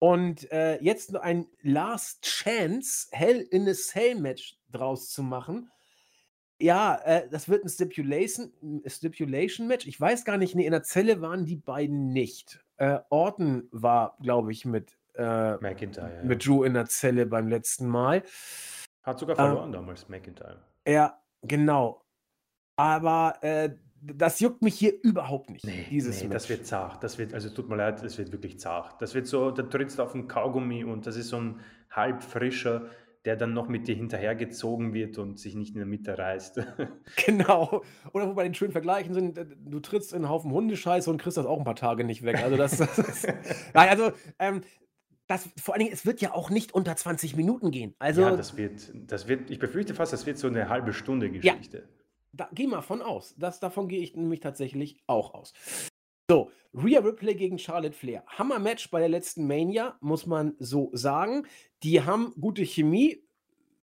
Und 0.00 0.50
äh, 0.50 0.82
jetzt 0.82 1.14
ein 1.16 1.46
Last 1.62 2.22
Chance 2.22 3.08
Hell 3.12 3.46
in 3.50 3.68
a 3.68 3.74
Cell 3.74 4.14
Match 4.14 4.58
draus 4.72 5.10
zu 5.10 5.22
machen, 5.22 5.70
ja, 6.60 6.96
äh, 7.04 7.28
das 7.28 7.48
wird 7.48 7.64
ein 7.64 7.68
Stipulation, 7.68 8.52
Stipulation 8.86 9.66
Match. 9.66 9.86
Ich 9.86 10.00
weiß 10.00 10.24
gar 10.24 10.36
nicht, 10.36 10.54
nee, 10.54 10.66
in 10.66 10.72
der 10.72 10.82
Zelle 10.82 11.20
waren 11.20 11.46
die 11.46 11.56
beiden 11.56 12.12
nicht. 12.12 12.64
Äh, 12.76 12.98
Orton 13.08 13.68
war, 13.70 14.16
glaube 14.22 14.52
ich, 14.52 14.64
mit, 14.64 14.96
äh, 15.14 15.56
McIntyre, 15.56 16.22
mit 16.22 16.46
Drew 16.46 16.64
in 16.64 16.74
der 16.74 16.86
Zelle 16.86 17.26
beim 17.26 17.48
letzten 17.48 17.88
Mal. 17.88 18.22
Hat 19.02 19.18
sogar 19.18 19.36
verloren 19.36 19.66
ähm, 19.66 19.72
damals, 19.72 20.08
McIntyre. 20.08 20.58
Ja, 20.86 21.20
genau. 21.42 22.04
Aber 22.76 23.36
äh, 23.42 23.70
das 24.02 24.40
juckt 24.40 24.62
mich 24.62 24.74
hier 24.74 24.94
überhaupt 25.02 25.50
nicht. 25.50 25.64
Nee, 25.64 25.86
dieses 25.90 26.22
nee, 26.22 26.28
das 26.28 26.48
wird 26.48 26.66
zart. 26.66 27.02
Das 27.02 27.18
wird, 27.18 27.34
also 27.34 27.50
tut 27.50 27.68
mir 27.68 27.76
leid, 27.76 28.02
das 28.02 28.16
wird 28.18 28.32
wirklich 28.32 28.58
zart. 28.58 29.00
Das 29.00 29.14
wird 29.14 29.26
so, 29.26 29.50
da 29.50 29.62
trittst 29.62 29.98
du 29.98 30.02
auf 30.02 30.14
einen 30.14 30.28
Kaugummi 30.28 30.84
und 30.84 31.06
das 31.06 31.16
ist 31.16 31.28
so 31.28 31.38
ein 31.38 31.60
halb 31.90 32.22
frischer, 32.22 32.86
der 33.24 33.36
dann 33.36 33.52
noch 33.52 33.68
mit 33.68 33.86
dir 33.86 33.94
hinterhergezogen 33.94 34.94
wird 34.94 35.18
und 35.18 35.38
sich 35.38 35.54
nicht 35.54 35.74
in 35.74 35.78
der 35.78 35.86
Mitte 35.86 36.16
reißt. 36.16 36.60
Genau. 37.26 37.82
Oder 38.12 38.28
wo 38.28 38.34
bei 38.34 38.44
den 38.44 38.54
schönen 38.54 38.72
Vergleichen 38.72 39.14
sind, 39.14 39.38
du 39.64 39.80
trittst 39.80 40.12
in 40.12 40.18
einen 40.18 40.28
Haufen 40.28 40.52
Hundescheiße 40.52 41.10
und 41.10 41.20
kriegst 41.20 41.36
das 41.36 41.46
auch 41.46 41.58
ein 41.58 41.64
paar 41.64 41.76
Tage 41.76 42.04
nicht 42.04 42.22
weg. 42.22 42.42
Also 42.42 42.56
das, 42.56 42.76
das 42.76 42.98
ist, 42.98 43.26
Nein, 43.74 43.88
also 43.88 44.12
ähm, 44.38 44.62
das, 45.26 45.48
vor 45.60 45.74
allen 45.74 45.84
Dingen, 45.84 45.92
es 45.92 46.06
wird 46.06 46.20
ja 46.20 46.32
auch 46.32 46.50
nicht 46.50 46.72
unter 46.72 46.96
20 46.96 47.36
Minuten 47.36 47.70
gehen. 47.70 47.94
Also, 47.98 48.22
ja, 48.22 48.36
das 48.36 48.56
wird, 48.56 48.92
das 49.06 49.28
wird, 49.28 49.50
ich 49.50 49.58
befürchte 49.58 49.94
fast, 49.94 50.12
das 50.12 50.26
wird 50.26 50.38
so 50.38 50.48
eine 50.48 50.68
halbe 50.68 50.92
Stunde 50.92 51.30
Geschichte. 51.30 51.78
Ja, 51.78 51.84
da, 52.32 52.48
geh 52.52 52.66
mal 52.66 52.80
von 52.80 53.02
aus. 53.02 53.34
Das, 53.38 53.60
davon 53.60 53.88
gehe 53.88 54.00
ich 54.00 54.16
nämlich 54.16 54.40
tatsächlich 54.40 55.02
auch 55.06 55.34
aus. 55.34 55.52
So, 56.30 56.52
Rhea 56.72 57.00
Ripley 57.00 57.34
gegen 57.34 57.58
Charlotte 57.58 57.92
Flair. 57.92 58.22
Hammer-Match 58.28 58.92
bei 58.92 59.00
der 59.00 59.08
letzten 59.08 59.48
Mania, 59.48 59.98
muss 60.00 60.26
man 60.26 60.54
so 60.60 60.88
sagen. 60.92 61.44
Die 61.82 62.02
haben 62.02 62.32
gute 62.40 62.62
Chemie. 62.64 63.24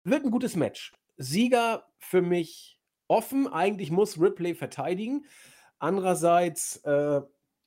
Wird 0.06 0.24
ein 0.24 0.32
gutes 0.32 0.56
Match. 0.56 0.94
Sieger 1.18 1.86
für 2.00 2.22
mich 2.22 2.80
offen. 3.10 3.50
Eigentlich 3.50 3.92
muss 3.92 4.18
Ripley 4.18 4.56
verteidigen. 4.56 5.26
Andererseits, 5.78 6.78
äh, 6.86 7.20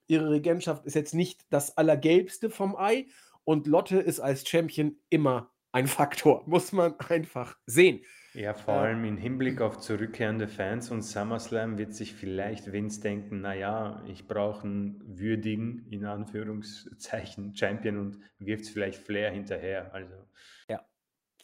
ihre 0.06 0.30
Regentschaft 0.30 0.86
ist 0.86 0.94
jetzt 0.94 1.12
nicht 1.12 1.44
das 1.50 1.76
Allergelbste 1.76 2.48
vom 2.48 2.74
Ei. 2.74 3.08
Und 3.44 3.66
Lotte 3.66 3.98
ist 3.98 4.20
als 4.20 4.48
Champion 4.48 4.96
immer 5.10 5.50
ein 5.72 5.88
Faktor. 5.88 6.42
Muss 6.46 6.72
man 6.72 6.98
einfach 7.00 7.58
sehen. 7.66 8.02
Ja, 8.34 8.52
vor 8.52 8.74
allem 8.74 9.04
im 9.04 9.16
Hinblick 9.16 9.60
auf 9.60 9.78
zurückkehrende 9.78 10.48
Fans 10.48 10.90
und 10.90 11.02
SummerSlam 11.02 11.78
wird 11.78 11.94
sich 11.94 12.14
vielleicht 12.14 12.72
Vince 12.72 13.00
denken, 13.00 13.40
naja, 13.40 14.02
ich 14.08 14.26
brauche 14.26 14.64
einen 14.64 15.00
würdigen, 15.06 15.86
in 15.90 16.04
Anführungszeichen, 16.04 17.54
Champion 17.54 17.98
und 17.98 18.18
wirft 18.40 18.66
vielleicht 18.66 18.98
Flair 18.98 19.30
hinterher. 19.30 19.94
Also. 19.94 20.14
Ja, 20.68 20.84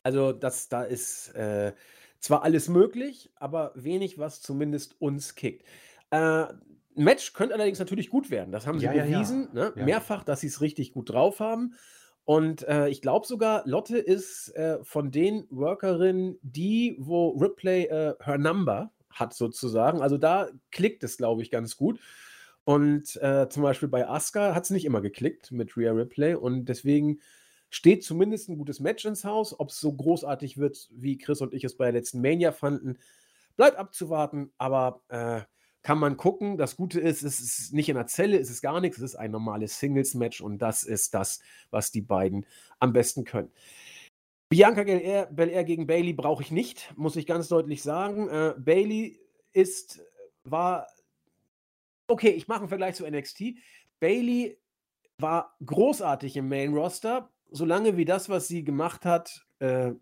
also 0.03 0.33
das, 0.33 0.69
da 0.69 0.83
ist 0.83 1.29
äh, 1.37 1.75
zwar 2.19 2.43
alles 2.43 2.69
möglich, 2.69 3.31
aber 3.37 3.71
wenig, 3.77 4.19
was 4.19 4.43
zumindest 4.43 5.01
uns 5.01 5.37
kickt. 5.37 5.65
Äh, 6.11 6.47
Match 6.97 7.35
könnte 7.35 7.55
allerdings 7.55 7.79
natürlich 7.79 8.11
gut 8.11 8.31
werden. 8.31 8.51
Das 8.51 8.67
haben 8.67 8.81
sie 8.81 8.87
ja, 8.87 8.93
bewiesen, 8.93 9.49
ja, 9.55 9.67
ja. 9.67 9.73
Ne? 9.77 9.85
mehrfach, 9.85 10.25
dass 10.25 10.41
sie 10.41 10.49
es 10.49 10.61
richtig 10.61 10.93
gut 10.93 11.11
drauf 11.11 11.39
haben. 11.39 11.77
Und 12.31 12.63
äh, 12.69 12.89
ich 12.89 13.03
glaube 13.03 13.27
sogar, 13.27 13.65
Lotte 13.67 13.99
ist 13.99 14.55
äh, 14.55 14.79
von 14.85 15.11
den 15.11 15.49
Workerinnen 15.51 16.39
die, 16.43 16.95
wo 17.01 17.31
Ripley 17.31 17.87
äh, 17.87 18.15
her 18.21 18.39
Number 18.39 18.93
hat 19.11 19.35
sozusagen. 19.35 20.01
Also 20.01 20.17
da 20.17 20.49
klickt 20.71 21.03
es, 21.03 21.17
glaube 21.17 21.43
ich, 21.43 21.51
ganz 21.51 21.77
gut. 21.77 21.99
Und 22.63 23.17
äh, 23.17 23.49
zum 23.49 23.65
Beispiel 23.65 23.89
bei 23.89 24.09
Asuka 24.09 24.55
hat 24.55 24.63
es 24.63 24.71
nicht 24.71 24.85
immer 24.85 25.01
geklickt 25.01 25.51
mit 25.51 25.77
Rhea 25.77 25.91
Ripley. 25.91 26.37
Und 26.37 26.67
deswegen 26.67 27.19
steht 27.69 28.05
zumindest 28.05 28.49
ein 28.49 28.59
gutes 28.59 28.79
Match 28.79 29.05
ins 29.07 29.25
Haus. 29.25 29.59
Ob 29.59 29.71
es 29.71 29.81
so 29.81 29.93
großartig 29.93 30.57
wird, 30.57 30.89
wie 30.93 31.19
Chris 31.19 31.41
und 31.41 31.53
ich 31.53 31.65
es 31.65 31.77
bei 31.77 31.87
der 31.87 31.95
letzten 31.95 32.21
Mania 32.21 32.53
fanden, 32.53 32.99
bleibt 33.57 33.77
abzuwarten. 33.77 34.53
Aber 34.57 35.03
äh, 35.09 35.41
kann 35.83 35.99
man 35.99 36.17
gucken. 36.17 36.57
Das 36.57 36.77
Gute 36.77 37.01
ist, 37.01 37.23
es 37.23 37.41
ist 37.41 37.73
nicht 37.73 37.89
in 37.89 37.97
der 37.97 38.07
Zelle, 38.07 38.39
es 38.39 38.51
ist 38.51 38.63
gar 38.63 38.81
nichts, 38.81 38.99
es 38.99 39.05
ist 39.05 39.17
ein 39.17 39.31
normales 39.31 39.79
Singles-Match 39.79 40.41
und 40.41 40.59
das 40.59 40.83
ist 40.83 41.15
das, 41.15 41.41
was 41.71 41.91
die 41.91 42.03
beiden 42.03 42.47
am 42.79 42.93
besten 42.93 43.25
können. 43.25 43.51
Bianca 44.49 44.83
Belair, 44.83 45.27
Belair 45.27 45.65
gegen 45.65 45.87
Bailey 45.87 46.13
brauche 46.13 46.43
ich 46.43 46.51
nicht, 46.51 46.93
muss 46.97 47.17
ich 47.17 47.27
ganz 47.27 47.49
deutlich 47.49 47.83
sagen. 47.83 48.29
Äh, 48.29 48.55
Bailey 48.59 49.21
ist, 49.53 50.03
war, 50.43 50.89
okay, 52.09 52.31
ich 52.31 52.49
mache 52.49 52.61
einen 52.61 52.69
Vergleich 52.69 52.97
zu 52.97 53.09
NXT. 53.09 53.55
Bailey 54.01 54.59
war 55.19 55.57
großartig 55.65 56.37
im 56.37 56.49
Main 56.49 56.75
Roster, 56.75 57.31
solange 57.51 57.97
wie 57.97 58.05
das, 58.05 58.29
was 58.29 58.49
sie 58.49 58.65
gemacht 58.65 59.05
hat, 59.05 59.47
äh, 59.61 59.93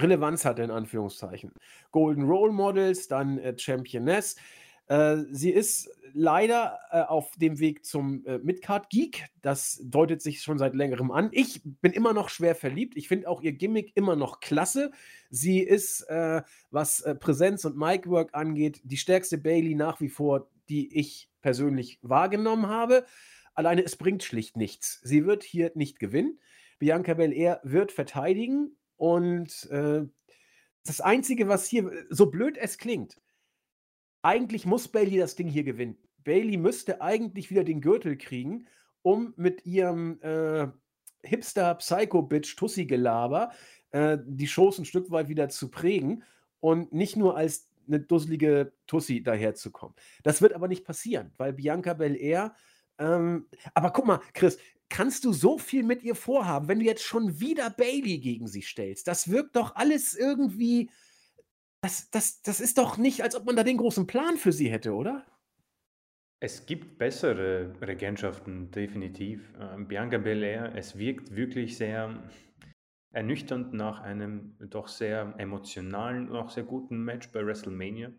Relevanz 0.00 0.44
hatte, 0.44 0.62
in 0.62 0.70
Anführungszeichen. 0.70 1.52
Golden 1.90 2.24
Role 2.24 2.52
Models, 2.52 3.08
dann 3.08 3.38
äh, 3.38 3.56
Championess. 3.56 4.36
Äh, 4.86 5.18
sie 5.30 5.50
ist 5.50 5.90
leider 6.14 6.78
äh, 6.90 7.00
auf 7.00 7.32
dem 7.36 7.58
Weg 7.58 7.84
zum 7.84 8.24
äh, 8.24 8.38
Midcard 8.38 8.88
Geek. 8.90 9.26
Das 9.42 9.80
deutet 9.84 10.22
sich 10.22 10.42
schon 10.42 10.58
seit 10.58 10.74
längerem 10.74 11.10
an. 11.10 11.28
Ich 11.32 11.62
bin 11.64 11.92
immer 11.92 12.12
noch 12.12 12.28
schwer 12.28 12.54
verliebt. 12.54 12.96
Ich 12.96 13.08
finde 13.08 13.28
auch 13.28 13.42
ihr 13.42 13.52
Gimmick 13.52 13.92
immer 13.96 14.14
noch 14.14 14.40
klasse. 14.40 14.92
Sie 15.30 15.60
ist, 15.60 16.02
äh, 16.02 16.42
was 16.70 17.00
äh, 17.00 17.14
Präsenz 17.14 17.64
und 17.64 17.76
Micwork 17.76 18.34
angeht, 18.34 18.80
die 18.84 18.96
stärkste 18.96 19.38
Bailey 19.38 19.74
nach 19.74 20.00
wie 20.00 20.08
vor, 20.08 20.48
die 20.68 20.96
ich 20.96 21.30
persönlich 21.40 21.98
wahrgenommen 22.02 22.68
habe. 22.68 23.04
Alleine 23.54 23.82
es 23.82 23.96
bringt 23.96 24.22
schlicht 24.22 24.56
nichts. 24.56 25.00
Sie 25.02 25.26
wird 25.26 25.42
hier 25.42 25.72
nicht 25.74 25.98
gewinnen. 25.98 26.38
Bianca 26.78 27.14
Belair 27.14 27.60
wird 27.62 27.92
verteidigen 27.92 28.76
und 28.96 29.68
das 30.86 31.00
Einzige, 31.00 31.48
was 31.48 31.66
hier, 31.66 32.06
so 32.10 32.26
blöd 32.26 32.58
es 32.58 32.78
klingt, 32.78 33.16
eigentlich 34.24 34.64
muss 34.64 34.88
Bailey 34.88 35.18
das 35.18 35.36
Ding 35.36 35.48
hier 35.48 35.64
gewinnen. 35.64 35.98
Bailey 36.24 36.56
müsste 36.56 37.02
eigentlich 37.02 37.50
wieder 37.50 37.62
den 37.62 37.80
Gürtel 37.80 38.16
kriegen, 38.16 38.66
um 39.02 39.34
mit 39.36 39.66
ihrem 39.66 40.18
äh, 40.22 40.68
Hipster-Psycho-Bitch 41.22 42.56
Tussi-Gelaber 42.56 43.52
äh, 43.90 44.18
die 44.24 44.46
Shows 44.46 44.78
ein 44.78 44.86
Stück 44.86 45.10
weit 45.10 45.28
wieder 45.28 45.50
zu 45.50 45.70
prägen 45.70 46.24
und 46.60 46.92
nicht 46.92 47.16
nur 47.16 47.36
als 47.36 47.68
eine 47.86 48.00
dusselige 48.00 48.72
Tussi 48.86 49.22
daherzukommen. 49.22 49.94
Das 50.22 50.40
wird 50.40 50.54
aber 50.54 50.68
nicht 50.68 50.86
passieren, 50.86 51.32
weil 51.36 51.52
Bianca 51.52 51.92
Belair. 51.92 52.54
Ähm, 52.98 53.46
aber 53.74 53.90
guck 53.90 54.06
mal, 54.06 54.20
Chris, 54.32 54.56
kannst 54.88 55.26
du 55.26 55.34
so 55.34 55.58
viel 55.58 55.82
mit 55.82 56.02
ihr 56.02 56.14
vorhaben, 56.14 56.68
wenn 56.68 56.78
du 56.78 56.86
jetzt 56.86 57.02
schon 57.02 57.40
wieder 57.40 57.68
Bailey 57.68 58.18
gegen 58.18 58.46
sie 58.46 58.62
stellst? 58.62 59.06
Das 59.06 59.30
wirkt 59.30 59.56
doch 59.56 59.76
alles 59.76 60.14
irgendwie. 60.14 60.88
Das, 61.84 62.08
das, 62.08 62.40
das 62.40 62.60
ist 62.60 62.78
doch 62.78 62.96
nicht, 62.96 63.22
als 63.22 63.36
ob 63.36 63.44
man 63.44 63.56
da 63.56 63.62
den 63.62 63.76
großen 63.76 64.06
Plan 64.06 64.38
für 64.38 64.52
sie 64.52 64.70
hätte, 64.70 64.94
oder? 64.94 65.26
Es 66.40 66.64
gibt 66.64 66.96
bessere 66.96 67.74
Regentschaften, 67.82 68.70
definitiv. 68.70 69.52
Ähm, 69.60 69.86
Bianca 69.86 70.16
Belair, 70.16 70.74
es 70.74 70.96
wirkt 70.96 71.36
wirklich 71.36 71.76
sehr 71.76 72.22
ernüchternd 73.12 73.74
nach 73.74 74.00
einem 74.00 74.56
doch 74.60 74.88
sehr 74.88 75.34
emotionalen 75.36 76.30
und 76.30 76.36
auch 76.36 76.48
sehr 76.48 76.62
guten 76.62 77.04
Match 77.04 77.30
bei 77.32 77.44
WrestleMania. 77.44 78.14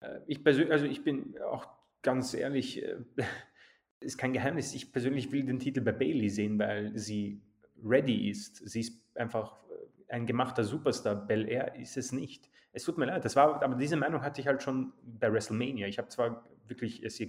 Äh, 0.00 0.18
ich 0.26 0.42
persönlich, 0.42 0.72
also 0.72 0.86
ich 0.86 1.04
bin 1.04 1.38
auch 1.38 1.68
ganz 2.02 2.34
ehrlich, 2.34 2.82
äh, 2.82 2.96
ist 4.00 4.18
kein 4.18 4.32
Geheimnis, 4.32 4.74
ich 4.74 4.90
persönlich 4.90 5.30
will 5.30 5.44
den 5.44 5.60
Titel 5.60 5.82
bei 5.82 5.92
Bailey 5.92 6.30
sehen, 6.30 6.58
weil 6.58 6.98
sie 6.98 7.40
ready 7.80 8.28
ist. 8.28 8.56
Sie 8.68 8.80
ist 8.80 9.00
einfach 9.14 9.62
äh, 9.70 10.14
ein 10.14 10.26
gemachter 10.26 10.64
Superstar. 10.64 11.14
Bel 11.14 11.48
Air 11.48 11.76
ist 11.76 11.96
es 11.96 12.10
nicht. 12.10 12.50
Es 12.72 12.84
tut 12.84 12.98
mir 12.98 13.06
leid, 13.06 13.24
das 13.24 13.36
war, 13.36 13.62
aber 13.62 13.74
diese 13.74 13.96
Meinung 13.96 14.22
hatte 14.22 14.40
ich 14.40 14.46
halt 14.46 14.62
schon 14.62 14.92
bei 15.04 15.32
WrestleMania. 15.32 15.86
Ich 15.86 15.98
habe 15.98 16.08
zwar 16.08 16.46
wirklich 16.66 17.02
es 17.02 17.20
ihr 17.20 17.28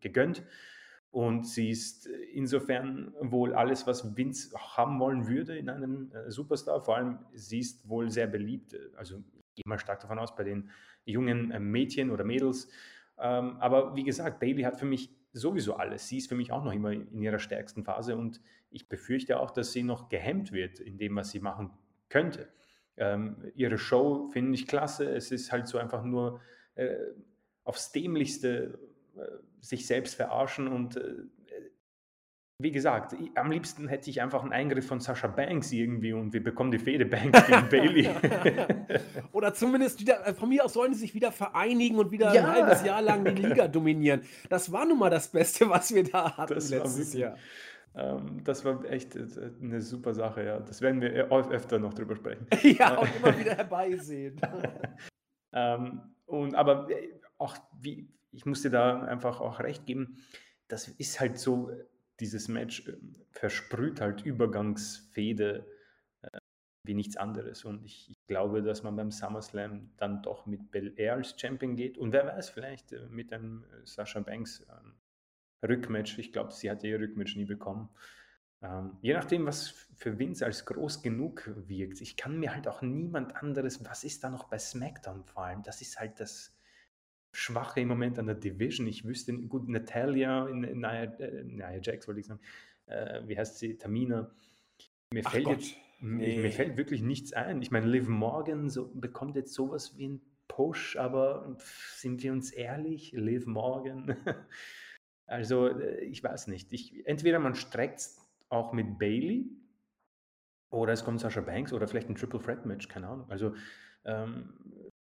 gegönnt, 0.00 0.44
und 1.12 1.46
sie 1.46 1.68
ist 1.68 2.06
insofern 2.06 3.12
wohl 3.20 3.54
alles, 3.54 3.86
was 3.86 4.16
Vince 4.16 4.56
haben 4.56 4.98
wollen 4.98 5.28
würde 5.28 5.58
in 5.58 5.68
einem 5.68 6.10
äh, 6.10 6.30
Superstar. 6.30 6.80
Vor 6.80 6.96
allem, 6.96 7.18
sie 7.34 7.58
ist 7.58 7.86
wohl 7.86 8.10
sehr 8.10 8.26
beliebt. 8.26 8.74
Also 8.96 9.18
ich 9.18 9.56
gehe 9.56 9.64
mal 9.66 9.78
stark 9.78 10.00
davon 10.00 10.18
aus, 10.18 10.34
bei 10.34 10.44
den 10.44 10.70
jungen 11.04 11.50
äh, 11.50 11.60
Mädchen 11.60 12.10
oder 12.10 12.24
Mädels. 12.24 12.70
Ähm, 13.18 13.58
aber 13.58 13.94
wie 13.94 14.04
gesagt, 14.04 14.40
Bailey 14.40 14.62
hat 14.62 14.78
für 14.78 14.86
mich 14.86 15.10
sowieso 15.34 15.76
alles. 15.76 16.08
Sie 16.08 16.16
ist 16.16 16.30
für 16.30 16.34
mich 16.34 16.50
auch 16.50 16.64
noch 16.64 16.72
immer 16.72 16.92
in 16.92 17.20
ihrer 17.20 17.38
stärksten 17.38 17.84
Phase 17.84 18.16
und 18.16 18.40
ich 18.70 18.88
befürchte 18.88 19.38
auch, 19.38 19.50
dass 19.50 19.72
sie 19.72 19.82
noch 19.82 20.08
gehemmt 20.08 20.50
wird 20.52 20.80
in 20.80 20.96
dem, 20.96 21.14
was 21.14 21.30
sie 21.30 21.40
machen 21.40 21.72
könnte. 22.08 22.48
Ähm, 22.96 23.36
ihre 23.54 23.78
Show 23.78 24.28
finde 24.32 24.54
ich 24.54 24.66
klasse. 24.66 25.10
Es 25.10 25.30
ist 25.30 25.50
halt 25.52 25.66
so 25.66 25.78
einfach 25.78 26.04
nur 26.04 26.40
äh, 26.74 26.96
aufs 27.64 27.92
Dämlichste 27.92 28.78
äh, 29.16 29.20
sich 29.60 29.86
selbst 29.86 30.14
verarschen 30.14 30.68
und 30.68 30.96
äh, 30.96 31.14
wie 32.62 32.70
gesagt, 32.70 33.16
am 33.34 33.50
liebsten 33.50 33.88
hätte 33.88 34.08
ich 34.08 34.22
einfach 34.22 34.42
einen 34.42 34.52
Eingriff 34.52 34.86
von 34.86 35.00
Sascha 35.00 35.26
Banks 35.26 35.72
irgendwie 35.72 36.12
und 36.12 36.32
wir 36.32 36.42
bekommen 36.42 36.70
die 36.70 36.78
Fehde 36.78 37.04
Banks 37.06 37.44
gegen 37.46 37.68
Bailey. 37.68 38.08
Oder 39.32 39.52
zumindest 39.52 40.00
wieder, 40.00 40.26
äh, 40.26 40.34
von 40.34 40.48
mir 40.48 40.64
aus 40.64 40.74
sollen 40.74 40.94
sie 40.94 41.00
sich 41.00 41.14
wieder 41.14 41.32
vereinigen 41.32 41.98
und 41.98 42.12
wieder 42.12 42.32
ja. 42.32 42.44
ein 42.44 42.52
halbes 42.52 42.84
Jahr 42.84 43.02
lang 43.02 43.24
die 43.24 43.42
Liga 43.42 43.66
dominieren. 43.68 44.22
Das 44.48 44.70
war 44.70 44.86
nun 44.86 44.98
mal 44.98 45.10
das 45.10 45.28
Beste, 45.28 45.68
was 45.68 45.92
wir 45.92 46.04
da 46.04 46.36
hatten 46.36 46.54
das 46.54 46.70
letztes 46.70 47.14
Jahr. 47.14 47.36
Ähm, 47.94 48.42
das 48.44 48.64
war 48.64 48.84
echt 48.84 49.16
eine 49.16 49.80
super 49.80 50.14
Sache, 50.14 50.44
ja. 50.44 50.60
Das 50.60 50.80
werden 50.80 51.00
wir 51.00 51.30
öfter 51.30 51.78
noch 51.78 51.94
drüber 51.94 52.16
sprechen. 52.16 52.46
ja, 52.62 52.98
und 52.98 53.08
immer 53.16 53.38
wieder 53.38 53.54
herbeisehen. 53.54 54.40
ähm, 55.52 56.00
und 56.26 56.54
aber 56.54 56.88
auch 57.38 57.56
wie, 57.80 58.08
ich 58.30 58.46
muss 58.46 58.62
dir 58.62 58.70
da 58.70 59.02
einfach 59.02 59.40
auch 59.40 59.60
recht 59.60 59.86
geben, 59.86 60.16
das 60.68 60.88
ist 60.88 61.20
halt 61.20 61.38
so, 61.38 61.70
dieses 62.20 62.48
Match 62.48 62.88
äh, 62.88 62.96
versprüht 63.32 64.00
halt 64.00 64.24
Übergangsfehde 64.24 65.66
äh, 66.22 66.38
wie 66.84 66.94
nichts 66.94 67.16
anderes. 67.16 67.64
Und 67.64 67.84
ich, 67.84 68.10
ich, 68.10 68.16
glaube, 68.26 68.62
dass 68.62 68.82
man 68.82 68.96
beim 68.96 69.10
SummerSlam 69.10 69.90
dann 69.98 70.22
doch 70.22 70.46
mit 70.46 70.70
Bel 70.70 70.94
Air 70.96 71.14
als 71.14 71.38
Champion 71.38 71.76
geht. 71.76 71.98
Und 71.98 72.12
wer 72.12 72.26
weiß, 72.26 72.48
vielleicht 72.48 72.92
äh, 72.92 73.06
mit 73.08 73.32
einem 73.32 73.64
äh, 73.64 73.84
Sasha 73.84 74.20
Banks 74.20 74.64
ähm, 74.70 74.94
Rückmatch. 75.62 76.18
Ich 76.18 76.32
glaube, 76.32 76.52
sie 76.52 76.70
hat 76.70 76.82
ihr 76.84 76.98
Rückmatch 76.98 77.36
nie 77.36 77.44
bekommen. 77.44 77.88
Ähm, 78.62 78.96
je 79.00 79.14
nachdem, 79.14 79.46
was 79.46 79.70
für 79.96 80.18
Vince 80.18 80.44
als 80.44 80.64
groß 80.64 81.02
genug 81.02 81.50
wirkt. 81.66 82.00
Ich 82.00 82.16
kann 82.16 82.38
mir 82.38 82.54
halt 82.54 82.68
auch 82.68 82.82
niemand 82.82 83.36
anderes, 83.36 83.84
was 83.84 84.04
ist 84.04 84.22
da 84.22 84.30
noch 84.30 84.44
bei 84.44 84.58
SmackDown 84.58 85.24
vor 85.24 85.44
allem? 85.44 85.62
Das 85.62 85.80
ist 85.80 85.98
halt 85.98 86.20
das 86.20 86.56
Schwache 87.32 87.80
im 87.80 87.88
Moment 87.88 88.18
an 88.18 88.26
der 88.26 88.36
Division. 88.36 88.86
Ich 88.86 89.04
wüsste, 89.04 89.32
gut, 89.32 89.68
Natalia, 89.68 90.48
Nia, 90.48 91.04
äh, 91.04 91.44
Nia 91.44 91.76
Jax 91.80 92.06
wollte 92.06 92.20
ich 92.20 92.26
sagen, 92.26 92.40
äh, 92.86 93.22
wie 93.26 93.36
heißt 93.36 93.58
sie, 93.58 93.76
Tamina. 93.76 94.30
Mir 95.12 95.24
fällt 95.24 95.44
Gott, 95.44 95.60
jetzt, 95.60 95.74
nee. 96.00 96.40
mir 96.40 96.52
fällt 96.52 96.76
wirklich 96.76 97.02
nichts 97.02 97.32
ein. 97.32 97.62
Ich 97.62 97.70
meine, 97.70 97.86
Liv 97.86 98.08
Morgan 98.08 98.70
so, 98.70 98.92
bekommt 98.94 99.36
jetzt 99.36 99.54
sowas 99.54 99.96
wie 99.96 100.08
ein 100.08 100.20
Push, 100.46 100.96
aber 100.96 101.56
sind 101.96 102.22
wir 102.22 102.32
uns 102.32 102.50
ehrlich, 102.50 103.12
Liv 103.12 103.46
Morgan. 103.46 104.16
also, 105.26 105.68
äh, 105.68 106.04
ich 106.04 106.22
weiß 106.22 106.48
nicht. 106.48 106.72
Ich, 106.72 107.06
entweder 107.06 107.38
man 107.38 107.54
streckt 107.54 108.00
es 108.00 108.26
auch 108.48 108.72
mit 108.72 108.98
Bailey 108.98 109.50
oder 110.70 110.92
es 110.92 111.04
kommt 111.04 111.20
Sasha 111.20 111.40
Banks 111.40 111.72
oder 111.72 111.86
vielleicht 111.88 112.08
ein 112.08 112.14
Triple 112.14 112.40
Threat 112.40 112.66
Match, 112.66 112.88
keine 112.88 113.08
Ahnung. 113.08 113.30
Also, 113.30 113.54
ähm, 114.04 114.54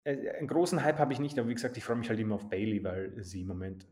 äh, 0.05 0.31
einen 0.31 0.49
großen 0.49 0.83
Hype 0.83 0.99
habe 0.99 1.13
ich 1.13 1.19
nicht, 1.19 1.39
aber 1.39 1.49
wie 1.49 1.55
gesagt, 1.55 1.77
ich 1.77 1.85
freue 1.85 1.97
mich 1.97 2.09
halt 2.09 2.19
immer 2.19 2.37
auf 2.37 2.49
Bailey, 2.49 2.83
weil 2.83 3.13
sie 3.23 3.43
im 3.43 3.49
Moment 3.49 3.87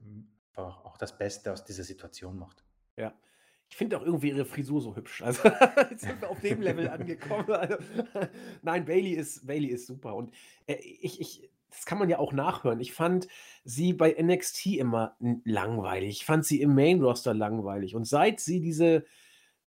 einfach 0.51 0.85
auch 0.85 0.97
das 0.97 1.17
Beste 1.17 1.53
aus 1.53 1.65
dieser 1.65 1.85
Situation 1.85 2.39
macht. 2.39 2.65
Ja. 2.97 3.15
Ich 3.69 3.77
finde 3.77 3.99
auch 3.99 4.03
irgendwie 4.03 4.29
ihre 4.29 4.45
Frisur 4.45 4.81
so 4.81 4.95
hübsch. 4.95 5.23
Also 5.23 5.49
jetzt 5.91 6.05
sind 6.05 6.21
wir 6.21 6.31
auf 6.31 6.41
dem 6.41 6.63
Level 6.63 6.89
angekommen. 6.89 7.51
Also, 7.51 7.77
nein, 8.63 8.85
Bailey 8.85 9.13
ist, 9.15 9.47
Bailey 9.47 9.69
ist 9.69 9.87
super. 9.87 10.15
Und 10.15 10.33
äh, 10.67 10.75
ich, 10.75 11.21
ich, 11.21 11.51
das 11.71 11.85
kann 11.85 11.99
man 11.99 12.09
ja 12.09 12.19
auch 12.19 12.33
nachhören. 12.33 12.81
Ich 12.81 12.93
fand 12.93 13.29
sie 13.65 13.93
bei 13.93 14.17
NXT 14.21 14.67
immer 14.77 15.17
langweilig. 15.45 16.21
Ich 16.21 16.25
fand 16.25 16.45
sie 16.45 16.61
im 16.61 16.75
Main 16.75 17.03
Roster 17.03 17.35
langweilig. 17.35 17.95
Und 17.95 18.07
seit 18.07 18.41
sie 18.41 18.61
diese 18.61 19.05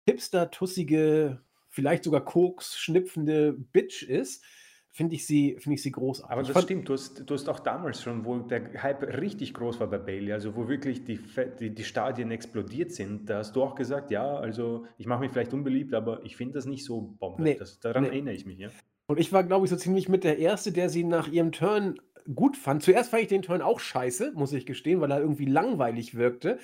hipster-tussige, 0.06 1.40
vielleicht 1.68 2.04
sogar 2.04 2.24
Koks 2.24 2.78
schnipfende 2.78 3.52
Bitch 3.52 4.02
ist, 4.02 4.44
finde 4.92 5.14
ich, 5.14 5.26
sie, 5.26 5.56
ich 5.58 5.82
sie 5.82 5.90
großartig. 5.90 6.30
Aber 6.30 6.42
das 6.42 6.62
stimmt, 6.62 6.88
du 6.88 6.92
hast, 6.92 7.28
du 7.28 7.34
hast 7.34 7.48
auch 7.48 7.60
damals 7.60 8.02
schon, 8.02 8.24
wo 8.26 8.38
der 8.40 8.82
Hype 8.82 9.02
richtig 9.02 9.54
groß 9.54 9.80
war 9.80 9.86
bei 9.86 9.98
Bailey, 9.98 10.32
also 10.32 10.54
wo 10.54 10.68
wirklich 10.68 11.04
die, 11.04 11.18
die, 11.60 11.74
die 11.74 11.84
Stadien 11.84 12.30
explodiert 12.30 12.92
sind, 12.92 13.30
da 13.30 13.38
hast 13.38 13.56
du 13.56 13.62
auch 13.62 13.74
gesagt, 13.74 14.10
ja, 14.10 14.36
also 14.36 14.86
ich 14.98 15.06
mache 15.06 15.20
mich 15.20 15.32
vielleicht 15.32 15.54
unbeliebt, 15.54 15.94
aber 15.94 16.22
ich 16.24 16.36
finde 16.36 16.54
das 16.54 16.66
nicht 16.66 16.84
so 16.84 17.00
Bombe. 17.18 17.42
Nee, 17.42 17.54
das, 17.54 17.80
daran 17.80 18.02
nee. 18.02 18.10
erinnere 18.10 18.34
ich 18.34 18.44
mich, 18.44 18.58
ja. 18.58 18.68
Und 19.06 19.18
ich 19.18 19.32
war, 19.32 19.44
glaube 19.44 19.66
ich, 19.66 19.70
so 19.70 19.76
ziemlich 19.76 20.08
mit 20.08 20.24
der 20.24 20.38
Erste, 20.38 20.72
der 20.72 20.88
sie 20.88 21.04
nach 21.04 21.28
ihrem 21.28 21.52
Turn 21.52 22.00
gut 22.34 22.56
fand. 22.56 22.82
Zuerst 22.82 23.10
fand 23.10 23.22
ich 23.22 23.28
den 23.28 23.42
Turn 23.42 23.62
auch 23.62 23.80
scheiße, 23.80 24.32
muss 24.34 24.52
ich 24.52 24.66
gestehen, 24.66 25.00
weil 25.00 25.10
er 25.10 25.20
irgendwie 25.20 25.44
langweilig 25.44 26.14
wirkte. 26.14 26.58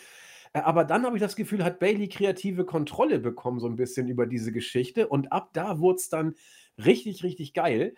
Äh, 0.52 0.60
aber 0.60 0.84
dann 0.84 1.04
habe 1.04 1.16
ich 1.16 1.22
das 1.22 1.36
Gefühl, 1.36 1.64
hat 1.64 1.78
Bailey 1.78 2.08
kreative 2.08 2.64
Kontrolle 2.64 3.18
bekommen, 3.18 3.60
so 3.60 3.66
ein 3.66 3.76
bisschen 3.76 4.08
über 4.08 4.26
diese 4.26 4.52
Geschichte. 4.52 5.08
Und 5.08 5.32
ab 5.32 5.50
da 5.52 5.80
wurde 5.80 5.96
es 5.96 6.08
dann 6.08 6.34
richtig, 6.78 7.22
richtig 7.22 7.54
geil. 7.54 7.94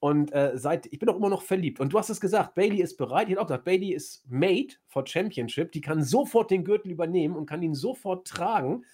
Und 0.00 0.32
äh, 0.32 0.52
seit, 0.56 0.86
ich 0.92 0.98
bin 0.98 1.08
auch 1.08 1.16
immer 1.16 1.30
noch 1.30 1.42
verliebt. 1.42 1.80
Und 1.80 1.92
du 1.92 1.98
hast 1.98 2.10
es 2.10 2.20
gesagt, 2.20 2.54
Bailey 2.54 2.82
ist 2.82 2.96
bereit. 2.98 3.28
Ich 3.28 3.34
habe 3.34 3.42
auch 3.42 3.46
gesagt, 3.46 3.64
Bailey 3.64 3.94
ist 3.94 4.28
made 4.28 4.74
for 4.86 5.06
Championship. 5.06 5.72
Die 5.72 5.80
kann 5.80 6.02
sofort 6.02 6.50
den 6.50 6.64
Gürtel 6.64 6.90
übernehmen 6.90 7.36
und 7.36 7.46
kann 7.46 7.62
ihn 7.62 7.74
sofort 7.74 8.26
tragen 8.26 8.84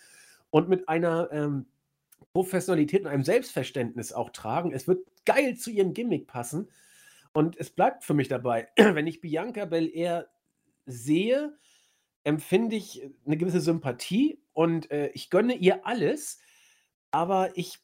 und 0.51 0.69
mit 0.69 0.89
einer 0.89 1.29
ähm, 1.33 1.67
Professionalität 2.33 3.03
und 3.03 3.09
einem 3.09 3.25
Selbstverständnis 3.25 4.13
auch 4.13 4.31
tragen. 4.31 4.73
Es 4.73 4.87
wird 4.87 5.07
geil 5.25 5.57
zu 5.57 5.71
ihrem 5.71 5.95
Gimmick 5.95 6.27
passen. 6.27 6.71
Und 7.33 7.57
es 7.57 7.71
bleibt 7.71 8.05
für 8.05 8.15
mich 8.15 8.29
dabei, 8.29 8.69
wenn 8.77 9.07
ich 9.07 9.21
Bianca 9.21 9.65
Belair 9.65 10.29
sehe, 10.87 11.57
empfinde 12.25 12.77
ich 12.77 13.09
eine 13.25 13.37
gewisse 13.37 13.61
Sympathie 13.61 14.43
und 14.53 14.91
äh, 14.91 15.09
ich 15.15 15.31
gönne 15.31 15.55
ihr 15.55 15.87
alles, 15.87 16.41
aber 17.11 17.57
ich 17.57 17.79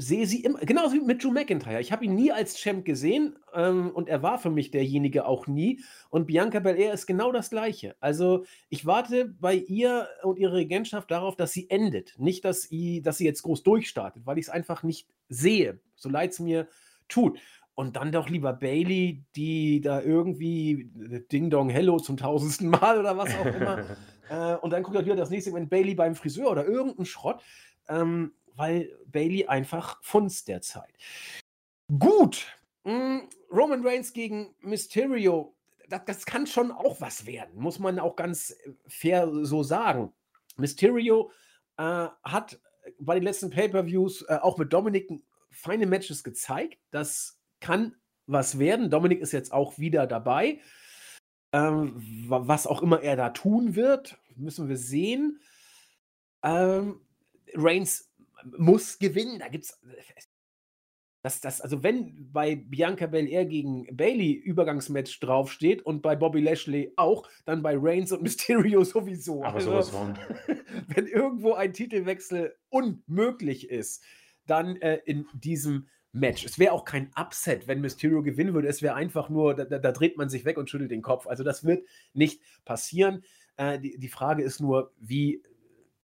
sehe 0.00 0.26
sie 0.26 0.40
immer, 0.40 0.58
genauso 0.60 0.94
wie 0.94 1.00
mit 1.00 1.22
Drew 1.22 1.30
McIntyre. 1.30 1.80
Ich 1.80 1.92
habe 1.92 2.04
ihn 2.04 2.14
nie 2.14 2.32
als 2.32 2.56
Champ 2.56 2.84
gesehen 2.84 3.36
ähm, 3.54 3.90
und 3.90 4.08
er 4.08 4.22
war 4.22 4.38
für 4.38 4.50
mich 4.50 4.70
derjenige 4.70 5.26
auch 5.26 5.46
nie. 5.46 5.82
Und 6.08 6.26
Bianca 6.26 6.58
Belair 6.58 6.94
ist 6.94 7.06
genau 7.06 7.32
das 7.32 7.50
Gleiche. 7.50 7.96
Also 8.00 8.44
ich 8.70 8.86
warte 8.86 9.26
bei 9.26 9.54
ihr 9.54 10.08
und 10.22 10.38
ihrer 10.38 10.54
Regentschaft 10.54 11.10
darauf, 11.10 11.36
dass 11.36 11.52
sie 11.52 11.68
endet. 11.68 12.18
Nicht, 12.18 12.44
dass 12.44 12.62
sie, 12.62 13.02
dass 13.02 13.18
sie 13.18 13.26
jetzt 13.26 13.42
groß 13.42 13.62
durchstartet, 13.62 14.24
weil 14.24 14.38
ich 14.38 14.46
es 14.46 14.50
einfach 14.50 14.82
nicht 14.82 15.08
sehe, 15.28 15.80
so 15.96 16.08
leid 16.08 16.30
es 16.30 16.40
mir 16.40 16.66
tut. 17.08 17.38
Und 17.74 17.96
dann 17.96 18.12
doch 18.12 18.28
lieber 18.28 18.52
Bailey, 18.52 19.24
die 19.36 19.80
da 19.80 20.00
irgendwie 20.00 20.90
Ding 21.30 21.50
Dong 21.50 21.68
Hello 21.68 21.98
zum 21.98 22.16
tausendsten 22.16 22.68
Mal 22.70 22.98
oder 22.98 23.16
was 23.16 23.34
auch 23.34 23.46
immer. 23.46 23.84
äh, 24.30 24.56
und 24.56 24.70
dann 24.70 24.82
guckt 24.82 24.96
er 24.96 25.04
wieder 25.04 25.16
das 25.16 25.30
nächste 25.30 25.50
Mal 25.50 25.66
Bailey 25.66 25.94
beim 25.94 26.14
Friseur 26.14 26.50
oder 26.50 26.66
irgendein 26.66 27.06
Schrott. 27.06 27.42
Ähm, 27.88 28.32
weil 28.56 28.96
Bailey 29.06 29.46
einfach 29.46 30.02
funzt 30.02 30.48
derzeit. 30.48 30.92
Gut. 31.98 32.46
Mm, 32.84 33.20
Roman 33.50 33.86
Reigns 33.86 34.12
gegen 34.12 34.54
Mysterio. 34.60 35.54
das, 35.88 36.02
das 36.06 36.26
kann 36.26 36.46
schon 36.46 36.70
auch 36.70 37.00
was 37.00 37.26
werden, 37.26 37.60
muss 37.60 37.78
man 37.78 37.98
auch 37.98 38.16
ganz 38.16 38.50
äh, 38.50 38.72
fair 38.86 39.28
so 39.44 39.62
sagen. 39.62 40.12
Mysterio 40.56 41.30
äh, 41.76 42.08
hat 42.22 42.60
bei 42.98 43.14
den 43.14 43.24
letzten 43.24 43.50
Pay-Per-Views 43.50 44.22
äh, 44.22 44.38
auch 44.40 44.58
mit 44.58 44.72
Dominik 44.72 45.10
feine 45.50 45.86
Matches 45.86 46.24
gezeigt. 46.24 46.78
Das 46.90 47.40
kann 47.60 47.96
was 48.26 48.58
werden. 48.58 48.90
Dominik 48.90 49.20
ist 49.20 49.32
jetzt 49.32 49.52
auch 49.52 49.78
wieder 49.78 50.06
dabei. 50.06 50.60
Ähm, 51.52 51.94
was 52.28 52.66
auch 52.66 52.82
immer 52.82 53.02
er 53.02 53.16
da 53.16 53.30
tun 53.30 53.74
wird, 53.74 54.18
müssen 54.36 54.68
wir 54.68 54.76
sehen. 54.76 55.40
Ähm, 56.44 57.00
Reigns 57.54 58.09
muss 58.56 58.98
gewinnen. 58.98 59.38
Da 59.38 59.48
gibt 59.48 59.64
es 59.64 59.78
dass 61.22 61.40
das, 61.40 61.60
also 61.60 61.82
wenn 61.82 62.32
bei 62.32 62.56
Bianca 62.56 63.06
Belair 63.06 63.44
gegen 63.44 63.84
Bailey 63.94 64.32
Übergangsmatch 64.32 65.20
draufsteht 65.20 65.82
und 65.82 66.00
bei 66.00 66.16
Bobby 66.16 66.40
Lashley 66.40 66.92
auch, 66.96 67.28
dann 67.44 67.62
bei 67.62 67.76
Reigns 67.76 68.12
und 68.12 68.22
Mysterio 68.22 68.84
sowieso. 68.84 69.44
Aber 69.44 69.56
also, 69.56 69.70
sowas 69.70 69.90
von. 69.90 70.18
wenn 70.88 71.06
irgendwo 71.06 71.52
ein 71.52 71.72
Titelwechsel 71.72 72.56
unmöglich 72.70 73.68
ist, 73.68 74.02
dann 74.46 74.76
äh, 74.76 75.00
in 75.04 75.26
diesem 75.34 75.88
Match. 76.12 76.44
Es 76.44 76.58
wäre 76.58 76.72
auch 76.72 76.84
kein 76.84 77.10
Upset, 77.14 77.68
wenn 77.68 77.80
Mysterio 77.80 78.22
gewinnen 78.22 78.54
würde. 78.54 78.66
Es 78.66 78.82
wäre 78.82 78.94
einfach 78.94 79.28
nur, 79.28 79.54
da, 79.54 79.64
da, 79.64 79.92
dreht 79.92 80.16
man 80.16 80.28
sich 80.28 80.44
weg 80.44 80.56
und 80.56 80.68
schüttelt 80.68 80.90
den 80.90 81.02
Kopf. 81.02 81.26
Also 81.26 81.44
das 81.44 81.64
wird 81.64 81.86
nicht 82.14 82.42
passieren. 82.64 83.22
Äh, 83.56 83.78
die, 83.78 83.98
die 83.98 84.08
Frage 84.08 84.42
ist 84.42 84.60
nur, 84.60 84.92
wie 84.98 85.42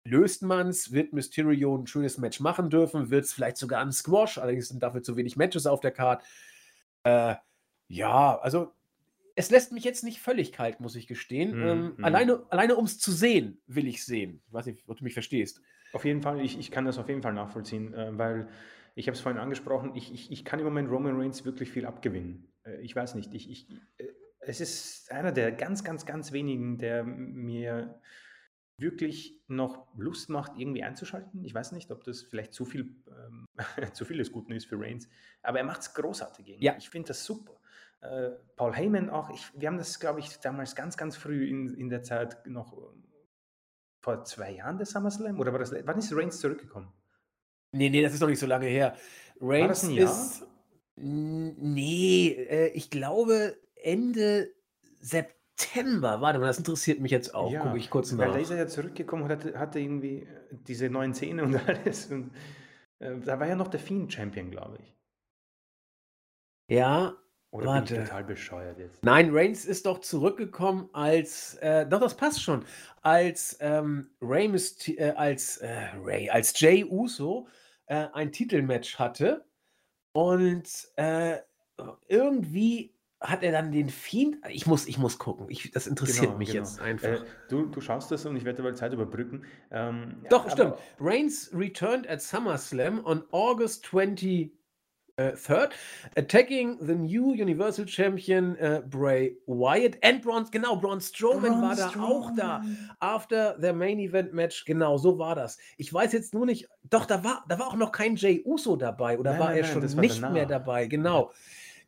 löst 0.05 0.43
man 0.43 0.69
es? 0.69 0.93
Wird 0.93 1.13
Mysterio 1.13 1.77
ein 1.77 1.87
schönes 1.87 2.19
Match 2.19 2.41
machen 2.41 2.71
dürfen? 2.71 3.11
Wird 3.11 3.25
es 3.25 3.33
vielleicht 3.33 3.57
sogar 3.57 3.81
ein 3.81 3.93
Squash? 3.93 4.39
Allerdings 4.39 4.69
sind 4.69 4.83
dafür 4.83 5.03
zu 5.03 5.17
wenig 5.17 5.37
Matches 5.37 5.67
auf 5.67 5.81
der 5.81 5.93
Card. 5.93 6.23
Äh, 7.05 7.35
ja, 7.89 8.39
also 8.39 8.73
es 9.37 9.51
lässt 9.51 9.73
mich 9.73 9.85
jetzt 9.85 10.05
nicht 10.05 10.21
völlig 10.21 10.53
kalt, 10.53 10.81
muss 10.81 10.97
ich 10.97 11.07
gestehen. 11.07 11.59
Mm, 11.59 11.67
ähm, 11.67 11.95
mm. 11.97 12.05
Alleine, 12.05 12.43
alleine 12.51 12.77
um 12.77 12.85
es 12.85 12.99
zu 12.99 13.11
sehen, 13.11 13.61
will 13.67 13.87
ich 13.87 14.05
sehen. 14.05 14.43
Ich 14.47 14.53
weiß 14.53 14.67
nicht, 14.67 14.85
ob 14.87 14.99
du 14.99 15.05
mich 15.05 15.15
verstehst. 15.15 15.63
Auf 15.93 16.05
jeden 16.05 16.23
Fall, 16.23 16.41
ich, 16.41 16.59
ich 16.59 16.71
kann 16.71 16.85
das 16.85 16.99
auf 16.99 17.09
jeden 17.09 17.23
Fall 17.23 17.33
nachvollziehen, 17.33 17.95
äh, 17.95 18.17
weil 18.17 18.49
ich 18.95 19.07
habe 19.07 19.15
es 19.15 19.21
vorhin 19.21 19.41
angesprochen, 19.41 19.93
ich, 19.95 20.13
ich, 20.13 20.31
ich 20.31 20.45
kann 20.45 20.59
im 20.59 20.67
Moment 20.67 20.91
Roman 20.91 21.19
Reigns 21.19 21.45
wirklich 21.45 21.71
viel 21.71 21.87
abgewinnen. 21.87 22.53
Äh, 22.65 22.81
ich 22.81 22.95
weiß 22.95 23.15
nicht, 23.15 23.33
ich, 23.35 23.51
ich, 23.51 23.71
äh, 23.99 24.05
es 24.41 24.61
ist 24.61 25.11
einer 25.11 25.33
der 25.33 25.53
ganz, 25.53 25.85
ganz, 25.85 26.07
ganz 26.07 26.33
wenigen, 26.33 26.79
der 26.79 27.05
mir 27.05 28.01
wirklich 28.81 29.41
noch 29.49 29.87
Lust 29.97 30.29
macht, 30.29 30.53
irgendwie 30.57 30.83
einzuschalten. 30.83 31.45
Ich 31.45 31.55
weiß 31.55 31.73
nicht, 31.73 31.91
ob 31.91 32.05
das 32.05 32.23
vielleicht 32.23 32.53
zu 32.53 32.65
viel, 32.65 32.95
ähm, 33.09 33.47
zu 33.93 34.05
viel 34.05 34.19
des 34.19 34.33
Guten 34.33 34.53
ist 34.53 34.67
für 34.67 34.81
Reigns, 34.81 35.09
aber 35.43 35.59
er 35.59 35.65
macht 35.65 35.81
es 35.81 35.95
großartig. 35.95 36.49
Irgendwie. 36.49 36.67
Ja. 36.67 36.77
Ich 36.79 36.91
finde 36.91 37.09
das 37.09 37.25
super. 37.25 37.61
Äh, 38.01 38.31
Paul 38.57 38.75
Heyman 38.75 39.11
auch, 39.11 39.31
ich, 39.31 39.51
wir 39.55 39.69
haben 39.69 39.79
das, 39.79 40.01
glaube 40.01 40.21
ich, 40.21 40.39
damals 40.39 40.75
ganz, 40.75 40.97
ganz 40.97 41.17
früh 41.17 41.47
in, 41.47 41.75
in 41.75 41.91
der 41.91 42.03
Zeit 42.03 42.47
noch 42.47 42.73
ähm, 42.73 43.05
vor 44.01 44.25
zwei 44.25 44.53
Jahren 44.53 44.79
der 44.79 44.87
SummerSlam 44.87 45.39
oder 45.39 45.53
war 45.53 45.59
das, 45.59 45.73
wann 45.73 45.99
ist 45.99 46.13
Reigns 46.15 46.41
zurückgekommen? 46.41 46.91
Nee, 47.73 47.91
nee, 47.91 48.03
das 48.03 48.15
ist 48.15 48.21
noch 48.21 48.29
nicht 48.29 48.39
so 48.39 48.47
lange 48.47 48.67
her. 48.67 48.97
Reigns 49.41 49.85
ist, 49.85 50.47
nee, 50.97 52.29
äh, 52.29 52.69
ich 52.69 52.91
glaube 52.91 53.57
Ende 53.75 54.51
September. 55.01 55.40
September. 55.61 56.21
Warte 56.21 56.39
mal, 56.39 56.47
das 56.47 56.59
interessiert 56.59 57.01
mich 57.01 57.13
jetzt 57.13 57.35
auch. 57.35 57.51
Ja, 57.51 57.63
Gucke 57.63 57.79
ich 57.79 57.91
kurz 57.91 58.13
nach. 58.13 58.27
Weil 58.27 58.33
da 58.33 58.39
ist 58.39 58.51
er 58.51 58.59
ja 58.59 58.67
zurückgekommen 58.67 59.25
und 59.25 59.31
hatte, 59.31 59.59
hatte 59.59 59.79
irgendwie 59.79 60.23
äh, 60.23 60.27
diese 60.67 60.89
neuen 60.91 61.15
Zähne 61.15 61.45
und 61.45 61.57
alles. 61.69 62.07
Und, 62.07 62.33
äh, 62.99 63.19
da 63.19 63.39
war 63.39 63.47
ja 63.47 63.57
noch 63.57 63.69
der 63.69 63.81
Fiend-Champion, 63.81 64.51
glaube 64.51 64.79
ich. 64.81 64.97
Ja, 66.71 67.17
Oder 67.51 67.67
warte. 67.67 67.95
bin 67.95 68.03
ich 68.03 68.09
total 68.09 68.25
bescheuert 68.25 68.79
jetzt? 68.79 69.05
Nein, 69.05 69.31
Reigns 69.33 69.65
ist 69.65 69.87
doch 69.87 69.99
zurückgekommen 70.01 70.89
als, 70.93 71.55
äh, 71.57 71.87
doch, 71.87 72.01
das 72.01 72.17
passt 72.17 72.43
schon, 72.43 72.65
als 73.03 73.57
ähm, 73.61 74.11
Ray, 74.21 74.47
äh, 74.97 75.11
als 75.11 75.57
äh, 75.59 75.89
Ray, 76.01 76.31
als 76.31 76.59
Jay 76.59 76.85
Uso 76.85 77.49
äh, 77.87 78.07
ein 78.13 78.31
Titelmatch 78.31 79.01
hatte 79.01 79.45
und 80.13 80.69
äh, 80.97 81.39
irgendwie 82.07 82.95
hat 83.21 83.43
er 83.43 83.53
dann 83.53 83.71
den 83.71 83.91
Fiend? 83.91 84.39
Ich 84.49 84.67
muss, 84.67 84.87
ich 84.87 84.97
muss 84.97 85.19
gucken. 85.19 85.47
Ich, 85.51 85.71
das 85.73 85.87
interessiert 85.87 86.27
genau, 86.27 86.39
mich 86.39 86.53
genau. 86.53 86.65
jetzt 86.65 86.81
einfach. 86.81 87.23
Äh, 87.23 87.27
du, 87.51 87.67
du 87.67 87.81
schaust 87.81 88.11
das 88.11 88.25
und 88.25 88.35
ich 88.37 88.45
werde 88.45 88.63
dabei 88.63 88.75
Zeit 88.75 88.93
überbrücken. 88.95 89.45
Ähm, 89.71 90.23
Doch, 90.31 90.47
ja, 90.47 90.53
stimmt. 90.53 90.75
Reigns 90.99 91.51
returned 91.53 92.09
at 92.09 92.23
SummerSlam 92.23 93.05
on 93.05 93.23
August 93.31 93.85
23rd, 93.85 94.51
attacking 96.17 96.79
the 96.81 96.95
new 96.95 97.35
Universal 97.35 97.85
Champion 97.85 98.57
uh, 98.57 98.81
Bray 98.89 99.37
Wyatt 99.47 99.99
and 100.03 100.23
Braun, 100.23 100.47
genau, 100.51 100.77
Braun 100.77 101.03
Strowman 101.03 101.51
Braun 101.51 101.63
war 101.63 101.77
da 101.77 101.91
Strowman. 101.91 102.11
auch 102.11 102.35
da. 102.35 102.65
After 103.01 103.59
their 103.61 103.75
Main 103.75 103.99
Event 103.99 104.33
Match, 104.33 104.65
genau, 104.65 104.97
so 104.97 105.19
war 105.19 105.35
das. 105.35 105.59
Ich 105.77 105.93
weiß 105.93 106.15
jetzt 106.15 106.33
nur 106.33 106.47
nicht, 106.47 106.69
doch, 106.89 107.05
da 107.05 107.23
war, 107.23 107.45
da 107.51 107.59
war 107.59 107.67
auch 107.67 107.77
noch 107.77 107.93
kein 107.93 108.17
Jay 108.17 108.41
Uso 108.47 108.77
dabei 108.77 109.19
oder 109.19 109.33
nein, 109.33 109.41
war 109.41 109.49
nein, 109.49 109.57
er 109.59 109.63
nein, 109.75 109.91
schon 109.91 110.01
nicht 110.01 110.23
mehr 110.23 110.47
dabei, 110.47 110.87
genau. 110.87 111.33
Ja. 111.33 111.37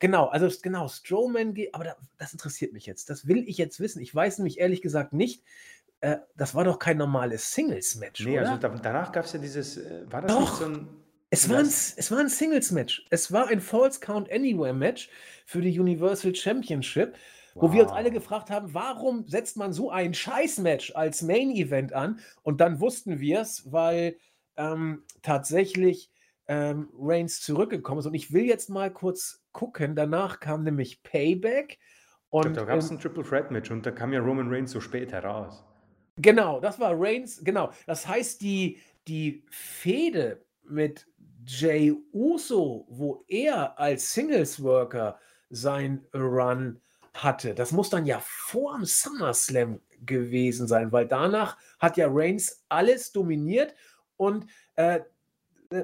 Genau, 0.02 0.26
also 0.26 0.48
genau, 0.60 0.88
Strowman 0.88 1.54
geht, 1.54 1.72
aber 1.76 1.84
da, 1.84 1.96
das 2.18 2.32
interessiert 2.32 2.72
mich 2.72 2.86
jetzt. 2.86 3.08
Das 3.08 3.28
will 3.28 3.48
ich 3.48 3.56
jetzt 3.56 3.78
wissen. 3.78 4.02
Ich 4.02 4.12
weiß 4.12 4.38
nämlich 4.38 4.58
ehrlich 4.58 4.82
gesagt 4.82 5.12
nicht, 5.12 5.44
äh, 6.00 6.16
das 6.36 6.56
war 6.56 6.64
doch 6.64 6.80
kein 6.80 6.96
normales 6.96 7.52
Singles-Match. 7.52 8.24
Nee, 8.24 8.40
oder? 8.40 8.50
also 8.50 8.60
da, 8.60 8.68
danach 8.70 9.12
gab 9.12 9.26
es 9.26 9.32
ja 9.32 9.38
dieses, 9.38 9.76
äh, 9.76 10.02
war 10.10 10.22
das 10.22 10.32
doch. 10.32 10.58
so 10.58 10.64
ein. 10.64 10.88
Es 11.30 11.48
war, 11.48 11.60
ein, 11.60 11.66
es 11.66 12.10
war 12.10 12.18
ein 12.18 12.28
Singles-Match. 12.28 13.06
Es 13.10 13.30
war 13.30 13.46
ein 13.46 13.60
False 13.60 14.00
Count 14.00 14.28
Anywhere-Match 14.32 15.08
für 15.46 15.60
die 15.60 15.78
Universal 15.78 16.34
Championship, 16.34 17.14
wow. 17.54 17.62
wo 17.62 17.72
wir 17.72 17.84
uns 17.84 17.92
alle 17.92 18.10
gefragt 18.10 18.50
haben, 18.50 18.74
warum 18.74 19.28
setzt 19.28 19.56
man 19.56 19.72
so 19.72 19.92
ein 19.92 20.14
Scheiß-Match 20.14 20.96
als 20.96 21.22
Main-Event 21.22 21.92
an? 21.92 22.18
Und 22.42 22.60
dann 22.60 22.80
wussten 22.80 23.20
wir 23.20 23.42
es, 23.42 23.70
weil 23.70 24.16
ähm, 24.56 25.04
tatsächlich 25.22 26.10
ähm, 26.48 26.90
Reigns 26.98 27.40
zurückgekommen 27.40 28.00
ist. 28.00 28.06
Und 28.06 28.14
ich 28.14 28.32
will 28.32 28.46
jetzt 28.46 28.68
mal 28.68 28.92
kurz 28.92 29.41
gucken. 29.52 29.94
Danach 29.94 30.40
kam 30.40 30.64
nämlich 30.64 31.02
Payback. 31.02 31.78
Und, 32.30 32.56
da 32.56 32.64
gab 32.64 32.78
es 32.78 32.90
ein 32.90 32.98
Triple 32.98 33.24
Threat 33.24 33.50
Match 33.50 33.70
und 33.70 33.84
da 33.84 33.90
kam 33.90 34.12
ja 34.12 34.20
Roman 34.20 34.48
Reigns 34.48 34.70
so 34.70 34.80
spät 34.80 35.12
heraus. 35.12 35.64
Genau, 36.16 36.60
das 36.60 36.78
war 36.80 36.92
Reigns, 36.94 37.42
genau. 37.44 37.70
Das 37.86 38.06
heißt, 38.06 38.40
die, 38.40 38.80
die 39.06 39.44
Fehde 39.50 40.44
mit 40.64 41.06
Jay 41.46 41.94
Uso, 42.12 42.86
wo 42.88 43.24
er 43.28 43.78
als 43.78 44.12
Singles 44.12 44.62
Worker 44.62 45.18
sein 45.50 46.06
Run 46.14 46.80
hatte, 47.14 47.54
das 47.54 47.72
muss 47.72 47.90
dann 47.90 48.06
ja 48.06 48.20
vor 48.24 48.76
dem 48.76 48.84
SummerSlam 48.84 49.80
gewesen 50.04 50.66
sein, 50.66 50.92
weil 50.92 51.06
danach 51.06 51.56
hat 51.78 51.96
ja 51.96 52.08
Reigns 52.10 52.64
alles 52.68 53.12
dominiert 53.12 53.74
und 54.16 54.46
äh, 54.76 55.00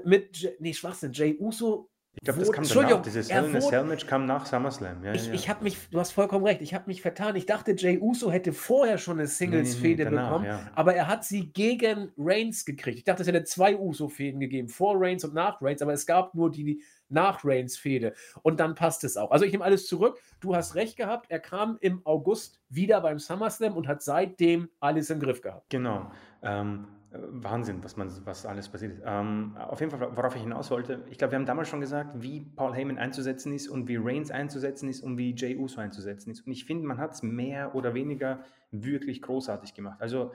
mit, 0.04 0.56
nee, 0.60 0.72
Schwachsinn, 0.72 1.12
Jay 1.12 1.36
Uso 1.38 1.90
ich 2.20 2.24
glaube, 2.24 2.40
das 2.40 2.52
kam 2.52 2.64
danach. 2.64 3.02
Dieses 3.02 3.30
Hell 3.30 3.44
in 3.44 3.56
a 3.56 3.60
Cell 3.60 3.84
Match 3.84 4.06
kam 4.06 4.26
nach 4.26 4.46
SummerSlam. 4.46 5.04
Ja, 5.04 5.12
ich, 5.12 5.26
ja. 5.28 5.34
ich 5.34 5.48
habe 5.48 5.64
mich, 5.64 5.76
du 5.90 6.00
hast 6.00 6.12
vollkommen 6.12 6.44
recht, 6.44 6.60
ich 6.62 6.74
habe 6.74 6.84
mich 6.86 7.00
vertan. 7.00 7.36
Ich 7.36 7.46
dachte, 7.46 7.74
Jay 7.76 7.98
Uso 7.98 8.30
hätte 8.30 8.52
vorher 8.52 8.98
schon 8.98 9.18
eine 9.18 9.28
Singles-Fehde 9.28 10.04
nee, 10.04 10.10
nee, 10.10 10.16
bekommen, 10.16 10.44
ja. 10.44 10.60
aber 10.74 10.94
er 10.94 11.06
hat 11.06 11.24
sie 11.24 11.52
gegen 11.52 12.10
Reigns 12.18 12.64
gekriegt. 12.64 12.98
Ich 12.98 13.04
dachte, 13.04 13.22
es 13.22 13.28
hätte 13.28 13.44
zwei 13.44 13.76
Uso-Fäden 13.76 14.40
gegeben, 14.40 14.68
vor 14.68 14.96
Reigns 14.98 15.24
und 15.24 15.34
nach 15.34 15.62
Reigns, 15.62 15.80
aber 15.80 15.92
es 15.92 16.06
gab 16.06 16.34
nur 16.34 16.50
die 16.50 16.82
nach 17.08 17.44
Reigns-Fehde. 17.44 18.14
Und 18.42 18.60
dann 18.60 18.74
passt 18.74 19.04
es 19.04 19.16
auch. 19.16 19.30
Also 19.30 19.44
ich 19.44 19.52
nehme 19.52 19.64
alles 19.64 19.86
zurück. 19.86 20.20
Du 20.40 20.54
hast 20.54 20.74
recht 20.74 20.96
gehabt. 20.96 21.30
Er 21.30 21.40
kam 21.40 21.78
im 21.80 22.04
August 22.04 22.60
wieder 22.68 23.00
beim 23.00 23.18
SummerSlam 23.18 23.76
und 23.76 23.88
hat 23.88 24.02
seitdem 24.02 24.68
alles 24.80 25.10
im 25.10 25.20
Griff 25.20 25.40
gehabt. 25.40 25.70
Genau. 25.70 26.10
Ähm, 26.42 26.84
äh, 26.84 26.97
Wahnsinn, 27.10 27.82
was, 27.82 27.96
man, 27.96 28.10
was 28.26 28.44
alles 28.44 28.68
passiert 28.68 28.92
ist. 28.92 29.02
Ähm, 29.04 29.56
auf 29.56 29.80
jeden 29.80 29.90
Fall, 29.90 30.14
worauf 30.14 30.36
ich 30.36 30.42
hinaus 30.42 30.70
wollte, 30.70 31.04
ich 31.10 31.16
glaube, 31.16 31.32
wir 31.32 31.38
haben 31.38 31.46
damals 31.46 31.68
schon 31.68 31.80
gesagt, 31.80 32.22
wie 32.22 32.40
Paul 32.40 32.74
Heyman 32.74 32.98
einzusetzen 32.98 33.52
ist 33.54 33.68
und 33.68 33.88
wie 33.88 33.96
Reigns 33.96 34.30
einzusetzen 34.30 34.88
ist 34.88 35.02
und 35.02 35.16
wie 35.16 35.34
Jay 35.34 35.56
Uso 35.56 35.80
einzusetzen 35.80 36.30
ist. 36.30 36.46
Und 36.46 36.52
ich 36.52 36.66
finde, 36.66 36.86
man 36.86 36.98
hat 36.98 37.12
es 37.12 37.22
mehr 37.22 37.74
oder 37.74 37.94
weniger 37.94 38.44
wirklich 38.70 39.22
großartig 39.22 39.72
gemacht. 39.72 40.00
Also 40.00 40.32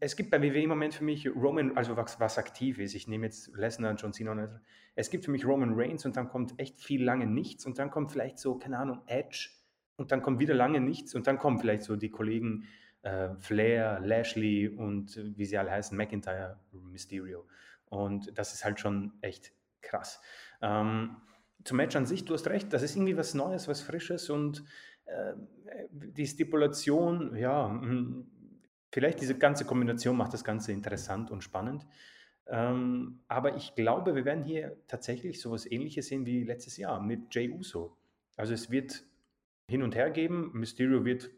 es 0.00 0.16
gibt 0.16 0.30
bei 0.30 0.42
WWE 0.42 0.62
im 0.62 0.68
Moment 0.70 0.94
für 0.94 1.04
mich 1.04 1.28
Roman, 1.28 1.76
also 1.76 1.96
was, 1.96 2.18
was 2.18 2.38
aktiv 2.38 2.78
ist. 2.78 2.94
Ich 2.94 3.06
nehme 3.06 3.26
jetzt 3.26 3.54
Lesnar, 3.54 3.94
John 3.94 4.12
Cena. 4.12 4.60
Es 4.96 5.10
gibt 5.10 5.26
für 5.26 5.30
mich 5.30 5.46
Roman 5.46 5.74
Reigns 5.74 6.04
und 6.06 6.16
dann 6.16 6.28
kommt 6.28 6.58
echt 6.58 6.80
viel 6.80 7.04
lange 7.04 7.26
nichts 7.26 7.66
und 7.66 7.78
dann 7.78 7.90
kommt 7.90 8.10
vielleicht 8.10 8.38
so, 8.38 8.56
keine 8.56 8.78
Ahnung, 8.78 9.02
Edge 9.06 9.50
und 9.96 10.10
dann 10.10 10.22
kommt 10.22 10.40
wieder 10.40 10.54
lange 10.54 10.80
nichts 10.80 11.14
und 11.14 11.26
dann 11.26 11.38
kommen 11.38 11.58
vielleicht 11.58 11.82
so 11.82 11.94
die 11.94 12.10
Kollegen 12.10 12.64
äh, 13.02 13.30
Flair, 13.38 14.00
Lashley 14.00 14.68
und 14.68 15.16
äh, 15.16 15.36
wie 15.36 15.44
sie 15.44 15.58
alle 15.58 15.70
heißen, 15.70 15.96
McIntyre, 15.96 16.58
Mysterio. 16.72 17.46
Und 17.86 18.36
das 18.38 18.54
ist 18.54 18.64
halt 18.64 18.80
schon 18.80 19.12
echt 19.20 19.52
krass. 19.80 20.20
Ähm, 20.62 21.16
zum 21.64 21.76
Match 21.76 21.96
an 21.96 22.06
sich, 22.06 22.24
du 22.24 22.34
hast 22.34 22.46
recht, 22.48 22.72
das 22.72 22.82
ist 22.82 22.96
irgendwie 22.96 23.16
was 23.16 23.34
Neues, 23.34 23.68
was 23.68 23.82
Frisches 23.82 24.30
und 24.30 24.64
äh, 25.06 25.34
die 25.90 26.26
Stipulation, 26.26 27.36
ja, 27.36 27.68
hm, 27.68 28.26
vielleicht 28.92 29.20
diese 29.20 29.36
ganze 29.36 29.64
Kombination 29.64 30.16
macht 30.16 30.32
das 30.32 30.44
Ganze 30.44 30.72
interessant 30.72 31.30
und 31.30 31.42
spannend. 31.42 31.86
Ähm, 32.46 33.20
aber 33.28 33.56
ich 33.56 33.74
glaube, 33.74 34.14
wir 34.14 34.24
werden 34.24 34.44
hier 34.44 34.76
tatsächlich 34.88 35.40
sowas 35.40 35.70
ähnliches 35.70 36.08
sehen 36.08 36.26
wie 36.26 36.44
letztes 36.44 36.76
Jahr 36.76 37.00
mit 37.00 37.32
Jay 37.34 37.50
Uso. 37.50 37.96
Also 38.36 38.54
es 38.54 38.70
wird 38.70 39.04
hin 39.68 39.82
und 39.82 39.94
her 39.94 40.10
geben. 40.10 40.50
Mysterio 40.52 41.04
wird 41.04 41.30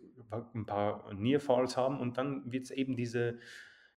ein 0.54 0.66
paar 0.66 1.12
Near 1.14 1.40
Falls 1.40 1.76
haben 1.76 2.00
und 2.00 2.18
dann 2.18 2.50
wird 2.50 2.64
es 2.64 2.70
eben 2.70 2.96
diese 2.96 3.38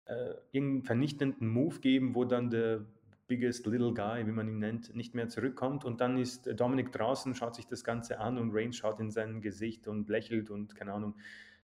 äh, 0.06 0.34
irgendeinen 0.52 0.82
vernichtenden 0.82 1.48
Move 1.48 1.80
geben, 1.80 2.14
wo 2.14 2.24
dann 2.24 2.50
der 2.50 2.84
biggest 3.26 3.66
little 3.66 3.94
guy, 3.94 4.26
wie 4.26 4.32
man 4.32 4.48
ihn 4.48 4.58
nennt, 4.58 4.94
nicht 4.94 5.14
mehr 5.14 5.28
zurückkommt 5.28 5.84
und 5.84 6.00
dann 6.00 6.18
ist 6.18 6.48
Dominik 6.60 6.92
draußen, 6.92 7.34
schaut 7.34 7.54
sich 7.54 7.66
das 7.66 7.82
Ganze 7.82 8.20
an 8.20 8.36
und 8.36 8.50
Reigns 8.52 8.76
schaut 8.76 9.00
in 9.00 9.10
sein 9.10 9.40
Gesicht 9.40 9.88
und 9.88 10.08
lächelt 10.10 10.50
und 10.50 10.74
keine 10.74 10.92
Ahnung, 10.92 11.14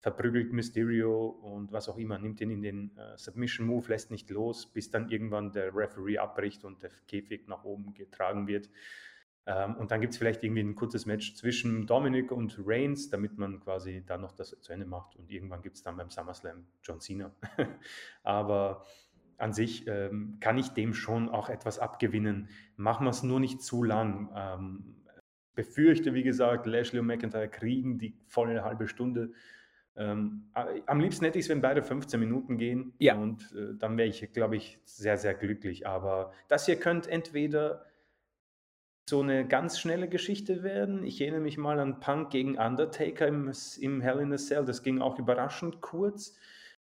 verprügelt 0.01 0.53
Mysterio 0.53 1.27
und 1.27 1.73
was 1.73 1.89
auch 1.89 1.97
immer, 1.97 2.19
nimmt 2.19 2.41
ihn 2.41 2.51
in 2.51 2.63
den 2.63 2.97
äh, 2.97 3.17
Submission 3.17 3.67
Move, 3.67 3.89
lässt 3.89 4.11
nicht 4.11 4.31
los, 4.31 4.67
bis 4.67 4.91
dann 4.91 5.09
irgendwann 5.09 5.51
der 5.51 5.75
Referee 5.75 6.19
abbricht 6.19 6.65
und 6.65 6.83
der 6.83 6.91
Käfig 7.09 7.49
nach 7.49 7.65
oben 7.65 7.95
getragen 7.95 8.47
wird. 8.47 8.69
Ähm, 9.47 9.77
und 9.77 9.91
dann 9.91 10.01
gibt 10.01 10.13
es 10.13 10.19
vielleicht 10.19 10.43
irgendwie 10.43 10.63
ein 10.63 10.75
kurzes 10.75 11.07
Match 11.07 11.35
zwischen 11.35 11.87
Dominic 11.87 12.33
und 12.33 12.59
Reigns, 12.65 13.09
damit 13.11 13.39
man 13.39 13.61
quasi 13.61 14.03
dann 14.05 14.21
noch 14.21 14.33
das 14.33 14.57
zu 14.61 14.73
Ende 14.73 14.87
macht. 14.87 15.17
Und 15.17 15.31
irgendwann 15.31 15.63
gibt 15.63 15.77
es 15.77 15.83
dann 15.83 15.97
beim 15.97 16.11
SummerSlam 16.11 16.67
John 16.83 17.01
Cena. 17.01 17.31
Aber 18.25 18.85
an 19.39 19.53
sich 19.53 19.87
ähm, 19.87 20.39
kann 20.41 20.59
ich 20.59 20.71
dem 20.71 20.95
schon 20.95 21.29
auch 21.29 21.49
etwas 21.49 21.79
abgewinnen. 21.79 22.49
Machen 22.77 23.05
wir 23.05 23.11
es 23.11 23.23
nur 23.23 23.39
nicht 23.39 23.63
zu 23.63 23.85
lang. 23.85 24.31
Ähm, 24.35 24.97
befürchte, 25.55 26.13
wie 26.15 26.23
gesagt, 26.23 26.67
Lashley 26.67 27.01
und 27.01 27.07
McIntyre 27.07 27.49
kriegen 27.49 27.99
die 27.99 28.15
volle 28.27 28.65
halbe 28.65 28.89
Stunde. 28.89 29.33
Ähm, 29.97 30.51
am 30.53 31.01
liebsten 31.01 31.25
hätte 31.25 31.39
ich 31.39 31.47
es, 31.47 31.49
wenn 31.49 31.63
beide 31.63 31.83
15 31.83 32.21
Minuten 32.21 32.59
gehen. 32.59 32.93
Ja. 32.99 33.17
Und 33.17 33.55
äh, 33.57 33.75
dann 33.79 33.97
wäre 33.97 34.09
ich, 34.09 34.33
glaube 34.33 34.57
ich, 34.57 34.79
sehr, 34.85 35.17
sehr 35.17 35.35
glücklich. 35.35 35.87
Aber 35.87 36.33
das 36.49 36.67
hier 36.67 36.77
könnte 36.77 37.11
entweder 37.11 37.87
so 39.09 39.21
eine 39.21 39.47
ganz 39.47 39.79
schnelle 39.79 40.09
Geschichte 40.09 40.63
werden. 40.65 41.05
Ich 41.05 41.21
erinnere 41.21 41.41
mich 41.41 41.59
mal 41.59 41.79
an 41.79 42.01
Punk 42.01 42.31
gegen 42.31 42.59
Undertaker 42.59 43.29
im, 43.29 43.53
im 43.81 44.01
Hell 44.01 44.19
in 44.19 44.33
a 44.33 44.37
Cell. 44.37 44.65
Das 44.65 44.83
ging 44.83 45.01
auch 45.01 45.19
überraschend 45.19 45.81
kurz. 45.81 46.37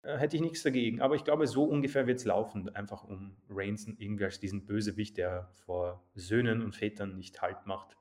Äh, 0.03 0.19
hätte 0.19 0.37
ich 0.37 0.43
nichts 0.43 0.63
dagegen. 0.63 1.01
Aber 1.01 1.17
ich 1.17 1.25
glaube, 1.25 1.47
so 1.49 1.65
ungefähr 1.65 2.07
wird 2.07 2.21
es 2.21 2.25
laufen. 2.25 2.75
Einfach 2.77 3.03
um 3.03 3.37
Reigns 3.51 3.89
irgendwie 3.99 4.25
als 4.25 4.39
diesen 4.39 4.65
Bösewicht, 4.65 5.17
der 5.17 5.51
vor 5.65 6.05
Söhnen 6.15 6.63
und 6.63 6.77
Vätern 6.77 7.17
nicht 7.17 7.43
Halt 7.43 7.67
macht. 7.67 7.97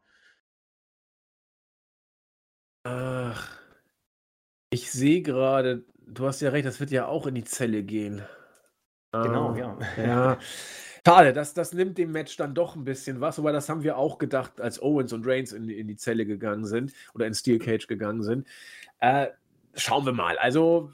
Ach, 2.84 3.58
ich 4.70 4.92
sehe 4.92 5.22
gerade, 5.22 5.86
du 6.06 6.28
hast 6.28 6.42
ja 6.42 6.50
recht, 6.50 6.66
das 6.66 6.80
wird 6.80 6.92
ja 6.92 7.08
auch 7.08 7.26
in 7.28 7.36
die 7.36 7.46
Zelle 7.46 7.84
gehen. 7.84 8.22
Genau, 9.12 9.56
ja. 9.56 9.78
Ja. 9.98 10.38
Schade, 11.06 11.34
das, 11.34 11.54
das 11.54 11.74
nimmt 11.74 11.98
dem 11.98 12.14
Match 12.14 12.38
dann 12.38 12.56
doch 12.56 12.78
ein 12.78 12.86
bisschen 12.86 13.20
was, 13.20 13.38
aber 13.38 13.52
das 13.52 13.68
haben 13.68 13.84
wir 13.84 13.98
auch 13.98 14.18
gedacht, 14.18 14.62
als 14.62 14.82
Owens 14.82 15.12
und 15.12 15.28
Reigns 15.28 15.52
in, 15.52 15.68
in 15.68 15.88
die 15.88 15.98
Zelle 15.98 16.26
gegangen 16.26 16.66
sind 16.66 16.94
oder 17.14 17.28
in 17.28 17.34
Steel 17.34 17.60
Cage 17.60 17.88
gegangen 17.88 18.24
sind. 18.24 18.48
Äh, 19.00 19.28
schauen 19.76 20.06
wir 20.06 20.14
mal. 20.14 20.38
Also, 20.38 20.94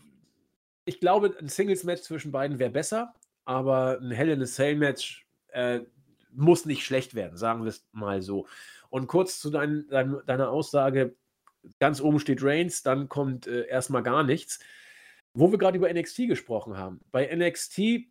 ich 0.86 1.00
glaube, 1.00 1.36
ein 1.40 1.48
Singles-Match 1.48 2.02
zwischen 2.02 2.32
beiden 2.32 2.58
wäre 2.58 2.72
besser, 2.72 3.14
aber 3.46 4.00
ein 4.02 4.10
Hell 4.10 4.30
in 4.30 4.42
a 4.42 4.46
Cell-Match 4.46 5.28
äh, 5.50 5.82
muss 6.32 6.66
nicht 6.66 6.84
schlecht 6.84 7.14
werden, 7.14 7.38
sagen 7.38 7.64
wir 7.64 7.70
es 7.70 7.86
mal 7.92 8.24
so. 8.24 8.48
Und 8.90 9.06
kurz 9.06 9.40
zu 9.40 9.52
dein, 9.52 9.86
dein, 9.90 10.18
deiner 10.26 10.50
Aussage, 10.50 11.16
ganz 11.80 12.02
oben 12.02 12.20
steht 12.20 12.42
Reigns, 12.42 12.82
dann 12.82 13.10
kommt 13.10 13.46
äh, 13.46 13.68
erstmal 13.68 14.02
gar 14.02 14.24
nichts. 14.24 14.60
Wo 15.34 15.52
wir 15.52 15.60
gerade 15.60 15.78
über 15.78 15.94
NXT 15.94 16.28
gesprochen 16.28 16.78
haben. 16.78 17.02
Bei 17.12 17.30
NXT 17.36 18.08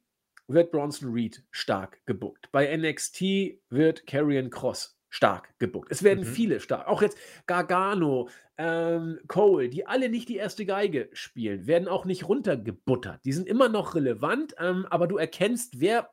wird 0.49 0.73
Bronson 0.73 1.13
Reed 1.13 1.45
stark 1.51 2.05
gebuckt. 2.07 2.51
Bei 2.51 2.75
NXT 2.77 3.23
wird 3.71 4.07
Karrion 4.07 4.51
Cross 4.51 4.99
stark 5.11 5.59
gebuckt. 5.59 5.91
Es 5.91 6.03
werden 6.03 6.25
mhm. 6.25 6.33
viele 6.33 6.61
stark. 6.61 6.87
Auch 6.89 7.03
jetzt 7.03 7.19
Gargano, 7.47 8.29
ähm, 8.57 9.21
Cole, 9.29 9.69
die 9.69 9.87
alle 9.87 10.09
nicht 10.09 10.29
die 10.29 10.37
erste 10.37 10.67
Geige 10.67 11.09
spielen, 11.13 11.67
werden 11.67 11.89
auch 11.89 12.05
nicht 12.05 12.29
runtergebuttert. 12.29 13.25
Die 13.25 13.33
sind 13.33 13.47
immer 13.47 13.69
noch 13.69 13.95
relevant, 13.95 14.55
ähm, 14.59 14.87
aber 14.91 15.07
du 15.07 15.17
erkennst, 15.17 15.81
wer 15.81 16.11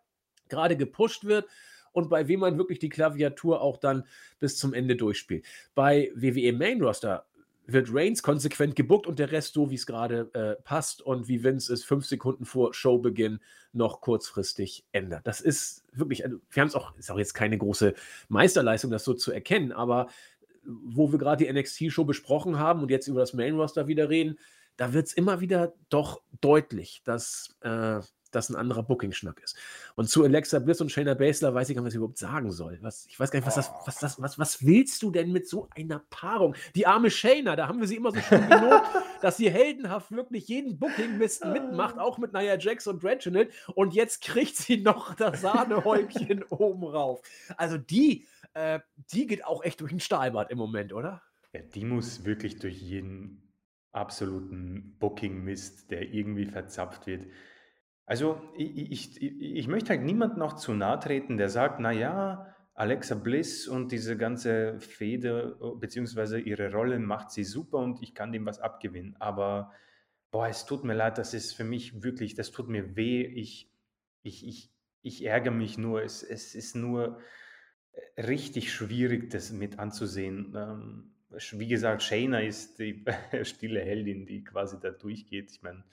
gerade 0.48 0.78
gepusht 0.78 1.26
wird 1.26 1.48
und 1.92 2.10
bei 2.10 2.28
wem 2.28 2.42
man 2.42 2.58
wirklich 2.58 2.80
die 2.80 2.90
Klaviatur 2.90 3.62
auch 3.62 3.78
dann 3.78 4.04
bis 4.40 4.58
zum 4.58 4.74
Ende 4.74 4.96
durchspielt. 4.96 5.46
Bei 5.74 6.12
WWE 6.14 6.54
Main 6.54 6.82
Roster 6.82 7.26
wird 7.68 7.88
Reigns 7.92 8.22
konsequent 8.22 8.76
gebuckt 8.76 9.08
und 9.08 9.20
der 9.20 9.32
Rest 9.32 9.54
so, 9.54 9.70
wie 9.70 9.76
es 9.76 9.86
gerade 9.86 10.30
äh, 10.34 10.62
passt 10.64 11.02
und 11.02 11.28
wie 11.28 11.44
Vince 11.44 11.74
es 11.74 11.84
fünf 11.84 12.06
Sekunden 12.06 12.46
vor 12.46 12.74
Showbeginn 12.74 13.40
noch 13.74 14.02
kurzfristig 14.02 14.86
ändert. 14.92 15.26
Das 15.26 15.42
ist 15.42 15.84
wirklich, 15.92 16.24
also 16.24 16.38
wir 16.50 16.62
haben 16.62 16.68
es 16.68 16.76
auch, 16.76 16.96
ist 16.98 17.12
auch 17.12 17.18
jetzt 17.18 17.34
keine 17.34 17.58
große 17.58 17.94
Meisterleistung, 18.30 18.92
das 18.92 19.04
so 19.04 19.14
zu 19.14 19.32
erkennen, 19.32 19.72
aber 19.72 20.08
wo 20.64 21.12
wir 21.12 21.20
gerade 21.20 21.46
die 21.46 21.52
NXT-Show 21.52 22.06
besprochen 22.06 22.58
haben 22.58 22.82
und 22.82 22.90
jetzt 22.90 23.08
über 23.08 23.20
das 23.20 23.34
Main-Roster 23.34 23.88
wieder 23.88 24.10
reden, 24.10 24.40
da 24.78 24.94
wird 24.94 25.08
es 25.08 25.14
immer 25.14 25.40
wieder 25.42 25.74
doch 25.90 26.22
deutlich, 26.42 27.02
dass 27.06 27.56
äh, 27.62 28.00
das 28.36 28.50
ein 28.50 28.56
anderer 28.56 28.84
Booking-Schnack 28.84 29.42
ist. 29.44 29.58
Und 29.96 30.10
zu 30.10 30.24
Alexa 30.24 30.60
Bliss 30.60 30.82
und 30.82 30.92
Shayna 30.92 31.14
Baszler 31.14 31.54
weiß 31.54 31.70
ich 31.70 31.76
gar 31.76 31.82
nicht, 31.82 31.88
was 31.88 31.94
ich 31.94 31.98
überhaupt 31.98 32.18
sagen 32.18 32.52
soll. 32.52 32.78
Was, 32.82 33.06
ich 33.08 33.20
weiß 33.20 33.32
gar 33.32 33.40
nicht, 33.40 33.48
was 33.48 33.56
das, 33.56 33.72
was 33.86 34.00
das, 34.00 34.22
was, 34.22 34.38
was 34.38 34.66
willst 34.66 35.02
du 35.02 35.12
denn 35.12 35.32
mit 35.32 35.48
so 35.48 35.70
einer 35.76 36.00
Paarung? 36.10 36.56
Die 36.76 36.86
arme 36.86 37.10
Shayna, 37.10 37.56
da 37.56 37.68
haben 37.68 37.80
wir 37.80 37.88
sie 37.88 37.96
immer 37.96 38.12
so 38.12 38.20
schön 38.20 38.48
gelobt, 38.48 38.88
dass 39.22 39.38
sie 39.38 39.50
heldenhaft 39.50 40.12
wirklich 40.12 40.48
jeden 40.48 40.78
Booking-Mist 40.78 41.46
mitmacht, 41.46 41.98
auch 41.98 42.18
mit 42.18 42.34
Nia 42.34 42.58
Jax 42.58 42.88
und 42.88 43.04
Reginald. 43.04 43.52
Und 43.74 43.94
jetzt 43.94 44.22
kriegt 44.22 44.56
sie 44.56 44.78
noch 44.78 45.16
das 45.16 45.42
Sahnehäubchen 45.42 46.44
oben 46.50 46.84
rauf. 46.84 47.22
Also 47.58 47.78
die, 47.78 48.28
äh, 48.54 48.80
die 49.12 49.28
geht 49.28 49.46
auch 49.46 49.64
echt 49.64 49.82
durch 49.82 49.92
den 49.92 50.00
Stahlbad 50.00 50.52
im 50.52 50.58
Moment, 50.58 50.94
oder? 50.94 51.22
Ja, 51.54 51.62
die 51.62 51.86
muss 51.86 52.26
wirklich 52.26 52.60
durch 52.60 52.82
jeden 52.82 53.42
absoluten 53.96 54.96
Booking-Mist, 55.00 55.90
der 55.90 56.14
irgendwie 56.14 56.46
verzapft 56.46 57.08
wird. 57.08 57.28
Also, 58.06 58.40
ich 58.56 58.92
ich 58.92 59.22
ich 59.22 59.68
möchte 59.68 59.90
halt 59.90 60.04
niemandem 60.04 60.40
noch 60.40 60.54
zu 60.56 60.74
nahe 60.74 61.00
treten, 61.00 61.38
der 61.38 61.50
sagt: 61.50 61.80
„Na 61.80 61.92
ja, 61.92 62.56
Alexa 62.76 63.16
Bliss 63.16 63.68
und 63.68 63.92
diese 63.92 64.16
ganze 64.18 64.80
Fehde, 64.80 65.58
äh, 65.62 65.76
beziehungsweise 65.80 66.40
ihre 66.40 66.72
Rolle 66.72 67.00
macht 67.00 67.32
sie 67.32 67.44
super 67.44 67.80
und 67.80 68.02
ich 68.04 68.14
kann 68.14 68.32
dem 68.32 68.46
was 68.46 68.60
abgewinnen.“ 68.60 69.16
Aber, 69.20 69.72
boah, 70.32 70.48
es 70.48 70.66
tut 70.66 70.84
mir 70.84 70.94
leid, 70.96 71.18
das 71.18 71.34
ist 71.34 71.54
für 71.54 71.64
mich 71.64 72.04
wirklich 72.04 72.36
das 72.36 72.52
tut 72.52 72.70
mir 72.70 72.96
weh. 72.96 73.24
Ich 73.26 73.72
ich 74.24 74.46
ich 74.48 74.72
ich 75.02 75.26
ärgere 75.26 75.52
mich 75.54 75.78
nur. 75.80 76.04
Es 76.04 76.22
es 76.24 76.54
ist 76.56 76.76
nur, 76.76 77.20
äh, 77.94 78.22
richtig 78.22 78.74
schwierig, 78.74 79.30
das 79.32 79.52
mit 79.52 79.80
anzusehen. 79.80 80.54
Ähm, 80.56 81.12
wie 81.54 81.68
gesagt, 81.68 82.04
Shayna 82.04 82.40
ist 82.42 82.80
die 82.80 83.04
stille 83.44 83.82
Heldin, 83.82 84.26
die 84.26 84.44
quasi 84.44 84.80
da 84.80 84.92
durchgeht. 84.92 85.52
Ich 85.52 85.62
meine 85.64 85.84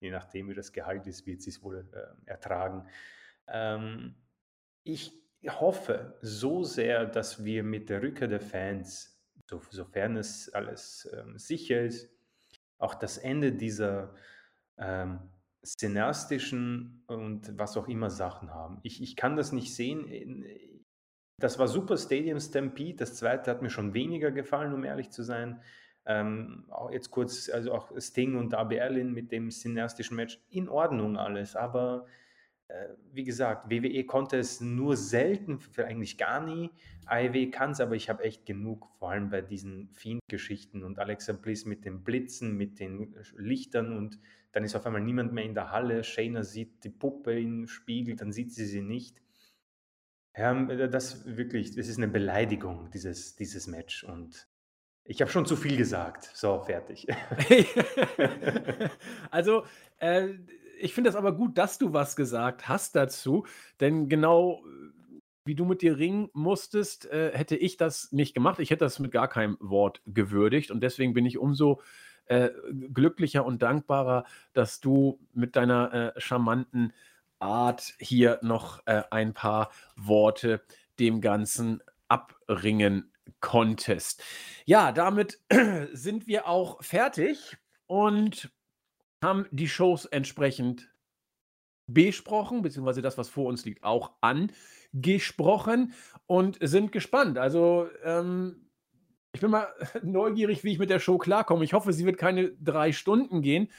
je 0.00 0.10
nachdem, 0.10 0.48
wie 0.48 0.54
das 0.54 0.72
Gehalt 0.72 1.06
ist, 1.06 1.26
wird 1.26 1.42
sie 1.42 1.50
es 1.50 1.62
wohl 1.62 1.86
äh, 1.92 2.30
ertragen. 2.30 2.88
Ähm, 3.46 4.14
ich 4.82 5.12
hoffe 5.46 6.18
so 6.20 6.64
sehr, 6.64 7.06
dass 7.06 7.44
wir 7.44 7.62
mit 7.62 7.88
der 7.88 8.02
Rückkehr 8.02 8.28
der 8.28 8.40
Fans, 8.40 9.22
so, 9.48 9.60
sofern 9.70 10.16
es 10.16 10.52
alles 10.52 11.08
ähm, 11.12 11.38
sicher 11.38 11.82
ist, 11.82 12.10
auch 12.78 12.94
das 12.94 13.18
Ende 13.18 13.52
dieser 13.52 14.14
ähm, 14.78 15.20
szenastischen 15.64 17.04
und 17.06 17.58
was 17.58 17.76
auch 17.76 17.88
immer 17.88 18.08
Sachen 18.08 18.54
haben. 18.54 18.80
Ich, 18.82 19.02
ich 19.02 19.16
kann 19.16 19.36
das 19.36 19.52
nicht 19.52 19.74
sehen. 19.74 20.44
Das 21.38 21.58
war 21.58 21.68
Super 21.68 21.98
Stadium 21.98 22.40
Stampede. 22.40 22.96
Das 22.96 23.16
zweite 23.16 23.50
hat 23.50 23.60
mir 23.60 23.68
schon 23.68 23.92
weniger 23.92 24.30
gefallen, 24.30 24.72
um 24.72 24.84
ehrlich 24.84 25.10
zu 25.10 25.22
sein. 25.22 25.60
Ähm, 26.06 26.64
auch 26.70 26.90
jetzt 26.90 27.10
kurz, 27.10 27.50
also 27.50 27.72
auch 27.72 27.92
Sting 27.98 28.36
und 28.36 28.52
Darby 28.52 28.80
Allin 28.80 29.12
mit 29.12 29.30
dem 29.32 29.50
cineastischen 29.50 30.16
Match, 30.16 30.40
in 30.50 30.68
Ordnung 30.68 31.16
alles, 31.16 31.56
aber 31.56 32.06
äh, 32.70 32.94
wie 33.12 33.24
gesagt, 33.24 33.70
WWE 33.70 34.04
konnte 34.04 34.38
es 34.38 34.60
nur 34.60 34.96
selten, 34.96 35.58
eigentlich 35.76 36.18
gar 36.18 36.44
nie. 36.44 36.70
AEW 37.06 37.50
kann 37.50 37.72
es, 37.72 37.80
aber 37.80 37.96
ich 37.96 38.08
habe 38.08 38.22
echt 38.22 38.46
genug, 38.46 38.88
vor 38.98 39.10
allem 39.10 39.30
bei 39.30 39.40
diesen 39.40 39.88
Fiend-Geschichten 39.90 40.84
und 40.84 40.98
Alexa 41.00 41.32
Bliss 41.32 41.64
mit 41.64 41.84
den 41.84 42.04
Blitzen, 42.04 42.56
mit 42.56 42.78
den 42.78 43.14
Lichtern 43.36 43.96
und 43.96 44.20
dann 44.52 44.64
ist 44.64 44.76
auf 44.76 44.86
einmal 44.86 45.02
niemand 45.02 45.32
mehr 45.32 45.44
in 45.44 45.54
der 45.54 45.70
Halle. 45.70 46.04
Shayna 46.04 46.44
sieht 46.44 46.84
die 46.84 46.90
Puppe 46.90 47.38
im 47.38 47.66
Spiegel, 47.66 48.16
dann 48.16 48.32
sieht 48.32 48.52
sie 48.52 48.66
sie 48.66 48.82
nicht. 48.82 49.20
Ja, 50.36 50.54
das 50.86 51.24
wirklich, 51.36 51.74
das 51.74 51.88
ist 51.88 51.98
eine 51.98 52.08
Beleidigung, 52.08 52.90
dieses, 52.92 53.34
dieses 53.34 53.66
Match 53.66 54.04
und 54.04 54.48
ich 55.10 55.20
habe 55.20 55.30
schon 55.30 55.44
zu 55.44 55.56
viel 55.56 55.76
gesagt. 55.76 56.30
So, 56.34 56.60
fertig. 56.60 57.08
also, 59.32 59.64
äh, 59.98 60.28
ich 60.78 60.94
finde 60.94 61.10
das 61.10 61.16
aber 61.16 61.32
gut, 61.32 61.58
dass 61.58 61.78
du 61.78 61.92
was 61.92 62.14
gesagt 62.14 62.68
hast 62.68 62.94
dazu, 62.94 63.44
denn 63.80 64.08
genau 64.08 64.62
wie 65.44 65.56
du 65.56 65.64
mit 65.64 65.82
dir 65.82 65.98
ringen 65.98 66.28
musstest, 66.32 67.10
äh, 67.10 67.32
hätte 67.36 67.56
ich 67.56 67.76
das 67.76 68.12
nicht 68.12 68.34
gemacht. 68.34 68.60
Ich 68.60 68.70
hätte 68.70 68.84
das 68.84 69.00
mit 69.00 69.10
gar 69.10 69.26
keinem 69.26 69.56
Wort 69.58 70.00
gewürdigt 70.06 70.70
und 70.70 70.80
deswegen 70.80 71.12
bin 71.12 71.26
ich 71.26 71.38
umso 71.38 71.80
äh, 72.26 72.50
glücklicher 72.92 73.44
und 73.44 73.62
dankbarer, 73.62 74.24
dass 74.52 74.78
du 74.78 75.18
mit 75.34 75.56
deiner 75.56 76.14
äh, 76.14 76.20
charmanten 76.20 76.92
Art 77.40 77.94
hier 77.98 78.38
noch 78.42 78.86
äh, 78.86 79.02
ein 79.10 79.34
paar 79.34 79.72
Worte 79.96 80.62
dem 81.00 81.20
Ganzen 81.20 81.82
abringen 82.06 83.09
konntest. 83.40 84.22
Ja, 84.66 84.92
damit 84.92 85.40
sind 85.92 86.26
wir 86.26 86.46
auch 86.46 86.82
fertig 86.82 87.56
und 87.86 88.50
haben 89.22 89.46
die 89.50 89.68
Shows 89.68 90.06
entsprechend 90.06 90.90
besprochen, 91.86 92.62
beziehungsweise 92.62 93.02
das, 93.02 93.18
was 93.18 93.28
vor 93.28 93.46
uns 93.46 93.64
liegt, 93.64 93.82
auch 93.84 94.12
angesprochen 94.20 95.92
und 96.26 96.58
sind 96.60 96.92
gespannt. 96.92 97.38
Also, 97.38 97.88
ähm, 98.04 98.70
ich 99.32 99.40
bin 99.40 99.50
mal 99.50 99.68
neugierig, 100.02 100.64
wie 100.64 100.72
ich 100.72 100.78
mit 100.78 100.90
der 100.90 101.00
Show 101.00 101.18
klarkomme. 101.18 101.64
Ich 101.64 101.72
hoffe, 101.72 101.92
sie 101.92 102.06
wird 102.06 102.18
keine 102.18 102.50
drei 102.60 102.92
Stunden 102.92 103.42
gehen, 103.42 103.70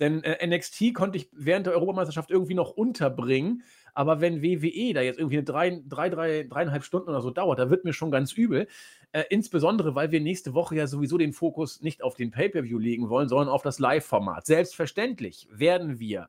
denn 0.00 0.22
äh, 0.22 0.46
NXT 0.46 0.94
konnte 0.94 1.18
ich 1.18 1.28
während 1.32 1.66
der 1.66 1.74
Europameisterschaft 1.74 2.30
irgendwie 2.30 2.54
noch 2.54 2.70
unterbringen. 2.70 3.62
Aber 3.96 4.20
wenn 4.20 4.42
WWE 4.42 4.92
da 4.92 5.00
jetzt 5.00 5.18
irgendwie 5.18 5.38
eine 5.38 5.44
drei, 5.44 5.82
drei, 5.88 6.10
drei, 6.10 6.42
dreieinhalb 6.42 6.84
Stunden 6.84 7.08
oder 7.08 7.22
so 7.22 7.30
dauert, 7.30 7.58
da 7.58 7.70
wird 7.70 7.84
mir 7.84 7.94
schon 7.94 8.10
ganz 8.10 8.34
übel. 8.34 8.68
Äh, 9.12 9.24
insbesondere, 9.30 9.94
weil 9.94 10.10
wir 10.10 10.20
nächste 10.20 10.52
Woche 10.52 10.76
ja 10.76 10.86
sowieso 10.86 11.16
den 11.16 11.32
Fokus 11.32 11.80
nicht 11.80 12.02
auf 12.02 12.14
den 12.14 12.30
Pay-Per-View 12.30 12.78
legen 12.78 13.08
wollen, 13.08 13.30
sondern 13.30 13.48
auf 13.48 13.62
das 13.62 13.78
Live-Format. 13.78 14.44
Selbstverständlich 14.44 15.48
werden 15.50 15.98
wir 15.98 16.28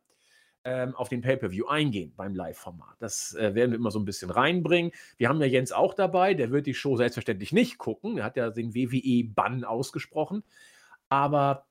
ähm, 0.64 0.96
auf 0.96 1.10
den 1.10 1.20
Pay-Per-View 1.20 1.68
eingehen 1.68 2.14
beim 2.16 2.36
Live-Format. 2.36 2.96
Das 3.00 3.36
äh, 3.36 3.54
werden 3.54 3.72
wir 3.72 3.80
immer 3.80 3.92
so 3.92 4.00
ein 4.00 4.06
bisschen 4.06 4.30
reinbringen. 4.30 4.94
Wir 5.18 5.28
haben 5.28 5.42
ja 5.42 5.48
Jens 5.48 5.74
auch 5.74 5.94
dabei, 5.94 6.36
der 6.36 6.52
wird 6.52 6.68
die 6.68 6.74
Show 6.74 6.96
selbstverständlich 6.96 7.52
nicht 7.52 7.78
gucken. 7.78 8.18
Er 8.18 8.24
hat 8.24 8.38
ja 8.38 8.50
den 8.50 8.76
WWE-Bann 8.76 9.66
ausgesprochen. 9.66 10.46
Aber 11.10 11.67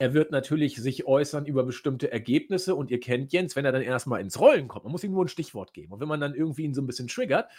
er 0.00 0.14
wird 0.14 0.30
natürlich 0.30 0.76
sich 0.76 1.06
äußern 1.06 1.44
über 1.44 1.64
bestimmte 1.64 2.12
Ergebnisse 2.12 2.76
und 2.76 2.90
ihr 2.90 3.00
kennt 3.00 3.32
Jens, 3.32 3.56
wenn 3.56 3.64
er 3.64 3.72
dann 3.72 3.82
erstmal 3.82 4.20
ins 4.20 4.38
Rollen 4.38 4.68
kommt. 4.68 4.84
Man 4.84 4.92
muss 4.92 5.02
ihm 5.02 5.12
nur 5.12 5.24
ein 5.24 5.28
Stichwort 5.28 5.74
geben. 5.74 5.92
Und 5.92 6.00
wenn 6.00 6.06
man 6.06 6.20
dann 6.20 6.34
irgendwie 6.34 6.62
ihn 6.62 6.74
so 6.74 6.80
ein 6.80 6.86
bisschen 6.86 7.08
triggert, 7.08 7.50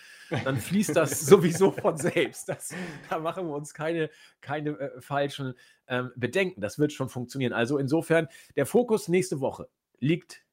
dann 0.46 0.56
fließt 0.56 0.96
das 0.96 1.20
sowieso 1.26 1.72
von 1.72 1.98
selbst. 1.98 2.48
Das, 2.48 2.74
da 3.10 3.20
machen 3.20 3.48
wir 3.48 3.54
uns 3.54 3.74
keine, 3.74 4.10
keine 4.40 4.72
äh, 4.80 5.02
falschen 5.02 5.54
ähm, 5.88 6.12
Bedenken. 6.16 6.62
Das 6.62 6.80
wird 6.80 6.94
schon 6.94 7.10
funktionieren. 7.10 7.52
Also 7.52 7.78
insofern, 7.78 8.30
der 8.56 8.66
Fokus 8.66 9.10
nächste 9.10 9.42
Woche 9.42 9.68
liegt 10.00 10.46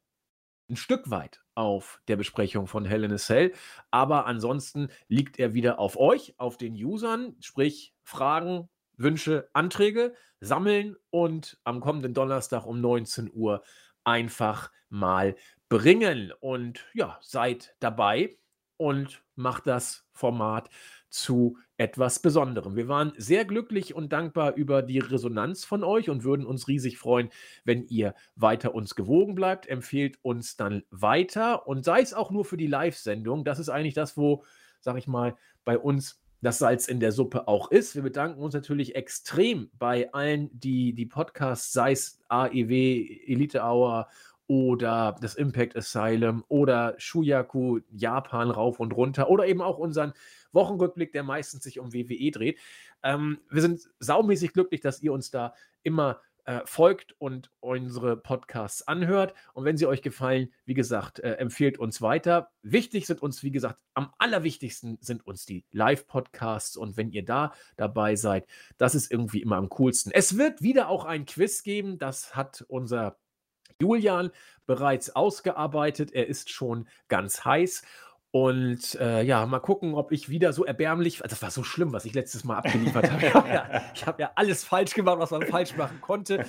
ein 0.68 0.76
Stück 0.76 1.08
weit 1.10 1.44
auf 1.54 2.00
der 2.08 2.16
Besprechung 2.16 2.66
von 2.66 2.84
Hell 2.84 3.04
in 3.04 3.16
Cell, 3.18 3.52
aber 3.92 4.26
ansonsten 4.26 4.88
liegt 5.06 5.38
er 5.38 5.54
wieder 5.54 5.78
auf 5.78 5.96
euch, 5.96 6.34
auf 6.38 6.56
den 6.56 6.74
Usern, 6.74 7.36
sprich 7.38 7.94
Fragen, 8.02 8.68
Wünsche, 8.96 9.48
Anträge 9.52 10.14
sammeln 10.40 10.96
und 11.10 11.58
am 11.64 11.80
kommenden 11.80 12.14
Donnerstag 12.14 12.66
um 12.66 12.80
19 12.80 13.30
Uhr 13.32 13.62
einfach 14.04 14.70
mal 14.88 15.36
bringen. 15.68 16.32
Und 16.40 16.84
ja, 16.94 17.18
seid 17.22 17.74
dabei 17.80 18.36
und 18.76 19.22
macht 19.34 19.66
das 19.66 20.06
Format 20.12 20.70
zu 21.08 21.58
etwas 21.78 22.20
Besonderem. 22.20 22.76
Wir 22.76 22.88
waren 22.88 23.12
sehr 23.16 23.44
glücklich 23.44 23.94
und 23.94 24.12
dankbar 24.12 24.54
über 24.54 24.82
die 24.82 24.98
Resonanz 24.98 25.64
von 25.64 25.84
euch 25.84 26.08
und 26.10 26.24
würden 26.24 26.46
uns 26.46 26.68
riesig 26.68 26.98
freuen, 26.98 27.30
wenn 27.64 27.86
ihr 27.86 28.14
weiter 28.34 28.74
uns 28.74 28.94
gewogen 28.94 29.34
bleibt. 29.34 29.66
Empfehlt 29.66 30.18
uns 30.22 30.56
dann 30.56 30.84
weiter 30.90 31.66
und 31.66 31.84
sei 31.84 32.00
es 32.00 32.14
auch 32.14 32.30
nur 32.30 32.44
für 32.44 32.56
die 32.56 32.66
Live-Sendung. 32.66 33.44
Das 33.44 33.58
ist 33.58 33.68
eigentlich 33.68 33.94
das, 33.94 34.16
wo, 34.16 34.44
sag 34.80 34.96
ich 34.96 35.06
mal, 35.06 35.36
bei 35.64 35.78
uns 35.78 36.22
das 36.40 36.58
Salz 36.58 36.88
in 36.88 37.00
der 37.00 37.12
Suppe 37.12 37.48
auch 37.48 37.70
ist. 37.70 37.94
Wir 37.94 38.02
bedanken 38.02 38.42
uns 38.42 38.54
natürlich 38.54 38.94
extrem 38.94 39.70
bei 39.78 40.12
allen, 40.12 40.50
die 40.52 40.92
die 40.92 41.06
Podcasts, 41.06 41.72
sei 41.72 41.92
es 41.92 42.20
AEW, 42.28 42.72
Elite 43.26 43.62
Hour 43.62 44.08
oder 44.46 45.16
das 45.20 45.34
Impact 45.34 45.76
Asylum 45.76 46.44
oder 46.48 46.94
Shuyaku, 46.98 47.80
Japan 47.90 48.50
rauf 48.50 48.78
und 48.78 48.92
runter 48.92 49.28
oder 49.28 49.46
eben 49.46 49.60
auch 49.60 49.78
unseren 49.78 50.12
Wochenrückblick, 50.52 51.12
der 51.12 51.24
meistens 51.24 51.64
sich 51.64 51.80
um 51.80 51.92
WWE 51.92 52.30
dreht. 52.30 52.58
Ähm, 53.02 53.38
wir 53.50 53.62
sind 53.62 53.88
saumäßig 53.98 54.52
glücklich, 54.52 54.80
dass 54.80 55.02
ihr 55.02 55.12
uns 55.12 55.30
da 55.30 55.54
immer 55.82 56.20
äh, 56.46 56.60
folgt 56.64 57.14
und 57.18 57.50
unsere 57.60 58.16
Podcasts 58.16 58.86
anhört. 58.86 59.34
Und 59.52 59.64
wenn 59.64 59.76
sie 59.76 59.86
euch 59.86 60.00
gefallen, 60.00 60.52
wie 60.64 60.74
gesagt, 60.74 61.18
äh, 61.18 61.32
empfehlt 61.34 61.78
uns 61.78 62.00
weiter. 62.00 62.50
Wichtig 62.62 63.06
sind 63.06 63.20
uns, 63.20 63.42
wie 63.42 63.50
gesagt, 63.50 63.82
am 63.94 64.12
allerwichtigsten 64.18 64.98
sind 65.00 65.26
uns 65.26 65.44
die 65.44 65.64
Live-Podcasts. 65.72 66.76
Und 66.76 66.96
wenn 66.96 67.10
ihr 67.10 67.24
da 67.24 67.52
dabei 67.76 68.16
seid, 68.16 68.46
das 68.78 68.94
ist 68.94 69.10
irgendwie 69.10 69.42
immer 69.42 69.56
am 69.56 69.68
coolsten. 69.68 70.12
Es 70.12 70.38
wird 70.38 70.62
wieder 70.62 70.88
auch 70.88 71.04
ein 71.04 71.26
Quiz 71.26 71.62
geben. 71.62 71.98
Das 71.98 72.36
hat 72.36 72.64
unser 72.68 73.18
Julian 73.80 74.30
bereits 74.66 75.14
ausgearbeitet. 75.14 76.12
Er 76.12 76.26
ist 76.28 76.50
schon 76.50 76.88
ganz 77.08 77.44
heiß. 77.44 77.82
Und 78.36 78.96
äh, 78.96 79.22
ja, 79.22 79.46
mal 79.46 79.60
gucken, 79.60 79.94
ob 79.94 80.12
ich 80.12 80.28
wieder 80.28 80.52
so 80.52 80.66
erbärmlich. 80.66 81.22
Das 81.26 81.40
war 81.40 81.50
so 81.50 81.62
schlimm, 81.62 81.94
was 81.94 82.04
ich 82.04 82.12
letztes 82.12 82.44
Mal 82.44 82.58
abgeliefert 82.58 83.10
habe. 83.10 83.26
Ich 83.26 83.34
habe 83.34 83.48
ja, 83.48 83.82
hab 84.06 84.20
ja, 84.20 84.30
alles 84.34 84.62
falsch 84.62 84.92
gemacht, 84.92 85.18
was 85.18 85.30
man 85.30 85.40
falsch 85.46 85.74
machen 85.74 86.02
konnte. 86.02 86.44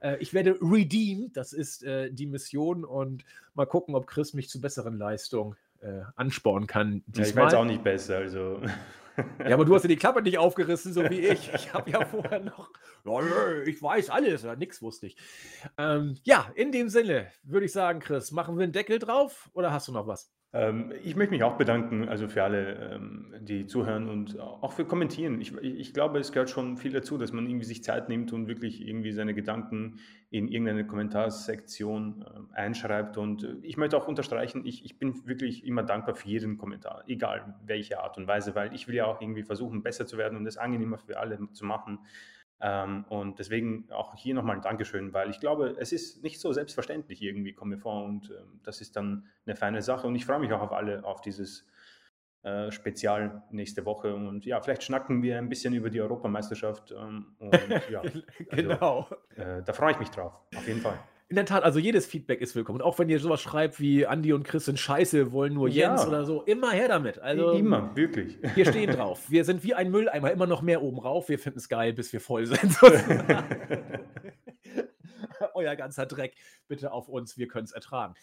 Äh, 0.00 0.16
ich 0.18 0.34
werde 0.34 0.58
redeemed, 0.60 1.36
das 1.36 1.52
ist 1.52 1.84
äh, 1.84 2.10
die 2.10 2.26
Mission. 2.26 2.84
Und 2.84 3.24
mal 3.54 3.66
gucken, 3.66 3.94
ob 3.94 4.08
Chris 4.08 4.34
mich 4.34 4.48
zu 4.48 4.60
besseren 4.60 4.98
Leistungen 4.98 5.54
äh, 5.80 6.00
anspornen 6.16 6.66
kann. 6.66 7.04
Ja, 7.14 7.22
ich 7.22 7.36
weiß 7.36 7.54
auch 7.54 7.64
nicht 7.64 7.84
besser. 7.84 8.16
Also. 8.16 8.60
Ja, 9.44 9.54
aber 9.54 9.64
du 9.64 9.74
hast 9.74 9.82
ja 9.82 9.88
die 9.88 9.96
Klappe 9.96 10.22
nicht 10.22 10.38
aufgerissen, 10.38 10.92
so 10.92 11.02
wie 11.10 11.18
ich. 11.18 11.52
Ich 11.52 11.74
habe 11.74 11.90
ja 11.90 12.04
vorher 12.04 12.38
noch, 12.38 12.70
ich 13.66 13.82
weiß 13.82 14.10
alles, 14.10 14.44
ja, 14.44 14.54
nix 14.54 14.80
wusste 14.80 15.08
ich. 15.08 15.16
Ähm, 15.76 16.16
ja, 16.22 16.52
in 16.54 16.70
dem 16.70 16.88
Sinne 16.88 17.26
würde 17.42 17.66
ich 17.66 17.72
sagen, 17.72 17.98
Chris, 17.98 18.30
machen 18.30 18.56
wir 18.56 18.62
einen 18.62 18.72
Deckel 18.72 19.00
drauf 19.00 19.50
oder 19.54 19.72
hast 19.72 19.88
du 19.88 19.92
noch 19.92 20.06
was? 20.06 20.30
Ähm, 20.54 20.92
ich 21.04 21.14
möchte 21.14 21.32
mich 21.32 21.42
auch 21.42 21.58
bedanken, 21.58 22.08
also 22.08 22.26
für 22.26 22.42
alle, 22.42 22.94
ähm, 22.94 23.34
die 23.40 23.66
zuhören 23.66 24.08
und 24.08 24.40
auch 24.40 24.72
für 24.72 24.86
kommentieren. 24.86 25.40
Ich, 25.42 25.54
ich 25.56 25.92
glaube, 25.92 26.18
es 26.18 26.32
gehört 26.32 26.48
schon 26.48 26.78
viel 26.78 26.92
dazu, 26.92 27.18
dass 27.18 27.32
man 27.32 27.46
irgendwie 27.46 27.66
sich 27.66 27.84
Zeit 27.84 28.08
nimmt 28.08 28.32
und 28.32 28.48
wirklich 28.48 28.86
irgendwie 28.86 29.12
seine 29.12 29.34
Gedanken 29.34 29.98
in 30.30 30.48
irgendeine 30.48 30.86
Kommentarsektion 30.86 32.22
äh, 32.22 32.56
einschreibt. 32.56 33.18
Und 33.18 33.44
äh, 33.44 33.56
ich 33.60 33.76
möchte 33.76 33.98
auch 33.98 34.08
unterstreichen, 34.08 34.64
ich, 34.64 34.86
ich 34.86 34.98
bin 34.98 35.26
wirklich 35.26 35.66
immer 35.66 35.82
dankbar 35.82 36.14
für 36.14 36.28
jeden 36.28 36.56
Kommentar, 36.56 37.04
egal 37.06 37.54
welche 37.66 38.00
Art 38.00 38.16
und 38.16 38.26
Weise, 38.26 38.54
weil 38.54 38.74
ich 38.74 38.88
will 38.88 38.94
ja 38.94 39.04
auch 39.04 39.20
irgendwie 39.20 39.42
versuchen, 39.42 39.82
besser 39.82 40.06
zu 40.06 40.16
werden 40.16 40.38
und 40.38 40.46
es 40.46 40.56
angenehmer 40.56 40.96
für 40.96 41.18
alle 41.18 41.38
zu 41.52 41.66
machen. 41.66 41.98
Ähm, 42.60 43.04
und 43.08 43.38
deswegen 43.38 43.90
auch 43.90 44.14
hier 44.16 44.34
nochmal 44.34 44.56
ein 44.56 44.62
Dankeschön, 44.62 45.12
weil 45.12 45.30
ich 45.30 45.38
glaube, 45.38 45.76
es 45.78 45.92
ist 45.92 46.22
nicht 46.22 46.40
so 46.40 46.52
selbstverständlich 46.52 47.22
irgendwie, 47.22 47.52
kommt 47.52 47.70
mir 47.70 47.78
vor. 47.78 48.04
Und 48.04 48.30
ähm, 48.30 48.60
das 48.64 48.80
ist 48.80 48.96
dann 48.96 49.26
eine 49.46 49.54
feine 49.54 49.82
Sache. 49.82 50.06
Und 50.06 50.16
ich 50.16 50.26
freue 50.26 50.40
mich 50.40 50.52
auch 50.52 50.60
auf 50.60 50.72
alle, 50.72 51.04
auf 51.04 51.20
dieses 51.20 51.66
äh, 52.42 52.70
Spezial 52.72 53.42
nächste 53.50 53.84
Woche. 53.84 54.14
Und 54.14 54.44
ja, 54.44 54.60
vielleicht 54.60 54.82
schnacken 54.82 55.22
wir 55.22 55.38
ein 55.38 55.48
bisschen 55.48 55.72
über 55.74 55.90
die 55.90 56.00
Europameisterschaft. 56.00 56.92
Ähm, 56.92 57.36
und, 57.38 57.52
ja, 57.90 58.00
also, 58.00 58.22
genau. 58.50 59.08
Äh, 59.36 59.62
da 59.64 59.72
freue 59.72 59.92
ich 59.92 59.98
mich 60.00 60.10
drauf, 60.10 60.40
auf 60.56 60.66
jeden 60.66 60.80
Fall. 60.80 60.98
In 61.30 61.36
der 61.36 61.44
Tat, 61.44 61.62
also 61.62 61.78
jedes 61.78 62.06
Feedback 62.06 62.40
ist 62.40 62.56
willkommen. 62.56 62.80
Und 62.80 62.86
auch 62.86 62.98
wenn 62.98 63.10
ihr 63.10 63.20
sowas 63.20 63.42
schreibt 63.42 63.78
wie 63.80 64.06
Andi 64.06 64.32
und 64.32 64.44
Chris 64.44 64.64
sind 64.64 64.78
scheiße, 64.78 65.30
wollen 65.30 65.52
nur 65.52 65.68
Jens 65.68 66.02
ja. 66.02 66.08
oder 66.08 66.24
so, 66.24 66.42
immer 66.44 66.70
her 66.70 66.88
damit. 66.88 67.18
Also, 67.18 67.50
immer, 67.50 67.94
wirklich. 67.94 68.38
Wir 68.54 68.64
stehen 68.64 68.92
drauf. 68.92 69.28
Wir 69.28 69.44
sind 69.44 69.62
wie 69.62 69.74
ein 69.74 69.90
Mülleimer, 69.90 70.32
immer 70.32 70.46
noch 70.46 70.62
mehr 70.62 70.82
oben 70.82 70.98
rauf. 70.98 71.28
Wir 71.28 71.38
finden 71.38 71.58
es 71.58 71.68
geil, 71.68 71.92
bis 71.92 72.14
wir 72.14 72.22
voll 72.22 72.46
sind. 72.46 72.78
Euer 75.54 75.76
ganzer 75.76 76.06
Dreck 76.06 76.34
bitte 76.66 76.92
auf 76.92 77.10
uns, 77.10 77.36
wir 77.36 77.46
können 77.46 77.64
es 77.64 77.72
ertragen. 77.72 78.14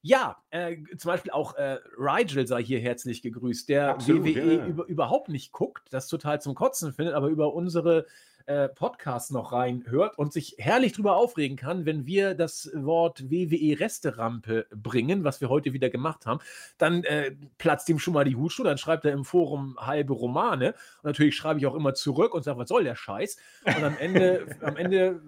Ja, 0.00 0.36
äh, 0.50 0.76
zum 0.98 1.10
Beispiel 1.10 1.32
auch 1.32 1.54
äh, 1.54 1.78
Rigel 1.96 2.46
sei 2.46 2.62
hier 2.62 2.80
herzlich 2.80 3.22
gegrüßt, 3.22 3.68
der 3.68 3.90
Absolut, 3.90 4.24
WWE 4.24 4.56
ja. 4.56 4.66
über, 4.66 4.86
überhaupt 4.86 5.28
nicht 5.28 5.52
guckt, 5.52 5.88
das 5.90 6.06
total 6.06 6.40
zum 6.40 6.54
Kotzen 6.54 6.92
findet, 6.92 7.14
aber 7.14 7.28
über 7.28 7.54
unsere 7.54 8.06
äh, 8.46 8.68
Podcast 8.68 9.32
noch 9.32 9.52
reinhört 9.52 10.18
und 10.18 10.32
sich 10.32 10.56
herrlich 10.58 10.92
drüber 10.92 11.16
aufregen 11.16 11.56
kann, 11.56 11.86
wenn 11.86 12.06
wir 12.06 12.34
das 12.34 12.70
Wort 12.74 13.30
WWE-Resterampe 13.30 14.66
bringen, 14.70 15.24
was 15.24 15.40
wir 15.40 15.48
heute 15.48 15.72
wieder 15.72 15.90
gemacht 15.90 16.26
haben, 16.26 16.40
dann 16.78 17.04
äh, 17.04 17.32
platzt 17.58 17.88
ihm 17.88 17.98
schon 17.98 18.14
mal 18.14 18.24
die 18.24 18.36
Hutschnur, 18.36 18.66
dann 18.66 18.78
schreibt 18.78 19.04
er 19.04 19.12
im 19.12 19.24
Forum 19.24 19.76
halbe 19.78 20.12
Romane. 20.12 20.74
Und 21.02 21.04
natürlich 21.04 21.36
schreibe 21.36 21.58
ich 21.60 21.66
auch 21.66 21.74
immer 21.74 21.94
zurück 21.94 22.34
und 22.34 22.42
sage, 22.42 22.58
was 22.58 22.68
soll 22.68 22.84
der 22.84 22.96
Scheiß? 22.96 23.36
Und 23.64 23.84
am 23.84 23.96
Ende, 23.98 24.46
am 24.60 24.76
Ende 24.76 25.20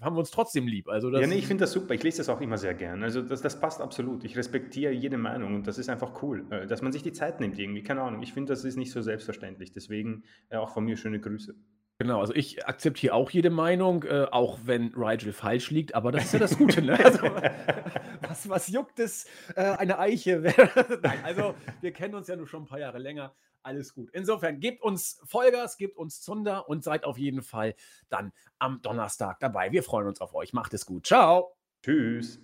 haben 0.00 0.16
wir 0.16 0.20
uns 0.20 0.30
trotzdem 0.30 0.66
lieb. 0.66 0.88
Also 0.88 1.10
ja, 1.10 1.26
nee, 1.26 1.36
ich 1.36 1.46
finde 1.46 1.62
das 1.62 1.72
super. 1.72 1.94
Ich 1.94 2.02
lese 2.02 2.18
das 2.18 2.28
auch 2.28 2.40
immer 2.40 2.58
sehr 2.58 2.74
gern. 2.74 3.02
Also 3.02 3.22
das, 3.22 3.42
das 3.42 3.58
passt 3.60 3.80
absolut. 3.80 4.24
Ich 4.24 4.36
respektiere 4.36 4.92
jede 4.92 5.18
Meinung 5.18 5.54
und 5.54 5.66
das 5.66 5.78
ist 5.78 5.88
einfach 5.88 6.22
cool, 6.22 6.46
äh, 6.50 6.66
dass 6.66 6.82
man 6.82 6.92
sich 6.92 7.02
die 7.02 7.12
Zeit 7.12 7.40
nimmt 7.40 7.58
irgendwie. 7.58 7.82
Keine 7.82 8.02
Ahnung. 8.02 8.22
Ich 8.22 8.32
finde, 8.32 8.52
das 8.52 8.64
ist 8.64 8.76
nicht 8.76 8.92
so 8.92 9.02
selbstverständlich. 9.02 9.72
Deswegen 9.72 10.24
äh, 10.48 10.56
auch 10.56 10.70
von 10.70 10.84
mir 10.84 10.96
schöne 10.96 11.20
Grüße. 11.20 11.54
Genau, 11.98 12.20
also 12.20 12.34
ich 12.34 12.66
akzeptiere 12.66 13.14
auch 13.14 13.30
jede 13.30 13.50
Meinung, 13.50 14.02
äh, 14.04 14.26
auch 14.30 14.58
wenn 14.64 14.92
Rigel 14.96 15.32
falsch 15.32 15.70
liegt, 15.70 15.94
aber 15.94 16.10
das 16.10 16.24
ist 16.24 16.32
ja 16.32 16.38
das 16.40 16.58
Gute. 16.58 16.82
Ne? 16.82 16.98
Also, 17.04 17.22
was, 18.22 18.48
was 18.48 18.68
juckt 18.68 18.98
es, 18.98 19.26
äh, 19.54 19.62
eine 19.62 19.98
Eiche? 19.98 20.40
Nein, 21.02 21.24
also 21.24 21.54
wir 21.80 21.92
kennen 21.92 22.14
uns 22.14 22.28
ja 22.28 22.36
nur 22.36 22.46
schon 22.48 22.62
ein 22.62 22.66
paar 22.66 22.80
Jahre 22.80 22.98
länger. 22.98 23.34
Alles 23.62 23.94
gut. 23.94 24.10
Insofern 24.12 24.58
gebt 24.58 24.82
uns 24.82 25.20
Vollgas, 25.24 25.76
gebt 25.76 25.96
uns 25.96 26.20
Zunder 26.20 26.68
und 26.68 26.82
seid 26.82 27.04
auf 27.04 27.18
jeden 27.18 27.42
Fall 27.42 27.76
dann 28.08 28.32
am 28.58 28.82
Donnerstag 28.82 29.38
dabei. 29.38 29.70
Wir 29.70 29.84
freuen 29.84 30.08
uns 30.08 30.20
auf 30.20 30.34
euch. 30.34 30.52
Macht 30.52 30.74
es 30.74 30.84
gut. 30.84 31.06
Ciao. 31.06 31.54
Tschüss. 31.82 32.40